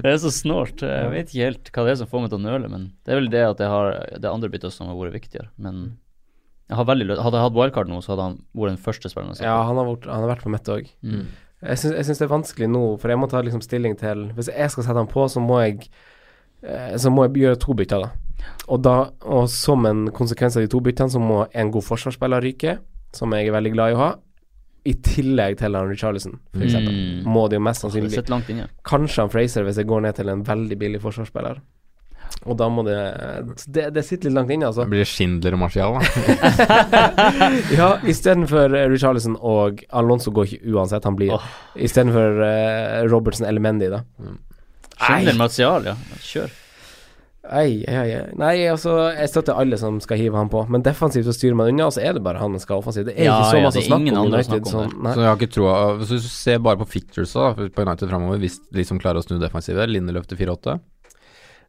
det 0.00 0.14
er 0.14 0.20
så 0.22 0.32
snålt. 0.34 0.82
Jeg 0.82 1.10
vet 1.12 1.30
ikke 1.30 1.50
helt 1.50 1.70
hva 1.76 1.84
det 1.86 1.92
er 1.94 2.00
som 2.00 2.10
får 2.10 2.24
meg 2.24 2.32
til 2.32 2.40
å 2.40 2.46
nøle, 2.48 2.70
men 2.72 2.88
det 3.04 3.14
er 3.14 3.20
vel 3.20 3.30
det 3.32 3.44
at 3.46 3.62
jeg 3.62 3.70
har 3.70 3.98
det 4.24 4.32
andre 4.32 4.50
byttet 4.50 4.74
som 4.74 4.90
har 4.90 4.98
vært 4.98 5.20
viktigere. 5.20 5.52
Men 5.60 5.84
jeg 6.70 6.78
har 6.78 6.86
veldig 6.86 7.06
lyst 7.08 7.22
Hadde 7.26 7.38
jeg 7.38 7.48
hatt 7.48 7.54
wildcard 7.56 7.88
nå, 7.90 7.96
så 8.02 8.12
hadde 8.14 8.26
han 8.28 8.34
vært 8.54 8.72
den 8.72 8.82
første 8.82 9.10
spilleren 9.10 9.38
Ja, 9.42 9.56
han 9.66 9.78
har, 9.78 9.88
vært, 9.88 10.04
han 10.10 10.24
har 10.24 10.32
vært 10.32 10.44
på 10.46 10.52
mitt 10.54 10.68
òg. 10.70 10.90
Mm. 11.02 11.24
Jeg 11.60 11.76
syns, 11.82 12.16
det 12.16 12.24
er 12.24 12.32
vanskelig 12.32 12.70
nå, 12.72 12.82
for 13.00 13.12
jeg 13.12 13.20
må 13.20 13.28
ta 13.28 13.42
liksom 13.44 13.60
stilling 13.60 13.92
til 14.00 14.30
Hvis 14.32 14.48
jeg 14.48 14.72
skal 14.72 14.86
sette 14.86 14.96
han 14.96 15.10
på, 15.10 15.26
så 15.28 15.42
må 15.44 15.58
jeg 15.60 15.90
eh, 16.64 16.94
Så 16.96 17.12
må 17.12 17.26
jeg 17.26 17.42
gjøre 17.42 17.60
to 17.60 17.76
bytter, 17.76 18.06
da. 18.06 18.46
Og, 18.72 18.80
da, 18.80 18.94
og 19.28 19.50
som 19.52 19.84
en 19.84 20.06
konsekvens 20.16 20.56
av 20.56 20.64
de 20.64 20.70
to 20.72 20.80
byttene, 20.80 21.12
så 21.12 21.20
må 21.20 21.42
en 21.52 21.72
god 21.74 21.84
forsvarsspiller 21.84 22.40
ryke, 22.46 22.78
som 23.12 23.34
jeg 23.36 23.50
er 23.50 23.52
veldig 23.52 23.72
glad 23.74 23.92
i 23.92 23.96
å 23.98 24.00
ha, 24.00 24.10
i 24.88 24.94
tillegg 25.04 25.58
til 25.60 25.76
Henry 25.76 25.98
Charlison, 26.00 26.38
f.eks. 26.54 26.78
Mm. 26.86 27.26
Må 27.28 27.44
det 27.52 27.58
jo 27.58 27.64
mest 27.66 27.84
sannsynlig. 27.84 28.22
Kanskje 28.88 29.26
han 29.26 29.32
Fraser 29.34 29.66
hvis 29.66 29.82
jeg 29.82 29.90
går 29.90 30.06
ned 30.06 30.16
til 30.16 30.32
en 30.32 30.46
veldig 30.46 30.78
billig 30.80 31.02
forsvarsspiller. 31.02 31.60
Og 32.48 32.56
da 32.56 32.68
må 32.72 32.80
det 32.86 32.96
Det, 33.68 33.88
det 33.92 34.04
sitter 34.06 34.30
litt 34.30 34.36
langt 34.38 34.52
inne, 34.54 34.70
altså. 34.70 34.86
Det 34.86 34.94
blir 34.94 35.08
Schindler 35.08 35.56
og 35.58 35.60
Martial, 35.64 35.98
da. 35.98 36.04
Ja, 37.80 37.90
istedenfor 38.08 38.72
uh, 38.72 38.86
Richarlison 38.92 39.36
og 39.40 39.82
Alonso 39.92 40.32
går 40.34 40.48
ikke 40.54 40.72
uansett, 40.76 41.04
han 41.08 41.18
blir 41.18 41.34
oh. 41.36 41.44
Istedenfor 41.76 42.40
uh, 42.40 43.02
Robertson 43.12 43.46
eller 43.50 43.60
Mendy, 43.64 43.90
da. 43.92 44.02
Schindler 45.00 45.36
Martial, 45.40 45.90
ja. 45.92 45.96
Kjør. 46.24 46.56
Ei, 47.50 47.80
ei, 47.88 48.02
ei. 48.14 48.18
Nei, 48.38 48.52
altså, 48.70 48.92
jeg 49.16 49.30
støtter 49.32 49.56
alle 49.58 49.74
som 49.80 49.96
skal 50.04 50.20
hive 50.20 50.36
han 50.38 50.50
på, 50.52 50.60
men 50.70 50.84
defensivt 50.86 51.26
så 51.26 51.32
styrer 51.34 51.56
man 51.58 51.70
unna, 51.72 51.88
og 51.88 51.94
så 51.96 52.02
er 52.04 52.14
det 52.14 52.22
bare 52.22 52.38
han 52.38 52.52
som 52.54 52.62
skal 52.62 52.82
offensivt. 52.82 53.08
Det 53.08 53.16
er 53.16 53.26
Ja, 53.26 53.38
ikke 53.40 53.48
så 53.48 53.56
ja, 53.58 53.64
masse 53.64 53.80
det 53.80 53.82
er 53.82 53.88
snakk 53.88 54.04
om 54.12 54.20
å 54.20 54.24
United. 54.28 54.46
snakke 54.46 54.68
om 54.68 54.92
Sånn. 54.92 55.08
Så 55.16 55.24
jeg 55.24 55.30
har 55.30 55.40
ikke 55.40 55.54
troa 55.56 55.74
Hvis 55.98 56.12
du 56.12 56.28
ser 56.30 56.60
bare 56.62 56.78
på 56.82 56.86
fictures 56.92 57.32
da, 57.34 57.48
på 57.58 57.86
United 57.88 58.12
framover, 58.12 58.38
hvis 58.44 58.60
de 58.76 58.84
som 58.86 59.00
klarer 59.02 59.18
å 59.18 59.24
snu 59.26 59.38
defensivet, 59.42 59.90
Lindeløf 59.90 60.28
til 60.30 60.38
4-8 60.44 60.76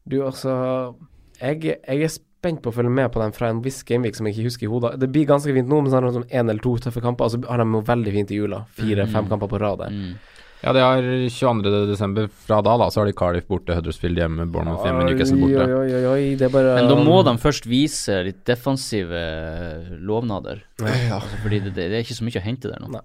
Du, 0.10 0.18
altså 0.26 0.95
jeg, 1.41 1.62
jeg 1.64 2.04
er 2.06 2.10
spent 2.14 2.62
på 2.64 2.72
å 2.72 2.74
følge 2.74 2.89
med 2.93 3.12
på 3.14 3.22
den 3.22 3.34
fra 3.36 3.49
en 3.54 3.62
viss 3.62 3.84
gameweek 3.86 4.16
som 4.18 4.26
jeg 4.26 4.36
ikke 4.38 4.47
husker 4.49 4.66
i 4.66 4.72
hodet. 4.72 4.95
Det 5.02 5.12
blir 5.14 5.28
ganske 5.30 5.54
fint 5.54 5.70
nå, 5.70 5.82
men 5.82 5.91
så 5.93 5.99
har 5.99 6.08
de 6.08 6.16
sånn 6.18 6.26
én 6.30 6.49
eller 6.49 6.62
to 6.64 6.74
tøffe 6.82 7.02
kamper, 7.04 7.26
og 7.30 7.36
så 7.36 7.41
har 7.49 7.62
de 7.62 7.68
jo 7.70 7.82
veldig 7.86 8.14
fint 8.18 8.32
i 8.34 8.39
jula. 8.41 8.64
Fire-fem 8.80 9.26
Mm. 9.26 9.30
kamper 9.30 9.47
på 9.52 9.60
rad 9.62 9.80
der. 9.84 9.89
Mm. 9.93 10.14
Ja, 10.62 10.74
de 10.74 10.80
har 10.86 11.02
22.12. 11.02 12.28
Fra 12.45 12.60
da, 12.62 12.76
da, 12.78 12.88
så 12.93 13.02
har 13.02 13.08
de 13.10 13.14
Cardiff 13.18 13.47
borte, 13.49 13.74
Huddersfield 13.74 14.18
hjemme, 14.22 14.45
Bournemouth 14.54 14.86
hjemme, 14.86 15.06
Newcastle 15.10 15.39
borte. 15.41 15.64
Oi, 15.66 15.74
oi, 15.74 15.93
oi, 15.93 16.04
oi, 16.12 16.36
det 16.38 16.45
er 16.49 16.54
bare 16.54 16.76
Men 16.78 16.89
da 16.91 16.97
må 17.02 17.24
de 17.26 17.34
først 17.41 17.66
vise 17.70 18.20
litt 18.28 18.43
defensive 18.45 19.22
lovnader. 20.02 20.62
Altså, 20.82 21.39
fordi 21.43 21.60
det, 21.66 21.74
det, 21.78 21.88
det 21.89 21.97
er 21.99 22.06
ikke 22.06 22.18
så 22.20 22.28
mye 22.28 22.41
å 22.41 22.45
hente 22.45 22.70
der 22.72 22.82
nå. 22.84 22.91
Nei. 22.93 23.02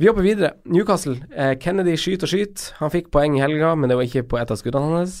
Vi 0.00 0.08
hopper 0.08 0.24
videre. 0.24 0.54
Newcastle. 0.64 1.18
Eh, 1.36 1.50
Kennedy 1.60 1.92
skyter 2.00 2.24
og 2.24 2.30
skyter. 2.32 2.70
Han 2.78 2.88
fikk 2.92 3.10
poeng 3.12 3.34
i 3.36 3.42
helga, 3.42 3.74
men 3.76 3.90
det 3.90 3.98
var 3.98 4.06
ikke 4.06 4.22
på 4.30 4.38
et 4.40 4.48
av 4.48 4.56
skuddene 4.56 4.94
hans. 4.94 5.18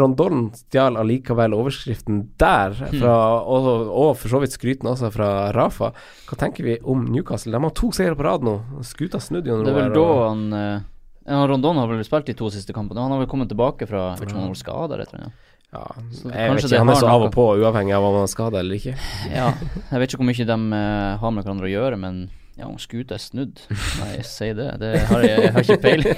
Rondon 0.00 0.48
stjal 0.64 0.98
allikevel 0.98 1.54
overskriften 1.54 2.24
der, 2.42 2.74
fra, 2.74 3.12
og, 3.46 3.68
og 3.86 4.10
for 4.18 4.34
så 4.34 4.40
vidt 4.42 4.56
skryten 4.56 4.90
også 4.90 5.12
fra 5.14 5.28
Rafa. 5.54 5.92
Hva 6.26 6.38
tenker 6.40 6.66
vi 6.66 6.74
om 6.82 7.04
Newcastle? 7.06 7.54
De 7.54 7.60
har 7.68 7.74
to 7.78 7.92
seire 7.94 8.18
på 8.18 8.26
rad 8.26 8.42
nå. 8.42 8.56
Skuta 8.88 9.20
snudde 9.22 9.52
jo 9.52 9.60
Det 9.62 9.70
er 9.70 9.78
vel 9.78 9.94
da 9.94 10.06
han 10.24 10.42
eh, 10.58 11.44
Rondon 11.46 11.78
har 11.78 11.86
vel 11.92 12.02
spilt 12.06 12.26
de 12.26 12.34
to 12.38 12.50
siste 12.50 12.74
kampene. 12.74 13.04
Han 13.06 13.14
har 13.14 13.22
vel 13.22 13.30
kommet 13.30 13.50
tilbake 13.52 13.86
fra 13.86 14.08
Jeg 14.18 14.32
om 14.32 14.40
han 14.40 14.50
var 14.50 14.58
skada, 14.58 14.98
rett 14.98 15.12
og 15.14 15.20
slett. 15.20 15.44
ja, 15.70 15.84
Jeg 16.32 16.56
vet 16.56 16.66
ikke, 16.66 16.80
han 16.82 16.90
er 16.96 16.98
så 16.98 17.12
av 17.14 17.28
og 17.28 17.30
på, 17.34 17.46
uavhengig 17.62 17.94
av 17.94 18.08
om 18.10 18.18
han 18.18 18.26
er 18.26 18.34
skada 18.34 18.58
eller 18.64 18.82
ikke. 18.82 18.96
Ja, 19.38 19.52
jeg 19.92 20.02
vet 20.02 20.10
ikke 20.10 20.24
hvor 20.24 20.30
mye 20.32 20.48
de 20.50 20.58
eh, 20.80 21.14
har 21.22 21.34
med 21.38 21.46
hverandre 21.46 21.70
å 21.70 21.72
gjøre, 21.76 22.00
men 22.02 22.20
ja, 22.56 22.66
om 22.70 22.78
skuta 22.80 23.14
er 23.18 23.20
snudd 23.20 23.58
Nei, 24.00 24.22
si 24.24 24.46
det. 24.56 24.68
Det 24.80 24.92
har 25.10 25.24
jeg, 25.26 25.40
jeg 25.44 25.52
har 25.52 25.66
ikke 25.66 25.76
peiling. 25.82 26.16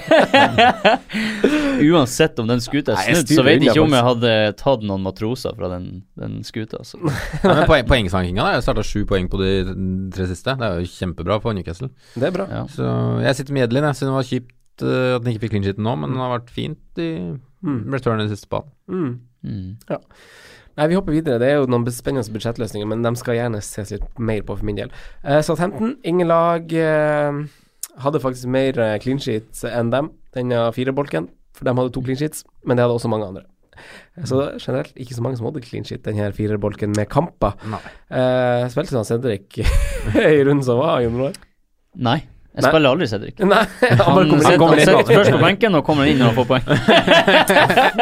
Uansett 1.93 2.39
om 2.39 2.47
den 2.49 2.61
skuta 2.63 2.93
er 2.95 3.01
snudd, 3.03 3.25
Nei, 3.29 3.35
så 3.37 3.43
vet 3.45 3.63
jeg 3.63 3.73
ikke 3.73 3.83
om 3.83 3.95
jeg 3.97 4.05
hadde 4.07 4.31
tatt 4.59 4.85
noen 4.87 5.03
matroser 5.05 5.55
fra 5.57 5.69
den, 5.73 5.89
den 6.19 6.39
skuta. 6.47 6.79
Altså. 6.83 6.99
Ja, 7.43 7.53
men 7.59 7.65
poeng, 7.69 7.85
poengsankinga, 7.89 8.45
da. 8.45 8.53
Jeg 8.57 8.65
starta 8.67 8.85
sju 8.87 9.03
poeng 9.09 9.27
på 9.31 9.39
de 9.41 9.51
tre 10.15 10.29
siste. 10.31 10.55
Det 10.59 10.67
er 10.69 10.79
jo 10.83 10.89
kjempebra 10.93 11.39
for 11.43 11.55
Newcastle. 11.57 11.91
Det 12.15 12.29
er 12.29 12.35
bra. 12.35 12.47
Ja. 12.51 12.63
Så 12.71 12.87
jeg 13.25 13.35
sitter 13.39 13.55
med 13.57 13.65
Jedlin. 13.67 13.87
Jeg 13.89 13.99
synes 13.99 14.09
det 14.11 14.17
var 14.17 14.29
kjipt 14.31 14.85
uh, 14.85 15.11
at 15.17 15.23
han 15.25 15.31
ikke 15.33 15.43
fikk 15.45 15.55
clean 15.57 15.67
sheeten 15.67 15.87
nå, 15.87 15.95
men 16.01 16.15
det 16.15 16.23
har 16.23 16.35
vært 16.37 16.55
fint 16.55 17.03
i 17.03 17.11
Mm. 17.59 17.89
return 17.91 18.21
i 18.23 18.29
siste 18.31 18.47
banen. 18.47 18.69
Mm. 18.87 19.15
Mm. 19.43 19.97
Nei, 20.79 20.85
vi 20.87 20.95
hopper 20.95 21.11
videre. 21.11 21.41
Det 21.41 21.47
er 21.49 21.57
jo 21.59 21.67
noen 21.67 21.83
spennende 21.91 22.31
budsjettløsninger, 22.31 22.87
men 22.87 23.03
de 23.03 23.11
skal 23.19 23.35
gjerne 23.35 23.59
ses 23.65 23.91
litt 23.91 24.05
mer 24.15 24.45
på 24.47 24.55
for 24.55 24.67
min 24.67 24.77
del. 24.79 24.93
Uh, 25.25 25.41
Southampton, 25.43 25.97
ingen 26.07 26.29
lag 26.29 26.71
uh, 26.71 27.41
hadde 28.03 28.21
faktisk 28.23 28.47
mer 28.51 28.79
eh, 28.79 28.95
clean 29.03 29.19
sheets 29.19 29.65
enn 29.67 29.91
dem, 29.93 30.11
denne 30.35 30.69
firebolken. 30.75 31.27
For 31.57 31.67
de 31.67 31.75
hadde 31.75 31.91
to 31.95 32.03
clean 32.05 32.19
sheets, 32.19 32.45
men 32.63 32.77
det 32.77 32.85
hadde 32.85 32.95
også 32.95 33.11
mange 33.11 33.27
andre. 33.27 33.43
Eh, 33.75 34.23
Så 34.23 34.39
generelt 34.59 34.95
ikke 34.95 35.17
så 35.17 35.25
mange 35.25 35.39
som 35.39 35.49
hadde 35.49 35.63
clean 35.65 35.87
sheet, 35.87 36.05
denne 36.05 36.31
firebolken 36.35 36.95
med 36.95 37.09
kamper. 37.11 37.57
Uh, 37.65 38.67
spilte 38.71 38.95
han 38.95 39.07
Cedric 39.07 39.59
i 40.15 40.43
runden 40.47 40.63
som 40.63 40.79
var, 40.79 41.03
Nei, 41.99 42.19
jeg 42.49 42.63
Nei. 42.65 42.69
spiller 42.71 42.89
aldri 42.89 43.07
Cedric. 43.07 43.39
Nei, 43.45 43.59
han 43.79 43.97
Han, 43.99 44.29
kommer 44.29 44.43
sitter- 44.43 44.53
inn. 44.53 44.69
han 44.69 44.79
sitter 44.79 45.15
først 45.19 45.31
på 45.35 45.41
benken 45.43 45.75
og 45.77 45.83
kommer 45.85 46.09
inn 46.09 46.17
når 46.17 46.31
han 46.31 46.37
får 46.39 46.47
poeng. 46.49 46.65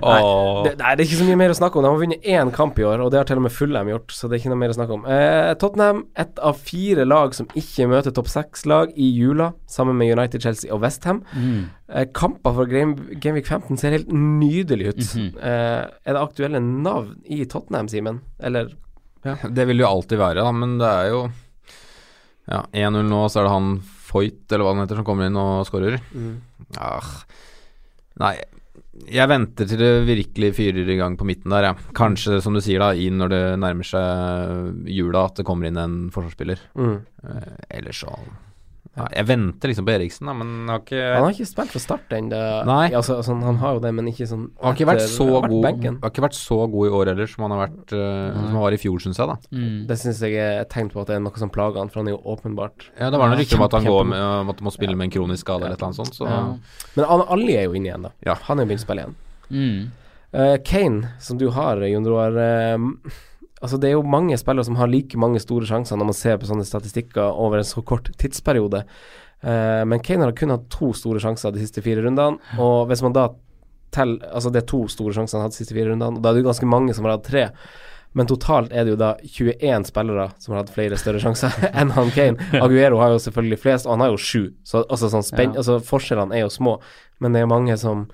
Åh. 0.00 0.62
Det, 0.64 0.72
nei, 0.78 0.92
det 0.94 1.02
er 1.02 1.06
ikke 1.08 1.18
så 1.20 1.26
mye 1.28 1.38
mer 1.40 1.52
å 1.52 1.56
snakke 1.58 1.78
om. 1.80 1.84
De 1.84 1.90
har 1.90 2.00
vunnet 2.00 2.28
én 2.34 2.52
kamp 2.54 2.78
i 2.80 2.86
år, 2.86 3.02
og 3.04 3.10
det 3.12 3.18
har 3.20 3.28
til 3.28 3.40
og 3.40 3.44
med 3.46 3.54
Fullheim 3.54 3.90
gjort, 3.92 4.14
så 4.14 4.28
det 4.30 4.36
er 4.38 4.42
ikke 4.42 4.52
noe 4.54 4.60
mer 4.62 4.72
å 4.74 4.76
snakke 4.78 4.96
om. 4.96 5.04
Eh, 5.10 5.50
Tottenham, 5.60 6.04
ett 6.24 6.38
av 6.50 6.58
fire 6.70 7.06
lag 7.08 7.34
som 7.36 7.48
ikke 7.58 7.88
møter 7.90 8.14
topp 8.16 8.30
seks-lag 8.32 8.94
i 8.96 9.10
jula, 9.18 9.50
sammen 9.70 9.98
med 10.00 10.14
United, 10.16 10.44
Chelsea 10.46 10.72
og 10.74 10.82
Westham. 10.84 11.22
Mm. 11.34 11.60
Eh, 11.90 12.06
kamper 12.16 12.56
for 12.56 12.70
Game, 12.70 12.94
Gameweek 13.20 13.46
15 13.50 13.80
ser 13.80 13.96
helt 13.98 14.10
nydelig 14.14 14.92
ut. 14.94 15.04
Mhm. 15.14 15.30
eh, 15.42 15.82
er 16.06 16.12
det 16.16 16.22
aktuelle 16.22 16.60
navn 16.62 17.16
i 17.28 17.44
Tottenham, 17.44 17.88
Simen? 17.92 18.22
Eller 18.40 18.72
Det 19.24 19.64
vil 19.66 19.78
jo 19.80 19.86
alltid 19.88 20.18
være, 20.20 20.42
da, 20.44 20.50
men 20.52 20.78
det 20.78 20.84
er 20.88 21.06
jo 21.08 21.20
Ja, 22.50 22.64
1-0 22.72 23.06
nå, 23.08 23.20
så 23.32 23.40
er 23.40 23.48
det 23.48 23.54
han 23.54 23.68
Foyt, 24.04 24.44
eller 24.52 24.66
hva 24.66 24.74
han 24.74 24.84
heter, 24.84 25.00
som 25.00 25.06
kommer 25.06 25.26
inn 25.26 25.38
og 25.40 25.64
skårer. 25.66 25.96
Ah. 26.78 27.08
Nei, 28.20 28.34
jeg 29.10 29.26
venter 29.30 29.66
til 29.66 29.80
det 29.80 29.90
virkelig 30.06 30.52
fyrer 30.54 30.90
i 30.92 30.98
gang 31.00 31.16
på 31.18 31.26
midten 31.26 31.50
der, 31.50 31.70
ja. 31.70 31.74
Kanskje, 31.96 32.38
som 32.44 32.54
du 32.54 32.60
sier, 32.62 32.82
da, 32.82 32.92
inn 32.94 33.18
når 33.18 33.32
det 33.32 33.42
nærmer 33.62 33.88
seg 33.88 34.90
jula, 34.92 35.24
at 35.26 35.40
det 35.40 35.46
kommer 35.48 35.70
inn 35.70 35.80
en 35.80 35.96
forsvarsspiller. 36.14 36.62
mm. 36.78 36.96
Eh, 37.24 37.54
ellers 37.80 38.04
så 38.04 38.12
ja, 38.94 39.06
Jeg 39.10 39.26
venter 39.26 39.70
liksom 39.70 39.86
på 39.88 39.92
Eriksen, 39.94 40.28
da, 40.28 40.34
men 40.38 40.68
har 40.70 40.82
ikke 40.84 41.00
Han 41.02 41.24
har 41.24 41.34
ikke 41.34 41.48
spilt 41.48 41.72
fra 41.74 41.80
start 41.82 42.12
ennå. 42.14 42.38
Altså, 42.94 43.16
altså, 43.18 43.34
han 43.42 43.58
har 43.58 43.76
jo 43.78 43.82
det, 43.82 43.90
men 43.96 44.10
ikke 44.12 44.28
sånn 44.30 44.44
Han 44.60 44.68
har 44.68 44.76
ikke 44.78 44.88
vært 44.92 45.06
så 45.10 45.26
vært 45.32 45.50
god 45.50 45.66
benken. 45.66 45.98
Har 46.04 46.12
ikke 46.14 46.24
vært 46.26 46.38
så 46.38 46.58
god 46.70 46.86
i 46.86 46.92
år 47.00 47.10
heller 47.12 47.30
som 47.32 47.46
han 47.46 47.56
har 47.56 47.62
vært 47.64 47.96
uh, 47.96 48.04
Som 48.36 48.46
han 48.52 48.60
var 48.62 48.76
i 48.76 48.80
fjor, 48.84 49.02
syns 49.02 49.18
jeg, 49.18 49.32
da. 49.32 49.36
Mm. 49.50 49.80
Det 49.90 49.98
syns 50.04 50.22
jeg 50.22 50.38
er 50.44 50.62
et 50.62 50.70
tegn 50.74 50.92
på 50.94 51.02
at 51.02 51.10
det 51.10 51.18
er 51.18 51.26
noe 51.26 51.42
som 51.42 51.52
plager 51.54 51.82
han, 51.82 51.90
for 51.90 52.02
han 52.02 52.12
er 52.12 52.16
jo 52.16 52.22
åpenbart 52.36 52.88
Ja, 53.00 53.10
det 53.10 53.18
var 53.18 53.32
noe 53.32 53.38
Ja, 53.38 53.42
rykte 53.42 53.58
om 53.58 53.66
at 53.66 53.76
han 53.80 53.90
går 53.90 54.08
med, 54.14 54.54
at 54.54 54.62
han 54.62 54.70
må 54.70 54.74
spille 54.74 54.96
med 55.00 55.10
en 55.10 55.16
kronisk 55.18 55.42
skade 55.42 55.66
eller 55.66 55.74
et 55.74 55.82
eller 55.82 55.90
annet 55.90 56.02
sånt, 56.04 56.14
så 56.14 56.30
Ja. 56.30 56.40
Men 56.94 57.10
han, 57.10 57.26
Ali 57.34 57.58
er 57.58 57.66
jo 57.66 57.74
inne 57.74 57.90
igjen, 57.90 58.08
da. 58.08 58.14
Ja. 58.26 58.38
Han 58.46 58.58
er 58.58 58.66
jo 58.66 58.70
begynt 58.72 58.84
å 58.84 58.86
spille 58.86 59.04
igjen. 59.04 59.20
Mm. 59.50 59.78
Uh, 60.34 60.56
Kane, 60.66 61.14
som 61.22 61.38
du 61.38 61.48
har, 61.54 61.82
Jon 61.86 62.06
Roar. 62.06 62.38
eh, 62.38 62.78
altså 63.64 63.78
det 63.80 63.88
er 63.90 63.96
jo 63.96 64.04
mange 64.06 64.36
spillere 64.40 64.66
som 64.68 64.76
har 64.76 64.90
like 64.92 65.18
mange 65.20 65.40
store 65.42 65.66
sjanser 65.68 65.96
når 65.96 66.10
man 66.10 66.16
ser 66.18 66.36
på 66.40 66.48
sånne 66.50 66.66
statistikker 66.68 67.32
over 67.40 67.62
en 67.62 67.68
så 67.68 67.82
kort 67.86 68.10
tidsperiode. 68.20 68.84
Uh, 69.44 69.82
men 69.88 70.02
Kane 70.04 70.24
har 70.24 70.36
kun 70.36 70.52
hatt 70.54 70.68
to 70.72 70.92
store 70.96 71.20
sjanser 71.20 71.52
de 71.52 71.62
siste 71.64 71.82
fire 71.84 72.04
rundene. 72.04 72.38
Og 72.60 72.86
hvis 72.90 73.02
man 73.04 73.16
da 73.16 73.30
teller 73.94 74.26
Altså 74.34 74.50
det 74.50 74.64
er 74.64 74.66
to 74.66 74.80
store 74.90 75.14
sjanser 75.14 75.36
han 75.38 75.44
har 75.44 75.50
hatt 75.50 75.54
de 75.54 75.60
siste 75.62 75.74
fire 75.76 75.92
rundene, 75.92 76.18
og 76.18 76.22
da 76.24 76.30
er 76.30 76.36
det 76.36 76.42
jo 76.42 76.48
ganske 76.48 76.66
mange 76.66 76.94
som 76.96 77.06
har 77.06 77.16
hatt 77.16 77.28
tre. 77.28 77.44
Men 78.14 78.28
totalt 78.30 78.72
er 78.72 78.86
det 78.86 78.94
jo 78.94 78.98
da 78.98 79.12
21 79.22 79.88
spillere 79.90 80.28
som 80.42 80.54
har 80.54 80.62
hatt 80.62 80.74
flere 80.74 80.98
større 80.98 81.22
sjanser 81.22 81.54
enn 81.80 81.92
han 81.94 82.12
Kane. 82.14 82.48
Aguero 82.64 82.98
har 83.02 83.14
jo 83.14 83.22
selvfølgelig 83.22 83.60
flest, 83.62 83.88
og 83.88 83.96
han 83.96 84.04
har 84.06 84.12
jo 84.14 84.20
sju. 84.20 84.42
Så 84.66 84.84
altså 84.84 85.10
sånn 85.12 85.26
spenn, 85.26 85.54
Ja. 85.54 85.62
altså 85.62 85.80
forskjellene 85.82 86.34
er 86.36 86.44
jo 86.44 86.52
små, 86.54 86.76
men 87.22 87.34
det 87.34 87.42
er 87.42 87.50
mange 87.50 87.76
som 87.80 88.08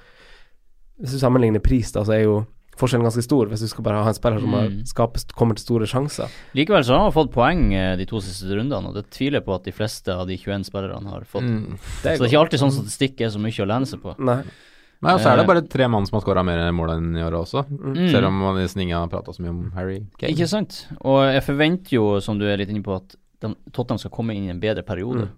Hvis 1.01 1.15
du 1.17 1.19
sammenligner 1.23 1.63
pris, 1.65 1.89
da, 1.97 2.03
så 2.05 2.13
er 2.13 2.27
jo 2.27 2.41
forskjellen 2.81 3.05
ganske 3.07 3.23
stor. 3.27 3.47
Hvis 3.53 3.61
du 3.61 3.69
skal 3.69 3.85
bare 3.87 4.01
ha 4.03 4.09
en 4.09 4.17
spiller 4.17 4.41
som 4.41 4.51
Mm. 4.57 4.81
skaper, 4.89 5.21
kommer 5.37 5.55
til 5.57 5.65
store 5.69 5.87
sjanser. 5.87 6.29
Likevel 6.57 6.83
så 6.85 6.97
har 6.97 7.05
han 7.07 7.13
fått 7.13 7.31
poeng 7.33 7.73
eh, 7.75 7.97
de 7.97 8.07
to 8.07 8.21
siste 8.25 8.49
rundene, 8.49 8.89
og 8.89 8.95
det 8.95 9.11
tviler 9.11 9.39
jeg 9.41 9.45
på 9.47 9.55
at 9.55 9.65
de 9.65 9.73
fleste 9.77 10.09
av 10.15 10.27
de 10.27 10.37
21 10.37 10.65
spillerne 10.65 11.09
har 11.13 11.23
fått. 11.29 11.45
mm. 11.45 11.79
Det 12.03 12.17
Så 12.17 12.25
det 12.25 12.27
er 12.27 12.33
ikke 12.33 12.43
alltid 12.45 12.61
sånn 12.65 12.73
statistikk 12.75 13.21
er 13.21 13.29
så 13.31 13.39
mye 13.39 13.61
å 13.63 13.69
lene 13.69 13.87
seg 13.87 14.01
på. 14.03 14.17
Nei. 14.19 14.43
Nei, 15.03 15.15
og 15.15 15.21
så 15.21 15.31
er 15.33 15.37
det 15.37 15.45
Eh. 15.45 15.47
bare 15.49 15.63
tre 15.63 15.87
mann 15.89 16.05
som 16.05 16.19
har 16.19 16.23
skåra 16.27 16.45
mer 16.45 16.71
mål 16.73 16.91
enn 16.99 17.17
i 17.17 17.23
år 17.25 17.33
også. 17.33 17.65
Mm. 17.71 18.11
Selv 18.11 18.27
om 18.27 18.35
man 18.39 18.57
nesten 18.57 18.83
ingen 18.83 18.99
har 18.99 19.09
prata 19.09 19.33
så 19.33 19.41
mye 19.41 19.49
om 19.49 19.71
Harry 19.75 20.03
Kane. 20.19 20.33
Ikke 20.35 20.47
sant? 20.47 20.87
Og 21.01 21.33
jeg 21.33 21.43
forventer 21.43 21.91
jo, 21.97 22.21
som 22.21 22.39
du 22.39 22.45
er 22.45 22.59
litt 22.59 22.69
inne 22.69 22.83
på, 22.85 22.97
at 22.97 23.17
de, 23.41 23.55
Tottenham 23.73 23.99
skal 23.99 24.11
komme 24.11 24.35
inn 24.37 24.45
i 24.45 24.51
en 24.51 24.61
bedre 24.61 24.83
periode. 24.85 25.25
Mm. 25.25 25.31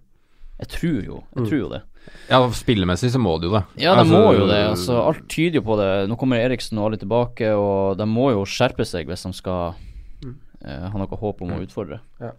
Jeg 0.59 0.67
tror 0.67 1.05
jo 1.05 1.23
jeg 1.35 1.43
Mm. 1.43 1.47
tror 1.47 1.59
jo 1.59 1.69
det. 1.69 1.81
Ja, 2.29 2.39
spillemessig 2.55 3.11
så 3.13 3.19
må 3.19 3.35
det 3.41 3.49
jo 3.49 3.55
det. 3.57 3.63
Ja, 3.83 3.93
de 3.95 4.01
Altså, 4.05 4.13
må 4.19 4.33
jo 4.37 4.45
det. 4.47 4.59
altså 4.71 4.95
Alt 5.07 5.25
tyder 5.29 5.59
jo 5.59 5.61
på 5.67 5.75
det. 5.77 5.89
Nå 6.09 6.15
kommer 6.17 6.39
Eriksen 6.39 6.79
og 6.79 6.87
alle 6.87 6.97
tilbake, 7.01 7.49
og 7.55 7.97
de 7.99 8.05
må 8.09 8.29
jo 8.31 8.45
skjerpe 8.47 8.85
seg 8.87 9.07
hvis 9.11 9.23
de 9.27 9.33
skal 9.33 9.75
Mm. 10.23 10.35
uh, 10.65 10.89
ha 10.89 10.97
noe 10.97 11.17
håp 11.19 11.41
om 11.43 11.51
å 11.51 11.61
utfordre. 11.65 11.99
Ja. 12.23 12.31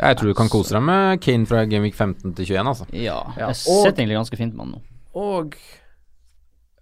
Jeg 0.00 0.16
tror 0.16 0.28
du 0.28 0.34
kan 0.34 0.48
kose 0.48 0.72
deg 0.76 0.82
med 0.82 1.20
Kane 1.24 1.46
fra 1.48 1.64
Gameweek 1.68 1.94
15 1.94 2.34
til 2.36 2.46
21, 2.56 2.66
altså. 2.72 2.86
Ja, 2.92 3.20
Ja, 3.36 3.48
jeg 3.48 3.48
ja. 3.48 3.52
sitter 3.52 4.00
egentlig 4.02 4.16
ganske 4.16 4.36
fint 4.40 4.54
med 4.56 4.64
han 4.66 4.72
nå. 4.76 4.80
Og 5.16 5.54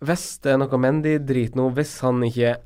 hvis 0.05 0.25
det 0.45 0.53
er 0.55 0.59
noe 0.61 0.79
Mendy-drit 0.81 1.55
nå, 1.59 1.69
hvis 1.77 1.97
han 2.05 2.23
ikke 2.27 2.57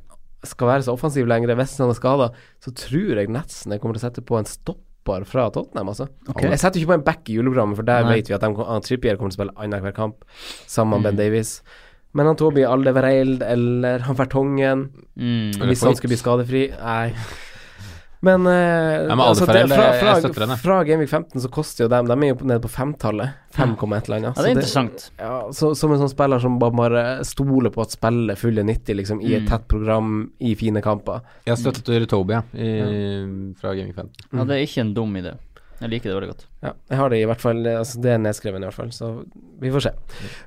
skal 0.49 0.71
være 0.71 0.85
så 0.87 0.95
offensiv 0.95 1.27
lenger, 1.29 1.55
hvis 1.59 1.77
han 1.83 1.91
er 1.93 1.99
skada, 1.99 2.31
så 2.63 2.73
tror 2.75 3.17
jeg 3.21 3.29
Netsen 3.33 3.75
kommer 3.81 3.97
til 3.99 4.03
å 4.05 4.07
sette 4.09 4.25
på 4.25 4.39
en 4.39 4.47
stopper 5.09 5.25
fra 5.25 5.49
Tottenham, 5.51 5.89
altså. 5.89 6.09
Okay. 6.29 6.51
Jeg 6.53 6.61
setter 6.61 6.81
ikke 6.81 6.93
på 6.93 6.99
en 6.99 7.05
back 7.07 7.29
i 7.29 7.37
juleprogrammet, 7.39 7.77
for 7.77 7.83
der 7.89 8.05
Nei. 8.05 8.17
vet 8.19 8.29
vi 8.29 8.35
at 8.37 8.41
de, 8.45 8.51
han 8.69 8.83
Trippier 8.85 9.17
kommer 9.17 9.33
til 9.33 9.39
å 9.39 9.41
spille 9.43 9.57
annenhver 9.57 9.95
kamp 9.97 10.25
sammen 10.67 10.99
med 10.99 10.99
Mm. 10.99 11.05
Ben 11.09 11.17
Davies. 11.17 11.63
Men 12.15 12.27
han 12.27 12.37
Toby 12.37 12.63
Aldevereild 12.65 13.43
eller 13.43 13.99
han 14.01 14.17
Vertongen 14.17 14.91
Mm. 15.19 15.51
Hvis 15.67 15.83
han 15.83 15.97
skulle 15.97 16.15
bli 16.15 16.17
skadefri 16.17 16.61
Nei. 16.79 17.13
Men, 18.21 18.47
eh, 18.51 19.07
men 19.07 19.21
altså, 19.23 19.47
det- 19.47 19.69
fra, 19.71 19.93
fra, 19.95 20.31
fra, 20.35 20.57
fra 20.59 20.79
Gameweek 20.85 21.09
15 21.09 21.41
så 21.41 21.49
koster 21.55 21.85
jo 21.85 21.89
dem 21.89 22.07
De 22.09 22.13
er 22.27 22.33
jo 22.33 22.47
nede 22.51 22.61
på 22.65 22.69
femtallet. 22.69 23.31
5, 23.55 23.77
et 23.95 24.09
eller 24.09 24.17
annet. 24.17 24.37
Ja, 24.37 24.43
det 24.43 24.51
er 24.51 24.55
interessant. 24.57 24.91
interessant. 24.91 25.11
ja, 25.19 25.53
så, 25.53 25.71
som 25.77 25.93
en 25.93 25.99
sånn 26.03 26.11
spiller 26.11 26.41
som 26.43 26.59
bare, 26.59 26.75
bare 26.75 27.25
stoler 27.25 27.71
på 27.71 27.83
at 27.83 27.91
spillet 27.95 28.39
fulle 28.39 28.63
90 28.67 28.95
liksom, 28.99 29.21
i 29.23 29.35
et 29.37 29.43
Mm. 29.43 29.49
tett 29.49 29.69
program 29.69 30.33
i 30.41 30.55
fine 30.55 30.83
kamper. 30.83 31.21
Jeg 31.47 31.57
støtter 31.59 32.07
Toby, 32.07 32.33
ja, 32.35 32.43
i, 32.55 33.53
fra 33.61 33.75
Gameweek 33.75 33.95
15. 33.95 34.11
Ja, 34.35 34.45
det 34.45 34.51
er 34.57 34.67
ikke 34.67 34.81
en 34.81 34.95
dum 34.95 35.15
idé. 35.17 35.37
Jeg 35.81 35.91
liker 35.91 36.11
det 36.11 36.15
veldig 36.19 36.29
godt. 36.35 36.47
Ja, 36.61 36.73
jeg 36.91 36.99
har 36.99 37.09
det 37.09 37.19
i 37.23 37.25
hvert 37.25 37.41
fall 37.41 37.63
altså, 37.65 38.01
Det 38.03 38.11
er 38.11 38.19
nedskrevet 38.19 38.59
i 38.59 38.67
hvert 38.67 38.75
fall, 38.75 38.89
så 38.91 39.25
vi 39.61 39.71
får 39.71 39.81
se. 39.83 39.91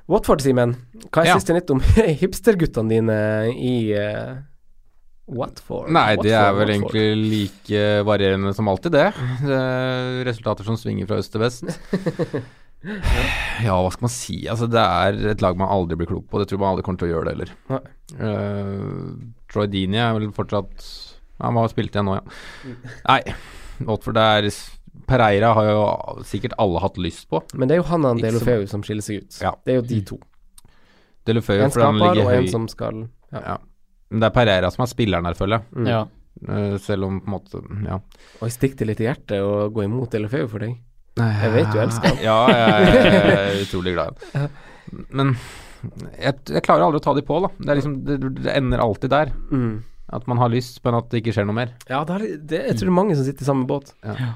Watford, 0.06 0.42
Simen. 0.44 0.76
Hva 1.10 1.22
er 1.22 1.26
Ja. 1.32 1.38
siste 1.38 1.54
nytt 1.56 1.70
om 1.70 1.80
hipsterguttene 2.20 2.88
dine 2.90 3.48
i 3.56 3.94
eh, 5.28 5.62
for? 5.66 5.90
Nei, 5.92 6.16
det 6.22 6.34
er 6.36 6.50
vel 6.56 6.72
egentlig 6.74 7.04
egentlig 7.04 7.30
like 7.30 7.84
varierende 8.08 8.54
som 8.56 8.68
alltid, 8.68 8.92
det. 8.92 9.06
det 9.44 9.60
er 9.60 10.26
resultater 10.28 10.66
som 10.66 10.76
svinger 10.80 11.08
fra 11.10 11.20
øst 11.22 11.32
til 11.34 11.44
vest. 11.44 11.64
Ja, 13.62 13.76
hva 13.78 13.92
skal 13.94 14.08
man 14.08 14.10
si? 14.10 14.36
Altså, 14.50 14.66
det 14.66 14.82
er 14.82 15.18
et 15.30 15.42
lag 15.44 15.54
man 15.54 15.70
aldri 15.70 15.94
blir 16.00 16.08
klok 16.10 16.24
på. 16.26 16.40
Det 16.40 16.48
tror 16.50 16.58
man 16.58 16.72
aldri 16.72 16.82
kommer 16.82 16.98
til 16.98 17.12
å 17.12 17.12
gjøre 17.12 17.28
det 17.28 17.34
heller. 17.36 17.52
Uh, 18.18 19.12
Troy 19.52 19.68
Dini 19.70 20.00
er 20.02 20.16
vel 20.16 20.32
fortsatt 20.34 20.82
Han 21.40 21.60
har 21.60 21.70
spilt 21.70 21.94
igjen 21.94 22.10
nå, 22.10 22.18
ja. 22.18 22.74
Nei, 23.06 23.20
Watford 23.86 24.18
er 24.18 24.50
Pereira 25.08 25.52
har 25.56 25.68
jo 25.70 25.86
sikkert 26.28 26.54
alle 26.62 26.82
hatt 26.82 26.98
lyst 27.00 27.28
på. 27.30 27.40
Men 27.54 27.70
det 27.70 27.76
er 27.76 27.82
jo 27.82 27.88
han 27.88 28.06
og 28.06 28.20
Delofeu 28.22 28.66
som 28.70 28.84
skiller 28.86 29.06
seg 29.06 29.22
ut. 29.22 29.38
Ja. 29.42 29.54
Det 29.64 29.74
er 29.74 29.80
jo 29.80 29.86
de 29.88 30.00
to. 30.12 30.18
Delefeu 31.26 31.62
En 31.62 31.72
skaper 31.72 32.22
og 32.24 32.32
en 32.34 32.48
som 32.50 32.66
skal 32.70 33.04
ja. 33.32 33.40
Ja. 33.40 33.56
Men 34.12 34.22
det 34.22 34.28
er 34.28 34.36
Pereira 34.36 34.70
som 34.72 34.84
er 34.84 34.90
spilleren 34.92 35.28
her, 35.28 35.36
føler 35.38 35.58
jeg. 35.58 35.80
Mm. 35.80 35.88
Ja. 35.90 36.02
Uh, 36.42 36.76
selv 36.82 37.06
om 37.06 37.18
på 37.22 37.28
en 37.28 37.34
måte 37.34 37.60
Ja. 37.86 37.98
Og 38.40 38.46
jeg 38.48 38.54
stikker 38.56 38.82
det 38.82 38.88
litt 38.92 39.02
i 39.04 39.06
hjertet 39.06 39.44
å 39.44 39.68
gå 39.72 39.84
imot 39.84 40.14
Delofeu 40.14 40.46
for 40.50 40.64
deg. 40.64 40.76
Jeg 41.20 41.52
vet 41.52 41.72
du 41.72 41.80
elsker 41.82 42.14
ham. 42.14 42.22
Ja, 42.28 42.38
jeg, 42.48 43.02
jeg 43.04 43.34
er 43.36 43.58
utrolig 43.66 43.96
glad 43.96 44.22
i 44.32 44.44
ham. 44.44 44.54
Men 45.12 45.34
jeg, 46.16 46.38
jeg 46.48 46.62
klarer 46.64 46.86
aldri 46.86 47.00
å 47.00 47.04
ta 47.04 47.14
de 47.16 47.24
på, 47.26 47.40
da. 47.44 47.50
Det, 47.58 47.68
er 47.68 47.80
liksom, 47.80 47.98
det, 48.06 48.18
det 48.38 48.54
ender 48.54 48.84
alltid 48.84 49.12
der. 49.12 49.32
Mm. 49.50 49.74
At 50.12 50.28
man 50.28 50.40
har 50.40 50.52
lyst, 50.52 50.80
men 50.84 50.96
at 50.98 51.08
det 51.10 51.22
ikke 51.22 51.34
skjer 51.36 51.46
noe 51.48 51.56
mer. 51.56 51.74
Ja, 51.88 52.02
det 52.08 52.16
er, 52.16 52.24
det, 52.38 52.64
jeg 52.68 52.78
tror 52.78 52.88
det 52.88 52.92
er 52.92 52.98
mange 53.00 53.18
som 53.18 53.26
sitter 53.26 53.46
i 53.46 53.48
samme 53.48 53.68
båt. 53.68 53.94
Ja. 54.04 54.34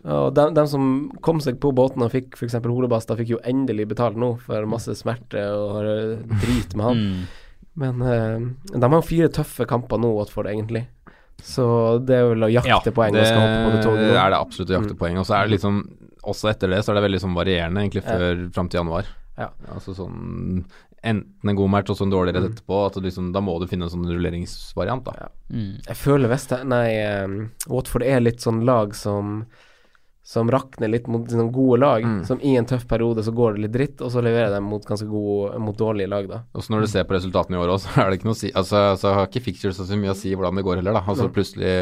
Og 0.00 0.30
de, 0.32 0.46
de 0.56 0.64
som 0.70 0.84
kom 1.24 1.42
seg 1.44 1.58
på 1.60 1.72
båten 1.76 2.02
og 2.04 2.12
fikk 2.14 2.38
f.eks. 2.38 2.56
Holebasta, 2.64 3.16
fikk 3.18 3.34
jo 3.34 3.42
endelig 3.44 3.90
betalt 3.90 4.16
nå 4.20 4.32
for 4.40 4.68
masse 4.70 4.94
smerte 4.96 5.42
og 5.52 5.80
eh, 5.84 6.38
drit 6.40 6.76
med 6.78 6.86
han. 6.86 7.02
Mm. 7.02 7.39
Men 7.80 8.02
uh, 8.04 8.48
de 8.76 8.90
har 8.92 9.02
fire 9.08 9.30
tøffe 9.32 9.64
kamper 9.70 10.00
nå, 10.02 10.10
Watford, 10.18 10.50
egentlig. 10.52 10.84
Så 11.40 11.64
det 12.04 12.18
er 12.18 12.26
vel 12.34 12.44
å 12.44 12.50
jakte 12.52 12.92
poeng 12.92 13.14
hoppe 13.16 13.62
på 13.64 13.70
det 13.72 13.82
toget 13.86 14.10
er 14.20 14.30
det 14.34 14.38
absolutt 14.42 14.70
å 14.74 14.76
jakte 14.76 14.92
Mm. 14.92 14.98
poeng. 15.00 15.18
Og 15.22 15.24
så 15.26 15.38
er 15.38 15.48
det 15.48 15.54
liksom 15.58 15.78
Også 16.28 16.50
etter 16.50 16.68
det 16.68 16.82
så 16.84 16.92
er 16.92 16.98
det 16.98 17.02
veldig 17.06 17.20
sånn 17.22 17.32
varierende, 17.34 17.80
egentlig, 17.80 18.02
Ja. 18.04 18.12
før 18.18 18.52
fram 18.52 18.68
til 18.68 18.80
januar. 18.82 19.06
Ja. 19.38 19.48
Altså 19.72 19.94
sånn 19.96 20.66
Enten 21.02 21.48
en 21.48 21.56
god 21.56 21.70
match 21.72 21.88
og 21.88 21.96
så 21.96 22.02
en 22.04 22.10
dårlig 22.12 22.34
rett 22.34 22.44
Mm. 22.44 22.52
etterpå. 22.52 22.86
At 22.86 22.94
liksom, 23.02 23.32
da 23.32 23.40
må 23.40 23.58
du 23.58 23.66
finne 23.66 23.84
en 23.84 23.88
sånn 23.88 24.04
rulleringsvariant, 24.04 25.02
da. 25.02 25.12
Ja. 25.16 25.28
Mm. 25.50 25.80
Jeg 25.86 25.96
føler 25.96 26.28
Vest 26.28 26.52
Nei, 26.66 27.24
um, 27.24 27.50
Watford 27.68 28.02
er 28.04 28.20
litt 28.20 28.36
sånn 28.44 28.66
lag 28.66 28.94
som 28.94 29.46
som 30.30 30.50
rakner 30.50 30.86
litt 30.92 31.08
mot 31.10 31.26
sånn 31.26 31.48
gode 31.50 31.80
lag. 31.82 32.04
Mm. 32.06 32.20
Som 32.28 32.38
i 32.46 32.52
en 32.54 32.66
tøff 32.68 32.84
periode 32.86 33.24
så 33.26 33.32
går 33.34 33.56
det 33.56 33.64
litt 33.64 33.72
dritt, 33.74 34.02
og 34.04 34.12
så 34.14 34.22
leverer 34.22 34.52
de 34.54 34.60
mot 34.62 34.84
ganske 34.86 35.08
gode 35.10 35.58
Mot 35.58 35.74
dårlige 35.76 36.10
lag, 36.10 36.28
da. 36.30 36.38
Og 36.54 36.62
så 36.62 36.70
når 36.70 36.84
du 36.84 36.90
ser 36.92 37.06
på 37.08 37.16
resultatene 37.16 37.58
i 37.58 37.60
år 37.60 37.72
òg, 37.74 37.80
så 37.84 37.90
er 37.98 38.10
det 38.12 38.20
ikke 38.20 38.30
noe 38.30 38.38
å 38.38 38.42
si 38.44 38.52
Altså, 38.54 38.84
så 39.00 39.14
har 39.16 39.26
ikke 39.26 39.42
Fixtures 39.48 39.80
så 39.82 39.98
mye 39.98 40.14
å 40.14 40.18
si 40.18 40.30
hvordan 40.30 40.60
det 40.60 40.66
går 40.68 40.78
heller, 40.82 41.00
da. 41.00 41.02
Altså 41.10 41.26
plutselig 41.34 41.72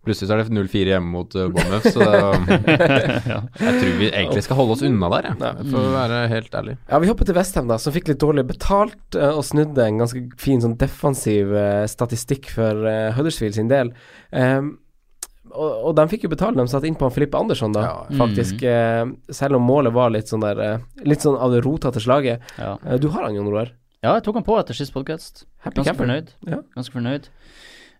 Plutselig 0.00 0.30
så 0.30 0.34
er 0.34 0.40
det 0.40 0.56
0-4 0.56 0.94
hjemme 0.94 1.12
mot 1.12 1.34
uh, 1.36 1.46
Bournemouth, 1.52 1.90
så 1.92 2.00
det, 2.08 2.84
ja. 3.28 3.40
jeg 3.60 3.80
tror 3.82 3.96
vi 4.00 4.06
egentlig 4.08 4.44
skal 4.46 4.56
holde 4.56 4.78
oss 4.78 4.84
unna 4.88 5.10
der, 5.12 5.28
jeg. 5.28 5.40
Ja. 5.44 5.50
For 5.60 5.80
å 5.82 5.90
være 5.92 6.20
helt 6.32 6.56
ærlig. 6.56 6.76
Ja, 6.88 7.00
vi 7.04 7.10
hopper 7.10 7.28
til 7.28 7.36
Westham, 7.36 7.68
da, 7.68 7.76
som 7.76 7.92
fikk 7.92 8.08
litt 8.08 8.22
dårlig 8.24 8.46
betalt 8.48 9.18
uh, 9.20 9.34
og 9.34 9.44
snudde 9.44 9.84
en 9.84 10.00
ganske 10.00 10.22
fin 10.40 10.64
sånn 10.64 10.78
defensiv 10.80 11.52
uh, 11.52 11.84
statistikk 11.92 12.48
for 12.54 12.88
Huddersfield 13.18 13.60
sin 13.60 13.68
del. 13.68 13.92
Ehm, 14.32 14.78
og, 15.52 15.70
og 15.90 15.94
de 15.98 16.04
fikk 16.10 16.24
jo 16.26 16.30
betalt, 16.32 16.56
de 16.56 16.66
satt 16.70 16.84
inn 16.88 16.94
på 16.98 17.06
han 17.08 17.14
Filippe 17.14 17.38
Andersson, 17.38 17.72
da, 17.72 17.82
Ja, 17.86 17.94
faktisk. 18.20 18.62
eh, 18.62 19.04
selv 19.34 19.56
om 19.58 19.66
målet 19.66 19.92
var 19.92 20.10
litt 20.14 20.30
sånn 20.30 20.40
der 20.44 20.58
eh, 20.64 20.78
Litt 21.06 21.20
sånn 21.26 21.38
av 21.38 21.52
det 21.52 21.62
rotete 21.66 22.00
slaget. 22.02 22.40
Ja. 22.58 22.76
Eh, 22.86 22.98
du 23.02 23.08
har 23.10 23.24
han, 23.26 23.34
Jon 23.34 23.48
Roar. 23.50 23.72
ja, 24.02 24.14
jeg 24.16 24.24
tok 24.24 24.38
han 24.40 24.44
på 24.46 24.58
etter 24.60 24.74
sist 24.74 24.92
podkast. 24.94 25.44
Ganske 25.64 25.96
fornøyd. 25.98 26.30
Ja. 26.48 26.60
Ganske 26.76 26.94
fornøyd. 26.96 27.28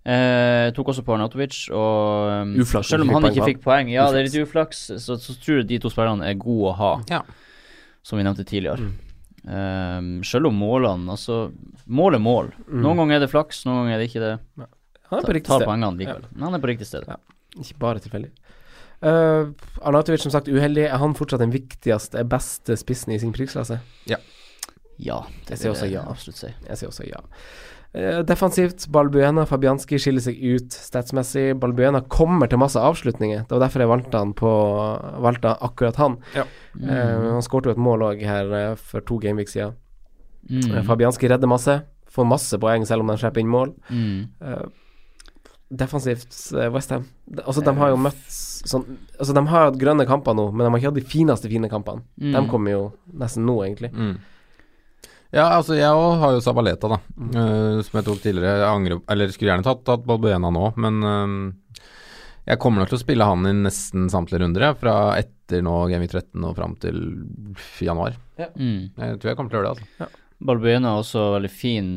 Eh, 0.00 0.70
tok 0.72 0.88
også 0.94 1.02
på 1.04 1.12
Arnautovic, 1.12 1.58
og 1.76 2.30
um, 2.46 2.54
Uflaks, 2.62 2.88
selv 2.88 3.04
om 3.04 3.10
han 3.18 3.26
ikke 3.28 3.50
fikk 3.50 3.58
poeng, 3.66 3.90
ja, 3.92 4.06
det 4.08 4.22
er 4.22 4.28
litt 4.30 4.38
uflaks, 4.48 4.86
så, 4.96 5.18
så 5.20 5.34
tror 5.36 5.58
jeg 5.60 5.66
de 5.68 5.78
to 5.82 5.90
spillerne 5.92 6.24
er 6.24 6.38
gode 6.40 6.70
å 6.70 6.76
ha, 6.78 6.92
Ja. 7.10 7.20
som 8.02 8.16
vi 8.16 8.24
nevnte 8.24 8.46
tidligere. 8.48 8.80
Mm. 8.80 8.96
Um, 9.40 10.08
selv 10.24 10.50
om 10.50 10.56
målene 10.60 11.08
Altså, 11.14 11.50
mål 11.88 12.16
er 12.18 12.20
mål. 12.20 12.48
Mm. 12.68 12.80
Noen 12.84 12.98
ganger 13.00 13.16
er 13.18 13.22
det 13.26 13.30
flaks, 13.32 13.62
noen 13.68 13.82
ganger 13.82 13.94
er 13.94 14.00
det 14.02 14.08
ikke 14.08 14.24
det. 14.24 14.32
Han 15.10 15.18
er 15.20 15.26
på 15.28 15.36
riktig 15.36 15.52
sted. 15.56 15.68
Men 15.68 16.44
han 16.48 16.54
er 16.56 16.62
på 16.64 16.68
riktig 16.72 16.86
sted. 16.88 17.04
Ja. 17.08 17.16
Ikke 17.58 17.78
bare 17.82 18.02
tilfeldig. 18.04 18.30
Uh, 19.00 19.56
Arnautovic 19.80 20.20
som 20.22 20.32
sagt 20.32 20.48
uheldig. 20.48 20.84
Er 20.90 21.00
han 21.00 21.16
fortsatt 21.16 21.40
den 21.40 21.54
viktigste, 21.54 22.22
beste 22.28 22.76
spissen 22.76 23.14
i 23.14 23.18
sin 23.22 23.32
prisklasse? 23.32 23.80
Ja, 25.00 25.22
Jeg 25.48 25.56
sier 25.56 25.72
også 25.72 25.88
ja. 25.88 26.04
absolutt 26.04 26.36
si. 26.42 26.52
Jeg 26.68 26.80
sier 26.80 26.92
også 26.92 27.08
ja. 27.08 27.22
Uh, 27.90 28.20
defensivt, 28.22 28.84
Balbuena 28.92 29.46
Fabianski 29.48 29.98
skiller 29.98 30.22
seg 30.22 30.36
ut 30.36 30.76
statsmessig. 30.76 31.54
Balbuena 31.58 32.04
kommer 32.12 32.50
til 32.50 32.60
masse 32.60 32.78
avslutninger. 32.78 33.46
Det 33.48 33.56
var 33.56 33.64
derfor 33.64 33.82
jeg 33.82 33.90
valgte 33.90 34.20
han 34.20 34.34
på 34.36 34.50
Valgte 35.24 35.56
akkurat 35.64 35.98
han. 35.98 36.20
Ja. 36.36 36.44
Mm. 36.76 36.90
han 37.34 37.42
skåret 37.42 37.66
jo 37.66 37.72
et 37.74 37.82
mål 37.82 38.04
òg 38.12 38.20
her 38.22 38.52
uh, 38.52 38.74
for 38.76 39.02
to 39.02 39.18
gameweeks 39.22 39.56
siden. 39.56 39.78
Mm. 40.50 40.76
Eh, 40.76 40.84
Fabianski 40.84 41.28
redder 41.28 41.50
masse. 41.50 41.80
Får 42.10 42.26
masse 42.26 42.58
poeng 42.58 42.86
selv 42.86 43.04
om 43.04 43.12
han 43.12 43.18
slipper 43.20 43.42
inn 43.42 43.50
mål. 43.50 43.74
Mm. 43.88 44.70
Eh, 45.70 45.76
defensivt 45.76 46.52
uh, 46.54 46.68
Westham. 46.74 47.04
Altså, 47.44 47.60
de 47.60 47.76
har 47.76 47.92
jo 47.92 48.00
møtt 48.00 48.26
sånn 48.28 48.84
Altså, 49.18 49.32
de 49.32 49.44
har 49.46 49.68
hatt 49.68 49.78
grønne 49.80 50.06
kamper 50.08 50.34
nå, 50.34 50.50
men 50.52 50.66
de 50.66 50.70
har 50.70 50.80
ikke 50.80 50.90
hatt 50.90 50.98
de 50.98 51.06
fineste 51.06 51.50
fine 51.50 51.70
kampene. 51.70 52.02
Mm. 52.20 52.34
De 52.34 52.42
kommer 52.50 52.74
jo 52.74 52.82
nesten 53.22 53.46
nå, 53.46 53.56
egentlig. 53.64 53.92
Mm. 53.94 54.18
Ja, 55.30 55.44
altså 55.54 55.76
jeg 55.78 55.94
òg 55.94 56.18
har 56.18 56.34
jo 56.34 56.42
Sabaleta, 56.42 56.90
da. 56.90 56.98
eh, 57.22 57.80
som 57.86 58.00
jeg 58.00 58.06
tok 58.08 58.22
tidligere. 58.22 58.64
Jeg 58.64 58.66
angrer 58.66 59.02
Eller 59.14 59.30
skulle 59.30 59.52
gjerne 59.52 59.66
tatt, 59.66 59.84
tatt 59.86 60.06
Balbuena 60.06 60.50
nå, 60.50 60.72
men 60.82 61.04
uh, 61.06 61.84
jeg 62.50 62.58
kommer 62.58 62.82
nok 62.82 62.90
til 62.90 62.98
å 62.98 63.04
spille 63.04 63.28
han 63.28 63.46
i 63.46 63.54
nesten 63.60 64.08
samtlige 64.10 64.42
runder, 64.42 64.66
jeg. 64.66 64.78
Fra 64.80 64.96
etter 65.20 65.62
nå 65.62 65.76
Game 65.92 66.08
13 66.08 66.48
og 66.48 66.56
fram 66.58 66.74
til 66.82 66.98
januar. 67.78 68.18
Mm. 68.56 68.90
Jeg 68.96 69.20
tror 69.22 69.30
jeg 69.30 69.38
kommer 69.38 69.54
til 69.54 69.60
å 69.60 69.62
gjøre 69.62 69.70
det, 69.70 69.86
altså. 69.86 70.26
Balbuena 70.40 70.94
er 70.94 71.02
også 71.04 71.24
veldig 71.36 71.52
fin, 71.52 71.94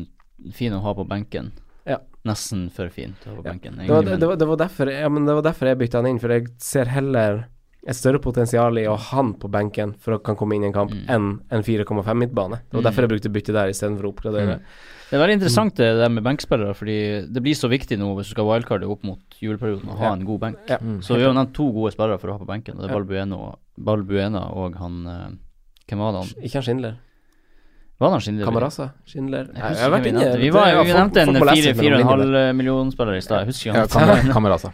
fin 0.54 0.74
å 0.76 0.82
ha 0.84 0.92
på 0.94 1.06
benken. 1.08 1.50
Nesten 2.24 2.70
for 2.72 2.88
fint 2.88 3.26
over 3.28 3.42
benken. 3.42 3.76
Det 3.76 3.88
var, 3.88 4.02
det, 4.02 4.26
var, 4.26 4.36
det, 4.40 4.46
var 4.48 4.56
derfor, 4.56 4.88
ja, 4.90 5.08
men 5.12 5.26
det 5.26 5.34
var 5.34 5.42
derfor 5.42 5.66
jeg 5.68 5.78
bytta 5.78 5.98
han 6.00 6.06
inn, 6.08 6.18
for 6.22 6.28
jeg 6.32 6.46
ser 6.58 6.86
heller 6.86 7.44
et 7.86 7.96
større 7.98 8.18
potensial 8.18 8.78
i 8.80 8.86
å 8.88 8.94
ha 8.96 9.16
han 9.18 9.34
på 9.36 9.50
benken 9.52 9.92
for 10.00 10.16
å 10.16 10.22
kan 10.24 10.36
komme 10.40 10.54
inn 10.56 10.64
i 10.64 10.70
en 10.70 10.72
kamp, 10.72 10.90
Mm. 10.90 11.04
enn 11.12 11.26
en 11.52 11.62
4,5 11.62 12.16
midtbane. 12.16 12.62
Det 12.64 12.72
var 12.72 12.80
Mm. 12.80 12.84
derfor 12.88 13.02
jeg 13.04 13.10
brukte 13.12 13.32
bytte 13.34 13.52
der 13.52 13.68
istedenfor 13.68 14.04
å 14.08 14.12
oppgradere. 14.14 14.54
Mm. 14.56 14.62
Det 15.10 15.18
er 15.18 15.20
veldig 15.20 15.36
interessant 15.36 15.74
det 15.76 15.90
der 16.00 16.08
med 16.08 16.24
benkspillere, 16.24 16.72
fordi 16.74 17.28
det 17.30 17.42
blir 17.42 17.52
så 17.54 17.68
viktig 17.68 17.98
nå 18.00 18.14
hvis 18.16 18.28
du 18.32 18.34
skal 18.34 18.46
wildcarde 18.48 18.88
opp 18.88 19.04
mot 19.04 19.20
juleperioden 19.38 19.84
å 19.92 19.98
ha 19.98 20.04
Ja. 20.06 20.12
en 20.14 20.24
god 20.24 20.40
benk. 20.40 20.56
Ja. 20.66 20.78
Mm. 20.78 21.02
Så 21.04 21.14
vi 21.14 21.22
har 21.24 21.34
nevnt 21.34 21.52
to 21.52 21.70
gode 21.72 21.92
spillere 21.92 22.18
for 22.18 22.28
å 22.28 22.32
ha 22.32 22.38
på 22.38 22.46
benken. 22.46 22.76
og 22.80 22.88
Det 22.88 22.90
er. 22.90 22.94
Balbuena, 22.96 23.54
Balbuena 23.78 24.50
og 24.56 24.74
han 24.76 25.06
eh, 25.06 25.28
Hvem 25.86 25.98
var 25.98 26.12
det 26.12 26.20
han? 26.24 26.42
Ikke 26.42 26.54
han 26.54 26.62
Schindler. 26.62 26.94
Var 28.00 28.10
det 28.16 28.22
Schindler? 28.24 28.44
Kamarasa? 28.48 28.88
Schindler? 29.06 29.44
Jeg 29.54 29.60
Nei, 29.62 29.70
jeg 29.74 29.82
har 29.84 29.90
vært 29.94 30.02
vi 30.04 30.10
inne 30.10 30.24
Vi, 30.40 30.48
var, 30.50 30.66
ja, 30.72 30.82
vi 30.82 30.92
nevnte 30.96 31.20
en 31.22 31.30
folk 31.30 31.38
må 31.44 31.46
lese 31.52 31.74
mellom 31.78 32.00
linjene. 32.02 32.26
4,5 32.50 32.58
millioner 32.58 32.90
spiller 32.96 33.14
i 33.14 33.22
stad. 33.22 33.46
Husker 33.46 33.70
Ja, 33.78 33.84
ikke 33.86 34.02
han. 34.02 34.26
Ja. 34.28 34.32
Kamerasa. 34.34 34.72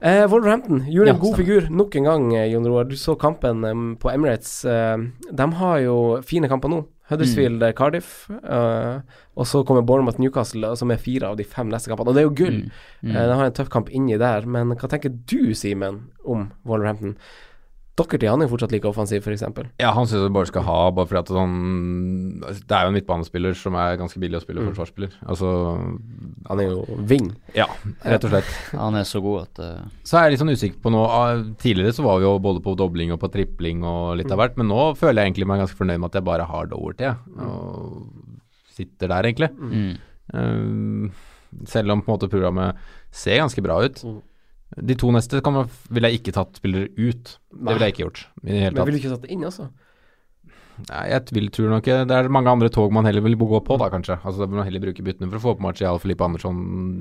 Eh, 0.00 0.24
Wolverhampton 0.30 0.84
gjorde 0.86 1.10
en 1.10 1.16
Ja, 1.16 1.20
god 1.20 1.36
figur 1.40 1.66
nok 1.74 1.96
en 1.98 2.04
gang, 2.06 2.28
eh, 2.38 2.46
Jon 2.52 2.66
Roar. 2.70 2.84
Du 2.86 2.94
så 2.96 3.16
kampen 3.18 3.64
um, 3.66 3.96
på 3.98 4.12
Emirates. 4.12 4.60
Uh, 4.64 5.08
de 5.32 5.46
har 5.58 5.78
jo 5.82 5.96
fine 6.22 6.46
kamper 6.48 6.70
nå. 6.70 6.84
Huddersfield, 7.10 7.58
Mm. 7.60 7.66
eh, 7.68 7.72
Cardiff, 7.76 8.30
Uh, 8.30 9.00
og 9.36 9.44
så 9.46 9.64
kommer 9.66 9.82
Bournemouth 9.84 10.20
Newcastle, 10.22 10.76
som 10.76 10.90
er 10.90 10.96
fire 10.96 11.26
av 11.28 11.36
de 11.36 11.44
fem 11.44 11.68
neste 11.68 11.90
kampene. 11.90 12.08
Og 12.08 12.14
det 12.14 12.22
er 12.22 12.28
jo 12.28 12.34
gull. 12.38 12.60
Mm. 12.62 12.70
Mm. 13.10 13.16
Uh, 13.16 13.26
de 13.26 13.34
har 13.34 13.44
en 13.50 13.52
tøff 13.58 13.68
kamp 13.68 13.90
inni 13.90 14.16
der, 14.16 14.46
men 14.46 14.70
hva 14.78 14.88
tenker 14.88 15.10
du, 15.10 15.52
Simen, 15.54 16.04
om 16.24 16.52
Wolverhampton? 16.64 17.16
Docherty 17.94 18.26
han 18.26 18.42
er 18.42 18.48
fortsatt 18.50 18.72
like 18.74 18.88
offensiv, 18.90 19.22
f.eks. 19.22 19.44
Ja, 19.78 19.92
han 19.94 20.08
syns 20.10 20.24
jeg 20.24 20.32
bare 20.34 20.48
skal 20.50 20.64
ha, 20.66 20.78
bare 20.90 21.06
fordi 21.06 21.20
at 21.20 21.28
han 21.38 21.52
Det 22.42 22.74
er 22.74 22.88
jo 22.88 22.90
en 22.90 22.96
midtbanespiller 22.96 23.54
som 23.54 23.76
er 23.78 23.94
ganske 24.00 24.18
billig 24.18 24.40
å 24.40 24.42
spille 24.42 24.64
Mm. 24.64 24.72
forsvarsspiller. 24.72 25.12
Altså 25.30 25.50
Han 26.48 26.60
er 26.60 26.70
jo 26.72 26.96
ving. 27.06 27.28
Ja, 27.54 27.68
rett 28.02 28.24
og 28.26 28.32
slett. 28.34 28.50
Han 28.82 28.98
er 28.98 29.06
så 29.06 29.22
god 29.22 29.44
at 29.46 29.60
uh... 29.62 29.84
Så 30.02 30.18
er 30.18 30.24
jeg 30.26 30.34
litt 30.34 30.42
sånn 30.42 30.50
usikker 30.56 30.80
på 30.82 30.90
nå 30.90 31.04
ah, 31.06 31.38
Tidligere 31.62 31.94
så 31.94 32.02
var 32.02 32.18
vi 32.18 32.26
jo 32.26 32.34
både 32.42 32.60
på 32.66 32.74
dobling 32.76 33.12
og 33.14 33.20
på 33.22 33.30
tripling 33.32 33.84
og 33.86 34.16
litt 34.18 34.32
av 34.34 34.42
hvert, 34.42 34.58
men 34.58 34.68
nå 34.72 34.90
føler 34.98 35.22
jeg 35.22 35.30
egentlig 35.32 35.46
meg 35.52 35.62
ganske 35.62 35.78
fornøyd 35.78 36.00
med 36.02 36.10
at 36.10 36.18
jeg 36.18 36.26
bare 36.26 36.48
har 36.50 36.66
Doverty, 36.72 37.06
jeg. 37.06 37.16
Og 37.46 38.10
sitter 38.74 39.14
der, 39.14 39.30
egentlig. 39.30 39.50
mm. 39.54 39.94
Eh, 40.34 41.10
selv 41.70 41.92
om 41.94 42.00
på 42.02 42.10
en 42.10 42.16
måte 42.16 42.26
programmet 42.32 42.74
ser 43.14 43.38
ganske 43.38 43.62
bra 43.62 43.76
ut. 43.84 44.00
Mm. 44.02 44.16
De 44.76 44.94
to 44.98 45.10
neste 45.14 45.40
kan 45.44 45.52
man, 45.54 45.68
ville 45.90 46.08
jeg 46.10 46.20
ikke 46.22 46.32
tatt 46.34 46.56
spillere 46.58 46.88
ut. 46.98 47.38
Det 47.52 47.72
ville 47.74 47.86
jeg 47.88 47.94
ikke 47.94 48.04
gjort. 48.08 48.26
I 48.42 48.46
det 48.50 48.60
hele 48.60 48.74
Men 48.74 48.84
ville 48.84 48.84
vil 48.86 48.94
du 48.94 49.02
ikke 49.04 49.14
satt 49.14 49.22
det 49.22 49.30
inn, 49.30 49.44
altså? 49.44 49.70
Nei, 50.88 51.04
jeg 51.12 51.30
vil, 51.30 51.44
tror 51.54 51.68
nok 51.70 51.86
Det 51.86 52.10
er 52.10 52.26
mange 52.34 52.50
andre 52.50 52.66
tog 52.72 52.90
man 52.90 53.06
heller 53.06 53.22
vil 53.22 53.36
gå 53.38 53.60
på, 53.62 53.76
da, 53.78 53.86
kanskje. 53.92 54.16
Altså 54.26 54.40
Da 54.42 54.48
vil 54.50 54.58
man 54.58 54.66
heller 54.66 54.82
bruke 54.82 55.04
byttene 55.06 55.28
for 55.30 55.38
å 55.38 55.42
få 55.44 55.52
på 55.54 55.62
Martial, 55.62 56.00
Filippe 56.02 56.26
Andersson, 56.26 56.56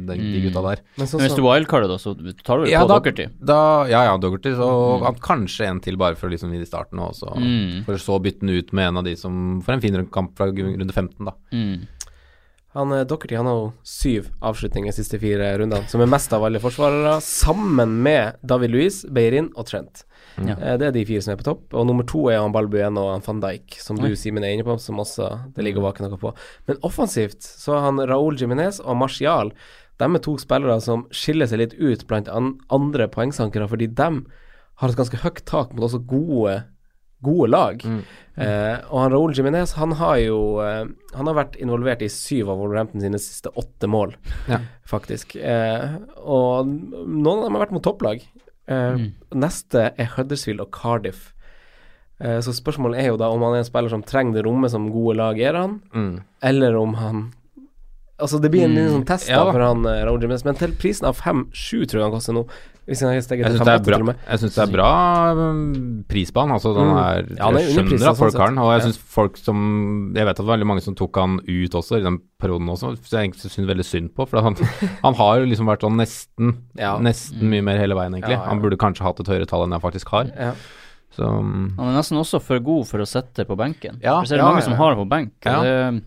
de, 0.06 0.14
de 0.14 0.22
Mm. 0.22 0.44
gutta 0.46 0.62
der. 0.62 0.84
Men 1.00 1.08
sånn 1.10 1.18
Men 1.24 1.26
hvis 1.28 1.36
du 1.40 1.42
wildcarder, 1.42 1.88
da, 1.90 1.98
så 1.98 2.14
tar 2.44 2.58
du 2.58 2.64
vel 2.66 2.70
Ja, 2.70 2.84
på 2.86 2.92
Docherty. 2.94 3.26
Da, 3.42 3.86
ja, 3.90 4.04
ja, 4.06 4.18
Dougherty. 4.22 4.54
Så 4.54 5.02
Mm. 5.02 5.18
kanskje 5.20 5.66
en 5.68 5.80
til 5.80 5.98
bare 5.98 6.14
for 6.16 6.30
å 6.30 6.32
liksom 6.32 6.52
vinne 6.54 6.62
i 6.62 6.70
starten, 6.70 7.00
og 7.02 7.14
så 7.18 7.34
Mm. 7.36 7.84
For 7.86 7.96
så 7.98 8.22
bytte 8.22 8.42
den 8.42 8.50
ut 8.62 8.72
med 8.74 8.90
en 8.90 8.98
av 8.98 9.04
de 9.06 9.16
som 9.16 9.60
får 9.64 9.74
en 9.74 9.82
fin 9.82 10.06
kamp 10.06 10.36
fra 10.38 10.46
runde 10.54 10.94
15, 10.94 11.26
da. 11.26 11.32
Mm. 11.52 11.88
Han 12.74 12.90
Dockerty 13.08 13.36
har 13.38 13.46
jo 13.46 13.68
syv 13.86 14.32
avslutninger 14.42 14.90
de 14.90 14.96
siste 14.98 15.20
fire 15.22 15.52
rundene, 15.62 15.86
som 15.92 16.02
er 16.02 16.10
mest 16.10 16.34
av 16.34 16.44
alle 16.48 16.62
forsvarere, 16.64 17.20
sammen 17.22 18.00
med 18.02 18.40
David 18.42 18.74
Louis, 18.74 19.04
Beirin 19.14 19.52
og 19.54 19.68
Trent. 19.70 20.04
Ja. 20.42 20.56
Eh, 20.58 20.78
Det 20.82 20.88
er 20.88 20.92
de 20.96 21.06
fire 21.06 21.22
som 21.22 21.34
er 21.36 21.38
på 21.38 21.46
topp. 21.46 21.68
Og 21.78 21.86
nummer 21.86 22.04
to 22.10 22.26
er 22.32 22.40
han 22.42 22.52
Balbuen 22.56 22.98
og 22.98 23.12
han 23.14 23.22
van 23.28 23.42
Dijk, 23.44 23.78
som 23.78 24.00
du 24.02 24.16
Simen 24.18 24.44
er 24.44 24.56
inne 24.56 24.66
på, 24.66 24.80
som 24.82 24.98
også 24.98 25.54
det 25.54 25.64
ligger 25.64 25.86
bak 25.86 26.02
noe 26.02 26.18
på. 26.18 26.34
Men 26.68 26.82
offensivt 26.82 27.44
så 27.46 27.78
har 27.78 27.92
han 27.92 28.02
Raúl 28.10 28.38
Jiminez 28.42 28.80
og 28.82 28.98
Martial, 28.98 29.54
De 30.00 30.06
er 30.10 30.20
to 30.26 30.34
spillere 30.42 30.82
som 30.82 31.06
skiller 31.14 31.46
seg 31.46 31.60
litt 31.60 31.74
ut 31.78 32.08
blant 32.10 32.28
andre 32.28 33.06
poengsankere, 33.08 33.68
fordi 33.70 33.88
de 33.94 34.26
har 34.82 34.90
et 34.90 34.98
ganske 34.98 35.20
høyt 35.22 35.46
tak 35.46 35.72
mot 35.72 35.86
også 35.86 36.00
gode, 36.10 36.64
gode 37.24 37.50
lag. 37.54 37.84
Eh, 38.36 38.78
og 38.90 38.98
han 39.04 39.12
Raúl 39.14 39.34
Jiménez, 39.38 39.76
han 39.78 39.92
har 40.00 40.16
jo 40.24 40.38
eh, 40.64 40.86
Han 41.14 41.28
har 41.30 41.36
vært 41.38 41.58
involvert 41.62 42.02
i 42.02 42.08
syv 42.10 42.50
av 42.50 42.58
Wolverhampton 42.64 43.04
sine 43.04 43.20
siste 43.22 43.52
åtte 43.60 43.86
mål, 43.90 44.16
Ja. 44.50 44.60
faktisk. 44.90 45.36
Eh, 45.38 45.98
og 46.24 46.66
noen 46.68 47.38
av 47.38 47.44
dem 47.46 47.54
har 47.60 47.66
vært 47.68 47.76
mot 47.78 47.84
topplag. 47.86 48.24
Eh, 48.68 49.06
Neste 49.36 49.92
er 50.00 50.10
Huddersfield 50.16 50.62
og 50.66 50.72
Cardiff. 50.74 51.30
Eh, 52.24 52.40
så 52.42 52.54
spørsmålet 52.56 53.04
er 53.04 53.08
jo 53.12 53.18
da 53.22 53.30
om 53.30 53.42
han 53.46 53.54
er 53.58 53.64
en 53.64 53.70
spiller 53.70 53.90
som 53.94 54.02
trenger 54.06 54.38
det 54.40 54.46
rommet 54.48 54.72
som 54.72 54.90
gode 54.94 55.18
lag 55.20 55.38
gir 55.38 55.54
han, 55.58 55.82
Mm. 55.94 56.22
eller 56.42 56.76
om 56.76 56.94
han 56.96 57.24
Altså, 58.22 58.40
det 58.40 58.52
blir 58.54 58.64
en 58.64 58.76
mm. 58.78 58.92
sånn 58.94 59.06
test 59.10 59.28
da 59.28 59.42
for 59.52 59.60
han 59.60 59.84
eh, 59.90 60.04
Raúl 60.06 60.22
Jiménez, 60.22 60.46
men 60.46 60.56
til 60.56 60.72
prisen 60.80 61.08
av 61.10 61.18
5-7 61.18 61.88
tror 61.90 61.98
jeg 62.00 62.04
han 62.06 62.14
koster 62.14 62.34
nå. 62.38 62.44
Hvis 62.84 63.00
han 63.00 63.14
Jeg 63.14 63.24
syns 63.24 63.30
det, 63.32 63.38
5-8 63.40 63.66
bra- 63.66 63.80
til 63.84 63.94
og 64.04 64.06
med. 64.10 64.16
jeg 64.28 64.40
synes 64.42 64.56
det 64.58 64.64
er 64.64 64.72
bra 64.74 64.88
um, 65.32 66.06
pris 66.10 66.32
på 66.36 66.42
han. 66.44 66.52
Altså, 66.52 66.74
den 66.76 66.90
Mm. 66.90 66.98
er, 67.00 67.22
Ja, 67.38 67.46
han 67.46 67.56
er 67.56 67.60
jeg 67.64 67.72
skjønner 67.78 68.10
at 68.10 68.18
folk 68.20 68.34
sånn 68.34 68.42
har 68.42 68.48
den, 68.52 68.58
og 68.60 68.72
jeg 68.74 68.82
synes 68.82 68.98
folk 68.98 69.38
som 69.38 70.12
Jeg 70.16 70.26
vet 70.26 70.30
at 70.34 70.36
det 70.38 70.46
var 70.46 70.58
veldig 70.58 70.68
mange 70.68 70.84
som 70.84 70.96
tok 70.96 71.16
han 71.16 71.40
ut 71.48 71.72
også, 71.80 71.98
i 72.00 72.04
den 72.04 72.20
perioden 72.44 72.68
også, 72.68 72.92
så 73.08 73.22
jeg 73.24 73.34
syns 73.40 73.56
veldig 73.70 73.86
synd 73.88 74.10
på. 74.14 74.28
For 74.28 74.42
han, 74.44 74.56
han 75.06 75.14
har 75.16 75.40
jo 75.40 75.46
liksom 75.48 75.66
vært 75.72 75.82
sånn 75.88 75.96
nesten 75.96 76.58
Ja. 76.78 76.98
Nesten 77.00 77.48
mye 77.50 77.64
mer 77.64 77.78
hele 77.80 77.96
veien, 77.96 78.14
egentlig. 78.20 78.38
Han 78.44 78.60
burde 78.60 78.76
kanskje 78.78 79.04
hatt 79.08 79.20
et 79.24 79.28
høyere 79.32 79.48
tall 79.48 79.64
enn 79.64 79.72
jeg 79.72 79.82
faktisk 79.82 80.10
har. 80.12 80.28
Så 81.14 81.24
um, 81.24 81.74
Han 81.78 81.88
er 81.94 82.00
nesten 82.02 82.18
også 82.18 82.42
for 82.42 82.60
god 82.60 82.88
for 82.90 83.00
å 83.00 83.08
sette 83.08 83.46
på 83.48 83.56
benken. 83.56 84.00
Ja, 84.04 84.20
for 84.20 84.26
så 84.28 84.34
er 84.34 84.38
det 84.42 84.44
ja, 84.44 84.50
mange 84.50 84.64
ja. 84.64 84.68
som 84.68 84.74
har 84.74 84.92
det 84.96 84.98
på 85.00 85.10
benk. 85.10 85.32
Ja. 85.46 85.62
Det, 85.62 86.04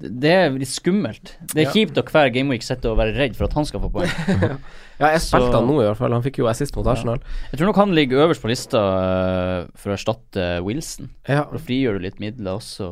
det, 0.00 0.30
er 0.32 0.50
litt 0.56 0.70
skummelt. 0.72 1.34
Det 1.52 1.60
er 1.62 1.66
Ja. 1.68 1.72
kjipt 1.74 1.98
å 2.00 2.04
hver 2.08 2.30
gameweek 2.32 2.62
sitte 2.64 2.88
og 2.90 2.96
være 3.00 3.12
redd 3.18 3.36
for 3.36 3.44
at 3.46 3.52
han 3.58 3.66
skal 3.68 3.82
få 3.84 3.90
poeng. 3.92 4.08
ja, 5.00 5.10
jeg 5.14 5.20
spilte 5.24 5.52
han 5.58 5.66
nå 5.68 5.76
i 5.82 5.86
hvert 5.86 6.00
fall. 6.00 6.12
Han 6.16 6.24
fikk 6.24 6.40
jo 6.40 6.48
assist 6.50 6.74
mot 6.78 6.88
Arsenal. 6.88 7.20
Jeg 7.52 7.60
tror 7.60 7.70
nok 7.70 7.80
han 7.82 7.92
ligger 7.96 8.24
øverst 8.26 8.40
på 8.44 8.48
lista 8.50 8.80
eh, 8.80 9.68
for 9.76 9.92
å 9.92 9.96
erstatte 9.98 10.48
Wilson. 10.64 11.10
Ja. 11.28 11.44
For 11.44 11.58
Da 11.58 11.62
frigjør 11.68 11.98
du 12.00 12.06
litt 12.08 12.18
midler 12.22 12.56
også. 12.58 12.88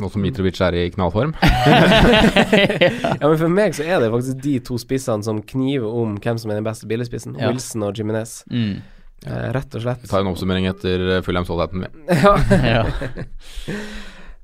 nå 0.00 0.08
som 0.12 0.22
Mitrovic 0.24 0.60
er 0.64 0.76
i 0.80 0.86
knallform. 0.92 1.34
ja, 1.42 3.24
men 3.26 3.36
for 3.40 3.48
meg 3.52 3.74
så 3.76 3.84
er 3.84 4.00
det 4.04 4.12
faktisk 4.12 4.40
de 4.44 4.54
to 4.70 4.78
spissene 4.80 5.24
som 5.26 5.42
kniver 5.42 5.88
om 5.90 6.16
hvem 6.20 6.38
som 6.40 6.52
er 6.52 6.60
den 6.60 6.68
beste 6.68 6.88
billigspissen. 6.90 7.36
Ja. 7.40 7.50
Wilson 7.52 7.84
og 7.88 7.96
Jiminez. 7.98 8.40
Mm. 8.52 8.80
Ja. 9.20 9.50
rett 9.52 9.74
og 9.76 9.82
slett. 9.84 10.00
Vi 10.00 10.08
tar 10.08 10.22
en 10.22 10.30
oppsummering 10.30 10.64
etter 10.70 11.02
uh, 11.04 11.16
Fulham 11.20 11.44
Southampton. 11.44 11.84
vi. 11.84 12.14
ja, 12.24 12.32
Ja. 12.64 12.84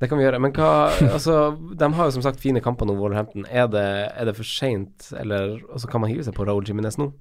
Det 0.01 0.09
kan 0.11 0.19
vi 0.21 0.25
gjøre. 0.27 0.41
Men 0.43 0.53
hva 0.57 0.71
Altså, 1.17 1.37
de 1.79 1.89
har 1.97 2.09
jo 2.11 2.17
som 2.19 2.25
sagt 2.27 2.41
fine 2.43 2.61
kamper 2.65 2.89
nå, 2.89 2.97
Wolverhampton. 2.99 3.47
Er 3.49 3.69
det, 3.73 3.85
er 4.13 4.29
det 4.29 4.37
for 4.37 4.45
seint, 4.49 5.11
eller 5.17 5.57
altså, 5.73 5.89
kan 5.89 6.03
man 6.05 6.11
hive 6.13 6.25
seg 6.27 6.37
på 6.37 6.45
Raoul 6.49 6.67
Jiminez 6.69 6.99
nå? 7.01 7.13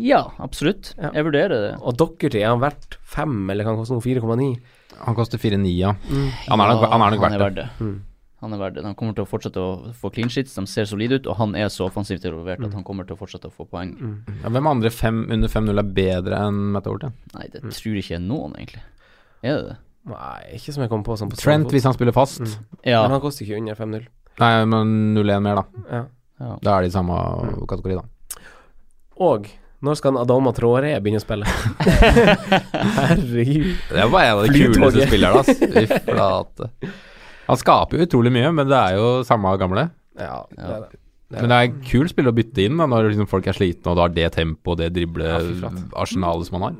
ja, 0.00 0.22
absolutt. 0.40 0.94
Ja. 0.96 1.10
Jeg 1.12 1.26
vurderer 1.26 1.52
det. 1.66 1.72
Og 1.84 1.98
Dockerty, 2.00 2.38
er 2.40 2.48
han 2.54 2.62
verdt 2.62 2.94
fem, 3.04 3.34
eller 3.52 3.66
kan 3.66 3.74
han 3.74 3.82
koste 3.82 3.92
nå 3.98 4.00
4,9? 4.00 4.46
Han 5.04 5.16
koster 5.18 5.36
4,9, 5.42 5.68
ja. 5.76 5.90
Mm. 6.08 6.30
Han 6.46 6.62
er 6.64 6.70
nok, 6.72 6.84
han 6.88 7.02
er 7.04 7.12
nok 7.12 7.24
han 7.26 7.34
er 7.36 7.42
verdt 7.42 7.58
det. 7.58 7.66
det. 7.76 7.84
Mm. 7.84 7.98
Han 8.40 8.52
er 8.56 8.60
verdt 8.62 8.78
det. 8.78 8.84
Han 8.86 8.94
kommer 8.96 9.16
til 9.18 9.26
å 9.26 9.28
fortsette 9.28 9.60
å 9.60 9.92
få 10.00 10.08
clean 10.14 10.32
sheets, 10.32 10.54
de 10.56 10.64
ser 10.70 10.88
solide 10.88 11.18
ut, 11.20 11.28
og 11.28 11.36
han 11.42 11.52
er 11.60 11.68
så 11.72 11.90
offensivt 11.90 12.24
involvert 12.24 12.62
Mm. 12.62 12.70
at 12.70 12.78
han 12.78 12.84
kommer 12.88 13.04
til 13.04 13.16
å 13.16 13.20
fortsette 13.20 13.50
å 13.50 13.52
få 13.52 13.66
poeng. 13.68 13.92
Ja, 14.42 14.48
hvem 14.48 14.66
andre 14.70 14.88
fem 14.90 15.26
under 15.28 15.48
5-0 15.52 15.78
er 15.84 15.92
bedre 16.00 16.40
enn 16.46 16.72
Mette 16.72 16.88
Overton? 16.88 17.12
Nei, 17.34 17.48
det 17.52 17.60
tror 17.68 18.00
ikke 18.00 18.16
jeg 18.16 18.24
noen, 18.24 18.56
egentlig. 18.56 18.80
Er 19.44 19.58
det 19.60 19.66
det? 19.68 19.76
Nei, 20.06 20.56
ikke 20.58 20.74
som 20.74 20.84
jeg 20.84 20.90
kom 20.92 21.02
på 21.06 21.16
sånn 21.18 21.30
på 21.32 21.38
Trent, 21.40 21.72
hvis 21.74 21.86
han 21.88 21.94
spiller 21.96 22.14
fast. 22.14 22.44
Mm. 22.44 22.80
Ja. 22.86 23.02
Men 23.04 23.16
han 23.16 23.22
koster 23.24 23.46
ikke 23.46 23.58
under 23.58 23.78
5-0. 23.78 24.04
Nei, 24.42 24.50
men 24.70 24.92
0-1 25.16 25.42
mer, 25.42 25.62
da. 25.62 25.86
Ja. 25.90 26.02
ja. 26.42 26.50
Da 26.62 26.74
er 26.76 26.84
de 26.84 26.92
i 26.92 26.94
samme 26.94 27.16
kategori, 27.66 27.96
da. 27.98 28.42
Og 29.26 29.48
når 29.84 29.98
skal 29.98 30.18
Adama 30.20 30.52
Traoré 30.56 30.92
begynne 31.02 31.20
å 31.20 31.24
spille? 31.24 31.48
Herregud. 33.00 33.72
Det 33.90 34.00
er 34.02 34.12
bare 34.12 34.28
en 34.28 34.38
av 34.38 34.46
de 34.46 34.68
kuleste 34.72 35.08
spillerne, 35.08 35.42
ass. 35.42 35.50
Fy 35.60 36.00
flate. 36.06 36.70
Han 37.46 37.60
skaper 37.60 37.98
jo 37.98 38.06
utrolig 38.06 38.32
mye, 38.34 38.52
men 38.54 38.70
det 38.70 38.78
er 38.78 39.00
jo 39.00 39.10
samme 39.26 39.52
gamle. 39.60 39.88
Ja, 40.18 40.44
det 40.50 40.62
er 40.64 40.84
det. 40.86 40.90
det, 40.96 41.40
Men 41.40 41.52
det 41.52 41.58
er 41.58 41.74
kul 41.90 42.10
spill 42.10 42.30
å 42.30 42.34
bytte 42.36 42.64
inn 42.64 42.78
da, 42.80 42.88
når 42.90 43.10
liksom 43.12 43.28
folk 43.30 43.48
er 43.50 43.58
slitne, 43.58 43.92
og 43.92 43.98
du 43.98 44.04
har 44.04 44.14
det 44.14 44.30
tempoet 44.38 44.86
og 44.86 44.96
det 44.96 45.28
Ja, 45.28 45.72
arsenalet 46.02 46.48
som 46.48 46.58
han 46.60 46.68
har. 46.70 46.78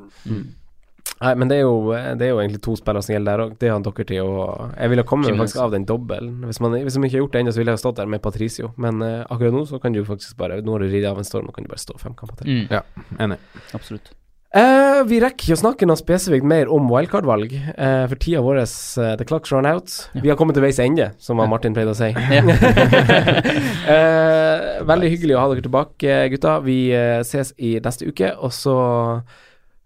Nei, 1.17 1.31
men 1.33 1.49
det 1.49 1.57
er, 1.57 1.63
jo, 1.65 1.95
det 2.19 2.27
er 2.27 2.29
jo 2.29 2.41
egentlig 2.43 2.59
to 2.65 2.75
spillere 2.77 3.01
som 3.05 3.15
gjelder 3.15 3.31
der 3.31 3.45
òg. 3.47 3.55
Det 3.57 3.71
har 3.71 3.79
han 3.79 3.85
Dockerty 3.87 4.19
og 4.21 4.75
Jeg 4.75 4.91
ville 4.93 5.05
kommet 5.09 5.31
Jimenez. 5.31 5.47
faktisk 5.47 5.63
av 5.63 5.73
den 5.73 5.87
dobbelen. 5.89 6.35
Hvis 6.45 6.61
man, 6.61 6.77
hvis 6.77 6.99
man 6.99 7.07
ikke 7.07 7.17
har 7.17 7.23
gjort 7.25 7.33
det 7.33 7.41
ennå, 7.41 7.55
så 7.55 7.61
ville 7.61 7.73
jeg 7.73 7.79
ha 7.79 7.85
stått 7.85 7.97
der 8.03 8.11
med 8.13 8.21
Patricio. 8.21 8.69
Men 8.77 9.01
uh, 9.01 9.25
akkurat 9.25 9.57
nå 9.57 9.65
så 9.65 9.81
kan 9.81 9.97
du 9.97 10.03
faktisk 10.05 10.37
bare 10.37 10.61
Nå 10.61 10.77
har 10.77 10.85
du 10.85 10.91
ridd 10.91 11.09
av 11.09 11.17
en 11.17 11.27
storm, 11.27 11.49
nå 11.49 11.55
kan 11.55 11.65
du 11.65 11.73
bare 11.73 11.81
stå 11.81 11.97
fem 12.01 12.13
kamper 12.17 12.43
til. 12.43 12.67
Mm, 12.69 13.17
Enig. 13.25 13.41
absolutt. 13.73 14.13
Uh, 14.55 15.01
vi 15.03 15.17
rekker 15.19 15.43
ikke 15.43 15.57
å 15.57 15.59
snakke 15.59 15.87
noe 15.89 15.99
spesifikt 15.99 16.45
mer 16.47 16.69
om 16.71 16.85
wildcard-valg, 16.89 17.51
uh, 17.75 18.05
for 18.07 18.21
tida 18.21 18.39
vår 18.45 18.61
uh, 18.61 19.09
The 19.19 19.25
clock's 19.27 19.51
run 19.51 19.67
out. 19.67 19.91
Ja. 20.15 20.21
Vi 20.23 20.31
har 20.31 20.37
kommet 20.39 20.55
til 20.55 20.63
veis 20.63 20.79
ende, 20.79 21.09
som 21.19 21.41
ja. 21.41 21.49
Martin 21.51 21.75
pleide 21.75 21.91
å 21.91 21.97
si. 21.97 22.13
Ja. 22.13 22.45
Eh, 23.87 24.81
veldig 24.83 25.09
hyggelig 25.13 25.35
å 25.37 25.39
ha 25.39 25.51
dere 25.51 25.63
tilbake, 25.63 26.15
gutta. 26.33 26.57
Vi 26.65 26.91
ses 27.23 27.53
i 27.55 27.77
neste 27.83 28.09
uke, 28.09 28.33
og 28.43 28.51
så 28.51 28.75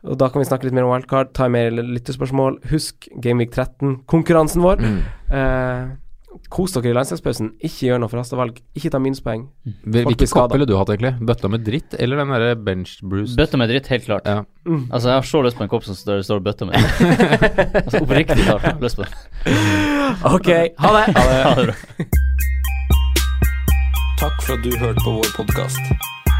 og 0.01 0.17
Da 0.17 0.29
kan 0.31 0.41
vi 0.41 0.47
snakke 0.49 0.65
litt 0.65 0.73
mer 0.73 0.87
om 0.87 0.93
wildcard, 0.95 1.33
ta 1.37 1.47
mer 1.51 1.69
lyttespørsmål. 1.71 2.61
Husk 2.71 3.09
Gameweek 3.21 3.51
13, 3.53 3.99
konkurransen 4.09 4.63
vår. 4.65 4.81
Mm. 4.81 5.01
Eh, 5.37 5.91
kos 6.51 6.73
dere 6.75 6.91
i 6.91 6.95
landslagspausen. 6.95 7.51
Ikke 7.61 7.89
gjør 7.89 8.01
noe 8.01 8.11
forhasta 8.11 8.39
valg. 8.39 8.57
Ikke 8.77 8.91
ta 8.93 9.01
minuspoeng. 9.03 9.45
Hvilke 9.83 10.25
Folk 10.25 10.33
kopp 10.35 10.55
ville 10.55 10.67
du 10.69 10.75
hatt, 10.79 10.91
egentlig? 10.93 11.13
Bøtta 11.27 11.51
med 11.51 11.65
dritt, 11.67 11.95
eller 11.99 12.21
den 12.21 12.33
derre 12.33 12.55
bench 12.55 12.97
bruce? 13.03 13.35
Bøtta 13.39 13.59
med 13.61 13.71
dritt, 13.71 13.91
helt 13.93 14.07
klart. 14.07 14.25
Ja. 14.25 14.43
Mm. 14.65 14.87
Altså, 14.89 15.11
jeg 15.11 15.19
har 15.19 15.27
så 15.31 15.43
lyst 15.45 15.59
på 15.59 15.67
en 15.67 15.71
kopp 15.71 15.85
som 15.87 15.97
står, 15.97 16.23
står 16.27 16.41
bøtta 16.45 16.69
med 16.69 16.77
altså, 17.85 18.01
oppriktig 18.01 18.41
klart 18.45 18.67
jeg 18.67 18.81
lyst 18.81 18.99
på 18.99 19.05
det. 19.05 19.13
Ok, 20.31 20.49
ha 20.81 20.95
det! 20.97 21.05
Ha 21.17 21.53
det 21.59 21.67
bra. 21.69 21.77
Takk 24.21 24.41
for 24.45 24.57
at 24.57 24.65
du 24.65 24.73
hørte 24.77 25.05
på 25.05 25.19
vår 25.19 25.31
podkast. 25.37 26.20